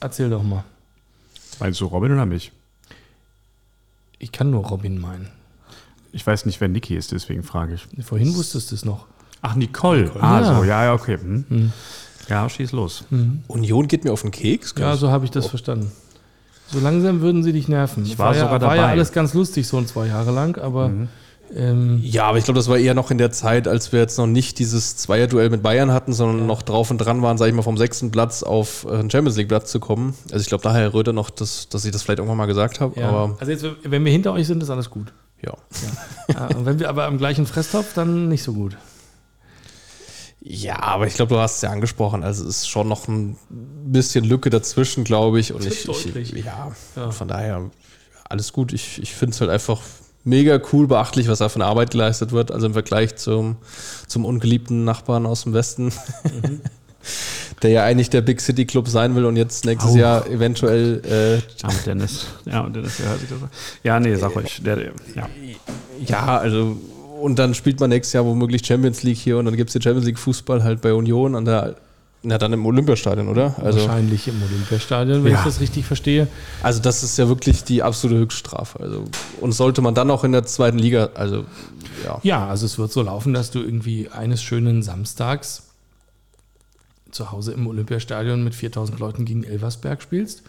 Erzähl 0.00 0.30
doch 0.30 0.42
mal. 0.42 0.64
Meinst 1.62 1.80
du 1.80 1.84
Robin 1.86 2.10
oder 2.12 2.26
mich? 2.26 2.50
Ich 4.18 4.32
kann 4.32 4.50
nur 4.50 4.64
Robin 4.66 5.00
meinen. 5.00 5.28
Ich 6.10 6.26
weiß 6.26 6.44
nicht, 6.44 6.60
wer 6.60 6.66
Niki 6.66 6.96
ist, 6.96 7.12
deswegen 7.12 7.44
frage 7.44 7.74
ich. 7.74 8.04
Vorhin 8.04 8.34
wusstest 8.34 8.72
du 8.72 8.74
es 8.74 8.84
noch. 8.84 9.06
Ach, 9.42 9.54
Nicole. 9.54 10.10
Ah, 10.20 10.40
Ja. 10.40 10.56
so, 10.56 10.64
ja, 10.64 10.84
ja, 10.86 10.92
okay. 10.92 11.18
Hm. 11.18 11.44
Hm. 11.48 11.72
Ja, 12.28 12.48
schieß 12.48 12.72
los. 12.72 13.04
Union 13.46 13.86
geht 13.86 14.02
mir 14.02 14.12
auf 14.12 14.22
den 14.22 14.32
Keks. 14.32 14.74
Ja, 14.76 14.96
so 14.96 15.10
habe 15.12 15.24
ich 15.24 15.30
das 15.30 15.46
verstanden. 15.46 15.92
So 16.66 16.80
langsam 16.80 17.20
würden 17.20 17.44
sie 17.44 17.52
dich 17.52 17.68
nerven. 17.68 18.04
Ich 18.06 18.18
war 18.18 18.34
ja, 18.34 18.40
sogar 18.40 18.60
War 18.60 18.74
ja 18.74 18.82
dabei. 18.82 18.92
alles 18.94 19.12
ganz 19.12 19.32
lustig, 19.32 19.68
so 19.68 19.76
ein 19.78 19.86
zwei 19.86 20.08
Jahre 20.08 20.32
lang, 20.32 20.58
aber 20.58 20.90
ähm, 21.54 22.00
Ja, 22.02 22.24
aber 22.26 22.38
ich 22.38 22.44
glaube, 22.44 22.58
das 22.58 22.68
war 22.68 22.78
eher 22.78 22.94
noch 22.94 23.10
in 23.10 23.18
der 23.18 23.30
Zeit, 23.30 23.68
als 23.68 23.92
wir 23.92 24.00
jetzt 24.00 24.18
noch 24.18 24.26
nicht 24.26 24.58
dieses 24.58 24.96
Zweierduell 24.96 25.50
mit 25.50 25.62
Bayern 25.62 25.90
hatten, 25.92 26.12
sondern 26.12 26.46
noch 26.46 26.62
drauf 26.62 26.90
und 26.90 26.98
dran 26.98 27.22
waren, 27.22 27.38
sage 27.38 27.50
ich 27.50 27.56
mal, 27.56 27.62
vom 27.62 27.76
sechsten 27.78 28.10
Platz 28.10 28.42
auf 28.42 28.84
äh, 28.88 28.94
einen 28.94 29.10
Champions 29.10 29.36
League 29.36 29.48
Platz 29.48 29.70
zu 29.70 29.80
kommen. 29.80 30.14
Also 30.30 30.40
ich 30.42 30.46
glaube, 30.48 30.62
daher 30.64 30.80
Herr 30.82 30.94
Röder 30.94 31.12
noch, 31.12 31.30
dass, 31.30 31.68
dass 31.68 31.84
ich 31.84 31.92
das 31.92 32.02
vielleicht 32.02 32.18
irgendwann 32.18 32.38
mal 32.38 32.46
gesagt 32.46 32.80
habe. 32.80 32.98
ja. 32.98 33.34
Also 33.38 33.52
jetzt, 33.52 33.64
wenn 33.84 34.04
wir 34.04 34.12
hinter 34.12 34.32
euch 34.32 34.46
sind, 34.46 34.62
ist 34.62 34.70
alles 34.70 34.90
gut. 34.90 35.12
ja. 35.44 35.52
Ja, 36.28 36.46
und 36.56 36.64
wenn 36.66 36.78
wir 36.78 36.88
aber 36.88 37.04
am 37.06 37.18
gleichen 37.18 37.46
Fresstopf, 37.46 37.94
dann 37.94 38.28
nicht 38.28 38.42
so 38.42 38.52
gut. 38.52 38.76
Ja, 40.44 40.80
aber 40.82 41.06
ich 41.06 41.14
glaube, 41.14 41.34
du 41.34 41.40
hast 41.40 41.56
es 41.56 41.62
ja 41.62 41.70
angesprochen. 41.70 42.24
Also 42.24 42.42
es 42.42 42.56
ist 42.62 42.68
schon 42.68 42.88
noch 42.88 43.06
ein 43.06 43.36
bisschen 43.86 44.24
Lücke 44.24 44.50
dazwischen, 44.50 45.04
glaube 45.04 45.38
ich. 45.38 45.52
Und 45.52 45.64
ich, 45.64 45.88
ich 46.16 46.44
ja, 46.44 46.72
Ja. 46.96 47.10
von 47.12 47.28
daher 47.28 47.70
alles 48.28 48.52
gut. 48.52 48.72
Ich, 48.72 49.00
ich 49.00 49.14
finde 49.14 49.34
es 49.34 49.40
halt 49.40 49.50
einfach 49.50 49.80
mega 50.24 50.60
cool, 50.72 50.86
beachtlich, 50.86 51.28
was 51.28 51.38
da 51.38 51.48
eine 51.54 51.64
Arbeit 51.64 51.90
geleistet 51.92 52.32
wird. 52.32 52.50
Also 52.50 52.66
im 52.66 52.72
Vergleich 52.72 53.16
zum, 53.16 53.56
zum 54.06 54.24
ungeliebten 54.24 54.84
Nachbarn 54.84 55.26
aus 55.26 55.44
dem 55.44 55.52
Westen, 55.52 55.92
der 57.62 57.70
ja 57.70 57.84
eigentlich 57.84 58.10
der 58.10 58.20
Big 58.20 58.40
City 58.40 58.64
Club 58.64 58.88
sein 58.88 59.14
will 59.14 59.24
und 59.24 59.36
jetzt 59.36 59.64
nächstes 59.64 59.92
Au. 59.92 59.96
Jahr 59.96 60.26
eventuell 60.28 61.02
äh, 61.04 61.34
Ja, 61.62 61.68
und 61.68 61.86
Dennis. 61.86 62.26
Ja, 62.44 62.60
und 62.60 62.76
Dennis, 62.76 62.96
der 62.98 63.08
hört 63.08 63.20
sich 63.20 63.28
das 63.28 63.42
an. 63.42 63.50
Ja, 63.82 64.00
nee, 64.00 64.14
sag 64.14 64.34
ruhig. 64.34 64.60
Der, 64.64 64.76
der, 64.76 64.92
ja. 65.14 65.28
Ja, 66.06 66.38
also 66.38 66.76
und 67.20 67.38
dann 67.38 67.54
spielt 67.54 67.78
man 67.78 67.90
nächstes 67.90 68.14
Jahr 68.14 68.24
womöglich 68.24 68.66
Champions 68.66 69.04
League 69.04 69.18
hier 69.18 69.38
und 69.38 69.44
dann 69.44 69.56
gibt 69.56 69.70
es 69.70 69.74
den 69.74 69.82
Champions 69.82 70.06
League 70.06 70.18
Fußball 70.18 70.64
halt 70.64 70.80
bei 70.80 70.92
Union 70.92 71.36
an 71.36 71.44
der, 71.44 71.76
na 72.24 72.38
dann 72.38 72.52
im 72.52 72.64
Olympiastadion, 72.64 73.28
oder? 73.28 73.56
Also, 73.62 73.80
Wahrscheinlich 73.80 74.28
im 74.28 74.40
Olympiastadion, 74.42 75.24
wenn 75.24 75.32
Ja. 75.32 75.38
ich 75.40 75.44
das 75.44 75.60
richtig 75.60 75.84
verstehe. 75.86 76.28
also 76.62 76.80
das 76.80 77.02
ist 77.02 77.18
ja 77.18 77.28
wirklich 77.28 77.64
die 77.64 77.82
absolute 77.82 78.20
Höchststrafe. 78.20 78.78
Also 78.80 79.04
und 79.40 79.52
sollte 79.52 79.82
man 79.82 79.94
dann 79.94 80.10
auch 80.10 80.22
in 80.24 80.32
der 80.32 80.44
zweiten 80.44 80.78
Liga, 80.78 81.10
also 81.14 81.44
ja. 82.04 82.20
Ja, 82.22 82.46
also 82.48 82.66
es 82.66 82.78
wird 82.78 82.92
so 82.92 83.02
laufen, 83.02 83.34
dass 83.34 83.50
du 83.50 83.60
irgendwie 83.60 84.08
eines 84.08 84.42
schönen 84.42 84.82
Samstags 84.82 85.64
zu 87.10 87.30
Hause 87.32 87.52
im 87.52 87.66
Olympiastadion 87.66 88.42
mit 88.42 88.54
4000 88.54 88.98
Leuten 88.98 89.24
gegen 89.24 89.44
Elversberg 89.44 90.00
spielst. 90.02 90.42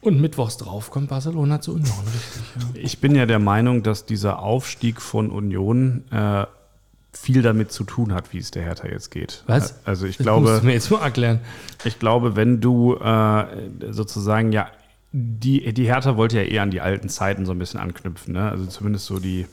Und 0.00 0.20
mittwochs 0.20 0.56
drauf 0.56 0.90
kommt 0.90 1.10
Barcelona 1.10 1.60
zu 1.60 1.74
Union, 1.74 1.92
richtig. 2.12 2.42
Ja. 2.74 2.80
Ich 2.82 2.98
bin 2.98 3.14
ja 3.14 3.24
der 3.26 3.38
Meinung, 3.38 3.84
dass 3.84 4.04
dieser 4.04 4.40
Aufstieg 4.40 5.00
von 5.00 5.30
Union 5.30 6.02
äh, 6.10 6.44
viel 7.12 7.42
damit 7.42 7.70
zu 7.72 7.84
tun 7.84 8.14
hat, 8.14 8.32
wie 8.32 8.38
es 8.38 8.50
der 8.50 8.62
Hertha 8.62 8.88
jetzt 8.88 9.10
geht. 9.10 9.44
Was? 9.46 9.86
Also 9.86 10.06
ich 10.06 10.16
Das 10.16 10.26
musst 10.26 10.44
glaube, 10.44 10.60
du 10.60 10.66
mir 10.66 10.72
jetzt 10.72 10.90
mal 10.90 11.02
erklären. 11.02 11.40
ich 11.84 11.98
glaube, 11.98 12.36
wenn 12.36 12.60
du 12.60 12.96
äh, 12.96 13.44
sozusagen 13.90 14.52
ja 14.52 14.68
die, 15.12 15.74
die 15.74 15.84
Hertha 15.84 16.16
wollte 16.16 16.36
ja 16.38 16.42
eher 16.44 16.62
an 16.62 16.70
die 16.70 16.80
alten 16.80 17.10
Zeiten 17.10 17.44
so 17.44 17.52
ein 17.52 17.58
bisschen 17.58 17.78
anknüpfen, 17.78 18.32
ne? 18.32 18.50
Also 18.50 18.64
zumindest 18.64 19.04
so 19.04 19.18
die 19.18 19.46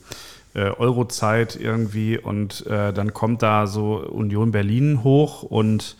äh, 0.54 0.70
Euro-Zeit 0.70 1.54
irgendwie 1.60 2.16
und 2.18 2.66
äh, 2.66 2.94
dann 2.94 3.12
kommt 3.12 3.42
da 3.42 3.66
so 3.66 3.96
Union 3.98 4.52
Berlin 4.52 5.04
hoch 5.04 5.42
und 5.42 5.96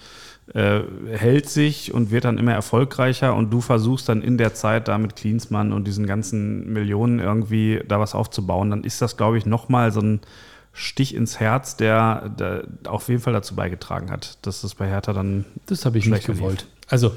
äh, 0.54 0.80
hält 1.12 1.48
sich 1.50 1.92
und 1.92 2.10
wird 2.10 2.24
dann 2.24 2.38
immer 2.38 2.54
erfolgreicher 2.54 3.34
und 3.34 3.50
du 3.50 3.60
versuchst 3.60 4.08
dann 4.08 4.22
in 4.22 4.38
der 4.38 4.54
Zeit 4.54 4.88
da 4.88 4.96
mit 4.96 5.14
Klinsmann 5.14 5.72
und 5.74 5.86
diesen 5.86 6.06
ganzen 6.06 6.72
Millionen 6.72 7.20
irgendwie 7.20 7.82
da 7.86 8.00
was 8.00 8.14
aufzubauen, 8.14 8.70
dann 8.70 8.82
ist 8.82 9.02
das, 9.02 9.18
glaube 9.18 9.36
ich, 9.36 9.44
nochmal 9.44 9.92
so 9.92 10.00
ein 10.00 10.20
Stich 10.72 11.14
ins 11.14 11.40
Herz, 11.40 11.76
der, 11.76 12.28
der 12.30 12.64
auf 12.86 13.08
jeden 13.08 13.20
Fall 13.20 13.32
dazu 13.32 13.54
beigetragen 13.54 14.10
hat, 14.10 14.38
dass 14.42 14.60
das 14.62 14.74
bei 14.74 14.88
Hertha 14.88 15.12
dann 15.12 15.44
Das 15.66 15.84
habe 15.84 15.98
ich 15.98 16.04
nicht 16.04 16.12
Schlechter 16.24 16.32
lief. 16.32 16.40
gewollt. 16.40 16.66
Also, 16.88 17.14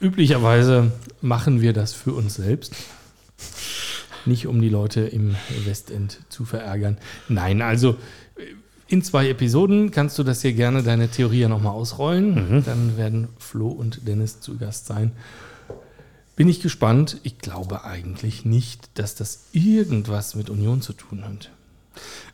üblicherweise 0.00 0.90
machen 1.20 1.60
wir 1.60 1.72
das 1.72 1.92
für 1.92 2.12
uns 2.12 2.34
selbst. 2.34 2.74
Nicht 4.24 4.46
um 4.46 4.60
die 4.60 4.68
Leute 4.68 5.02
im 5.02 5.36
Westend 5.64 6.20
zu 6.28 6.44
verärgern. 6.44 6.98
Nein, 7.28 7.62
also 7.62 7.96
in 8.88 9.02
zwei 9.02 9.28
Episoden 9.28 9.90
kannst 9.90 10.18
du 10.18 10.24
das 10.24 10.42
hier 10.42 10.52
gerne 10.52 10.82
deine 10.82 11.08
Theorie 11.08 11.40
ja 11.40 11.48
nochmal 11.48 11.72
ausrollen. 11.72 12.62
Dann 12.64 12.96
werden 12.96 13.28
Flo 13.38 13.68
und 13.68 14.06
Dennis 14.08 14.40
zu 14.40 14.58
Gast 14.58 14.86
sein. 14.86 15.12
Bin 16.34 16.48
ich 16.48 16.60
gespannt. 16.60 17.18
Ich 17.22 17.38
glaube 17.38 17.84
eigentlich 17.84 18.44
nicht, 18.44 18.90
dass 18.94 19.14
das 19.14 19.46
irgendwas 19.52 20.34
mit 20.34 20.50
Union 20.50 20.82
zu 20.82 20.92
tun 20.92 21.24
hat. 21.24 21.50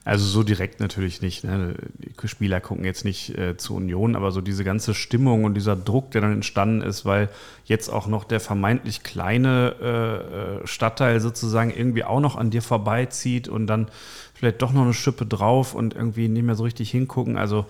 Also 0.05 0.27
so 0.27 0.43
direkt 0.43 0.81
natürlich 0.81 1.23
nicht. 1.23 1.45
Ne? 1.45 1.75
Die 1.99 2.29
Spieler 2.29 2.61
gucken 2.61 2.85
jetzt 2.85 3.05
nicht 3.05 3.37
äh, 3.39 3.57
zu 3.57 3.77
Union, 3.77 4.17
aber 4.17 4.33
so 4.33 4.41
diese 4.41 4.65
ganze 4.65 4.95
Stimmung 4.95 5.45
und 5.45 5.55
dieser 5.55 5.77
Druck, 5.77 6.11
der 6.11 6.23
dann 6.23 6.33
entstanden 6.33 6.83
ist, 6.83 7.05
weil 7.05 7.29
jetzt 7.65 7.89
auch 7.89 8.07
noch 8.07 8.25
der 8.25 8.41
vermeintlich 8.41 9.03
kleine 9.03 9.75
äh, 9.81 10.63
äh, 10.63 10.67
Stadtteil 10.67 11.21
sozusagen 11.21 11.71
irgendwie 11.71 12.05
auch 12.05 12.21
noch 12.21 12.37
an 12.37 12.51
dir 12.51 12.63
vorbeizieht 12.63 13.49
und 13.49 13.67
dann 13.67 13.89
vielleicht 14.35 14.61
doch 14.61 14.73
noch 14.73 14.83
eine 14.83 14.95
Schippe 14.95 15.25
drauf 15.25 15.75
und 15.75 15.95
irgendwie 15.95 16.29
nicht 16.29 16.43
mehr 16.43 16.57
so 16.57 16.65
richtig 16.65 16.91
hingucken. 16.91 17.37
Also 17.37 17.67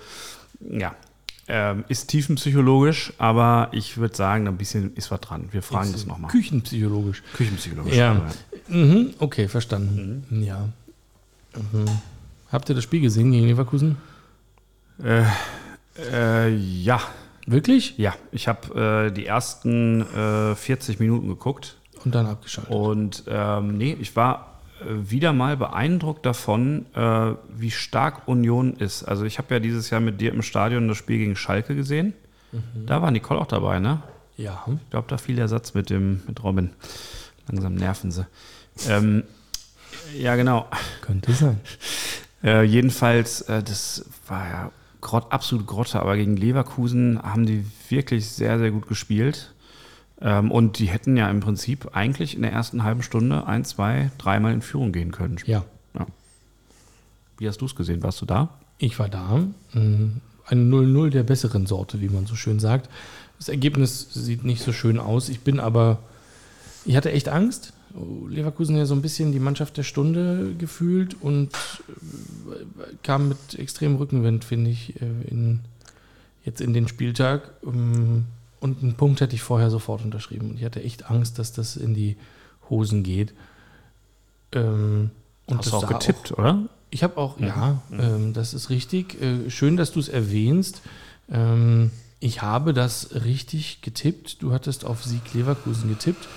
ja, 0.70 0.94
ähm, 1.48 1.84
ist 1.88 2.06
tiefenpsychologisch, 2.06 3.12
aber 3.18 3.68
ich 3.72 3.98
würde 3.98 4.16
sagen, 4.16 4.48
ein 4.48 4.56
bisschen 4.56 4.94
ist 4.94 5.10
was 5.10 5.20
dran. 5.20 5.48
Wir 5.50 5.62
fragen 5.62 5.92
das 5.92 6.06
nochmal. 6.06 6.30
Küchenpsychologisch. 6.30 7.22
Küchenpsychologisch. 7.34 7.94
Ja. 7.94 8.22
Mhm, 8.68 9.14
okay, 9.18 9.48
verstanden. 9.48 10.24
Ja. 10.46 10.68
Mhm. 11.56 11.86
Habt 12.50 12.68
ihr 12.68 12.74
das 12.74 12.84
Spiel 12.84 13.00
gesehen 13.00 13.32
gegen 13.32 13.46
Leverkusen? 13.46 13.96
Äh, 15.02 15.24
äh, 16.12 16.48
ja, 16.54 17.00
Wirklich? 17.46 17.98
Ja, 17.98 18.14
ich 18.30 18.46
habe 18.46 19.08
äh, 19.08 19.12
die 19.12 19.26
ersten 19.26 20.02
äh, 20.14 20.54
40 20.54 21.00
Minuten 21.00 21.26
geguckt 21.28 21.76
Und 22.04 22.14
dann 22.14 22.26
abgeschaltet. 22.26 22.72
und 22.72 23.24
ähm, 23.26 23.76
nee, 23.76 23.96
ich 24.00 24.14
war 24.14 24.60
äh, 24.80 24.84
wieder 25.10 25.32
mal 25.32 25.56
beeindruckt 25.56 26.24
davon, 26.24 26.86
äh, 26.94 27.32
wie 27.56 27.70
stark 27.72 28.28
Union 28.28 28.74
ist. 28.74 29.02
Also 29.04 29.24
ich 29.24 29.38
habe 29.38 29.54
ja 29.54 29.60
dieses 29.60 29.90
Jahr 29.90 30.00
mit 30.00 30.20
dir 30.20 30.32
im 30.32 30.42
Stadion 30.42 30.86
das 30.86 30.96
Spiel 30.98 31.18
gegen 31.18 31.34
Schalke 31.36 31.74
gesehen. 31.74 32.14
Da 32.86 33.00
war 33.00 33.10
Nicole 33.10 33.40
auch 33.40 33.46
dabei, 33.46 33.78
ne? 33.78 34.02
Ja. 34.36 34.62
Ich 34.66 34.90
glaube, 34.90 35.08
da 35.08 35.16
fiel 35.16 35.36
der 35.36 35.48
Satz 35.48 35.72
mit 35.72 35.88
dem 35.88 36.20
mit 36.26 36.44
Robin. 36.44 36.68
Langsam 37.48 37.74
nerven 37.74 38.10
sie. 38.12 38.26
Ähm, 38.88 39.24
ja, 40.18 40.36
genau. 40.36 40.66
Könnte 41.00 41.32
sein. 41.32 41.60
Äh, 42.44 42.64
jedenfalls, 42.64 43.42
äh, 43.42 43.62
das 43.62 44.04
war 44.26 44.48
ja 44.48 44.72
grott, 45.00 45.26
absolut 45.30 45.66
Grotte, 45.66 46.00
aber 46.00 46.16
gegen 46.16 46.36
Leverkusen 46.36 47.22
haben 47.22 47.46
die 47.46 47.64
wirklich 47.88 48.28
sehr, 48.28 48.58
sehr 48.58 48.70
gut 48.70 48.88
gespielt. 48.88 49.52
Ähm, 50.20 50.50
und 50.50 50.78
die 50.78 50.86
hätten 50.86 51.16
ja 51.16 51.30
im 51.30 51.40
Prinzip 51.40 51.90
eigentlich 51.94 52.34
in 52.34 52.42
der 52.42 52.52
ersten 52.52 52.84
halben 52.84 53.02
Stunde 53.02 53.46
ein, 53.46 53.64
zwei, 53.64 54.10
dreimal 54.18 54.52
in 54.52 54.62
Führung 54.62 54.92
gehen 54.92 55.12
können. 55.12 55.38
Ja. 55.46 55.64
Wie 57.42 57.48
hast 57.48 57.60
du 57.60 57.66
es 57.66 57.74
gesehen? 57.74 58.04
Warst 58.04 58.20
du 58.20 58.24
da? 58.24 58.50
Ich 58.78 59.00
war 59.00 59.08
da. 59.08 59.42
Mhm. 59.72 60.20
Ein 60.46 60.72
0-0 60.72 61.10
der 61.10 61.24
besseren 61.24 61.66
Sorte, 61.66 62.00
wie 62.00 62.08
man 62.08 62.24
so 62.24 62.36
schön 62.36 62.60
sagt. 62.60 62.88
Das 63.38 63.48
Ergebnis 63.48 64.14
sieht 64.14 64.44
nicht 64.44 64.62
so 64.62 64.72
schön 64.72 64.96
aus. 64.96 65.28
Ich 65.28 65.40
bin 65.40 65.58
aber, 65.58 65.98
ich 66.84 66.94
hatte 66.94 67.10
echt 67.10 67.28
Angst. 67.28 67.71
Leverkusen 68.28 68.76
ja 68.76 68.86
so 68.86 68.94
ein 68.94 69.02
bisschen 69.02 69.32
die 69.32 69.40
Mannschaft 69.40 69.76
der 69.76 69.82
Stunde 69.82 70.54
gefühlt 70.56 71.16
und 71.20 71.50
äh, 71.88 72.94
kam 73.02 73.28
mit 73.28 73.58
extremem 73.58 73.96
Rückenwind, 73.96 74.44
finde 74.44 74.70
ich, 74.70 75.00
äh, 75.00 75.06
in, 75.28 75.60
jetzt 76.44 76.60
in 76.60 76.72
den 76.72 76.88
Spieltag. 76.88 77.50
Ähm, 77.64 78.26
Und 78.60 78.82
einen 78.82 78.94
Punkt 78.94 79.20
hätte 79.20 79.34
ich 79.34 79.42
vorher 79.42 79.70
sofort 79.70 80.04
unterschrieben. 80.04 80.50
Und 80.50 80.58
ich 80.58 80.64
hatte 80.64 80.82
echt 80.82 81.10
Angst, 81.10 81.38
dass 81.38 81.52
das 81.52 81.76
in 81.76 81.94
die 81.94 82.16
Hosen 82.70 83.02
geht. 83.02 83.34
Ähm, 84.52 85.10
und 85.46 85.58
hast 85.58 85.72
das 85.72 85.80
du 85.80 85.86
auch 85.86 85.88
getippt, 85.88 86.32
oder? 86.32 86.68
ich 86.92 87.02
habe 87.02 87.16
auch, 87.16 87.40
ja, 87.40 87.82
ähm, 87.90 88.34
das 88.34 88.52
ist 88.54 88.70
richtig. 88.70 89.20
Äh, 89.20 89.50
schön, 89.50 89.76
dass 89.76 89.92
du 89.92 89.98
es 89.98 90.08
erwähnst. 90.08 90.82
Ähm, 91.30 91.90
ich 92.20 92.42
habe 92.42 92.74
das 92.74 93.14
richtig 93.24 93.80
getippt. 93.80 94.42
Du 94.42 94.52
hattest 94.52 94.84
auf 94.84 95.02
Sieg 95.02 95.32
Leverkusen 95.34 95.88
getippt. 95.88 96.28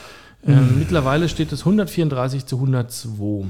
Ähm, 0.45 0.79
Mittlerweile 0.79 1.29
steht 1.29 1.51
es 1.51 1.61
134 1.61 2.45
zu 2.45 2.57
102. 2.57 3.47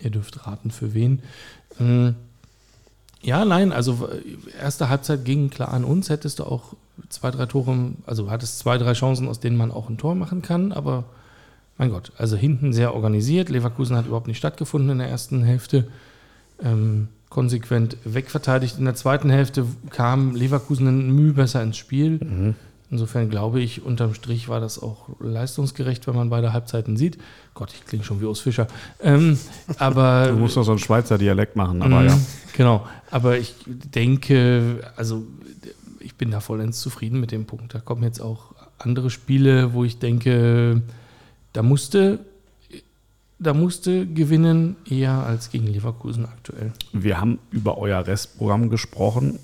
Ihr 0.00 0.10
dürft 0.10 0.46
raten, 0.46 0.70
für 0.70 0.94
wen. 0.94 1.20
Ähm, 1.80 2.14
ja, 3.22 3.44
nein, 3.44 3.72
also 3.72 4.08
äh, 4.12 4.58
erste 4.60 4.88
Halbzeit 4.88 5.24
ging 5.24 5.50
klar 5.50 5.72
an 5.72 5.84
uns. 5.84 6.10
Hättest 6.10 6.38
du 6.40 6.44
auch 6.44 6.74
zwei, 7.08 7.30
drei 7.30 7.46
Tore, 7.46 7.92
also 8.06 8.30
hattest 8.30 8.58
zwei, 8.58 8.78
drei 8.78 8.92
Chancen, 8.92 9.28
aus 9.28 9.40
denen 9.40 9.56
man 9.56 9.70
auch 9.70 9.88
ein 9.88 9.98
Tor 9.98 10.14
machen 10.14 10.42
kann, 10.42 10.72
aber 10.72 11.04
mein 11.78 11.90
Gott, 11.90 12.12
also 12.18 12.36
hinten 12.36 12.72
sehr 12.72 12.94
organisiert. 12.94 13.48
Leverkusen 13.48 13.96
hat 13.96 14.06
überhaupt 14.06 14.28
nicht 14.28 14.38
stattgefunden 14.38 14.90
in 14.90 14.98
der 14.98 15.08
ersten 15.08 15.42
Hälfte. 15.42 15.88
Ähm, 16.62 17.08
konsequent 17.30 17.96
wegverteidigt. 18.04 18.78
In 18.78 18.84
der 18.84 18.94
zweiten 18.94 19.28
Hälfte 19.28 19.66
kam 19.90 20.36
Leverkusen 20.36 20.86
ein 20.86 21.10
Mühe 21.10 21.32
besser 21.32 21.62
ins 21.64 21.76
Spiel. 21.76 22.54
Insofern 22.90 23.30
glaube 23.30 23.60
ich, 23.60 23.82
unterm 23.82 24.14
Strich 24.14 24.48
war 24.48 24.60
das 24.60 24.80
auch 24.80 25.08
leistungsgerecht, 25.18 26.06
wenn 26.06 26.14
man 26.14 26.30
beide 26.30 26.52
Halbzeiten 26.52 26.96
sieht. 26.96 27.18
Gott, 27.54 27.72
ich 27.74 27.84
klinge 27.86 28.04
schon 28.04 28.20
wie 28.20 28.24
Urs 28.26 28.40
Fischer. 28.40 28.68
Ähm, 29.00 29.38
aber 29.78 30.28
Du 30.30 30.36
musst 30.36 30.56
doch 30.56 30.62
so 30.64 30.72
einen 30.72 30.78
Schweizer 30.78 31.18
Dialekt 31.18 31.56
machen, 31.56 31.82
aber 31.82 32.00
Mm, 32.00 32.06
ja. 32.06 32.18
Genau. 32.56 32.86
Aber 33.10 33.38
ich 33.38 33.54
denke, 33.66 34.80
also 34.96 35.24
ich 36.00 36.14
bin 36.16 36.30
da 36.30 36.40
vollends 36.40 36.80
zufrieden 36.80 37.18
mit 37.20 37.32
dem 37.32 37.46
Punkt. 37.46 37.74
Da 37.74 37.80
kommen 37.80 38.02
jetzt 38.04 38.20
auch 38.20 38.54
andere 38.78 39.10
Spiele, 39.10 39.72
wo 39.72 39.84
ich 39.84 39.98
denke, 39.98 40.82
da 41.52 41.62
musste, 41.62 42.20
da 43.38 43.54
musste 43.54 44.06
gewinnen 44.06 44.76
eher 44.88 45.24
als 45.24 45.50
gegen 45.50 45.66
Leverkusen 45.66 46.26
aktuell. 46.26 46.72
Wir 46.92 47.20
haben 47.20 47.38
über 47.50 47.78
euer 47.78 48.06
Restprogramm 48.06 48.68
gesprochen, 48.70 49.38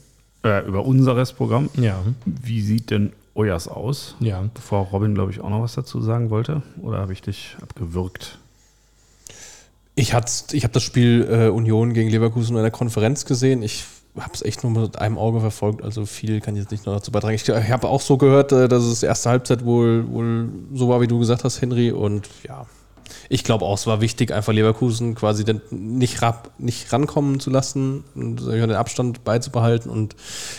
äh, 0.44 0.66
über 0.66 0.84
unser 0.84 1.16
Restprogramm. 1.16 1.70
Ja, 1.76 2.02
Wie 2.26 2.60
sieht 2.60 2.90
denn 2.90 3.12
euers 3.40 3.68
aus? 3.68 4.14
ja. 4.20 4.44
Bevor 4.54 4.86
Robin, 4.86 5.14
glaube 5.14 5.32
ich, 5.32 5.40
auch 5.40 5.50
noch 5.50 5.62
was 5.62 5.74
dazu 5.74 6.00
sagen 6.00 6.30
wollte. 6.30 6.62
Oder 6.82 6.98
habe 6.98 7.12
ich 7.12 7.22
dich 7.22 7.56
abgewürgt? 7.62 8.38
Ich, 9.94 10.14
hat's- 10.14 10.52
ich 10.52 10.62
habe 10.64 10.72
das 10.72 10.82
Spiel 10.82 11.26
äh, 11.30 11.48
Union 11.48 11.92
gegen 11.92 12.10
Leverkusen 12.10 12.56
in 12.56 12.62
der 12.62 12.70
Konferenz 12.70 13.24
gesehen. 13.24 13.62
Ich 13.62 13.84
habe 14.18 14.32
es 14.34 14.42
echt 14.42 14.62
nur 14.64 14.72
mit 14.72 14.98
einem 14.98 15.18
Auge 15.18 15.40
verfolgt, 15.40 15.82
also 15.84 16.04
viel 16.06 16.40
kann 16.40 16.54
ich 16.56 16.62
jetzt 16.62 16.70
nicht 16.72 16.84
noch 16.86 16.94
dazu 16.94 17.12
beitragen. 17.12 17.34
Ich, 17.34 17.48
ich 17.48 17.70
habe 17.70 17.88
auch 17.88 18.00
so 18.00 18.16
gehört, 18.16 18.52
äh, 18.52 18.68
dass 18.68 18.82
es 18.84 19.02
erste 19.02 19.30
Halbzeit 19.30 19.64
wohl, 19.64 20.08
wohl 20.10 20.48
so 20.74 20.88
war, 20.88 21.00
wie 21.00 21.06
du 21.06 21.18
gesagt 21.18 21.44
hast, 21.44 21.60
Henry. 21.60 21.92
Und 21.92 22.28
ja, 22.46 22.66
ich 23.28 23.44
glaube 23.44 23.64
auch, 23.64 23.74
es 23.74 23.86
war 23.86 24.00
wichtig, 24.00 24.32
einfach 24.32 24.52
Leverkusen 24.52 25.14
quasi 25.14 25.44
den, 25.44 25.60
nicht, 25.70 26.22
rab, 26.22 26.50
nicht 26.58 26.92
rankommen 26.92 27.40
zu 27.40 27.50
lassen 27.50 28.04
und 28.14 28.46
den 28.46 28.72
Abstand 28.72 29.24
beizubehalten. 29.24 29.90
Und 29.90 30.16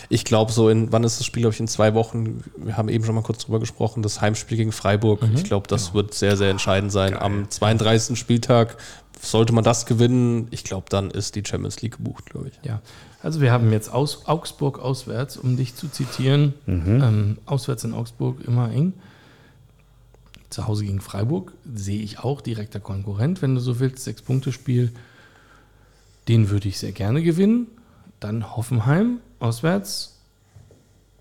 ich 0.10 0.26
glaube, 0.26 0.52
so 0.52 0.70
in, 0.70 0.92
wann 0.92 1.04
ist 1.04 1.20
das 1.20 1.26
Spiel, 1.26 1.42
glaube 1.42 1.54
ich, 1.54 1.60
in 1.60 1.68
zwei 1.68 1.94
Wochen? 1.94 2.44
Wir 2.58 2.78
haben 2.78 2.90
eben 2.90 3.06
schon 3.06 3.16
mal 3.16 3.24
kurz 3.24 3.46
drüber 3.46 3.60
gesprochen, 3.60 4.04
das 4.04 4.22
Heimspiel 4.22 4.58
gegen 4.58 4.72
Freiburg. 4.72 5.22
Ich 5.36 5.44
glaube, 5.44 5.68
das 5.68 5.94
wird 5.94 6.14
sehr, 6.14 6.38
sehr 6.38 6.50
entscheidend 6.50 6.92
sein. 6.92 7.18
Am 7.18 7.50
32. 7.50 8.18
Spieltag 8.18 8.78
sollte 9.22 9.54
man 9.54 9.64
das 9.64 9.86
gewinnen, 9.86 10.48
ich 10.52 10.64
glaube, 10.64 10.88
dann 10.90 11.12
ist 11.12 11.36
die 11.36 11.44
Champions 11.46 11.82
League 11.82 11.98
gebucht, 11.98 12.26
glaube 12.26 12.50
ich. 12.50 12.60
Ja, 12.68 12.82
also 13.22 13.42
wir 13.42 13.52
haben 13.52 13.72
jetzt 13.72 13.92
aus, 13.94 14.26
Augsburg 14.26 14.80
auswärts, 14.80 15.38
um 15.38 15.58
dich 15.58 15.76
zu 15.76 15.90
zitieren. 15.90 16.54
Ähm, 16.68 17.38
auswärts 17.46 17.84
in 17.84 17.94
Augsburg 17.94 18.38
immer 18.46 18.72
eng. 18.72 18.94
Zu 20.52 20.68
Hause 20.68 20.86
gegen 20.86 21.00
Freiburg 21.00 21.54
sehe 21.74 22.02
ich 22.02 22.20
auch 22.20 22.42
direkter 22.42 22.82
Konkurrent, 22.82 23.42
wenn 23.42 23.56
du 23.56 23.62
so 23.62 23.80
willst. 23.80 24.04
Sechs-Punkte-Spiel. 24.04 24.92
Den 26.28 26.50
würde 26.50 26.68
ich 26.68 26.78
sehr 26.78 26.92
gerne 26.92 27.24
gewinnen. 27.24 27.68
Dann 28.20 28.56
Hoffenheim 28.56 29.20
auswärts. 29.40 30.18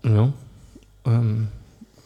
Ja, 0.03 0.33
ähm, 1.05 1.47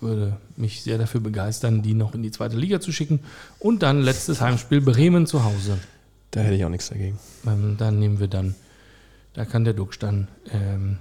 würde 0.02 0.38
mich 0.56 0.84
sehr 0.84 1.00
dafür 1.00 1.20
begeistern, 1.20 1.82
die 1.82 1.96
noch 1.96 2.14
in 2.14 2.22
die 2.22 2.30
zweite 2.30 2.58
Liga 2.58 2.80
zu 2.80 2.92
schicken. 2.92 3.20
Und 3.58 3.82
dann 3.82 4.02
letztes 4.02 4.40
Heimspiel 4.40 4.82
Bremen 4.82 5.26
zu 5.26 5.44
Hause. 5.44 5.80
Da 6.30 6.42
hätte 6.42 6.54
ich 6.54 6.64
auch 6.64 6.70
nichts 6.70 6.90
dagegen. 6.90 7.18
Ähm, 7.48 7.76
dann 7.78 7.98
nehmen 7.98 8.20
wir 8.20 8.28
dann, 8.28 8.54
da 9.34 9.46
kann 9.46 9.64
der 9.64 9.74
dann 9.74 10.28
ähm, 10.52 11.00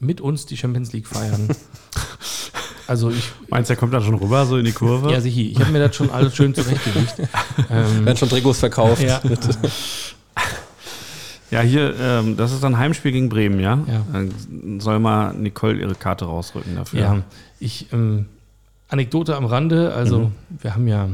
mit 0.00 0.20
uns 0.20 0.46
die 0.46 0.56
Champions 0.56 0.92
League 0.92 1.06
feiern. 1.06 1.48
also 2.90 3.08
ich, 3.10 3.30
Meinst 3.48 3.70
du, 3.70 3.74
der 3.74 3.78
kommt 3.78 3.94
dann 3.94 4.02
schon 4.02 4.16
rüber, 4.16 4.44
so 4.46 4.56
in 4.56 4.64
die 4.64 4.72
Kurve? 4.72 5.12
ja 5.12 5.20
sicher, 5.20 5.40
ich 5.40 5.60
habe 5.60 5.70
mir 5.70 5.78
das 5.78 5.94
schon 5.94 6.10
alles 6.10 6.34
schön 6.34 6.52
zurechtgelegt. 6.52 7.14
ähm, 7.70 8.04
Werden 8.04 8.16
schon 8.16 8.28
Trikots 8.28 8.58
verkauft. 8.58 9.00
ja, 9.00 9.20
Ja, 11.52 11.60
hier, 11.60 11.94
ähm, 12.00 12.36
das 12.36 12.52
ist 12.52 12.64
dann 12.64 12.78
Heimspiel 12.78 13.12
gegen 13.12 13.28
Bremen, 13.28 13.60
ja? 13.60 13.78
Ja. 13.86 14.04
Dann 14.12 14.80
soll 14.80 14.98
mal 14.98 15.32
Nicole 15.34 15.78
ihre 15.78 15.94
Karte 15.94 16.24
rausrücken 16.24 16.74
dafür. 16.74 17.00
ja, 17.00 17.22
ich, 17.60 17.92
ähm, 17.92 18.26
Anekdote 18.88 19.36
am 19.36 19.44
Rande, 19.44 19.94
also 19.94 20.32
wir 20.60 20.74
haben 20.74 20.88
ja 20.88 21.10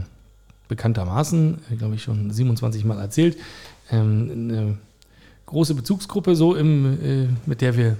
bekanntermaßen, 0.68 1.59
glaube 1.77 1.97
ich, 1.97 2.03
schon 2.03 2.31
27 2.31 2.87
Mal 2.87 2.99
erzählt, 2.99 3.37
ähm, 3.91 4.31
eine 4.33 4.79
große 5.45 5.74
Bezugsgruppe 5.74 6.37
so, 6.37 6.55
im, 6.55 6.99
äh, 7.03 7.29
mit 7.45 7.61
der 7.61 7.77
wir 7.77 7.97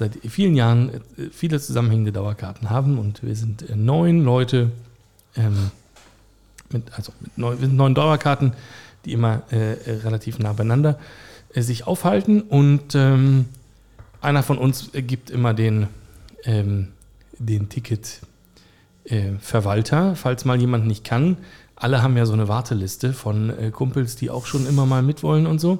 seit 0.00 0.16
vielen 0.28 0.56
Jahren 0.56 0.88
äh, 0.88 1.28
viele 1.30 1.60
zusammenhängende 1.60 2.10
Dauerkarten 2.10 2.70
haben 2.70 2.98
und 2.98 3.22
wir 3.22 3.36
sind 3.36 3.68
äh, 3.68 3.76
neun 3.76 4.24
Leute, 4.24 4.72
ähm, 5.36 5.70
mit, 6.72 6.92
also 6.96 7.12
mit 7.20 7.36
neun, 7.38 7.76
neun 7.76 7.94
Dauerkarten, 7.94 8.54
die 9.04 9.12
immer 9.12 9.42
äh, 9.50 9.76
relativ 10.04 10.38
nah 10.38 10.54
beieinander 10.54 10.98
äh, 11.54 11.60
sich 11.60 11.86
aufhalten 11.86 12.40
und 12.40 12.94
ähm, 12.94 13.44
einer 14.22 14.42
von 14.42 14.56
uns 14.58 14.94
äh, 14.94 15.02
gibt 15.02 15.28
immer 15.28 15.52
den, 15.52 15.86
ähm, 16.44 16.88
den 17.38 17.68
Ticket 17.68 18.20
äh, 19.04 19.32
falls 19.40 20.44
mal 20.46 20.58
jemand 20.58 20.86
nicht 20.86 21.04
kann. 21.04 21.36
Alle 21.76 22.02
haben 22.02 22.16
ja 22.16 22.24
so 22.24 22.32
eine 22.32 22.48
Warteliste 22.48 23.12
von 23.14 23.52
Kumpels, 23.72 24.14
die 24.14 24.28
auch 24.28 24.44
schon 24.44 24.66
immer 24.66 24.84
mal 24.84 25.02
mitwollen 25.02 25.46
und 25.46 25.60
so. 25.60 25.78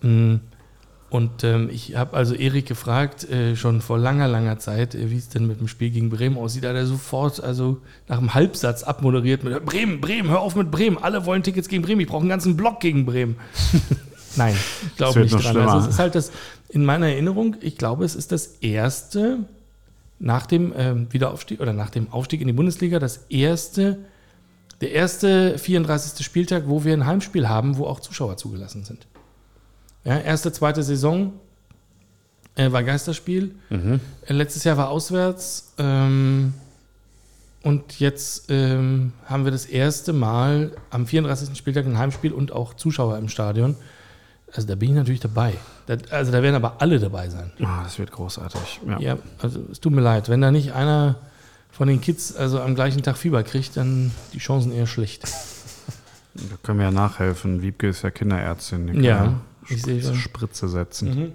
Mm. 0.00 0.36
Und 1.10 1.42
ähm, 1.42 1.70
ich 1.72 1.96
habe 1.96 2.16
also 2.16 2.34
Erik 2.34 2.66
gefragt, 2.66 3.24
äh, 3.30 3.56
schon 3.56 3.80
vor 3.80 3.98
langer, 3.98 4.28
langer 4.28 4.58
Zeit, 4.58 4.94
äh, 4.94 5.10
wie 5.10 5.16
es 5.16 5.30
denn 5.30 5.46
mit 5.46 5.58
dem 5.58 5.66
Spiel 5.66 5.90
gegen 5.90 6.10
Bremen 6.10 6.36
aussieht. 6.36 6.64
Da 6.64 6.68
hat 6.68 6.76
er 6.76 6.86
sofort, 6.86 7.42
also 7.42 7.78
nach 8.08 8.18
einem 8.18 8.34
Halbsatz 8.34 8.82
abmoderiert 8.82 9.42
mit 9.42 9.64
Bremen, 9.64 10.02
Bremen, 10.02 10.28
hör 10.28 10.40
auf 10.40 10.54
mit 10.54 10.70
Bremen. 10.70 10.98
Alle 10.98 11.24
wollen 11.24 11.42
Tickets 11.42 11.68
gegen 11.68 11.82
Bremen. 11.82 12.02
Ich 12.02 12.08
brauche 12.08 12.20
einen 12.20 12.28
ganzen 12.28 12.56
Block 12.56 12.80
gegen 12.80 13.06
Bremen. 13.06 13.36
Nein, 14.36 14.54
ich 14.86 14.96
glaube 14.96 15.20
nicht 15.20 15.32
dran. 15.32 15.42
schlimmer. 15.42 15.72
Also 15.72 15.88
es 15.88 15.94
ist 15.94 15.98
halt 15.98 16.14
das, 16.14 16.30
in 16.68 16.84
meiner 16.84 17.08
Erinnerung, 17.08 17.56
ich 17.62 17.78
glaube, 17.78 18.04
es 18.04 18.14
ist 18.14 18.30
das 18.30 18.58
erste 18.60 19.38
nach 20.18 20.46
dem 20.46 20.74
ähm, 20.76 21.06
Wiederaufstieg 21.10 21.60
oder 21.60 21.72
nach 21.72 21.90
dem 21.90 22.12
Aufstieg 22.12 22.42
in 22.42 22.48
die 22.48 22.52
Bundesliga, 22.52 22.98
das 22.98 23.24
erste, 23.30 23.98
der 24.82 24.92
erste 24.92 25.58
34. 25.58 26.24
Spieltag, 26.24 26.64
wo 26.66 26.84
wir 26.84 26.92
ein 26.92 27.06
Heimspiel 27.06 27.48
haben, 27.48 27.78
wo 27.78 27.86
auch 27.86 28.00
Zuschauer 28.00 28.36
zugelassen 28.36 28.84
sind. 28.84 29.06
Ja, 30.08 30.18
erste, 30.18 30.50
zweite 30.52 30.82
Saison 30.82 31.34
äh, 32.54 32.72
war 32.72 32.82
Geisterspiel. 32.82 33.54
Äh, 33.70 34.32
letztes 34.32 34.64
Jahr 34.64 34.78
war 34.78 34.88
auswärts. 34.88 35.74
Ähm, 35.76 36.54
und 37.62 38.00
jetzt 38.00 38.50
ähm, 38.50 39.12
haben 39.26 39.44
wir 39.44 39.52
das 39.52 39.66
erste 39.66 40.14
Mal 40.14 40.72
am 40.90 41.06
34. 41.06 41.56
Spieltag 41.58 41.84
ein 41.84 41.98
Heimspiel 41.98 42.32
und 42.32 42.52
auch 42.52 42.72
Zuschauer 42.74 43.18
im 43.18 43.28
Stadion. 43.28 43.76
Also 44.52 44.66
da 44.66 44.76
bin 44.76 44.90
ich 44.90 44.94
natürlich 44.94 45.20
dabei. 45.20 45.52
Da, 45.86 45.96
also 46.10 46.32
da 46.32 46.42
werden 46.42 46.54
aber 46.54 46.80
alle 46.80 46.98
dabei 46.98 47.28
sein. 47.28 47.52
Ah, 47.62 47.82
das 47.84 47.98
wird 47.98 48.10
großartig. 48.10 48.80
Ja. 48.86 48.98
Ja, 49.00 49.18
also 49.42 49.60
es 49.70 49.80
tut 49.80 49.92
mir 49.92 50.00
leid. 50.00 50.30
Wenn 50.30 50.40
da 50.40 50.50
nicht 50.50 50.72
einer 50.72 51.16
von 51.70 51.86
den 51.86 52.00
Kids 52.00 52.34
also 52.34 52.60
am 52.60 52.74
gleichen 52.74 53.02
Tag 53.02 53.18
Fieber 53.18 53.42
kriegt, 53.42 53.76
dann 53.76 54.10
die 54.32 54.38
Chancen 54.38 54.72
eher 54.72 54.86
schlecht. 54.86 55.24
Da 56.34 56.56
können 56.62 56.78
wir 56.78 56.84
ja 56.84 56.92
nachhelfen. 56.92 57.62
Wiebke 57.62 57.88
ist 57.88 58.02
ja 58.02 58.10
Kinderärztin. 58.10 59.02
Ja, 59.02 59.40
Spritze. 59.68 60.14
Spritze 60.14 60.68
setzen. 60.68 61.32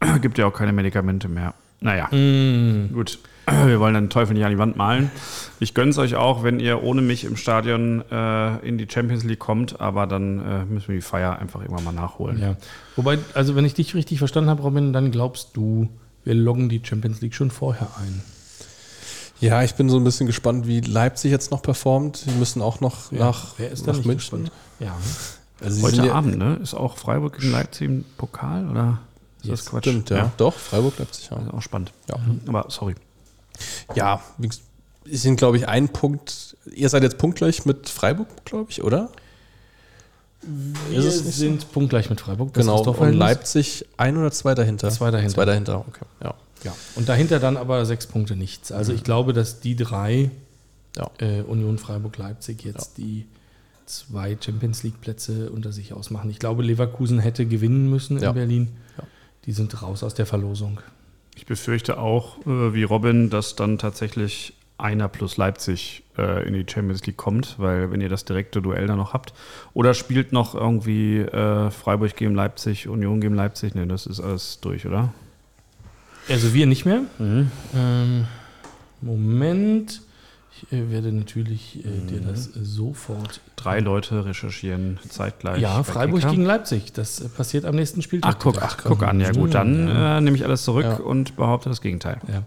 Gibt 0.20 0.38
ja 0.38 0.46
auch 0.46 0.52
keine 0.54 0.72
Medikamente 0.72 1.28
mehr. 1.28 1.54
Naja, 1.80 2.08
Mm, 2.12 2.92
gut. 2.92 3.18
Wir 3.66 3.80
wollen 3.80 3.94
den 3.94 4.08
Teufel 4.08 4.34
nicht 4.34 4.44
an 4.44 4.52
die 4.52 4.58
Wand 4.58 4.76
malen. 4.76 5.10
Ich 5.58 5.74
gönn's 5.74 5.98
euch 5.98 6.14
auch, 6.14 6.44
wenn 6.44 6.60
ihr 6.60 6.82
ohne 6.84 7.02
mich 7.02 7.24
im 7.24 7.36
Stadion 7.36 8.04
äh, 8.08 8.58
in 8.66 8.78
die 8.78 8.86
Champions 8.88 9.24
League 9.24 9.40
kommt, 9.40 9.80
aber 9.80 10.06
dann 10.06 10.38
äh, 10.38 10.64
müssen 10.64 10.88
wir 10.88 10.94
die 10.94 11.00
Feier 11.02 11.38
einfach 11.40 11.60
irgendwann 11.60 11.82
mal 11.84 11.92
nachholen. 11.92 12.38
ja. 12.40 12.56
Wobei, 12.94 13.18
also 13.34 13.56
wenn 13.56 13.64
ich 13.64 13.74
dich 13.74 13.94
richtig 13.96 14.18
verstanden 14.18 14.48
habe, 14.48 14.62
Robin, 14.62 14.92
dann 14.92 15.10
glaubst 15.10 15.50
du, 15.56 15.88
wir 16.24 16.34
loggen 16.34 16.68
die 16.68 16.80
Champions 16.84 17.20
League 17.20 17.34
schon 17.34 17.50
vorher 17.50 17.88
ein. 18.00 18.22
Ja, 19.40 19.64
ich 19.64 19.74
bin 19.74 19.88
so 19.88 19.96
ein 19.96 20.04
bisschen 20.04 20.28
gespannt, 20.28 20.68
wie 20.68 20.80
Leipzig 20.80 21.32
jetzt 21.32 21.50
noch 21.50 21.62
performt. 21.62 22.24
Die 22.26 22.38
müssen 22.38 22.62
auch 22.62 22.80
noch 22.80 23.10
Ja, 23.10 23.18
nach, 23.18 23.54
wer 23.56 23.72
ist 23.72 23.88
da 23.88 23.92
nach 23.92 24.04
München. 24.04 24.44
gespannt? 24.44 24.52
Ja, 24.78 24.96
Also 25.62 25.82
Heute 25.82 25.96
sind 25.96 26.04
ja- 26.06 26.14
Abend, 26.14 26.38
ne? 26.38 26.58
Ist 26.62 26.74
auch 26.74 26.96
Freiburg 26.96 27.38
gegen 27.38 27.52
Leipzig 27.52 27.88
im 27.88 28.04
Pokal 28.18 28.68
oder 28.68 28.98
ist 29.42 29.50
das 29.50 29.60
Yes. 29.60 29.66
Quatsch? 29.70 29.82
Stimmt, 29.84 30.10
ja. 30.10 30.32
Doch, 30.36 30.54
Freiburg, 30.54 30.98
Leipzig, 30.98 31.30
ja. 31.30 31.36
Das 31.36 31.46
ist 31.46 31.54
auch 31.54 31.62
spannend. 31.62 31.92
Ja. 32.08 32.16
Aber 32.46 32.66
sorry. 32.68 32.94
Ja, 33.94 34.22
die 34.38 34.50
sind, 35.16 35.36
glaube 35.36 35.56
ich, 35.56 35.68
ein 35.68 35.88
Punkt. 35.88 36.56
Ihr 36.74 36.88
seid 36.88 37.02
jetzt 37.02 37.18
punktgleich 37.18 37.64
mit 37.66 37.88
Freiburg, 37.88 38.28
glaube 38.44 38.70
ich, 38.70 38.82
oder? 38.82 39.10
wir 40.90 41.00
nicht 41.00 41.12
so? 41.12 41.30
sind 41.30 41.70
punktgleich 41.72 42.10
mit 42.10 42.20
Freiburg. 42.20 42.52
Das 42.54 42.64
genau. 42.66 42.82
Und. 42.82 43.12
Leipzig 43.14 43.86
ein 43.96 44.16
oder 44.16 44.32
zwei 44.32 44.54
dahinter? 44.54 44.90
Zwei 44.90 45.10
dahinter. 45.10 45.34
Zwei 45.34 45.44
dahinter, 45.44 45.78
okay. 45.78 46.04
Ja. 46.22 46.34
Ja. 46.64 46.74
Und 46.96 47.08
dahinter 47.08 47.38
dann 47.40 47.56
aber 47.56 47.84
sechs 47.86 48.06
Punkte 48.06 48.36
nichts. 48.36 48.72
Also 48.72 48.92
ich 48.92 49.04
glaube, 49.04 49.32
dass 49.32 49.60
die 49.60 49.76
drei, 49.76 50.30
Ja. 50.96 51.10
äh, 51.18 51.42
Union, 51.42 51.78
Freiburg, 51.78 52.16
Leipzig, 52.18 52.64
jetzt 52.64 52.98
die 52.98 53.26
zwei 53.86 54.36
Champions 54.40 54.82
League-Plätze 54.82 55.50
unter 55.50 55.72
sich 55.72 55.92
ausmachen. 55.92 56.30
Ich 56.30 56.38
glaube, 56.38 56.62
Leverkusen 56.62 57.18
hätte 57.18 57.46
gewinnen 57.46 57.90
müssen 57.90 58.16
in 58.18 58.22
Ja. 58.22 58.32
Berlin. 58.32 58.68
Ja. 58.98 59.04
Die 59.46 59.52
sind 59.52 59.82
raus 59.82 60.02
aus 60.02 60.14
der 60.14 60.26
Verlosung. 60.26 60.80
Ich 61.34 61.46
befürchte 61.46 61.98
auch, 61.98 62.38
äh, 62.46 62.74
wie 62.74 62.82
Robin, 62.84 63.30
dass 63.30 63.56
dann 63.56 63.78
tatsächlich 63.78 64.54
einer 64.78 65.08
plus 65.08 65.36
Leipzig 65.36 66.02
äh, 66.18 66.46
in 66.46 66.54
die 66.54 66.64
Champions 66.68 67.06
League 67.06 67.16
kommt, 67.16 67.56
weil 67.58 67.90
wenn 67.90 68.00
ihr 68.00 68.08
das 68.08 68.24
direkte 68.24 68.60
Duell 68.60 68.86
dann 68.86 68.98
noch 68.98 69.12
habt. 69.12 69.32
Oder 69.74 69.94
spielt 69.94 70.32
noch 70.32 70.54
irgendwie 70.54 71.18
äh, 71.18 71.70
Freiburg 71.70 72.16
gegen 72.16 72.34
Leipzig, 72.34 72.88
Union 72.88 73.20
gegen 73.20 73.34
Leipzig. 73.34 73.74
Ne, 73.74 73.86
das 73.86 74.06
ist 74.06 74.20
alles 74.20 74.58
durch, 74.60 74.86
oder? 74.86 75.12
Also 76.28 76.52
wir 76.54 76.66
nicht 76.66 76.84
mehr. 76.84 77.02
Mhm. 77.18 77.50
Ähm, 77.74 78.24
Moment. 79.00 80.02
Ich 80.70 80.72
äh, 80.72 80.90
werde 80.90 81.12
natürlich 81.12 81.84
äh, 81.84 82.06
dir 82.08 82.20
das 82.20 82.48
äh, 82.48 82.50
sofort. 82.62 83.40
Drei 83.56 83.80
Leute 83.80 84.24
recherchieren 84.24 84.98
zeitgleich. 85.08 85.60
Ja, 85.60 85.82
Freiburg 85.82 86.28
gegen 86.28 86.44
Leipzig. 86.44 86.92
Das 86.92 87.20
äh, 87.20 87.28
passiert 87.28 87.64
am 87.64 87.74
nächsten 87.74 88.02
Spieltag. 88.02 88.34
Ach, 88.36 88.38
guck, 88.40 88.62
ach, 88.62 88.76
guck 88.82 89.02
an. 89.02 89.20
Ja, 89.20 89.32
gut, 89.32 89.54
dann 89.54 89.88
Ja. 89.88 90.18
äh, 90.18 90.20
nehme 90.20 90.36
ich 90.36 90.44
alles 90.44 90.62
zurück 90.64 90.84
Ja. 90.84 90.94
und 90.96 91.36
behaupte 91.36 91.68
das 91.68 91.80
Gegenteil. 91.80 92.18
Ja. 92.28 92.42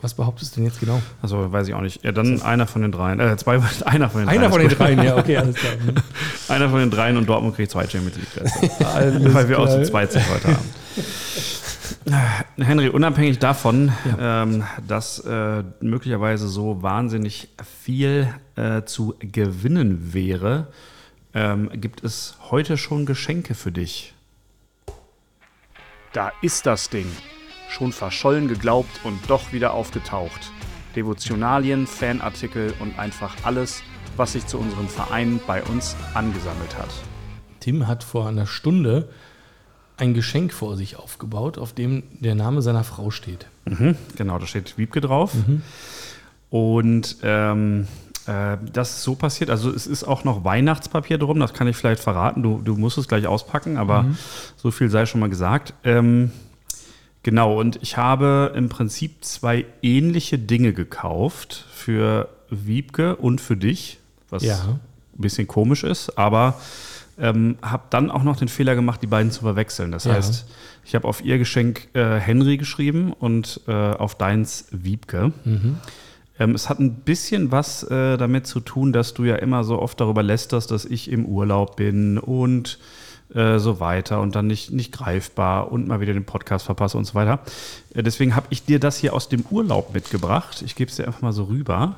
Was 0.00 0.14
behauptest 0.14 0.52
du 0.54 0.60
denn 0.60 0.66
jetzt 0.66 0.78
genau? 0.78 1.02
Also 1.22 1.50
weiß 1.50 1.66
ich 1.66 1.74
auch 1.74 1.80
nicht. 1.80 2.04
Ja, 2.04 2.12
dann 2.12 2.40
einer 2.42 2.68
von 2.68 2.82
den 2.82 2.92
dreien. 2.92 3.18
Äh, 3.18 3.36
zwei, 3.36 3.60
einer 3.84 4.08
von 4.08 4.20
den 4.20 4.28
Einer 4.28 4.48
dreien. 4.48 4.52
von 4.52 4.60
ist 4.60 4.70
den 4.70 4.78
dreien, 4.78 5.02
ja, 5.02 5.16
okay, 5.16 5.36
alles 5.38 5.56
klar. 5.56 5.72
Hm. 5.72 5.94
Einer 6.48 6.70
von 6.70 6.78
den 6.78 6.90
dreien 6.92 7.16
und 7.16 7.28
Dortmund 7.28 7.56
kriegt 7.56 7.72
zwei 7.72 7.84
Champions 7.88 8.16
League 8.16 8.72
Weil 9.34 9.48
wir 9.48 9.58
auch 9.58 9.68
zu 9.68 9.82
zweit 9.82 10.12
sind 10.12 10.24
heute 10.30 10.46
Abend. 10.50 10.60
Äh, 12.06 12.64
Henry, 12.64 12.88
unabhängig 12.88 13.38
davon, 13.38 13.92
ähm, 14.18 14.64
dass 14.86 15.18
äh, 15.20 15.62
möglicherweise 15.80 16.48
so 16.48 16.82
wahnsinnig 16.82 17.48
viel 17.84 18.32
äh, 18.56 18.82
zu 18.84 19.14
gewinnen 19.18 20.12
wäre, 20.12 20.68
ähm, 21.34 21.70
gibt 21.74 22.02
es 22.02 22.36
heute 22.50 22.76
schon 22.76 23.06
Geschenke 23.06 23.54
für 23.54 23.72
dich. 23.72 24.14
Da 26.12 26.32
ist 26.40 26.66
das 26.66 26.88
Ding. 26.88 27.06
Schon 27.68 27.92
verschollen 27.92 28.48
geglaubt 28.48 29.00
und 29.04 29.18
doch 29.28 29.52
wieder 29.52 29.74
aufgetaucht. 29.74 30.52
Devotionalien, 30.94 31.86
Fanartikel 31.86 32.72
und 32.80 32.98
einfach 32.98 33.34
alles, 33.42 33.82
was 34.16 34.32
sich 34.32 34.46
zu 34.46 34.58
unserem 34.58 34.88
Verein 34.88 35.40
bei 35.46 35.62
uns 35.62 35.94
angesammelt 36.14 36.78
hat. 36.78 36.88
Tim 37.60 37.86
hat 37.86 38.02
vor 38.02 38.28
einer 38.28 38.46
Stunde 38.46 39.10
ein 39.96 40.14
Geschenk 40.14 40.52
vor 40.52 40.76
sich 40.76 40.96
aufgebaut, 40.98 41.58
auf 41.58 41.72
dem 41.72 42.02
der 42.20 42.34
Name 42.34 42.62
seiner 42.62 42.84
Frau 42.84 43.10
steht. 43.10 43.46
Mhm, 43.64 43.96
genau, 44.16 44.38
da 44.38 44.46
steht 44.46 44.76
Wiebke 44.78 45.00
drauf. 45.00 45.32
Und 46.50 47.16
ähm, 47.22 47.86
äh, 48.26 48.56
das 48.72 48.90
ist 48.90 49.02
so 49.02 49.14
passiert. 49.14 49.50
Also 49.50 49.70
es 49.70 49.86
ist 49.86 50.04
auch 50.04 50.24
noch 50.24 50.44
Weihnachtspapier 50.44 51.18
drum, 51.18 51.40
das 51.40 51.52
kann 51.54 51.66
ich 51.66 51.76
vielleicht 51.76 52.02
verraten. 52.02 52.42
Du, 52.42 52.60
du 52.62 52.76
musst 52.76 52.98
es 52.98 53.08
gleich 53.08 53.26
auspacken, 53.26 53.76
aber 53.76 54.06
so 54.56 54.70
viel 54.70 54.90
sei 54.90 55.06
schon 55.06 55.20
mal 55.20 55.28
gesagt. 55.30 55.74
Ähm, 55.84 56.30
genau, 57.22 57.58
und 57.58 57.78
ich 57.82 57.96
habe 57.96 58.52
im 58.54 58.68
Prinzip 58.68 59.24
zwei 59.24 59.64
ähnliche 59.82 60.38
Dinge 60.38 60.72
gekauft 60.72 61.64
für 61.72 62.28
Wiebke 62.50 63.16
und 63.16 63.40
für 63.40 63.56
dich, 63.56 63.98
was 64.30 64.44
Ja. 64.44 64.56
ein 64.64 64.80
bisschen 65.14 65.46
komisch 65.48 65.82
ist, 65.84 66.16
aber 66.18 66.60
ähm, 67.18 67.56
habe 67.62 67.84
dann 67.90 68.10
auch 68.10 68.22
noch 68.22 68.36
den 68.36 68.48
Fehler 68.48 68.74
gemacht, 68.74 69.00
die 69.02 69.06
beiden 69.06 69.30
zu 69.30 69.40
verwechseln. 69.40 69.90
Das 69.92 70.04
Ja. 70.04 70.14
heißt, 70.14 70.46
ich 70.84 70.94
habe 70.94 71.06
auf 71.08 71.24
ihr 71.24 71.38
Geschenk 71.38 71.88
äh, 71.94 72.18
Henry 72.18 72.56
geschrieben 72.58 73.12
und 73.12 73.60
äh, 73.66 73.72
auf 73.72 74.14
deins 74.16 74.66
Wiebke. 74.70 75.32
Ähm, 76.38 76.54
es 76.54 76.68
hat 76.68 76.78
ein 76.78 76.96
bisschen 76.96 77.50
was 77.50 77.82
äh, 77.84 78.16
damit 78.18 78.46
zu 78.46 78.60
tun, 78.60 78.92
dass 78.92 79.14
du 79.14 79.24
ja 79.24 79.36
immer 79.36 79.64
so 79.64 79.80
oft 79.80 79.98
darüber 80.00 80.22
lästerst, 80.22 80.70
dass 80.70 80.84
ich 80.84 81.10
im 81.10 81.24
Urlaub 81.24 81.76
bin 81.76 82.18
und 82.18 82.78
äh, 83.34 83.58
so 83.58 83.80
weiter 83.80 84.20
und 84.20 84.34
dann 84.36 84.46
nicht, 84.46 84.70
nicht 84.70 84.92
greifbar 84.92 85.72
und 85.72 85.88
mal 85.88 86.00
wieder 86.00 86.12
den 86.12 86.26
Podcast 86.26 86.66
verpasse 86.66 86.98
und 86.98 87.04
so 87.06 87.14
weiter. 87.14 87.40
Äh, 87.94 88.02
deswegen 88.02 88.36
habe 88.36 88.46
ich 88.50 88.64
dir 88.64 88.78
das 88.78 88.98
hier 88.98 89.14
aus 89.14 89.28
dem 89.30 89.44
Urlaub 89.50 89.94
mitgebracht. 89.94 90.62
Ich 90.64 90.74
gebe 90.76 90.90
es 90.90 90.96
dir 90.96 91.06
einfach 91.06 91.22
mal 91.22 91.32
so 91.32 91.44
rüber. 91.44 91.96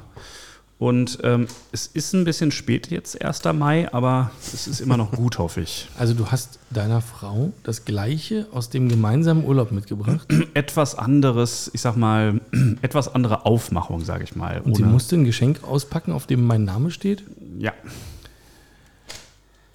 Und 0.78 1.18
ähm, 1.24 1.48
es 1.72 1.88
ist 1.88 2.12
ein 2.12 2.24
bisschen 2.24 2.52
spät 2.52 2.88
jetzt, 2.88 3.20
1. 3.20 3.42
Mai, 3.52 3.92
aber 3.92 4.30
es 4.40 4.68
ist 4.68 4.78
immer 4.80 4.96
noch 4.96 5.10
gut, 5.10 5.38
hoffe 5.38 5.60
ich. 5.62 5.88
Also 5.98 6.14
du 6.14 6.28
hast 6.30 6.60
deiner 6.70 7.00
Frau 7.00 7.52
das 7.64 7.84
Gleiche 7.84 8.46
aus 8.52 8.70
dem 8.70 8.88
gemeinsamen 8.88 9.44
Urlaub 9.44 9.72
mitgebracht 9.72 10.28
Etwas 10.54 10.94
anderes, 10.94 11.68
ich 11.74 11.80
sag 11.80 11.96
mal, 11.96 12.40
etwas 12.82 13.12
andere 13.12 13.44
Aufmachung, 13.44 14.04
sage 14.04 14.22
ich 14.22 14.36
mal. 14.36 14.60
und 14.60 14.76
sie 14.76 14.84
musste 14.84 15.16
ein 15.16 15.24
Geschenk 15.24 15.64
auspacken, 15.64 16.12
auf 16.12 16.26
dem 16.26 16.46
mein 16.46 16.64
Name 16.64 16.92
steht. 16.92 17.24
ja, 17.58 17.72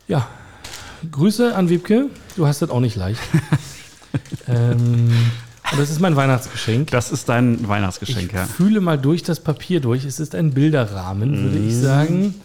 Ja, 0.07 0.27
Grüße 1.11 1.53
an 1.53 1.67
Wiebke. 1.67 2.07
Du 2.37 2.47
hast 2.47 2.61
das 2.61 2.69
auch 2.69 2.79
nicht 2.79 2.95
leicht. 2.95 3.19
ähm, 4.47 5.11
das 5.77 5.89
ist 5.89 5.99
mein 5.99 6.15
Weihnachtsgeschenk. 6.15 6.91
das 6.91 7.11
ist 7.11 7.29
dein 7.29 7.67
Weihnachtsgeschenk, 7.67 8.27
ich 8.27 8.31
ja. 8.33 8.45
fühle 8.45 8.81
mal 8.81 8.97
durch 8.97 9.23
das 9.23 9.39
Papier 9.39 9.79
durch. 9.79 10.05
Es 10.05 10.19
ist 10.19 10.35
ein 10.35 10.51
Bilderrahmen, 10.53 11.43
würde 11.43 11.59
ich 11.59 11.75
sagen. 11.75 12.35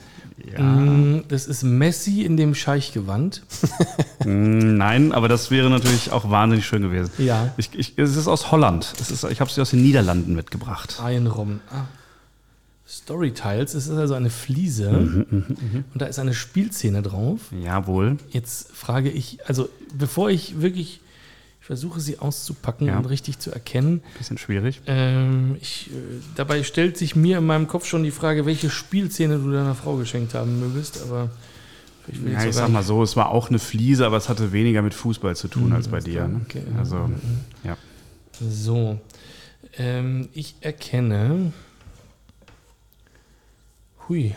Mm, 0.57 1.23
Das 1.29 1.47
ist 1.47 1.63
Messi 1.65 2.23
in 2.23 2.37
dem 2.37 2.55
Scheichgewand. 2.55 3.43
Mm, 4.25 4.77
Nein, 4.77 5.13
aber 5.13 5.29
das 5.29 5.51
wäre 5.53 5.71
natürlich 5.71 6.11
auch 6.11 6.29
wahnsinnig 6.29 6.67
schön 6.67 6.83
gewesen. 6.83 7.11
Ja. 7.19 7.55
Ich, 7.57 7.71
ich, 7.75 7.93
es 7.97 8.17
ist 8.17 8.27
aus 8.27 8.51
Holland. 8.51 8.93
Ist, 9.01 9.23
ich 9.25 9.41
habe 9.41 9.49
sie 9.51 9.61
aus 9.61 9.71
den 9.71 9.81
Niederlanden 9.83 10.35
mitgebracht. 10.35 11.01
Ein 11.03 11.29
Robben. 11.29 11.61
Ah. 11.71 11.85
Storytiles, 12.87 13.75
es 13.75 13.87
ist 13.87 13.97
also 13.97 14.15
eine 14.15 14.31
Fliese 14.31 14.91
Mhm, 14.91 15.85
und 15.93 16.03
da 16.03 16.07
ist 16.07 16.19
eine 16.19 16.35
Spielszene 16.35 17.03
drauf. 17.03 17.41
Jawohl. 17.63 18.17
Jetzt 18.31 18.73
frage 18.75 19.11
ich, 19.11 19.39
also 19.47 19.69
bevor 19.97 20.31
ich 20.31 20.61
wirklich, 20.61 21.01
ich 21.05 21.08
versuche 21.69 22.01
sie 22.01 22.19
auszupacken 22.19 22.87
Ja. 22.87 22.97
und 22.97 23.05
richtig 23.05 23.41
zu 23.41 23.53
erkennen, 23.53 24.03
Bisschen 24.17 24.39
schwierig. 24.39 24.81
ähm, 24.87 25.59
ich, 25.61 25.91
äh, 25.91 25.93
dabei 26.35 26.63
stellt 26.63 26.97
sich 26.97 27.15
mir 27.15 27.37
in 27.37 27.45
meinem 27.45 27.69
Kopf 27.69 27.85
schon 27.85 28.03
die 28.05 28.11
Frage, 28.11 28.47
welche 28.47 28.71
Spielszene 28.71 29.39
du 29.39 29.53
deiner 29.53 29.75
Frau 29.75 29.97
geschenkt 29.97 30.33
haben 30.33 30.61
mögest, 30.61 31.03
aber 31.03 31.29
ich 32.11 32.25
will 32.25 32.33
Ja, 32.33 32.43
ich 32.47 32.55
sag 32.55 32.71
mal 32.71 32.83
so, 32.83 33.03
es 33.03 33.17
war 33.17 33.29
auch 33.29 33.51
eine 33.51 33.59
Fliese, 33.59 34.07
aber 34.07 34.17
es 34.17 34.31
hatte 34.31 34.51
weniger 34.53 34.81
mit 34.81 34.95
Fußball 34.95 35.37
zu 35.37 35.47
tun 35.49 35.75
als 35.75 35.89
bei 35.89 36.01
dir. 36.01 36.27
Ne? 36.27 36.41
okay. 36.43 36.63
Also, 36.79 37.11
ja. 37.65 37.77
So, 38.41 38.99
ähm, 39.77 40.31
ich 40.33 40.55
erkenne, 40.63 41.53
hui, 44.09 44.35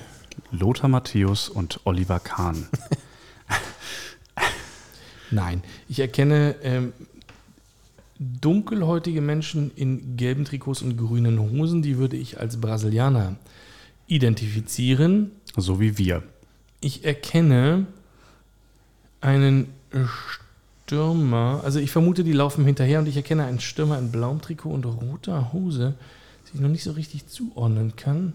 Lothar 0.51 0.89
Matthäus 0.89 1.47
und 1.47 1.79
Oliver 1.85 2.19
Kahn. 2.19 2.67
Nein, 5.31 5.63
ich 5.87 6.01
erkenne 6.01 6.55
ähm, 6.61 6.91
dunkelhäutige 8.21 9.21
Menschen 9.21 9.71
in 9.75 10.15
gelben 10.15 10.45
Trikots 10.45 10.83
und 10.83 10.95
grünen 10.95 11.39
Hosen, 11.39 11.81
die 11.81 11.97
würde 11.97 12.17
ich 12.17 12.39
als 12.39 12.61
Brasilianer 12.61 13.35
identifizieren. 14.07 15.31
So 15.57 15.79
wie 15.79 15.97
wir. 15.97 16.21
Ich 16.81 17.03
erkenne 17.03 17.87
einen 19.21 19.67
Stürmer, 20.85 21.61
also 21.63 21.79
ich 21.79 21.91
vermute, 21.91 22.23
die 22.23 22.33
laufen 22.33 22.63
hinterher 22.63 22.99
und 22.99 23.07
ich 23.07 23.15
erkenne 23.15 23.45
einen 23.45 23.59
Stürmer 23.59 23.97
in 23.97 24.11
blauem 24.11 24.41
Trikot 24.41 24.69
und 24.69 24.85
roter 24.85 25.51
Hose, 25.51 25.95
die 26.47 26.55
ich 26.55 26.61
noch 26.61 26.69
nicht 26.69 26.83
so 26.83 26.91
richtig 26.91 27.27
zuordnen 27.27 27.95
kann. 27.95 28.33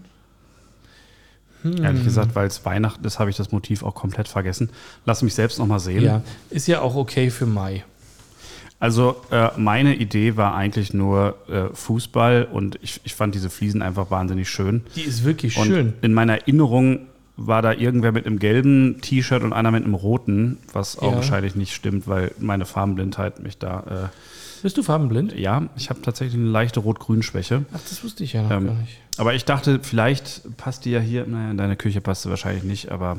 Hm. 1.61 1.83
Ehrlich 1.83 2.03
gesagt, 2.03 2.35
weil 2.35 2.47
es 2.47 2.65
Weihnachten 2.65 3.05
ist, 3.05 3.19
habe 3.19 3.29
ich 3.29 3.37
das 3.37 3.51
Motiv 3.51 3.83
auch 3.83 3.95
komplett 3.95 4.27
vergessen. 4.27 4.69
Lass 5.05 5.21
mich 5.23 5.33
selbst 5.33 5.59
nochmal 5.59 5.79
sehen. 5.79 6.03
Ja, 6.03 6.21
ist 6.49 6.67
ja 6.67 6.81
auch 6.81 6.95
okay 6.95 7.29
für 7.29 7.45
Mai. 7.45 7.83
Also 8.79 9.15
äh, 9.31 9.49
meine 9.57 9.95
Idee 9.95 10.37
war 10.37 10.53
eigentlich 10.55 10.93
nur 10.93 11.35
äh, 11.49 11.73
Fußball 11.73 12.47
und 12.51 12.77
ich, 12.83 13.01
ich 13.03 13.15
fand 13.15 13.33
diese 13.33 13.49
Fliesen 13.49 13.81
einfach 13.81 14.11
wahnsinnig 14.11 14.49
schön. 14.49 14.83
Die 14.95 15.01
ist 15.01 15.23
wirklich 15.23 15.57
Und 15.57 15.67
schön. 15.67 15.93
in 16.01 16.13
meiner 16.13 16.33
Erinnerung 16.41 16.99
war 17.37 17.61
da 17.61 17.71
irgendwer 17.73 18.11
mit 18.11 18.25
einem 18.27 18.37
gelben 18.39 18.99
T-Shirt 19.01 19.43
und 19.43 19.53
einer 19.53 19.71
mit 19.71 19.83
einem 19.83 19.93
roten, 19.95 20.57
was 20.73 20.95
Ja. 20.95 21.01
augenscheinlich 21.03 21.55
nicht 21.55 21.73
stimmt, 21.73 22.07
weil 22.07 22.31
meine 22.39 22.65
Farbenblindheit 22.65 23.39
mich 23.39 23.57
da. 23.57 24.11
Bist 24.63 24.77
du 24.77 24.83
farbenblind? 24.83 25.33
Äh, 25.33 25.41
ja, 25.41 25.63
ich 25.75 25.89
habe 25.89 26.01
tatsächlich 26.01 26.39
eine 26.39 26.49
leichte 26.49 26.79
Rot-Grün-Schwäche. 26.79 27.65
Ach, 27.73 27.79
das 27.89 28.03
wusste 28.03 28.23
ich 28.23 28.33
ja 28.33 28.43
noch 28.43 28.51
Ähm, 28.51 28.65
gar 28.67 28.73
nicht. 28.75 28.97
Aber 29.17 29.33
ich 29.33 29.45
dachte, 29.45 29.79
vielleicht 29.81 30.55
passt 30.57 30.85
die 30.85 30.91
ja 30.91 30.99
hier. 30.99 31.25
Naja, 31.27 31.51
in 31.51 31.57
deine 31.57 31.75
Küche 31.75 32.01
passt 32.01 32.23
sie 32.23 32.29
wahrscheinlich 32.29 32.63
nicht, 32.63 32.91
aber. 32.91 33.17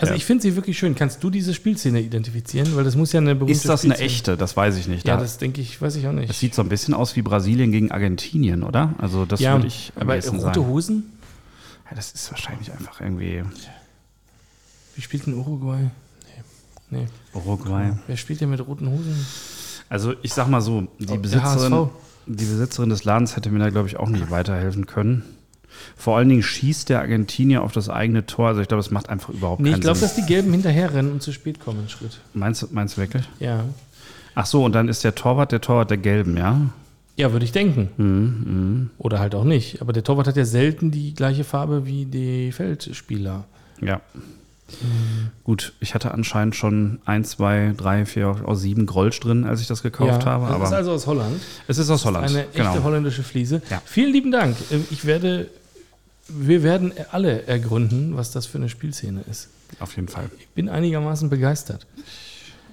Also 0.00 0.12
ja. 0.12 0.16
ich 0.16 0.24
finde 0.24 0.42
sie 0.42 0.54
wirklich 0.56 0.78
schön. 0.78 0.94
Kannst 0.94 1.22
du 1.24 1.28
diese 1.30 1.52
Spielszene 1.54 2.00
identifizieren? 2.00 2.74
Weil 2.76 2.84
das 2.84 2.94
muss 2.94 3.12
ja 3.12 3.18
eine 3.20 3.34
berühmte 3.34 3.52
Ist 3.52 3.68
das 3.68 3.84
eine 3.84 3.94
Spielszene- 3.94 4.04
echte? 4.04 4.36
Das 4.36 4.56
weiß 4.56 4.76
ich 4.76 4.86
nicht. 4.88 5.06
Ja, 5.06 5.16
Da- 5.16 5.22
das 5.22 5.38
denke 5.38 5.60
ich, 5.60 5.82
weiß 5.82 5.96
ich 5.96 6.06
auch 6.06 6.12
nicht. 6.12 6.30
Es 6.30 6.38
sieht 6.38 6.54
so 6.54 6.62
ein 6.62 6.68
bisschen 6.68 6.94
aus 6.94 7.16
wie 7.16 7.22
Brasilien 7.22 7.72
gegen 7.72 7.90
Argentinien, 7.90 8.62
oder? 8.62 8.94
Also 8.98 9.24
das 9.24 9.40
ja, 9.40 9.54
würde 9.54 9.66
ich 9.66 9.92
am 9.96 10.02
aber 10.02 10.14
ehesten 10.16 10.36
rote 10.36 10.60
sagen. 10.60 10.66
Hosen? 10.68 11.12
Ja, 11.90 11.96
das 11.96 12.12
ist 12.12 12.30
wahrscheinlich 12.30 12.70
einfach 12.70 13.00
irgendwie 13.00 13.42
Wie 14.94 15.02
spielt 15.02 15.26
denn 15.26 15.34
Uruguay? 15.34 15.90
Nee. 16.90 16.98
nee. 17.00 17.06
Uruguay. 17.34 17.92
Wer 18.06 18.16
spielt 18.16 18.40
denn 18.40 18.50
mit 18.50 18.64
roten 18.66 18.88
Hosen? 18.90 19.26
Also 19.88 20.14
ich 20.22 20.32
sag 20.32 20.48
mal 20.48 20.60
so, 20.60 20.86
die 20.98 21.08
Oh, 21.08 21.16
Besitzerin, 21.16 21.88
die 22.26 22.44
Besitzerin 22.44 22.90
des 22.90 23.04
Ladens 23.04 23.34
hätte 23.36 23.50
mir 23.50 23.58
da, 23.58 23.70
glaube 23.70 23.88
ich, 23.88 23.96
auch 23.96 24.08
nicht 24.08 24.30
weiterhelfen 24.30 24.86
können. 24.86 25.24
Vor 25.96 26.16
allen 26.16 26.28
Dingen 26.28 26.42
schießt 26.42 26.88
der 26.88 27.00
Argentinier 27.00 27.62
auf 27.62 27.72
das 27.72 27.88
eigene 27.88 28.26
Tor. 28.26 28.48
Also 28.48 28.60
ich 28.60 28.68
glaube, 28.68 28.80
es 28.80 28.90
macht 28.90 29.08
einfach 29.08 29.28
überhaupt 29.30 29.60
Nee, 29.60 29.68
ich 29.68 29.72
keinen 29.74 29.80
glaube, 29.82 29.98
Sinn. 29.98 30.08
dass 30.08 30.16
die 30.16 30.22
Gelben 30.26 30.52
hinterherrennen 30.52 31.12
und 31.12 31.22
zu 31.22 31.32
spät 31.32 31.60
kommen, 31.60 31.80
einen 31.80 31.88
Schritt. 31.88 32.20
Meinst, 32.34 32.62
du- 32.62 32.68
meinst 32.72 32.96
du 32.96 33.00
wirklich? 33.02 33.28
Ja. 33.40 33.64
Ach 34.34 34.46
so, 34.46 34.64
und 34.64 34.72
dann 34.74 34.88
ist 34.88 35.04
der 35.04 35.14
Torwart 35.14 35.52
der 35.52 35.60
Torwart 35.60 35.90
der 35.90 35.98
Gelben, 35.98 36.36
ja? 36.36 36.60
Ja, 37.16 37.32
würde 37.32 37.44
ich 37.44 37.50
denken. 37.52 37.88
Mhm, 37.96 38.90
Oder 38.98 39.18
halt 39.18 39.34
auch 39.34 39.42
nicht. 39.44 39.80
Aber 39.82 39.92
der 39.92 40.04
Torwart 40.04 40.28
hat 40.28 40.36
ja 40.36 40.44
selten 40.44 40.90
die 40.92 41.14
gleiche 41.14 41.42
Farbe 41.42 41.84
wie 41.86 42.04
die 42.04 42.52
Feldspieler. 42.52 43.44
Mhm. 44.70 45.24
Ja. 45.24 45.30
Gut, 45.44 45.72
ich 45.80 45.94
hatte 45.94 46.12
anscheinend 46.12 46.54
schon 46.56 47.00
ein, 47.04 47.24
zwei, 47.24 47.72
drei, 47.76 48.04
vier 48.06 48.42
aus 48.44 48.60
sieben 48.60 48.86
Grolsch 48.86 49.18
drin, 49.20 49.44
als 49.44 49.60
ich 49.60 49.66
das 49.66 49.82
gekauft 49.82 50.26
habe. 50.26 50.46
das 50.46 50.54
Aber 50.54 50.64
ist 50.64 50.72
also 50.72 50.92
aus 50.92 51.06
Holland. 51.06 51.40
es 51.66 51.78
ist 51.78 51.90
aus 51.90 52.04
Holland. 52.04 52.28
Eine 52.28 52.40
echte 52.48 52.58
genau. 52.58 52.82
holländische 52.82 53.22
Fliese. 53.22 53.62
Ja. 53.70 53.80
Vielen 53.84 54.12
lieben 54.12 54.30
Dank. 54.30 54.56
Ähm, 54.70 54.84
Ich 54.90 55.04
werde, 55.04 55.48
wir 56.28 56.62
werden 56.62 56.92
alle 57.12 57.46
ergründen, 57.46 58.16
was 58.16 58.30
das 58.30 58.46
für 58.46 58.58
eine 58.58 58.68
Spielszene 58.68 59.22
ist. 59.30 59.48
Auf 59.80 59.96
jeden 59.96 60.08
Fall. 60.08 60.30
Ich 60.38 60.48
bin 60.48 60.68
einigermaßen 60.68 61.28
begeistert. 61.30 61.86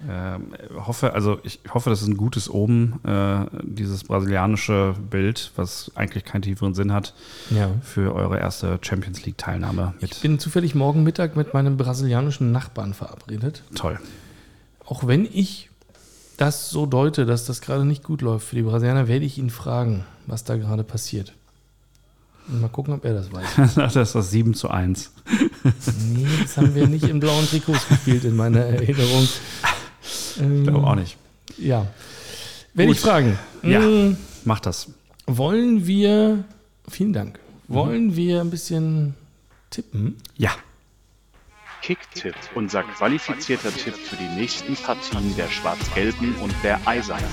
Ähm, 0.10 0.54
hoffe, 0.76 1.14
also 1.14 1.40
ich 1.44 1.60
hoffe, 1.74 1.90
das 1.90 2.02
ist 2.02 2.08
ein 2.08 2.18
gutes 2.18 2.50
Oben, 2.50 3.00
äh, 3.06 3.46
dieses 3.64 4.04
brasilianische 4.04 4.94
Bild, 5.10 5.52
was 5.56 5.92
eigentlich 5.96 6.26
keinen 6.26 6.42
tieferen 6.44 6.74
Sinn 6.76 6.92
hat, 6.94 7.14
Ja. 7.50 7.70
für 7.82 8.14
eure 8.14 8.38
erste 8.40 8.78
Champions 8.82 9.26
League-Teilnahme. 9.26 9.94
Ich 10.02 10.20
bin 10.22 10.38
zufällig 10.38 10.76
morgen 10.76 11.04
Mittag 11.04 11.36
mit 11.36 11.54
meinem 11.54 11.78
brasilianischen 11.78 12.52
Nachbarn 12.52 12.94
verabredet. 12.94 13.64
toll. 13.74 14.00
Auch 14.86 15.08
wenn 15.08 15.26
ich 15.26 15.70
das 16.38 16.70
so 16.70 16.86
deute, 16.86 17.26
dass 17.26 17.46
das 17.46 17.62
gerade 17.62 17.86
nicht 17.86 18.04
gut 18.04 18.22
läuft 18.22 18.48
für 18.50 18.56
die 18.56 18.62
Brasilianer, 18.62 19.08
werde 19.08 19.26
ich 19.26 19.38
ihn 19.38 19.50
fragen, 19.50 20.06
was 20.28 20.44
da 20.44 20.58
gerade 20.58 20.84
passiert. 20.84 21.34
Und 22.48 22.62
mal 22.62 22.68
gucken, 22.68 22.94
ob 22.94 23.04
er 23.06 23.16
das 23.16 23.32
weiß. 23.32 23.74
das 23.76 23.96
ist 23.96 24.14
das 24.14 24.30
7 24.30 24.54
zu 24.54 24.70
1. 24.70 25.12
Nee, 26.14 26.28
das 26.44 26.58
haben 26.58 26.76
wir 26.76 26.88
nicht 26.88 27.06
in 27.06 27.20
blauen 27.20 27.48
Trikots 27.48 27.88
gespielt, 27.88 28.24
in 28.26 28.36
meiner 28.36 28.60
Erinnerung. 28.66 29.28
Ähm, 30.40 30.64
Ich 30.64 30.68
glaube 30.70 30.88
auch 30.88 30.96
nicht. 30.96 31.18
Ja. 31.58 31.88
Werde 32.74 32.88
Gut. 32.88 32.96
ich 32.98 33.02
fragen. 33.02 33.40
Ja. 33.64 33.80
Mm, 33.80 34.18
Macht 34.44 34.66
das. 34.66 34.88
Wollen 35.28 35.88
wir, 35.88 36.44
vielen 36.88 37.14
Dank, 37.14 37.40
wollen 37.68 38.16
wir 38.16 38.42
ein 38.42 38.50
bisschen 38.52 39.16
tippen? 39.72 40.18
Ja. 40.38 40.52
Kicktipp, 41.82 42.36
unser 42.56 42.84
qualifizierter 42.84 43.72
Tipp 43.74 43.96
für 43.96 44.16
die 44.16 44.28
nächsten 44.40 44.76
Partien 44.76 45.36
der 45.36 45.48
Schwarz-Gelben 45.48 46.36
und 46.44 46.54
der 46.64 46.80
Eisernen. 46.88 47.24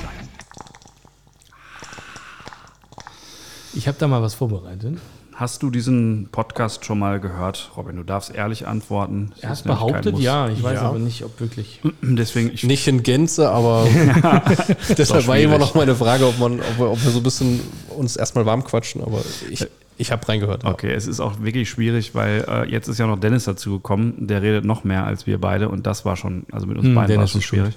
Ich 3.74 3.88
habe 3.88 3.96
da 3.98 4.06
mal 4.08 4.20
was 4.22 4.34
vorbereitet. 4.34 4.98
Hast 5.34 5.62
du 5.62 5.70
diesen 5.70 6.28
Podcast 6.30 6.84
schon 6.84 6.98
mal 6.98 7.18
gehört, 7.18 7.70
Robin? 7.76 7.96
Du 7.96 8.02
darfst 8.02 8.34
ehrlich 8.34 8.66
antworten. 8.66 9.32
Er 9.40 9.50
hat 9.50 9.64
behauptet, 9.64 10.18
ja. 10.18 10.48
Ich 10.48 10.62
weiß 10.62 10.74
Ja. 10.80 10.88
aber 10.88 10.98
nicht, 10.98 11.24
ob 11.24 11.40
wirklich. 11.40 11.80
Deswegen, 12.02 12.50
ich, 12.52 12.64
Nicht 12.64 12.86
in 12.86 13.02
Gänze, 13.02 13.50
aber 13.50 13.86
deshalb 14.98 15.26
war 15.26 15.38
immer 15.38 15.58
noch 15.58 15.74
meine 15.74 15.94
Frage, 15.94 16.26
ob, 16.26 16.38
man, 16.38 16.60
ob, 16.60 16.78
wir, 16.78 16.90
ob 16.90 17.02
wir 17.02 17.10
so 17.10 17.18
ein 17.20 17.22
bisschen 17.22 17.60
uns 17.96 18.16
erstmal 18.16 18.44
warm 18.46 18.62
quatschen, 18.62 19.02
aber 19.02 19.22
ich, 19.50 19.66
ich 19.96 20.12
habe 20.12 20.28
reingehört. 20.28 20.64
ja. 20.64 20.70
Okay, 20.70 20.92
es 20.92 21.06
ist 21.06 21.20
auch 21.20 21.40
wirklich 21.40 21.70
schwierig, 21.70 22.14
weil 22.14 22.44
äh, 22.46 22.70
jetzt 22.70 22.88
ist 22.88 22.98
ja 22.98 23.06
noch 23.06 23.18
Dennis 23.18 23.44
dazu 23.44 23.72
gekommen. 23.78 24.14
Der 24.26 24.42
redet 24.42 24.64
noch 24.66 24.84
mehr 24.84 25.04
als 25.06 25.26
wir 25.26 25.40
beide 25.40 25.70
und 25.70 25.86
das 25.86 26.04
war 26.04 26.16
schon, 26.16 26.44
also 26.52 26.66
mit 26.66 26.76
uns 26.76 26.86
Hm, 26.86 26.94
beiden 26.94 27.08
war 27.16 27.16
Dennis 27.16 27.28
es 27.28 27.32
schon 27.32 27.42
schwierig. 27.42 27.74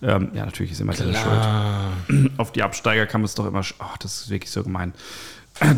Ähm, 0.00 0.30
ja, 0.34 0.44
natürlich 0.44 0.72
ist 0.72 0.80
immer 0.80 0.92
Dennis 0.92 1.18
schuld. 1.18 2.30
Auf 2.36 2.52
die 2.52 2.62
Absteiger 2.62 3.06
kam 3.06 3.24
es 3.24 3.34
doch 3.34 3.46
immer, 3.46 3.62
ach, 3.78 3.96
das 3.98 4.22
ist 4.22 4.30
wirklich 4.30 4.50
so 4.50 4.62
gemein. 4.62 4.92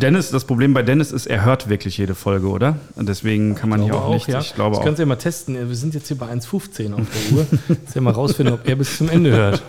Dennis, 0.01 0.31
das 0.31 0.44
Problem 0.44 0.74
bei 0.74 0.82
Dennis 0.82 1.12
ist, 1.12 1.27
er 1.27 1.44
hört 1.44 1.69
wirklich 1.69 1.97
jede 1.97 2.15
Folge, 2.15 2.48
oder? 2.48 2.77
Und 2.97 3.09
deswegen 3.09 3.55
kann 3.55 3.70
man 3.70 3.82
hier 3.82 3.94
auch, 3.94 4.12
nicht, 4.12 4.28
ich 4.28 4.55
glaube 4.55 4.73
das 4.73 4.81
auch. 4.81 4.85
kannst 4.85 4.98
du 4.98 5.02
ja 5.02 5.07
mal 5.07 5.16
testen. 5.16 5.55
Wir 5.55 5.74
sind 5.74 5.94
jetzt 5.94 6.09
hier 6.09 6.19
bei 6.19 6.27
1,15 6.31 6.93
auf 6.93 7.07
der 7.11 7.36
Uhr. 7.36 7.47
Jetzt 7.69 7.94
ja 7.94 8.01
mal 8.01 8.12
rausfinden, 8.12 8.55
ob 8.55 8.66
er 8.69 8.77
bis 8.77 8.98
zum 8.98 9.09
Ende 9.09 9.31
hört. 9.31 9.62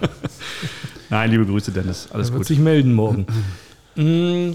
Nein, 1.09 1.31
liebe 1.31 1.45
Grüße, 1.45 1.71
Dennis, 1.71 2.07
alles 2.11 2.27
Er 2.29 2.33
wird 2.33 2.39
gut. 2.41 2.47
sich 2.47 2.59
melden 2.59 2.93
morgen. 2.93 3.25
Mm, 3.95 4.53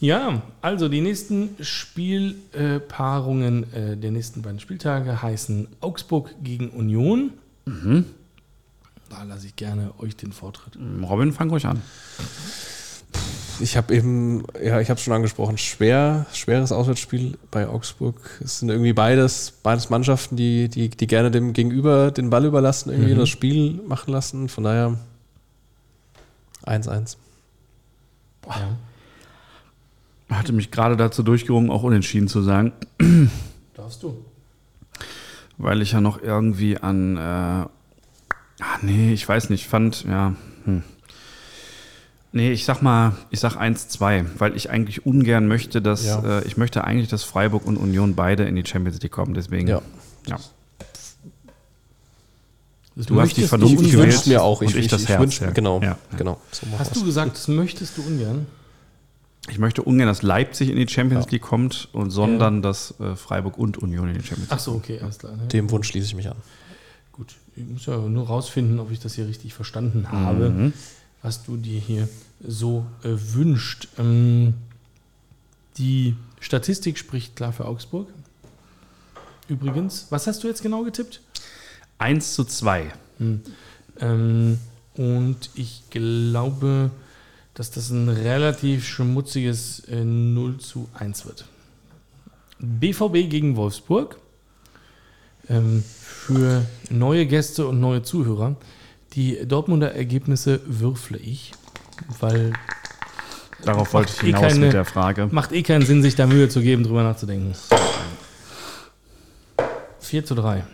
ja, 0.00 0.42
also 0.62 0.88
die 0.88 1.00
nächsten 1.00 1.50
Spielpaarungen 1.60 3.72
äh, 3.72 3.96
der 3.96 4.10
nächsten 4.10 4.42
beiden 4.42 4.60
Spieltage 4.60 5.22
heißen 5.22 5.68
Augsburg 5.80 6.34
gegen 6.42 6.70
Union. 6.70 7.30
Mhm. 7.66 8.04
Da 9.10 9.22
lasse 9.24 9.46
ich 9.46 9.56
gerne 9.56 9.90
euch 9.98 10.16
den 10.16 10.32
Vortritt. 10.32 10.78
Robin, 11.02 11.32
fang 11.32 11.50
ruhig 11.50 11.66
an. 11.66 11.80
Ich 13.60 13.76
habe 13.76 13.94
eben, 13.94 14.44
ja, 14.62 14.80
ich 14.80 14.90
habe 14.90 14.98
es 14.98 15.04
schon 15.04 15.12
angesprochen, 15.14 15.58
schwer, 15.58 16.26
schweres 16.32 16.72
Auswärtsspiel 16.72 17.38
bei 17.50 17.68
Augsburg. 17.68 18.16
Es 18.42 18.58
sind 18.58 18.68
irgendwie 18.68 18.92
beides, 18.92 19.52
beides 19.62 19.90
Mannschaften, 19.90 20.36
die, 20.36 20.68
die, 20.68 20.88
die 20.88 21.06
gerne 21.06 21.30
dem 21.30 21.52
Gegenüber 21.52 22.10
den 22.10 22.30
Ball 22.30 22.44
überlassen, 22.44 22.90
irgendwie 22.90 23.14
Mhm. 23.14 23.18
das 23.18 23.28
Spiel 23.28 23.80
machen 23.86 24.12
lassen. 24.12 24.48
Von 24.48 24.64
daher 24.64 24.98
1-1. 26.66 27.16
Ja. 28.46 28.76
Hatte 30.36 30.52
mich 30.52 30.70
gerade 30.70 30.96
dazu 30.96 31.22
durchgerungen, 31.22 31.70
auch 31.70 31.82
unentschieden 31.82 32.28
zu 32.28 32.42
sagen, 32.42 32.72
Darfst 33.74 34.02
du? 34.02 34.24
weil 35.58 35.82
ich 35.82 35.92
ja 35.92 36.00
noch 36.00 36.20
irgendwie 36.20 36.78
an, 36.78 37.16
äh, 37.16 37.20
ah, 37.20 37.68
nee, 38.82 39.12
ich 39.12 39.28
weiß 39.28 39.50
nicht, 39.50 39.66
fand, 39.68 40.04
ja, 40.04 40.34
hm. 40.64 40.82
Nee, 42.36 42.50
ich 42.50 42.64
sag 42.64 42.82
mal, 42.82 43.12
ich 43.30 43.38
sag 43.38 43.54
1-2, 43.56 44.24
weil 44.38 44.56
ich 44.56 44.68
eigentlich 44.68 45.06
ungern 45.06 45.46
möchte, 45.46 45.80
dass, 45.80 46.04
Ja. 46.04 46.40
äh, 46.40 46.44
ich 46.46 46.56
möchte 46.56 46.82
eigentlich, 46.82 47.08
dass 47.08 47.22
Freiburg 47.22 47.64
und 47.64 47.76
Union 47.76 48.16
beide 48.16 48.42
in 48.44 48.56
die 48.56 48.64
Champions 48.66 49.00
League 49.02 49.12
kommen, 49.12 49.34
deswegen, 49.34 49.68
Ja. 49.68 49.80
ja. 50.26 50.36
Das 50.36 50.46
Du 52.96 53.00
hast 53.00 53.08
die 53.08 53.12
möchtest 53.12 53.48
Vernunft 53.48 53.78
du 53.78 53.82
Ich 53.84 53.92
gewählt 53.92 54.12
wünsche 54.14 54.28
mir 54.28 54.42
auch. 54.42 54.62
Ich, 54.62 54.70
ich 54.70 54.76
ich, 54.84 54.88
das 54.88 55.02
ich 55.02 55.08
Herz, 55.08 55.20
wünsch, 55.20 55.40
ja. 55.40 55.50
Genau, 55.50 55.80
Ja. 55.82 55.98
genau. 56.16 56.40
So 56.52 56.66
Hast 56.78 56.94
du 56.96 57.04
gesagt, 57.04 57.34
das 57.36 57.48
möchtest 57.48 57.98
du 57.98 58.02
ungern? 58.02 58.46
Ich 59.50 59.58
möchte 59.58 59.82
ungern, 59.82 60.06
dass 60.08 60.22
Leipzig 60.22 60.70
in 60.70 60.76
die 60.76 60.88
Champions 60.88 61.30
League 61.30 61.42
kommt, 61.42 61.88
und 61.92 62.10
sondern, 62.10 62.62
dass 62.62 62.94
äh, 62.98 63.14
Freiburg 63.14 63.58
und 63.58 63.78
Union 63.78 64.08
in 64.08 64.14
die 64.14 64.20
Champions 64.26 64.48
League 64.50 64.58
Ach 64.58 64.58
so, 64.60 64.72
okay, 64.72 64.98
alles 65.00 65.18
klar. 65.18 65.36
Ne? 65.36 65.46
Dem 65.48 65.70
Wunsch 65.70 65.88
schließe 65.88 66.06
ich 66.06 66.14
mich 66.14 66.28
an. 66.28 66.36
Gut, 67.12 67.34
ich 67.54 67.64
muss 67.64 67.84
ja 67.86 67.96
nur 67.98 68.26
rausfinden, 68.26 68.80
ob 68.80 68.90
ich 68.90 69.00
das 69.00 69.14
hier 69.14 69.28
richtig 69.28 69.54
verstanden 69.54 70.10
habe, 70.10 70.50
Mhm. 70.50 70.72
Was 71.24 71.42
du 71.42 71.56
dir 71.56 71.80
hier 71.80 72.08
so 72.46 72.84
äh, 73.02 73.08
wünscht. 73.08 73.88
Ähm, 73.98 74.52
die 75.78 76.14
Statistik 76.38 76.98
spricht 76.98 77.34
klar 77.34 77.52
für 77.52 77.64
Augsburg. 77.64 78.08
Übrigens, 79.48 80.06
was 80.10 80.26
hast 80.26 80.44
du 80.44 80.48
jetzt 80.48 80.62
genau 80.62 80.84
getippt? 80.84 81.22
1 81.96 82.34
zu 82.34 82.44
2. 82.44 82.92
Ähm, 84.00 84.58
und 84.96 85.50
ich 85.54 85.82
glaube, 85.88 86.90
dass 87.54 87.70
das 87.70 87.88
ein 87.88 88.10
relativ 88.10 88.86
schmutziges 88.86 89.80
äh, 89.88 90.04
0 90.04 90.58
zu 90.58 90.88
1 90.92 91.24
wird. 91.24 91.46
BVB 92.58 93.30
gegen 93.30 93.56
Wolfsburg. 93.56 94.18
Ähm, 95.48 95.82
für 96.02 96.66
neue 96.90 97.26
Gäste 97.26 97.66
und 97.66 97.80
neue 97.80 98.02
Zuhörer. 98.02 98.56
Die 99.14 99.46
Dortmunder 99.46 99.94
Ergebnisse 99.94 100.60
würfle 100.66 101.18
ich, 101.18 101.52
weil 102.20 102.52
Darauf 103.64 103.94
wollte 103.94 104.12
ich 104.16 104.22
eh 104.22 104.26
hinaus 104.26 104.42
keine- 104.42 104.58
mit 104.66 104.72
der 104.72 104.84
Frage. 104.84 105.28
macht 105.30 105.52
eh 105.52 105.62
keinen 105.62 105.86
Sinn, 105.86 106.02
sich 106.02 106.16
da 106.16 106.26
Mühe 106.26 106.48
zu 106.48 106.60
geben, 106.60 106.82
drüber 106.82 107.02
nachzudenken. 107.02 107.54
4 110.00 110.24
zu 110.24 110.34
3. 110.34 110.64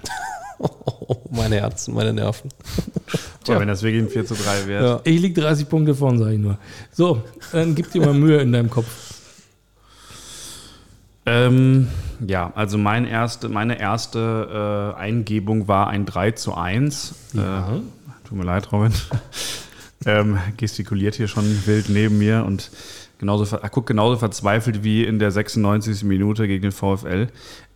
Oh, 0.58 1.16
meine 1.30 1.56
Herzen, 1.56 1.94
meine 1.94 2.12
Nerven. 2.12 2.50
Tja. 3.44 3.58
Wenn 3.60 3.68
das 3.68 3.82
wirklich 3.82 4.02
ein 4.02 4.08
4 4.08 4.26
zu 4.26 4.34
3 4.34 4.66
wäre. 4.66 4.84
Ja. 4.86 5.00
Ich 5.04 5.20
liege 5.20 5.40
30 5.40 5.68
Punkte 5.68 5.94
vorn, 5.94 6.18
sage 6.18 6.32
ich 6.34 6.38
nur. 6.40 6.58
So, 6.92 7.22
dann 7.52 7.74
gib 7.74 7.90
dir 7.92 8.00
mal 8.04 8.14
Mühe 8.14 8.38
in 8.40 8.52
deinem 8.52 8.70
Kopf. 8.70 8.86
Ähm, 11.26 11.88
ja, 12.26 12.50
also 12.54 12.76
mein 12.78 13.06
erste, 13.06 13.48
meine 13.48 13.78
erste 13.78 14.94
äh, 14.96 14.98
Eingebung 14.98 15.68
war 15.68 15.88
ein 15.88 16.06
3 16.06 16.32
zu 16.32 16.54
1. 16.54 17.14
Ja. 17.34 17.76
Äh, 17.76 17.80
tut 18.30 18.38
mir 18.38 18.44
leid, 18.44 18.70
Robin. 18.72 18.92
ähm, 20.06 20.38
gestikuliert 20.56 21.16
hier 21.16 21.28
schon 21.28 21.44
wild 21.66 21.88
neben 21.88 22.18
mir 22.18 22.44
und 22.46 22.70
genauso, 23.18 23.56
er 23.56 23.68
guckt 23.68 23.88
genauso 23.88 24.16
verzweifelt 24.16 24.84
wie 24.84 25.04
in 25.04 25.18
der 25.18 25.32
96. 25.32 26.04
Minute 26.04 26.46
gegen 26.46 26.62
den 26.62 26.72
VfL. 26.72 27.28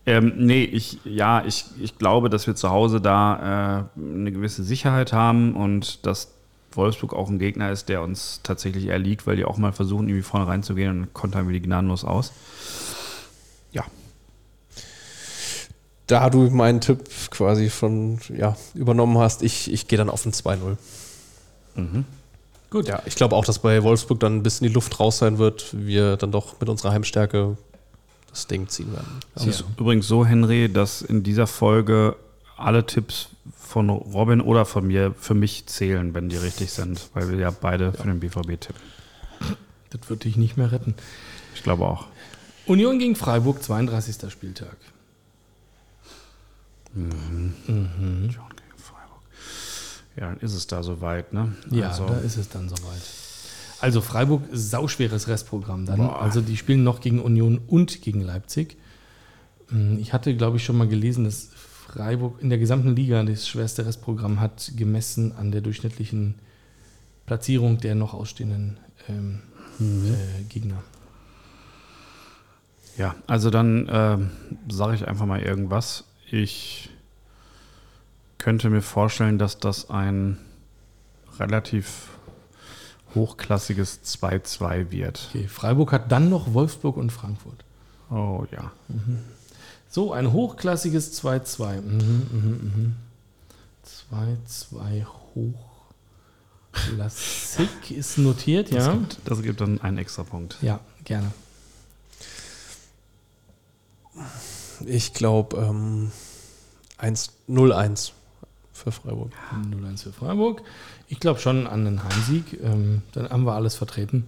Ähm, 0.05 0.33
nee, 0.37 0.63
ich, 0.63 0.99
ja, 1.03 1.43
ich, 1.45 1.65
ich 1.81 1.97
glaube, 1.97 2.29
dass 2.29 2.47
wir 2.47 2.55
zu 2.55 2.69
Hause 2.69 3.01
da 3.01 3.89
äh, 3.97 3.99
eine 3.99 4.31
gewisse 4.31 4.63
Sicherheit 4.63 5.11
haben 5.11 5.55
und 5.55 6.05
dass 6.05 6.31
Wolfsburg 6.71 7.13
auch 7.13 7.29
ein 7.29 7.39
Gegner 7.39 7.71
ist, 7.71 7.89
der 7.89 8.01
uns 8.01 8.39
tatsächlich 8.43 8.87
erliegt, 8.87 9.27
weil 9.27 9.35
die 9.35 9.45
auch 9.45 9.57
mal 9.57 9.73
versuchen, 9.73 10.07
irgendwie 10.07 10.23
vorne 10.23 10.47
reinzugehen 10.47 11.01
und 11.01 11.13
kontern 11.13 11.47
wir 11.47 11.53
die 11.53 11.61
gnadenlos 11.61 12.05
aus. 12.05 12.31
Ja, 13.71 13.83
Da 16.07 16.29
du 16.29 16.49
meinen 16.49 16.81
Tipp 16.81 17.09
quasi 17.31 17.69
schon 17.69 18.19
ja, 18.35 18.55
übernommen 18.73 19.17
hast, 19.17 19.41
ich, 19.41 19.71
ich 19.71 19.87
gehe 19.87 19.97
dann 19.97 20.09
auf 20.09 20.25
ein 20.25 20.31
2-0. 20.31 20.77
Gut. 22.69 22.87
Ja, 22.87 23.01
ich 23.05 23.15
glaube 23.15 23.35
auch, 23.35 23.45
dass 23.45 23.59
bei 23.59 23.83
Wolfsburg 23.83 24.19
dann 24.19 24.37
ein 24.37 24.43
bisschen 24.43 24.67
die 24.67 24.73
Luft 24.73 24.99
raus 24.99 25.17
sein 25.17 25.37
wird. 25.37 25.67
Wir 25.71 26.17
dann 26.17 26.31
doch 26.31 26.59
mit 26.59 26.69
unserer 26.69 26.91
Heimstärke 26.91 27.57
das 28.29 28.47
Ding 28.47 28.67
ziehen 28.67 28.91
werden. 28.91 29.07
Es 29.35 29.45
ist 29.45 29.63
übrigens 29.79 30.07
so, 30.07 30.25
Henry, 30.25 30.71
dass 30.71 31.01
in 31.01 31.23
dieser 31.23 31.47
Folge 31.47 32.15
alle 32.57 32.85
Tipps 32.85 33.29
von 33.57 33.89
Robin 33.89 34.41
oder 34.41 34.65
von 34.65 34.85
mir 34.87 35.13
für 35.19 35.33
mich 35.33 35.65
zählen, 35.67 36.13
wenn 36.13 36.29
die 36.29 36.37
richtig 36.37 36.71
sind, 36.71 37.09
weil 37.13 37.29
wir 37.29 37.37
ja 37.37 37.49
beide 37.49 37.93
für 37.93 38.07
den 38.07 38.19
BVB 38.19 38.59
tippen. 38.59 38.81
Das 39.89 40.09
wird 40.09 40.23
dich 40.23 40.35
nicht 40.35 40.57
mehr 40.57 40.71
retten. 40.71 40.95
Ich 41.53 41.63
glaube 41.63 41.85
auch. 41.85 42.07
Union 42.65 42.99
gegen 42.99 43.15
Freiburg, 43.15 43.63
32. 43.63 44.31
Spieltag. 44.31 44.75
Mhm. 46.95 47.53
John 48.29 48.49
gegen 48.49 48.77
Freiburg. 48.77 49.21
Ja, 50.15 50.29
dann 50.29 50.39
ist 50.39 50.53
es 50.53 50.67
da 50.67 50.81
soweit, 50.81 51.33
ne? 51.33 51.53
Ja, 51.71 51.89
Also, 51.89 52.07
da 52.07 52.17
ist 52.19 52.37
es 52.37 52.49
dann 52.49 52.69
soweit. 52.69 53.01
Also 53.81 54.01
Freiburg, 54.01 54.43
sauschweres 54.51 55.27
Restprogramm 55.27 55.85
dann. 55.85 55.99
Also 56.01 56.41
die 56.41 56.57
spielen 56.57 56.83
noch 56.83 57.01
gegen 57.01 57.21
Union 57.21 57.59
und 57.67 58.01
gegen 58.01 58.21
Leipzig. 58.21 58.77
Hm, 59.69 59.99
Ich 59.99 60.13
hatte, 60.13 60.35
glaube 60.35 60.57
ich, 60.57 60.63
schon 60.65 60.77
mal 60.77 60.87
gelesen, 60.87 61.25
dass 61.25 61.49
Freiburg 61.87 62.41
in 62.41 62.49
der 62.49 62.57
gesamten 62.57 62.95
Liga 62.95 63.21
das 63.23 63.47
schwerste 63.47 63.85
Restprogramm 63.85 64.39
hat, 64.39 64.71
gemessen 64.75 65.33
an 65.33 65.51
der 65.51 65.61
durchschnittlichen 65.61 66.35
Platzierung 67.25 67.77
der 67.79 67.95
noch 67.95 68.13
ausstehenden 68.13 68.77
ähm, 69.09 69.41
äh, 69.79 70.43
Gegner. 70.49 70.81
Ja, 72.97 73.15
also 73.27 73.49
dann 73.49 73.87
ähm, 73.91 74.29
sage 74.69 74.95
ich 74.95 75.07
einfach 75.07 75.25
mal 75.25 75.41
irgendwas. 75.41 76.05
Ich 76.31 76.89
könnte 78.37 78.69
mir 78.69 78.81
vorstellen, 78.81 79.37
dass 79.37 79.59
das 79.59 79.89
ein 79.89 80.37
relativ 81.39 82.09
hochklassiges 83.13 84.01
2-2 84.03 84.91
wird. 84.91 85.29
Okay, 85.29 85.47
Freiburg 85.47 85.91
hat 85.91 86.11
dann 86.11 86.29
noch 86.29 86.53
Wolfsburg 86.53 86.97
und 86.97 87.11
Frankfurt. 87.11 87.63
Oh 88.09 88.45
ja. 88.51 88.71
So, 89.89 90.13
ein 90.13 90.31
hochklassiges 90.31 91.21
2-2. 91.23 91.81
Mhm, 91.81 92.27
mhm, 92.31 92.71
mhm. 92.75 92.95
2-2 94.11 95.05
hochklassik 96.73 97.69
ist 97.91 98.17
notiert, 98.17 98.71
Das, 98.73 98.85
ja? 98.85 98.93
gibt, 98.93 99.19
das 99.25 99.41
gibt 99.41 99.61
dann 99.61 99.79
einen 99.81 99.97
extra 99.97 100.23
Punkt. 100.23 100.57
Ja, 100.61 100.79
gerne. 101.03 101.31
Ich 104.85 105.13
glaube 105.13 105.57
ähm, 105.57 106.11
1 106.97 107.31
0-1 107.49 108.11
für 108.73 108.91
Freiburg. 108.91 109.31
0-1 109.53 110.03
für 110.03 110.13
Freiburg. 110.13 110.61
Ich 111.07 111.19
glaube 111.19 111.39
schon 111.39 111.67
an 111.67 111.87
einen 111.87 112.03
Heimsieg. 112.03 112.59
Ähm, 112.61 113.01
dann 113.13 113.29
haben 113.29 113.43
wir 113.45 113.53
alles 113.53 113.75
vertreten. 113.75 114.27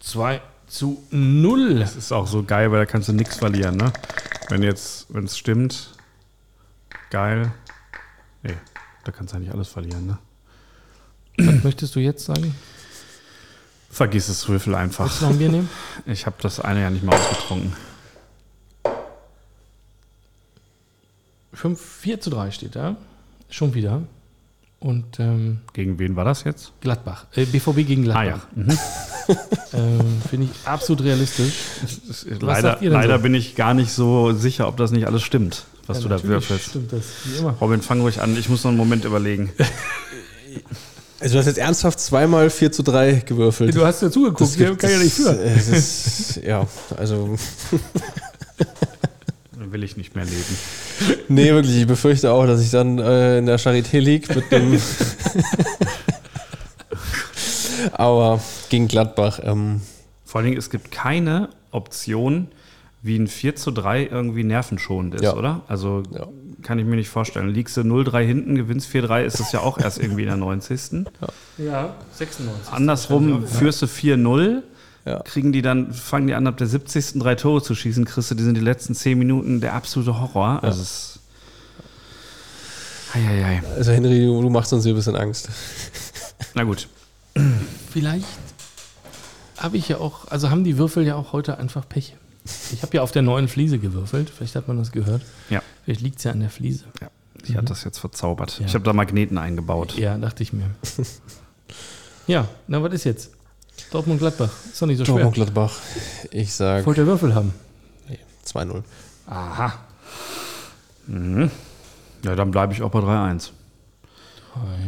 2 0.00 0.40
zu 0.66 1.02
0. 1.10 1.78
Das 1.78 1.96
ist 1.96 2.12
auch 2.12 2.26
so 2.26 2.42
geil, 2.42 2.70
weil 2.70 2.80
da 2.80 2.86
kannst 2.86 3.08
du 3.08 3.12
nichts 3.12 3.36
verlieren, 3.36 3.76
ne? 3.76 3.92
Wenn 4.48 4.62
jetzt, 4.62 5.06
wenn 5.08 5.24
es 5.24 5.38
stimmt, 5.38 5.90
geil. 7.10 7.52
Nee, 8.42 8.54
da 9.04 9.12
kannst 9.12 9.32
du 9.32 9.36
eigentlich 9.38 9.52
alles 9.52 9.68
verlieren, 9.68 10.06
ne? 10.06 10.18
Was 11.38 11.64
möchtest 11.64 11.94
du 11.96 12.00
jetzt 12.00 12.24
sagen? 12.24 12.54
Vergiss 13.90 14.28
es, 14.28 14.48
Würfel 14.48 14.74
einfach. 14.74 15.16
du 15.18 15.24
noch 15.24 15.32
ein 15.32 15.38
Bier 15.38 15.48
nehmen? 15.48 15.70
Ich 16.04 16.26
habe 16.26 16.36
das 16.40 16.60
eine 16.60 16.82
ja 16.82 16.90
nicht 16.90 17.04
mal 17.04 17.14
ausgetrunken. 17.16 17.72
5, 21.54 21.80
4 21.80 22.20
zu 22.20 22.30
3 22.30 22.50
steht 22.50 22.76
da. 22.76 22.96
Schon 23.48 23.74
wieder. 23.74 24.02
Und 24.80 25.18
ähm, 25.18 25.60
Gegen 25.72 25.98
wen 25.98 26.14
war 26.16 26.24
das 26.26 26.44
jetzt? 26.44 26.72
Gladbach. 26.82 27.24
Äh, 27.34 27.46
BVB 27.46 27.86
gegen 27.86 28.10
Ah 28.10 28.22
Gladbach. 28.24 28.46
ja. 28.56 28.62
Mhm. 28.64 28.78
ähm, 29.72 30.22
Finde 30.28 30.46
ich 30.52 30.68
absolut 30.68 31.02
realistisch. 31.04 31.54
Leider, 32.40 32.60
sagt 32.60 32.82
ihr 32.82 32.90
denn 32.90 33.00
leider 33.00 33.16
so? 33.16 33.22
bin 33.22 33.34
ich 33.34 33.54
gar 33.54 33.72
nicht 33.72 33.92
so 33.92 34.32
sicher, 34.34 34.68
ob 34.68 34.76
das 34.76 34.90
nicht 34.90 35.06
alles 35.06 35.22
stimmt, 35.22 35.64
was 35.86 35.98
Ja, 35.98 36.02
du 36.02 36.08
da 36.10 36.22
würfelst. 36.22 36.66
Stimmt 36.70 36.92
das, 36.92 37.04
wie 37.24 37.38
immer. 37.38 37.52
Robin, 37.60 37.80
fang 37.80 38.02
ruhig 38.02 38.20
an. 38.20 38.36
Ich 38.36 38.50
muss 38.50 38.62
noch 38.64 38.70
einen 38.70 38.78
Moment 38.78 39.04
überlegen. 39.04 39.50
Also 41.20 41.34
du 41.34 41.38
hast 41.38 41.46
jetzt 41.46 41.58
ernsthaft 41.58 42.00
zweimal 42.00 42.50
4 42.50 42.70
zu 42.70 42.82
3 42.82 43.22
gewürfelt. 43.24 43.74
Du 43.74 43.86
hast 43.86 44.02
ja 44.02 44.10
zugeguckt, 44.10 44.58
gibt- 44.58 44.78
kann 44.78 44.90
ja 44.90 44.98
nicht 44.98 45.14
für. 45.14 45.30
Es 45.42 45.68
ist, 45.68 46.44
ja, 46.44 46.66
also 46.98 47.36
will 49.74 49.82
ich 49.82 49.96
nicht 49.98 50.14
mehr 50.16 50.24
leben. 50.24 50.56
nee, 51.28 51.52
wirklich, 51.52 51.76
ich 51.76 51.86
befürchte 51.86 52.30
auch, 52.32 52.46
dass 52.46 52.62
ich 52.62 52.70
dann 52.70 52.98
äh, 52.98 53.38
in 53.38 53.44
der 53.46 53.58
Charité 53.58 53.98
lieg 53.98 54.34
mit 54.34 54.50
dem 54.50 54.80
Aber 57.92 58.40
gegen 58.70 58.88
Gladbach, 58.88 59.40
ähm, 59.42 59.82
Vor 60.24 60.38
allen 60.38 60.46
Dingen, 60.46 60.58
es 60.58 60.70
gibt 60.70 60.90
keine 60.90 61.50
Option, 61.70 62.48
wie 63.02 63.18
ein 63.18 63.26
4 63.28 63.56
zu 63.56 63.70
3 63.72 64.06
irgendwie 64.06 64.44
nervenschonend 64.44 65.16
ist, 65.16 65.22
Ja. 65.22 65.34
oder? 65.36 65.60
Also 65.68 66.02
Ja. 66.10 66.26
kann 66.62 66.78
ich 66.78 66.86
mir 66.86 66.96
nicht 66.96 67.10
vorstellen. 67.10 67.48
Liegst 67.50 67.76
du 67.76 67.82
0-3 67.82 68.24
hinten, 68.24 68.54
gewinnst 68.54 68.88
4-3, 68.88 69.24
ist 69.24 69.38
das 69.40 69.52
ja 69.52 69.60
auch 69.60 69.76
erst 69.78 69.98
irgendwie 69.98 70.22
in 70.22 70.28
der 70.28 70.36
90. 70.38 71.04
Ja, 71.58 71.94
96. 72.14 72.72
Andersrum 72.72 73.46
führst 73.46 73.82
du 73.82 73.86
4-0, 73.86 74.62
Ja. 75.04 75.20
kriegen 75.20 75.52
die 75.52 75.60
dann, 75.60 75.92
fangen 75.92 76.26
die 76.26 76.34
an, 76.34 76.46
ab 76.46 76.56
der 76.56 76.66
70. 76.66 77.18
drei 77.18 77.34
Tore 77.34 77.62
zu 77.62 77.74
schießen, 77.74 78.06
kriegst 78.06 78.30
du, 78.30 78.34
die 78.34 78.42
sind 78.42 78.56
die 78.56 78.62
letzten 78.62 78.94
10 78.94 79.18
Minuten 79.18 79.60
der 79.60 79.74
absolute 79.74 80.18
Horror. 80.18 80.62
Also 80.62 80.80
es 80.80 81.20
Eieiei. 83.12 83.62
also 83.76 83.92
Henry, 83.92 84.26
du, 84.26 84.42
du 84.42 84.50
machst 84.50 84.72
uns 84.72 84.84
hier 84.84 84.92
ein 84.92 84.96
bisschen 84.96 85.14
Angst. 85.14 85.48
Na 86.54 86.64
gut. 86.64 86.88
Vielleicht 87.92 88.26
habe 89.58 89.76
ich 89.76 89.88
ja 89.88 89.98
auch, 89.98 90.28
also 90.28 90.50
haben 90.50 90.64
die 90.64 90.78
Würfel 90.78 91.06
ja 91.06 91.14
auch 91.14 91.32
heute 91.32 91.58
einfach 91.58 91.88
Pech. 91.88 92.16
Ich 92.72 92.82
habe 92.82 92.96
ja 92.96 93.02
auf 93.02 93.12
der 93.12 93.22
neuen 93.22 93.48
Fliese 93.48 93.78
gewürfelt, 93.78 94.30
vielleicht 94.30 94.56
hat 94.56 94.68
man 94.68 94.76
das 94.76 94.92
gehört. 94.92 95.22
Ja. 95.48 95.62
Vielleicht 95.84 96.00
liegt 96.00 96.18
es 96.18 96.24
ja 96.24 96.32
an 96.32 96.40
der 96.40 96.50
Fliese. 96.50 96.84
Ja, 97.00 97.08
ich 97.44 97.56
hatte 97.56 97.66
das 97.66 97.84
jetzt 97.84 97.98
verzaubert. 97.98 98.58
Ja. 98.58 98.66
Ich 98.66 98.74
habe 98.74 98.84
da 98.84 98.92
Magneten 98.92 99.38
eingebaut. 99.38 99.96
Ja, 99.96 100.18
dachte 100.18 100.42
ich 100.42 100.52
mir. 100.52 100.70
ja, 102.26 102.48
na, 102.66 102.82
was 102.82 102.92
ist 102.92 103.04
jetzt? 103.04 103.30
Dortmund-Gladbach. 103.94 104.50
Ist 104.72 104.82
doch 104.82 104.86
nicht 104.88 104.98
so 104.98 105.04
schwer. 105.04 105.14
Dortmund 105.14 105.34
Gladbach, 105.36 105.72
ich 106.32 106.52
sag 106.52 106.84
Wollt 106.84 106.98
ihr 106.98 107.06
Würfel 107.06 107.34
haben? 107.34 107.54
2-0. 108.44 108.82
Aha. 109.26 109.72
Mhm. 111.06 111.50
Ja, 112.24 112.34
dann 112.34 112.50
bleibe 112.50 112.72
ich 112.72 112.82
auch 112.82 112.90
bei 112.90 112.98
3-1. 112.98 113.50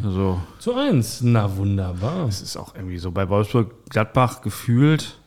Also, 0.05 0.41
Zu 0.59 0.75
eins. 0.75 1.21
Na, 1.23 1.57
wunderbar. 1.57 2.27
es 2.29 2.41
ist 2.41 2.57
auch 2.57 2.75
irgendwie 2.75 2.99
so 2.99 3.11
bei 3.13 3.29
Wolfsburg-Gladbach 3.29 4.41
gefühlt, 4.43 5.19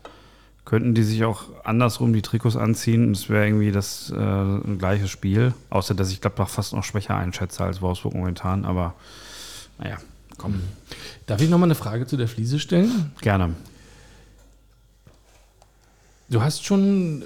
könnten 0.66 0.94
die 0.94 1.04
sich 1.04 1.24
auch 1.24 1.44
andersrum 1.64 2.14
die 2.14 2.22
Trikots 2.22 2.56
anziehen 2.56 3.08
und 3.08 3.18
es 3.18 3.30
wäre 3.30 3.46
irgendwie 3.48 3.72
das 3.72 4.12
äh, 4.12 4.76
gleiche 4.78 5.08
Spiel. 5.08 5.54
Außer, 5.70 5.94
dass 5.96 6.12
ich 6.12 6.22
Gladbach 6.22 6.50
fast 6.50 6.74
noch 6.74 6.84
schwächer 6.84 7.16
einschätze 7.16 7.64
als 7.64 7.82
Wolfsburg 7.82 8.14
momentan. 8.14 8.66
Aber 8.66 8.94
naja, 9.78 9.98
komm, 10.40 10.56
Darf 11.28 11.42
ich 11.42 11.50
noch 11.50 11.60
mal 11.60 11.66
eine 11.66 11.76
Frage 11.76 12.08
zu 12.08 12.18
der 12.18 12.28
Fliese 12.28 12.58
stellen? 12.60 13.12
gerne. 13.22 13.54
Du 16.30 16.42
hast 16.42 16.64
schon 16.66 17.22
äh, 17.22 17.26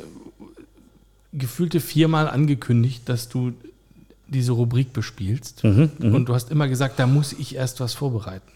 gefühlte 1.38 1.80
viermal 1.80 2.28
angekündigt, 2.30 3.04
dass 3.08 3.30
du 3.30 3.54
diese 4.28 4.54
Rubrik 4.54 4.94
bespielst. 4.94 5.64
Mhm, 5.64 5.92
Und 6.00 6.26
du 6.26 6.34
hast 6.34 6.50
immer 6.52 6.68
gesagt, 6.68 7.00
da 7.00 7.08
muss 7.08 7.34
ich 7.34 7.56
erst 7.56 7.80
was 7.80 7.94
vorbereiten. 7.94 8.52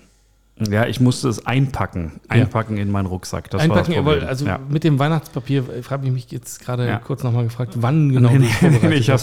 Ja, 0.60 0.88
ich 0.88 1.00
musste 1.00 1.30
es 1.30 1.46
einpacken. 1.46 2.20
Einpacken 2.30 2.78
in 2.78 2.90
meinen 2.90 3.06
Rucksack. 3.06 3.50
Das 3.52 3.62
Einpacken, 3.62 3.78
war 3.80 3.86
das 3.86 3.96
ihr 3.96 4.06
wollt, 4.06 4.16
Problem. 4.20 4.30
also 4.30 4.46
ja. 4.48 4.60
mit 4.70 4.84
dem 4.84 4.98
Weihnachtspapier, 4.98 5.64
äh, 5.70 5.84
habe 5.84 6.06
ich 6.06 6.12
mich 6.12 6.32
jetzt 6.32 6.62
gerade 6.62 6.88
Ja. 6.88 6.98
kurz 6.98 7.24
nochmal 7.24 7.44
gefragt, 7.44 7.74
wann 7.76 8.12
genau 8.12 8.32
nee, 8.32 8.40
nee, 8.40 8.48
es 8.48 8.62
nee, 8.62 8.70
vorbereitet 8.72 9.00
ich 9.00 9.10
habe 9.10 9.22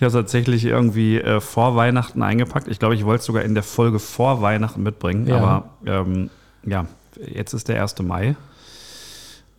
hab's 0.00 0.12
tatsächlich 0.12 0.64
irgendwie 0.64 1.18
äh, 1.18 1.40
vor 1.40 1.74
Weihnachten 1.76 2.22
eingepackt. 2.22 2.68
Ich 2.68 2.78
glaube, 2.78 2.94
ich 2.94 3.04
wollte 3.04 3.20
es 3.20 3.26
sogar 3.26 3.42
in 3.42 3.54
der 3.54 3.62
Folge 3.62 3.98
vor 3.98 4.42
Weihnachten 4.42 4.82
mitbringen. 4.82 5.26
Ja. 5.26 5.38
Aber 5.38 5.70
ähm, 5.86 6.28
ja, 6.64 6.86
jetzt 7.26 7.54
ist 7.54 7.68
der 7.68 7.80
1. 7.80 8.00
Mai. 8.02 8.36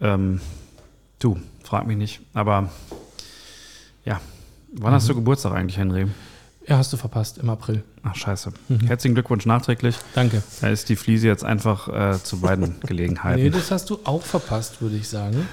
Ähm, 0.02 0.41
du, 1.19 1.38
frag 1.64 1.88
mich 1.88 1.97
nicht. 1.97 2.22
Aber 2.34 2.69
ja, 4.03 4.19
wann 4.73 4.93
hast 4.93 5.10
du 5.10 5.15
Geburtstag 5.15 5.53
eigentlich, 5.53 5.77
Henry? 5.77 6.07
Ja, 6.68 6.78
hast 6.78 6.92
du 6.94 6.98
verpasst, 6.98 7.38
im 7.38 7.50
April. 7.50 7.84
Ach, 8.04 8.16
scheiße. 8.16 8.52
Mhm. 8.70 8.80
Herzlichen 8.88 9.14
Glückwunsch 9.14 9.46
nachträglich. 9.46 9.98
Danke. 10.16 10.42
Da 10.62 10.70
ist 10.70 10.90
die 10.90 10.96
Fliese 10.96 11.28
jetzt 11.28 11.44
einfach 11.44 11.88
äh, 11.90 12.18
zu 12.24 12.40
beiden 12.42 12.80
Gelegenheiten. 12.86 13.42
Nee, 13.44 13.50
das 13.52 13.70
hast 13.72 13.90
du 13.92 14.00
auch 14.04 14.24
verpasst, 14.24 14.82
würde 14.82 14.96
ich 14.96 15.08
sagen. 15.08 15.48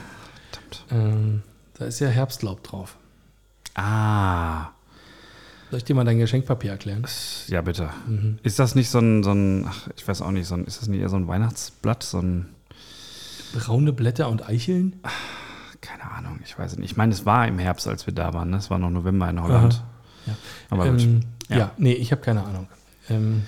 Verdammt. 0.50 0.84
Ähm, 0.90 1.42
da 1.78 1.84
ist 1.84 2.00
ja 2.00 2.08
Herbstlaub 2.08 2.62
drauf. 2.62 2.96
ah, 3.74 4.68
Soll 5.70 5.78
ich 5.78 5.84
dir 5.84 5.94
mal 5.94 6.04
dein 6.04 6.18
Geschenkpapier 6.18 6.70
erklären? 6.72 7.04
ja 7.48 7.60
bitte. 7.62 7.90
Mhm. 8.06 8.38
Ist 8.42 8.58
das 8.58 8.74
nicht 8.74 8.88
so 8.90 8.98
ein, 8.98 9.22
so 9.22 9.32
ein 9.32 9.66
ach, 9.68 9.88
ich 9.96 10.06
weiß 10.06 10.22
auch 10.22 10.30
nicht, 10.30 10.46
so 10.46 10.54
ein, 10.54 10.64
ist 10.64 10.80
das 10.80 10.88
nicht 10.88 11.00
eher 11.00 11.08
so 11.10 11.16
ein 11.16 11.28
Weihnachtsblatt? 11.28 12.02
So 12.02 12.20
ein, 12.20 12.46
Braune 13.54 13.92
Blätter 13.92 14.28
und 14.30 14.48
Eicheln? 14.48 15.00
keine 15.82 16.10
Ahnung, 16.12 16.38
ich 16.44 16.58
weiß 16.58 16.72
es 16.72 16.78
nicht. 16.78 16.92
Ich 16.92 16.96
meine, 16.96 17.12
es 17.12 17.26
war 17.26 17.46
im 17.48 17.58
Herbst, 17.58 17.88
als 17.88 18.06
wir 18.06 18.14
da 18.14 18.32
waren. 18.32 18.50
Ne? 18.50 18.56
Es 18.58 18.70
war 18.70 18.78
noch 18.78 18.90
November 18.90 19.28
in 19.28 19.42
Holland. 19.42 19.74
Aha. 19.74 19.88
Ja. 20.26 20.34
Aber 20.70 20.90
gut. 20.90 21.02
Ähm, 21.02 21.20
ja. 21.48 21.58
Ja. 21.58 21.70
nee, 21.76 21.92
ich 21.92 22.12
habe 22.12 22.22
keine 22.22 22.44
Ahnung. 22.44 22.68
Ähm, 23.10 23.42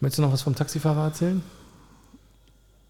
möchtest 0.00 0.18
du 0.18 0.22
noch 0.22 0.32
was 0.32 0.42
vom 0.42 0.54
Taxifahrer 0.54 1.04
erzählen? 1.04 1.42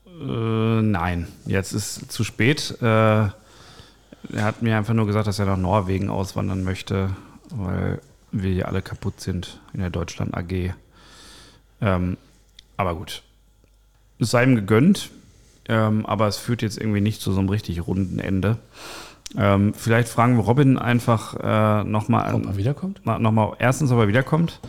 Äh, 0.06 0.82
nein, 0.82 1.28
jetzt 1.46 1.72
ist 1.72 2.10
zu 2.12 2.24
spät. 2.24 2.76
Äh, 2.80 2.84
er 2.84 4.44
hat 4.44 4.62
mir 4.62 4.76
einfach 4.76 4.94
nur 4.94 5.06
gesagt, 5.06 5.26
dass 5.26 5.38
er 5.38 5.46
nach 5.46 5.56
Norwegen 5.56 6.10
auswandern 6.10 6.62
möchte, 6.62 7.10
weil 7.50 8.00
wir 8.30 8.52
hier 8.52 8.68
alle 8.68 8.82
kaputt 8.82 9.20
sind 9.20 9.60
in 9.72 9.80
der 9.80 9.90
Deutschland 9.90 10.34
AG. 10.36 10.74
Ähm, 11.80 12.16
aber 12.76 12.94
gut. 12.94 13.22
Es 14.18 14.30
sei 14.30 14.44
ihm 14.44 14.54
gegönnt, 14.54 15.10
ähm, 15.68 16.06
aber 16.06 16.28
es 16.28 16.36
führt 16.36 16.62
jetzt 16.62 16.78
irgendwie 16.78 17.00
nicht 17.00 17.20
zu 17.20 17.32
so 17.32 17.40
einem 17.40 17.48
richtig 17.48 17.86
runden 17.86 18.18
Ende. 18.18 18.58
Ähm, 19.36 19.72
vielleicht 19.74 20.08
fragen 20.08 20.36
wir 20.36 20.44
Robin 20.44 20.78
einfach 20.78 21.34
äh, 21.40 21.84
nochmal 21.84 22.34
Ob 22.34 22.44
er 22.44 22.56
wiederkommt? 22.56 23.04
noch 23.04 23.32
mal 23.32 23.54
erstens, 23.58 23.90
ob 23.90 23.98
er 23.98 24.08
wiederkommt 24.08 24.60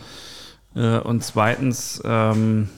äh, 0.74 0.98
und 0.98 1.22
zweitens 1.22 2.02
ähm, 2.04 2.68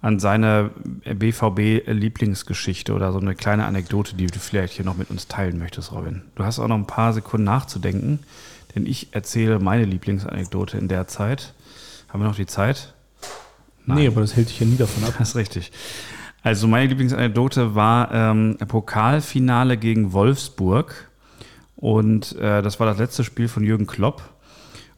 an 0.00 0.18
seine 0.18 0.70
BVB-Lieblingsgeschichte 1.04 2.92
oder 2.92 3.12
so 3.12 3.18
eine 3.18 3.34
kleine 3.34 3.64
Anekdote, 3.66 4.14
die 4.16 4.26
du 4.26 4.38
vielleicht 4.38 4.74
hier 4.74 4.84
noch 4.84 4.96
mit 4.96 5.10
uns 5.10 5.26
teilen 5.26 5.58
möchtest, 5.58 5.92
Robin. 5.92 6.22
Du 6.34 6.44
hast 6.44 6.58
auch 6.58 6.68
noch 6.68 6.76
ein 6.76 6.86
paar 6.86 7.12
Sekunden 7.12 7.44
nachzudenken, 7.44 8.20
denn 8.74 8.86
ich 8.86 9.14
erzähle 9.14 9.58
meine 9.58 9.84
Lieblingsanekdote 9.84 10.78
in 10.78 10.88
der 10.88 11.08
Zeit. 11.08 11.54
Haben 12.08 12.22
wir 12.22 12.28
noch 12.28 12.36
die 12.36 12.46
Zeit? 12.46 12.94
Nee, 13.86 14.08
aber 14.08 14.20
das 14.20 14.36
hält 14.36 14.48
dich 14.48 14.60
ja 14.60 14.66
nie 14.66 14.76
davon 14.76 15.04
ab. 15.04 15.14
Das 15.18 15.30
ist 15.30 15.36
richtig. 15.36 15.72
Also 16.46 16.68
meine 16.68 16.86
Lieblingsanekdote 16.86 17.74
war 17.74 18.14
ähm, 18.14 18.56
Pokalfinale 18.68 19.76
gegen 19.76 20.12
Wolfsburg. 20.12 21.08
Und 21.74 22.36
äh, 22.36 22.62
das 22.62 22.78
war 22.78 22.86
das 22.86 22.98
letzte 22.98 23.24
Spiel 23.24 23.48
von 23.48 23.64
Jürgen 23.64 23.88
Klopp. 23.88 24.22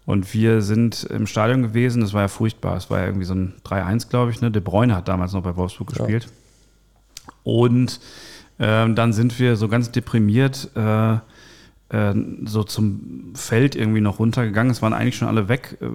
Und 0.05 0.35
wir 0.35 0.61
sind 0.61 1.05
im 1.05 1.27
Stadion 1.27 1.63
gewesen. 1.63 2.03
Das 2.03 2.13
war 2.13 2.21
ja 2.21 2.29
furchtbar. 2.29 2.77
Es 2.77 2.91
war 2.91 2.99
ja 2.99 3.07
irgendwie 3.07 3.25
so 3.25 3.33
ein 3.33 3.55
3-1, 3.65 4.11
glaube 4.11 4.31
ich. 4.31 4.43
Ne? 4.43 4.51
De 4.51 4.61
Bruyne 4.61 4.95
hat 4.95 5.09
damals 5.09 5.33
noch 5.33 5.43
bei 5.43 5.57
Wolfsburg 5.57 5.89
gespielt. 5.89 6.29
Und 7.45 7.99
ähm, 8.59 8.95
dann 8.95 9.15
sind 9.15 9.39
wir 9.39 9.57
so 9.57 9.69
ganz 9.69 9.91
deprimiert 9.91 10.69
äh, 10.77 11.15
äh, 11.15 12.15
so 12.45 12.63
zum 12.63 13.33
Feld 13.35 13.75
irgendwie 13.75 14.03
noch 14.03 14.19
runtergegangen. 14.19 14.71
Es 14.71 14.83
waren 14.83 14.93
eigentlich 14.93 15.17
schon 15.17 15.29
alle 15.29 15.49
weg, 15.49 15.79
äh, 15.81 15.87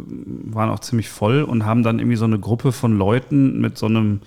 waren 0.51 0.71
auch 0.71 0.79
ziemlich 0.79 1.09
voll 1.09 1.43
und 1.43 1.63
haben 1.63 1.83
dann 1.83 1.99
irgendwie 1.99 2.17
so 2.17 2.25
eine 2.25 2.39
Gruppe 2.39 2.71
von 2.71 2.97
Leuten 2.97 3.61
mit 3.61 3.77
so 3.77 3.85
einem 3.85 4.21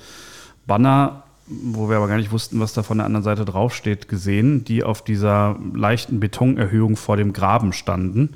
Banner, 0.66 1.22
wo 1.47 1.88
wir 1.88 1.97
aber 1.97 2.09
gar 2.09 2.16
nicht 2.16 2.32
wussten, 2.32 2.59
was 2.60 2.72
da 2.72 2.82
von 2.82 2.98
der 2.98 3.06
anderen 3.06 3.22
Seite 3.22 3.44
draufsteht, 3.44 4.09
gesehen, 4.09 4.64
die 4.64 4.82
auf 4.82 5.02
dieser 5.02 5.56
leichten 5.74 6.18
Betonerhöhung 6.18 6.97
vor 6.97 7.16
dem 7.16 7.32
Graben 7.32 7.72
standen. 7.72 8.34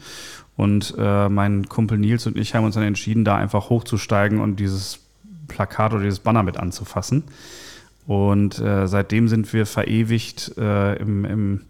Und 0.56 0.94
äh, 0.98 1.28
mein 1.28 1.68
Kumpel 1.68 1.98
Nils 1.98 2.26
und 2.26 2.36
ich 2.36 2.54
haben 2.54 2.64
uns 2.64 2.74
dann 2.74 2.84
entschieden, 2.84 3.24
da 3.24 3.36
einfach 3.36 3.70
hochzusteigen 3.70 4.40
und 4.40 4.60
dieses 4.60 5.00
Plakat 5.48 5.92
oder 5.92 6.02
dieses 6.02 6.20
Banner 6.20 6.42
mit 6.42 6.56
anzufassen. 6.56 7.24
Und 8.06 8.58
äh, 8.58 8.86
seitdem 8.86 9.28
sind 9.28 9.52
wir 9.52 9.66
verewigt 9.66 10.56
äh, 10.58 10.96
im, 10.96 11.24
im 11.24 11.60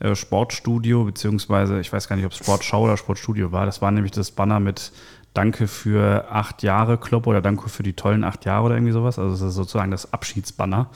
äh, 0.00 0.14
Sportstudio, 0.14 1.04
beziehungsweise 1.04 1.80
ich 1.80 1.92
weiß 1.92 2.08
gar 2.08 2.16
nicht, 2.16 2.26
ob 2.26 2.32
es 2.32 2.38
Sportschau 2.38 2.84
oder 2.84 2.96
Sportstudio 2.96 3.52
war. 3.52 3.66
Das 3.66 3.82
war 3.82 3.90
nämlich 3.90 4.12
das 4.12 4.30
Banner 4.30 4.60
mit 4.60 4.92
Danke 5.38 5.68
für 5.68 6.32
acht 6.32 6.64
Jahre 6.64 6.98
Club 6.98 7.28
oder 7.28 7.40
Danke 7.40 7.68
für 7.68 7.84
die 7.84 7.92
tollen 7.92 8.24
acht 8.24 8.44
Jahre 8.44 8.64
oder 8.64 8.74
irgendwie 8.74 8.92
sowas. 8.92 9.20
Also 9.20 9.30
das 9.30 9.40
ist 9.40 9.54
sozusagen 9.54 9.92
das 9.92 10.12
Abschiedsbanner. 10.12 10.90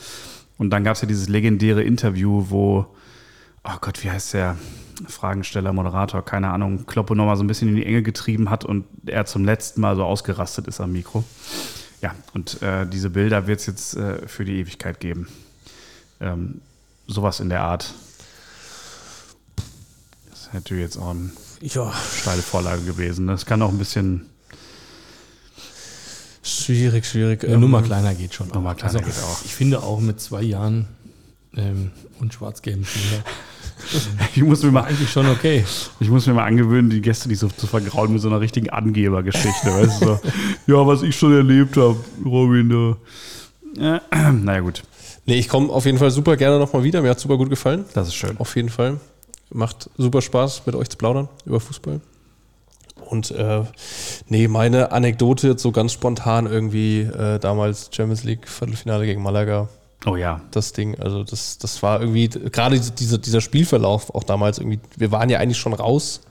Und 0.59 0.71
dann 0.71 0.83
gab 0.83 0.97
es 0.97 1.01
ja 1.01 1.07
dieses 1.07 1.29
legendäre 1.29 1.85
Interview, 1.85 2.47
wo, 2.49 2.87
oh 3.63 3.77
Gott, 3.81 4.03
wie 4.03 4.11
heißt 4.11 4.35
der 4.35 4.57
Fragensteller, 5.07 5.73
Moderator, 5.73 6.25
keine 6.25 6.51
Ahnung, 6.51 6.87
Kloppo 6.87 7.15
nochmal 7.15 7.37
so 7.37 7.45
ein 7.45 7.47
bisschen 7.47 7.69
in 7.69 7.77
die 7.77 7.87
Enge 7.87 8.03
getrieben 8.03 8.51
hat 8.51 8.65
und 8.65 8.85
er 9.07 9.27
zum 9.27 9.45
letzten 9.45 9.81
Mal 9.81 9.95
so 9.95 10.03
ausgerastet 10.03 10.67
ist 10.67 10.81
am 10.81 10.91
Mikro. 10.91 11.23
Ja, 12.01 12.13
und 12.35 12.61
äh, 12.63 12.85
diese 12.85 13.11
Bilder 13.11 13.47
wird 13.47 13.61
es 13.61 13.67
jetzt 13.67 13.95
äh, 13.95 14.27
für 14.27 14.45
die 14.45 14.59
Ewigkeit 14.59 14.99
geben. 14.99 15.29
Ähm, 16.21 16.63
sowas 17.07 17.39
in 17.39 17.49
der 17.49 17.63
Art. 17.63 17.95
Das 20.31 20.53
hätte 20.53 20.75
jetzt 20.75 20.97
auch 20.97 21.11
eine 21.11 21.31
Ja, 21.61 21.93
steile 21.93 22.43
Vorlage 22.43 22.83
gewesen. 22.83 23.29
Das 23.29 23.47
kann 23.47 23.63
auch 23.63 23.71
ein 23.71 23.79
bisschen 23.79 24.27
schwierig, 26.43 27.07
schwierig. 27.07 27.45
Eine 27.45 27.55
Ähm, 27.55 27.61
Nummer 27.61 27.83
kleiner 27.83 28.15
geht 28.15 28.35
schon. 28.35 28.49
Nummer 28.49 28.71
auch. 28.71 28.77
kleiner 28.77 29.01
geht 29.01 29.19
auch. 29.19 29.45
Ich 29.45 29.55
finde 29.55 29.83
auch 29.83 30.01
mit 30.01 30.21
zwei 30.21 30.43
Jahren 30.43 30.87
ähm, 31.57 31.91
und 32.21 32.35
schwarz-gelben 32.35 32.85
Schilder 32.85 33.25
Ich 34.35 34.43
muss, 34.43 34.63
mir 34.63 34.71
mal, 34.71 34.83
eigentlich 34.85 35.11
schon 35.11 35.27
okay. 35.27 35.65
ich 35.99 36.09
muss 36.09 36.27
mir 36.27 36.35
mal 36.35 36.45
angewöhnen, 36.45 36.89
die 36.89 37.01
Gäste 37.01 37.29
nicht 37.29 37.41
so 37.41 37.49
zu 37.49 37.67
vergrauen 37.67 38.13
mit 38.13 38.23
so 38.23 38.29
einer 38.29 38.41
richtigen 38.41 38.71
Angebergeschichte. 38.71 39.67
weißt 39.75 40.03
du, 40.03 40.07
so, 40.07 40.21
ja, 40.67 40.87
was 40.87 41.03
ich 41.03 41.17
schon 41.17 41.33
erlebt 41.35 41.77
habe, 41.77 41.97
Robin. 42.25 42.97
Da. 43.77 43.99
Äh, 43.99 44.33
naja, 44.33 44.61
gut, 44.61 44.83
Nee, 45.25 45.39
ich 45.39 45.49
komme 45.49 45.73
auf 45.73 45.87
jeden 45.87 45.99
Fall 45.99 46.11
super 46.11 46.37
gerne 46.37 46.59
nochmal 46.59 46.83
wieder. 46.83 47.01
Mir 47.01 47.11
hat 47.11 47.21
super 47.21 47.37
gut 47.37 47.49
gefallen. 47.49 47.85
das 47.95 48.09
ist 48.09 48.15
schön. 48.15 48.37
Auf 48.39 48.57
jeden 48.57 48.69
Fall. 48.69 48.99
Macht 49.51 49.89
super 49.97 50.21
Spaß, 50.21 50.63
mit 50.67 50.75
euch 50.75 50.89
zu 50.89 50.97
plaudern 50.97 51.29
über 51.45 51.61
Fußball. 51.61 52.01
Und 53.13 53.31
äh, 53.31 53.63
nee, 54.29 54.49
meine 54.49 54.91
Anekdote 54.91 55.49
jetzt 55.49 55.63
so 55.63 55.71
ganz 55.71 55.93
spontan 55.93 56.47
irgendwie 56.47 57.01
äh, 57.03 57.39
damals 57.39 57.91
Champions 57.93 58.25
League 58.25 58.49
Viertelfinale 58.49 59.05
gegen 59.07 59.23
Malaga, 59.23 59.69
Oh 60.05 60.17
ja, 60.17 60.41
das 60.51 60.73
Ding. 60.73 60.99
Also 60.99 61.23
das, 61.23 61.59
das 61.59 61.81
war 61.81 62.01
irgendwie, 62.01 62.27
gerade 62.29 62.81
diese, 62.81 63.21
dieser 63.21 63.41
Spielverlauf 63.41 64.13
auch 64.13 64.25
damals 64.25 64.59
irgendwie, 64.59 64.81
wir 64.97 65.13
waren 65.13 65.29
ja 65.29 65.39
eigentlich 65.39 65.59
schon 65.59 65.75
raus. 65.75 66.23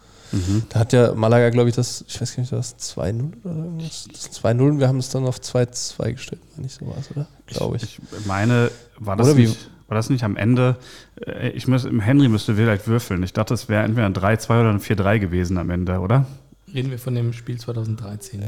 Da 0.70 0.80
hat 0.80 0.92
ja 0.94 1.14
Malaga, 1.14 1.50
glaube 1.52 1.70
ich, 1.70 1.76
das, 1.76 2.04
ich 2.08 2.20
weiß 2.20 2.36
gar 2.36 2.42
nicht, 2.42 2.52
das 2.54 2.78
2-0 2.80 3.32
oder 3.46 3.54
irgendwas. 3.56 4.08
Das 4.12 4.32
2-0 4.44 4.62
und 4.70 4.80
wir 4.80 4.88
haben 4.90 4.98
es 4.98 5.10
dann 5.10 5.26
auf 5.26 5.38
2-2 5.40 6.12
gestellt, 6.14 6.42
war 6.56 6.64
nicht 6.64 6.78
so 6.80 6.86
was, 6.98 7.12
oder? 7.12 7.28
Glaube 7.48 7.76
ich. 7.78 7.84
ich 7.84 8.00
meine, 8.26 8.72
war 8.98 9.16
das, 9.18 9.28
Oder 9.28 9.38
wie- 9.38 9.48
nicht, 9.48 9.70
war 9.88 9.96
das 9.96 10.10
nicht 10.10 10.24
am 10.24 10.36
Ende? 10.38 10.78
äh, 11.26 11.50
Ich 11.52 11.68
muss, 11.68 11.86
Henry 11.86 12.28
müsste 12.30 12.56
vielleicht 12.56 12.88
würfeln. 12.88 13.24
Ich 13.24 13.34
dachte, 13.34 13.54
es 13.54 13.68
wäre 13.70 13.84
entweder 13.84 14.06
ein 14.06 14.14
3-2 14.14 14.46
oder 14.62 14.70
ein 14.70 14.80
4-3 14.82 15.20
gewesen 15.20 15.58
am 15.58 15.70
Ende, 15.70 16.00
oder? 16.00 16.26
Reden 16.74 16.92
wir 16.92 17.00
von 17.00 17.16
dem 17.16 17.34
Spiel 17.34 17.58
2013. 17.60 18.44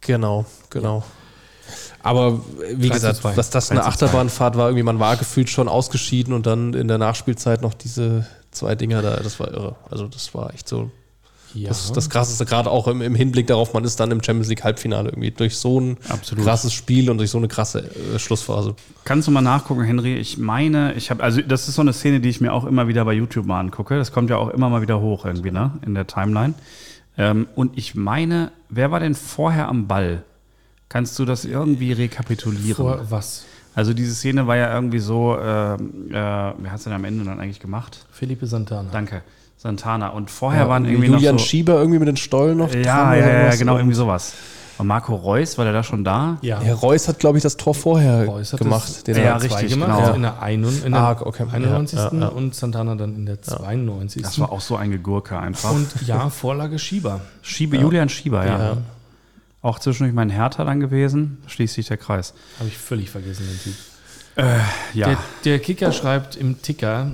Genau, 0.00 0.46
genau. 0.70 1.04
Aber 2.02 2.40
wie 2.76 2.88
3 2.88 2.94
zu 2.94 3.00
gesagt, 3.00 3.16
2. 3.18 3.34
dass 3.34 3.50
das 3.50 3.68
3 3.68 3.72
eine 3.74 3.80
zu 3.80 3.84
2. 3.84 3.92
Achterbahnfahrt 4.06 4.56
war, 4.56 4.68
irgendwie 4.68 4.84
man 4.84 4.98
war 4.98 5.16
gefühlt 5.16 5.50
schon 5.50 5.68
ausgeschieden 5.68 6.32
und 6.32 6.46
dann 6.46 6.72
in 6.74 6.88
der 6.88 6.98
Nachspielzeit 6.98 7.60
noch 7.62 7.74
diese 7.74 8.26
zwei 8.50 8.74
Dinger 8.74 9.02
da, 9.02 9.16
das 9.16 9.38
war 9.38 9.48
irre. 9.52 9.76
Also 9.90 10.06
das 10.06 10.34
war 10.34 10.54
echt 10.54 10.66
so 10.68 10.90
Ja. 11.52 11.68
das, 11.68 11.92
das 11.92 12.08
krasseste, 12.08 12.46
gerade 12.46 12.70
auch 12.70 12.88
im, 12.88 13.02
im 13.02 13.14
Hinblick 13.14 13.46
darauf, 13.48 13.74
man 13.74 13.84
ist 13.84 14.00
dann 14.00 14.10
im 14.10 14.22
Champions 14.22 14.48
League 14.48 14.64
Halbfinale 14.64 15.10
irgendwie 15.10 15.30
durch 15.32 15.56
so 15.58 15.78
ein 15.80 15.98
Absolut. 16.08 16.44
krasses 16.44 16.72
Spiel 16.72 17.10
und 17.10 17.18
durch 17.18 17.30
so 17.30 17.38
eine 17.38 17.48
krasse 17.48 17.80
äh, 18.14 18.18
Schlussphase. 18.18 18.74
Kannst 19.04 19.28
du 19.28 19.32
mal 19.32 19.42
nachgucken, 19.42 19.82
Henry? 19.82 20.16
Ich 20.16 20.38
meine, 20.38 20.94
ich 20.94 21.10
habe, 21.10 21.22
also 21.22 21.42
das 21.42 21.68
ist 21.68 21.74
so 21.74 21.82
eine 21.82 21.92
Szene, 21.92 22.20
die 22.20 22.30
ich 22.30 22.40
mir 22.40 22.54
auch 22.54 22.64
immer 22.64 22.88
wieder 22.88 23.04
bei 23.04 23.12
YouTube 23.12 23.44
mal 23.44 23.60
angucke. 23.60 23.98
Das 23.98 24.12
kommt 24.12 24.30
ja 24.30 24.36
auch 24.38 24.48
immer 24.48 24.70
mal 24.70 24.80
wieder 24.80 25.00
hoch 25.00 25.26
irgendwie, 25.26 25.50
ne? 25.50 25.72
In 25.84 25.94
der 25.94 26.06
Timeline. 26.06 26.54
Ähm, 27.18 27.48
und 27.56 27.76
ich 27.76 27.94
meine, 27.94 28.52
wer 28.68 28.90
war 28.90 29.00
denn 29.00 29.14
vorher 29.14 29.68
am 29.68 29.88
Ball? 29.88 30.22
Kannst 30.88 31.18
du 31.18 31.24
das 31.24 31.44
irgendwie 31.44 31.92
rekapitulieren? 31.92 32.76
Vor 32.76 33.10
was? 33.10 33.44
Also 33.74 33.92
diese 33.92 34.14
Szene 34.14 34.46
war 34.46 34.56
ja 34.56 34.72
irgendwie 34.74 34.98
so, 34.98 35.36
ähm, 35.38 36.08
äh, 36.08 36.12
wer 36.12 36.70
hat 36.70 36.78
es 36.78 36.84
denn 36.84 36.92
am 36.92 37.04
Ende 37.04 37.24
dann 37.24 37.38
eigentlich 37.38 37.60
gemacht? 37.60 38.06
Felipe 38.10 38.46
Santana. 38.46 38.88
Danke, 38.90 39.22
Santana. 39.56 40.08
Und 40.08 40.30
vorher 40.30 40.68
waren 40.68 40.84
irgendwie 40.84 41.08
Julian 41.08 41.34
noch 41.34 41.40
so, 41.40 41.46
Schieber 41.46 41.74
irgendwie 41.74 41.98
mit 41.98 42.08
den 42.08 42.16
Stollen 42.16 42.56
noch 42.56 42.72
ja, 42.74 42.82
dran 42.82 43.18
ja, 43.18 43.28
ja, 43.28 43.44
ja, 43.44 43.54
genau, 43.56 43.76
irgendwie 43.76 43.94
sowas. 43.94 44.34
Und 44.78 44.86
Marco 44.86 45.14
Reus, 45.14 45.58
war 45.58 45.64
der 45.64 45.72
da 45.74 45.82
schon 45.82 46.04
da? 46.04 46.38
Ja. 46.40 46.60
Herr 46.60 46.76
Reus 46.76 47.08
hat, 47.08 47.18
glaube 47.18 47.36
ich, 47.38 47.42
das 47.42 47.56
Tor 47.56 47.74
vorher 47.74 48.26
Reus 48.26 48.52
hat 48.52 48.60
gemacht. 48.60 48.88
das 48.88 49.02
den 49.04 49.16
Ja, 49.16 49.22
er- 49.22 49.38
zwei 49.40 49.56
richtig, 49.56 49.70
gemacht, 49.72 49.98
genau. 50.04 50.14
in 50.14 50.22
der, 50.22 50.40
einund, 50.42 50.84
in 50.84 50.92
der 50.92 51.00
Ah, 51.02 51.16
okay. 51.20 51.44
91. 51.52 51.98
Ja, 51.98 52.10
ja, 52.12 52.20
ja. 52.20 52.28
und 52.28 52.54
Santana 52.54 52.94
dann 52.94 53.16
in 53.16 53.26
der 53.26 53.42
92. 53.42 54.22
Das 54.22 54.38
war 54.38 54.52
auch 54.52 54.60
so 54.60 54.76
ein 54.76 54.90
Gegurke 54.90 55.38
einfach. 55.38 55.72
und 55.72 55.88
ja, 56.06 56.30
Vorlage 56.30 56.78
Schieber. 56.78 57.20
Schiebe, 57.42 57.76
Julian 57.76 58.08
Schieber, 58.08 58.46
ja. 58.46 58.58
Ja. 58.58 58.76
Auch 59.62 59.80
zwischendurch 59.80 60.14
mein 60.14 60.30
Hertha 60.30 60.62
dann 60.64 60.78
gewesen, 60.78 61.38
schließt 61.48 61.74
sich 61.74 61.88
der 61.88 61.96
Kreis. 61.96 62.32
Habe 62.60 62.68
ich 62.68 62.78
völlig 62.78 63.10
vergessen, 63.10 63.44
den 63.48 63.60
Typ. 63.60 63.74
Ja, 64.94 65.06
Der, 65.08 65.16
der 65.44 65.58
Kicker 65.58 65.90
schreibt 65.90 66.36
im 66.36 66.62
Ticker, 66.62 67.12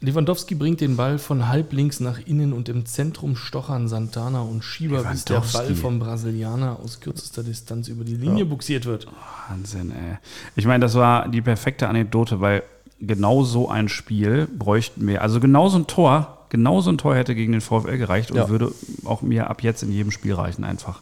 Lewandowski 0.00 0.54
bringt 0.54 0.80
den 0.82 0.96
Ball 0.96 1.18
von 1.18 1.48
halb 1.48 1.72
links 1.72 2.00
nach 2.00 2.18
innen 2.26 2.52
und 2.52 2.68
im 2.68 2.84
Zentrum 2.84 3.34
stochern 3.34 3.88
Santana 3.88 4.42
und 4.42 4.62
Schieber, 4.62 5.02
bis 5.04 5.24
der. 5.24 5.40
Ball 5.40 5.74
vom 5.74 5.98
Brasilianer 5.98 6.78
aus 6.82 7.00
kürzester 7.00 7.42
Distanz 7.42 7.88
über 7.88 8.04
die 8.04 8.16
Linie 8.16 8.44
buxiert 8.44 8.84
wird. 8.84 9.06
Wahnsinn, 9.48 9.90
ey. 9.92 10.18
Ich 10.54 10.66
meine, 10.66 10.80
das 10.84 10.94
war 10.94 11.28
die 11.28 11.40
perfekte 11.40 11.88
Anekdote, 11.88 12.40
weil 12.42 12.62
genau 13.00 13.42
so 13.42 13.68
ein 13.70 13.88
Spiel 13.88 14.46
bräuchten 14.46 15.06
wir. 15.06 15.22
Also 15.22 15.40
genau 15.40 15.68
so 15.70 15.78
ein 15.78 15.86
Tor, 15.86 16.44
genau 16.50 16.82
so 16.82 16.90
ein 16.90 16.98
Tor 16.98 17.14
hätte 17.16 17.34
gegen 17.34 17.52
den 17.52 17.62
VfL 17.62 17.96
gereicht 17.96 18.30
und 18.30 18.36
Ja. 18.36 18.48
würde 18.50 18.72
auch 19.04 19.22
mir 19.22 19.48
ab 19.48 19.62
jetzt 19.62 19.82
in 19.82 19.90
jedem 19.92 20.10
Spiel 20.10 20.34
reichen 20.34 20.64
einfach. 20.64 21.00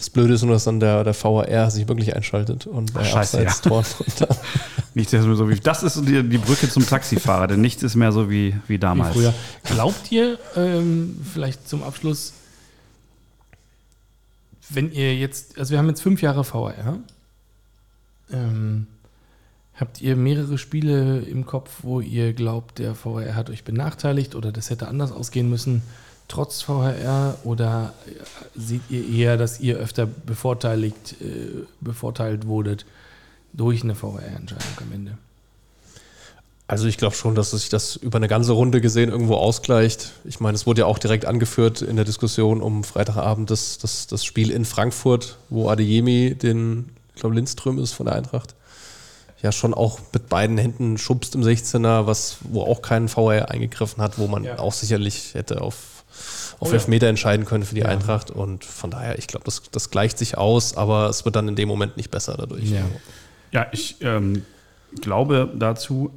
Das 0.00 0.08
Blöde 0.08 0.32
ist 0.32 0.42
nur, 0.42 0.54
dass 0.54 0.64
dann 0.64 0.80
der, 0.80 1.04
der 1.04 1.14
VAR 1.14 1.70
sich 1.70 1.86
wirklich 1.86 2.16
einschaltet 2.16 2.66
und 2.66 2.94
bei 2.94 3.06
ja. 3.06 3.16
Abseits-Toren 3.16 3.84
wir 4.94 5.04
so 5.36 5.50
wie 5.50 5.60
das 5.60 5.82
ist 5.82 6.00
die, 6.08 6.26
die 6.26 6.38
Brücke 6.38 6.70
zum 6.70 6.86
Taxifahrer, 6.86 7.48
denn 7.48 7.60
nichts 7.60 7.82
ist 7.82 7.96
mehr 7.96 8.10
so 8.10 8.30
wie, 8.30 8.54
wie 8.66 8.74
Wie 8.74 8.78
damals. 8.78 9.12
früher. 9.12 9.34
Glaubt 9.64 10.10
ihr, 10.10 10.38
ähm, 10.56 11.20
vielleicht 11.34 11.68
zum 11.68 11.82
Abschluss, 11.82 12.32
wenn 14.70 14.90
ihr 14.90 15.14
jetzt, 15.14 15.58
also 15.58 15.72
wir 15.72 15.78
haben 15.78 15.88
jetzt 15.88 16.00
fünf 16.00 16.22
Jahre 16.22 16.44
VR, 16.44 16.96
ähm, 18.32 18.86
habt 19.74 20.00
ihr 20.00 20.16
mehrere 20.16 20.56
Spiele 20.56 21.18
im 21.20 21.44
Kopf, 21.44 21.80
wo 21.82 22.00
ihr 22.00 22.32
glaubt, 22.32 22.78
der 22.78 22.94
VR 22.94 23.34
hat 23.34 23.50
euch 23.50 23.64
benachteiligt 23.64 24.34
oder 24.34 24.50
das 24.50 24.70
hätte 24.70 24.88
anders 24.88 25.12
ausgehen 25.12 25.50
müssen, 25.50 25.82
trotz 26.30 26.62
VHR? 26.62 27.36
Oder 27.44 27.92
seht 28.56 28.82
ihr 28.88 29.06
eher, 29.08 29.36
dass 29.36 29.60
ihr 29.60 29.76
öfter 29.76 30.06
bevorteiligt, 30.06 31.16
äh, 31.20 31.64
bevorteilt 31.80 32.46
wurdet 32.46 32.86
durch 33.52 33.82
eine 33.82 33.94
VR-Entscheidung 33.94 34.78
am 34.78 34.92
Ende? 34.92 35.18
Also 36.66 36.86
ich 36.86 36.98
glaube 36.98 37.16
schon, 37.16 37.34
dass 37.34 37.50
sich 37.50 37.68
das 37.68 37.96
über 37.96 38.18
eine 38.18 38.28
ganze 38.28 38.52
Runde 38.52 38.80
gesehen 38.80 39.10
irgendwo 39.10 39.34
ausgleicht. 39.34 40.12
Ich 40.24 40.38
meine, 40.38 40.54
es 40.54 40.66
wurde 40.66 40.82
ja 40.82 40.86
auch 40.86 40.98
direkt 41.00 41.24
angeführt 41.26 41.82
in 41.82 41.96
der 41.96 42.04
Diskussion 42.04 42.62
um 42.62 42.84
Freitagabend 42.84 43.50
das, 43.50 43.78
das, 43.78 44.06
das 44.06 44.24
Spiel 44.24 44.52
in 44.52 44.64
Frankfurt, 44.64 45.36
wo 45.48 45.68
Adeyemi 45.68 46.36
den, 46.36 46.90
ich 47.14 47.20
glaube 47.20 47.34
Lindström 47.34 47.78
ist 47.80 47.92
von 47.92 48.06
der 48.06 48.14
Eintracht, 48.14 48.54
ja 49.42 49.50
schon 49.50 49.74
auch 49.74 49.98
mit 50.12 50.28
beiden 50.28 50.58
Händen 50.58 50.96
schubst 50.96 51.34
im 51.34 51.42
16er, 51.42 52.06
was, 52.06 52.36
wo 52.42 52.62
auch 52.62 52.82
kein 52.82 53.08
VR 53.08 53.50
eingegriffen 53.50 54.00
hat, 54.00 54.18
wo 54.18 54.28
man 54.28 54.44
Ja. 54.44 54.60
auch 54.60 54.72
sicherlich 54.72 55.34
hätte 55.34 55.62
auf, 55.62 55.99
auf 56.60 56.68
Oh 56.68 56.70
ja. 56.70 56.74
Elfmeter 56.74 57.08
entscheiden 57.08 57.46
können 57.46 57.64
für 57.64 57.74
die 57.74 57.80
Ja. 57.80 57.88
Eintracht. 57.88 58.30
Und 58.30 58.64
von 58.64 58.90
daher, 58.90 59.18
ich 59.18 59.26
glaube, 59.26 59.44
das, 59.44 59.62
das 59.72 59.90
gleicht 59.90 60.18
sich 60.18 60.38
aus, 60.38 60.76
aber 60.76 61.08
es 61.08 61.24
wird 61.24 61.34
dann 61.34 61.48
in 61.48 61.56
dem 61.56 61.68
Moment 61.68 61.96
nicht 61.96 62.10
besser 62.10 62.36
dadurch. 62.38 62.70
Ja. 62.70 62.82
Ja, 63.52 63.66
ich 63.72 63.96
ähm, 64.02 64.42
glaube 65.00 65.50
dazu, 65.58 66.12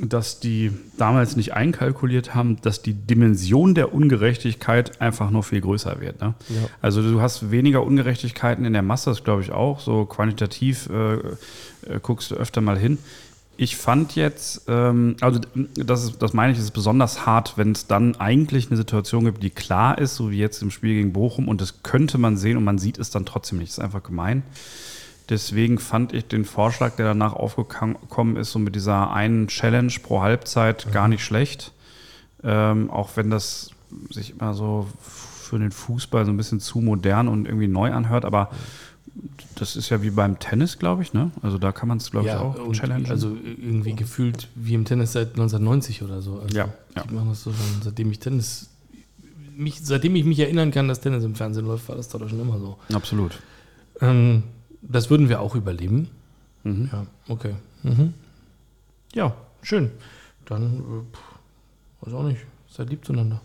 dass 0.00 0.40
die 0.40 0.72
damals 0.96 1.36
nicht 1.36 1.52
einkalkuliert 1.52 2.34
haben, 2.34 2.58
dass 2.62 2.80
die 2.80 2.94
Dimension 2.94 3.74
der 3.74 3.92
Ungerechtigkeit 3.92 5.00
einfach 5.02 5.30
noch 5.30 5.42
viel 5.42 5.60
größer 5.60 6.00
wird. 6.00 6.20
Ne? 6.22 6.34
Ja. 6.48 6.56
Also 6.80 7.02
du 7.02 7.20
hast 7.20 7.50
weniger 7.50 7.82
Ungerechtigkeiten 7.84 8.64
in 8.64 8.72
der 8.72 8.80
Masse, 8.82 9.10
das 9.10 9.22
glaube 9.22 9.42
ich 9.42 9.52
auch. 9.52 9.80
So 9.80 10.06
quantitativ 10.06 10.88
äh, 10.88 11.14
äh, 11.14 12.00
guckst 12.00 12.30
du 12.30 12.36
öfter 12.36 12.62
mal 12.62 12.78
hin. 12.78 12.96
Ich 13.56 13.76
fand 13.76 14.16
jetzt, 14.16 14.62
ähm, 14.66 15.16
also 15.20 15.40
das, 15.76 16.04
ist, 16.04 16.22
das 16.22 16.32
meine 16.32 16.52
ich, 16.52 16.58
ist 16.58 16.70
besonders 16.72 17.26
hart, 17.26 17.58
wenn 17.58 17.72
es 17.72 17.86
dann 17.86 18.16
eigentlich 18.16 18.68
eine 18.68 18.76
Situation 18.76 19.24
gibt, 19.24 19.42
die 19.42 19.50
klar 19.50 19.98
ist, 19.98 20.16
so 20.16 20.30
wie 20.30 20.38
jetzt 20.38 20.62
im 20.62 20.70
Spiel 20.70 20.94
gegen 20.94 21.12
Bochum, 21.12 21.48
und 21.48 21.60
das 21.60 21.82
könnte 21.82 22.18
man 22.18 22.36
sehen 22.36 22.56
und 22.56 22.64
man 22.64 22.78
sieht 22.78 22.98
es 22.98 23.10
dann 23.10 23.26
trotzdem 23.26 23.58
nicht. 23.58 23.70
Das 23.70 23.78
ist 23.78 23.84
einfach 23.84 24.02
gemein. 24.02 24.42
Deswegen 25.28 25.78
fand 25.78 26.12
ich 26.12 26.26
den 26.26 26.44
Vorschlag, 26.44 26.96
der 26.96 27.06
danach 27.06 27.34
aufgekommen 27.34 28.36
ist, 28.36 28.50
so 28.50 28.58
mit 28.58 28.74
dieser 28.74 29.12
einen 29.12 29.48
Challenge 29.48 29.92
pro 30.02 30.22
Halbzeit 30.22 30.92
gar 30.92 31.08
nicht 31.08 31.24
schlecht. 31.24 31.72
Ähm, 32.42 32.90
auch 32.90 33.10
wenn 33.16 33.30
das 33.30 33.70
sich 34.10 34.30
immer 34.30 34.54
so 34.54 34.88
für 35.00 35.58
den 35.58 35.70
Fußball 35.70 36.24
so 36.24 36.32
ein 36.32 36.36
bisschen 36.36 36.60
zu 36.60 36.80
modern 36.80 37.28
und 37.28 37.46
irgendwie 37.46 37.68
neu 37.68 37.92
anhört, 37.92 38.24
aber 38.24 38.50
das 39.56 39.76
ist 39.76 39.90
ja 39.90 40.02
wie 40.02 40.10
beim 40.10 40.38
Tennis, 40.38 40.78
glaube 40.78 41.02
ich, 41.02 41.12
ne? 41.12 41.30
Also 41.42 41.58
da 41.58 41.72
kann 41.72 41.88
man 41.88 41.98
es, 41.98 42.10
glaube 42.10 42.28
ich, 42.28 42.34
auch 42.34 42.72
challengen. 42.72 43.10
Also 43.10 43.36
irgendwie 43.44 43.94
gefühlt 43.94 44.48
wie 44.54 44.74
im 44.74 44.84
Tennis 44.84 45.12
seit 45.12 45.30
1990 45.32 46.02
oder 46.02 46.22
so. 46.22 46.40
Also 46.40 46.56
Ja, 46.56 46.68
ja. 46.96 47.02
Die 47.02 47.14
machen 47.14 47.28
das 47.28 47.42
so 47.42 47.52
schon, 47.52 47.82
seitdem 47.82 48.10
ich 48.10 48.18
Tennis, 48.18 48.70
mich, 49.56 49.80
seitdem 49.82 50.16
ich 50.16 50.24
mich 50.24 50.38
erinnern 50.38 50.70
kann, 50.70 50.88
dass 50.88 51.00
Tennis 51.00 51.24
im 51.24 51.34
Fernsehen 51.34 51.66
läuft, 51.66 51.88
war 51.88 51.96
das 51.96 52.08
doch 52.08 52.26
schon 52.28 52.40
immer 52.40 52.58
so. 52.58 52.78
Absolut. 52.92 53.38
Ähm, 54.00 54.44
das 54.80 55.10
würden 55.10 55.28
wir 55.28 55.40
auch 55.40 55.54
überleben. 55.54 56.08
Mhm. 56.64 56.88
Ja, 56.92 57.06
okay. 57.28 57.54
Mhm. 57.82 58.14
Ja, 59.14 59.34
schön. 59.62 59.90
Dann, 60.46 60.78
äh, 60.78 61.16
pff, 61.16 61.22
weiß 62.06 62.14
auch 62.14 62.24
nicht, 62.24 62.40
seid 62.70 62.90
lieb 62.90 63.04
zueinander. 63.04 63.40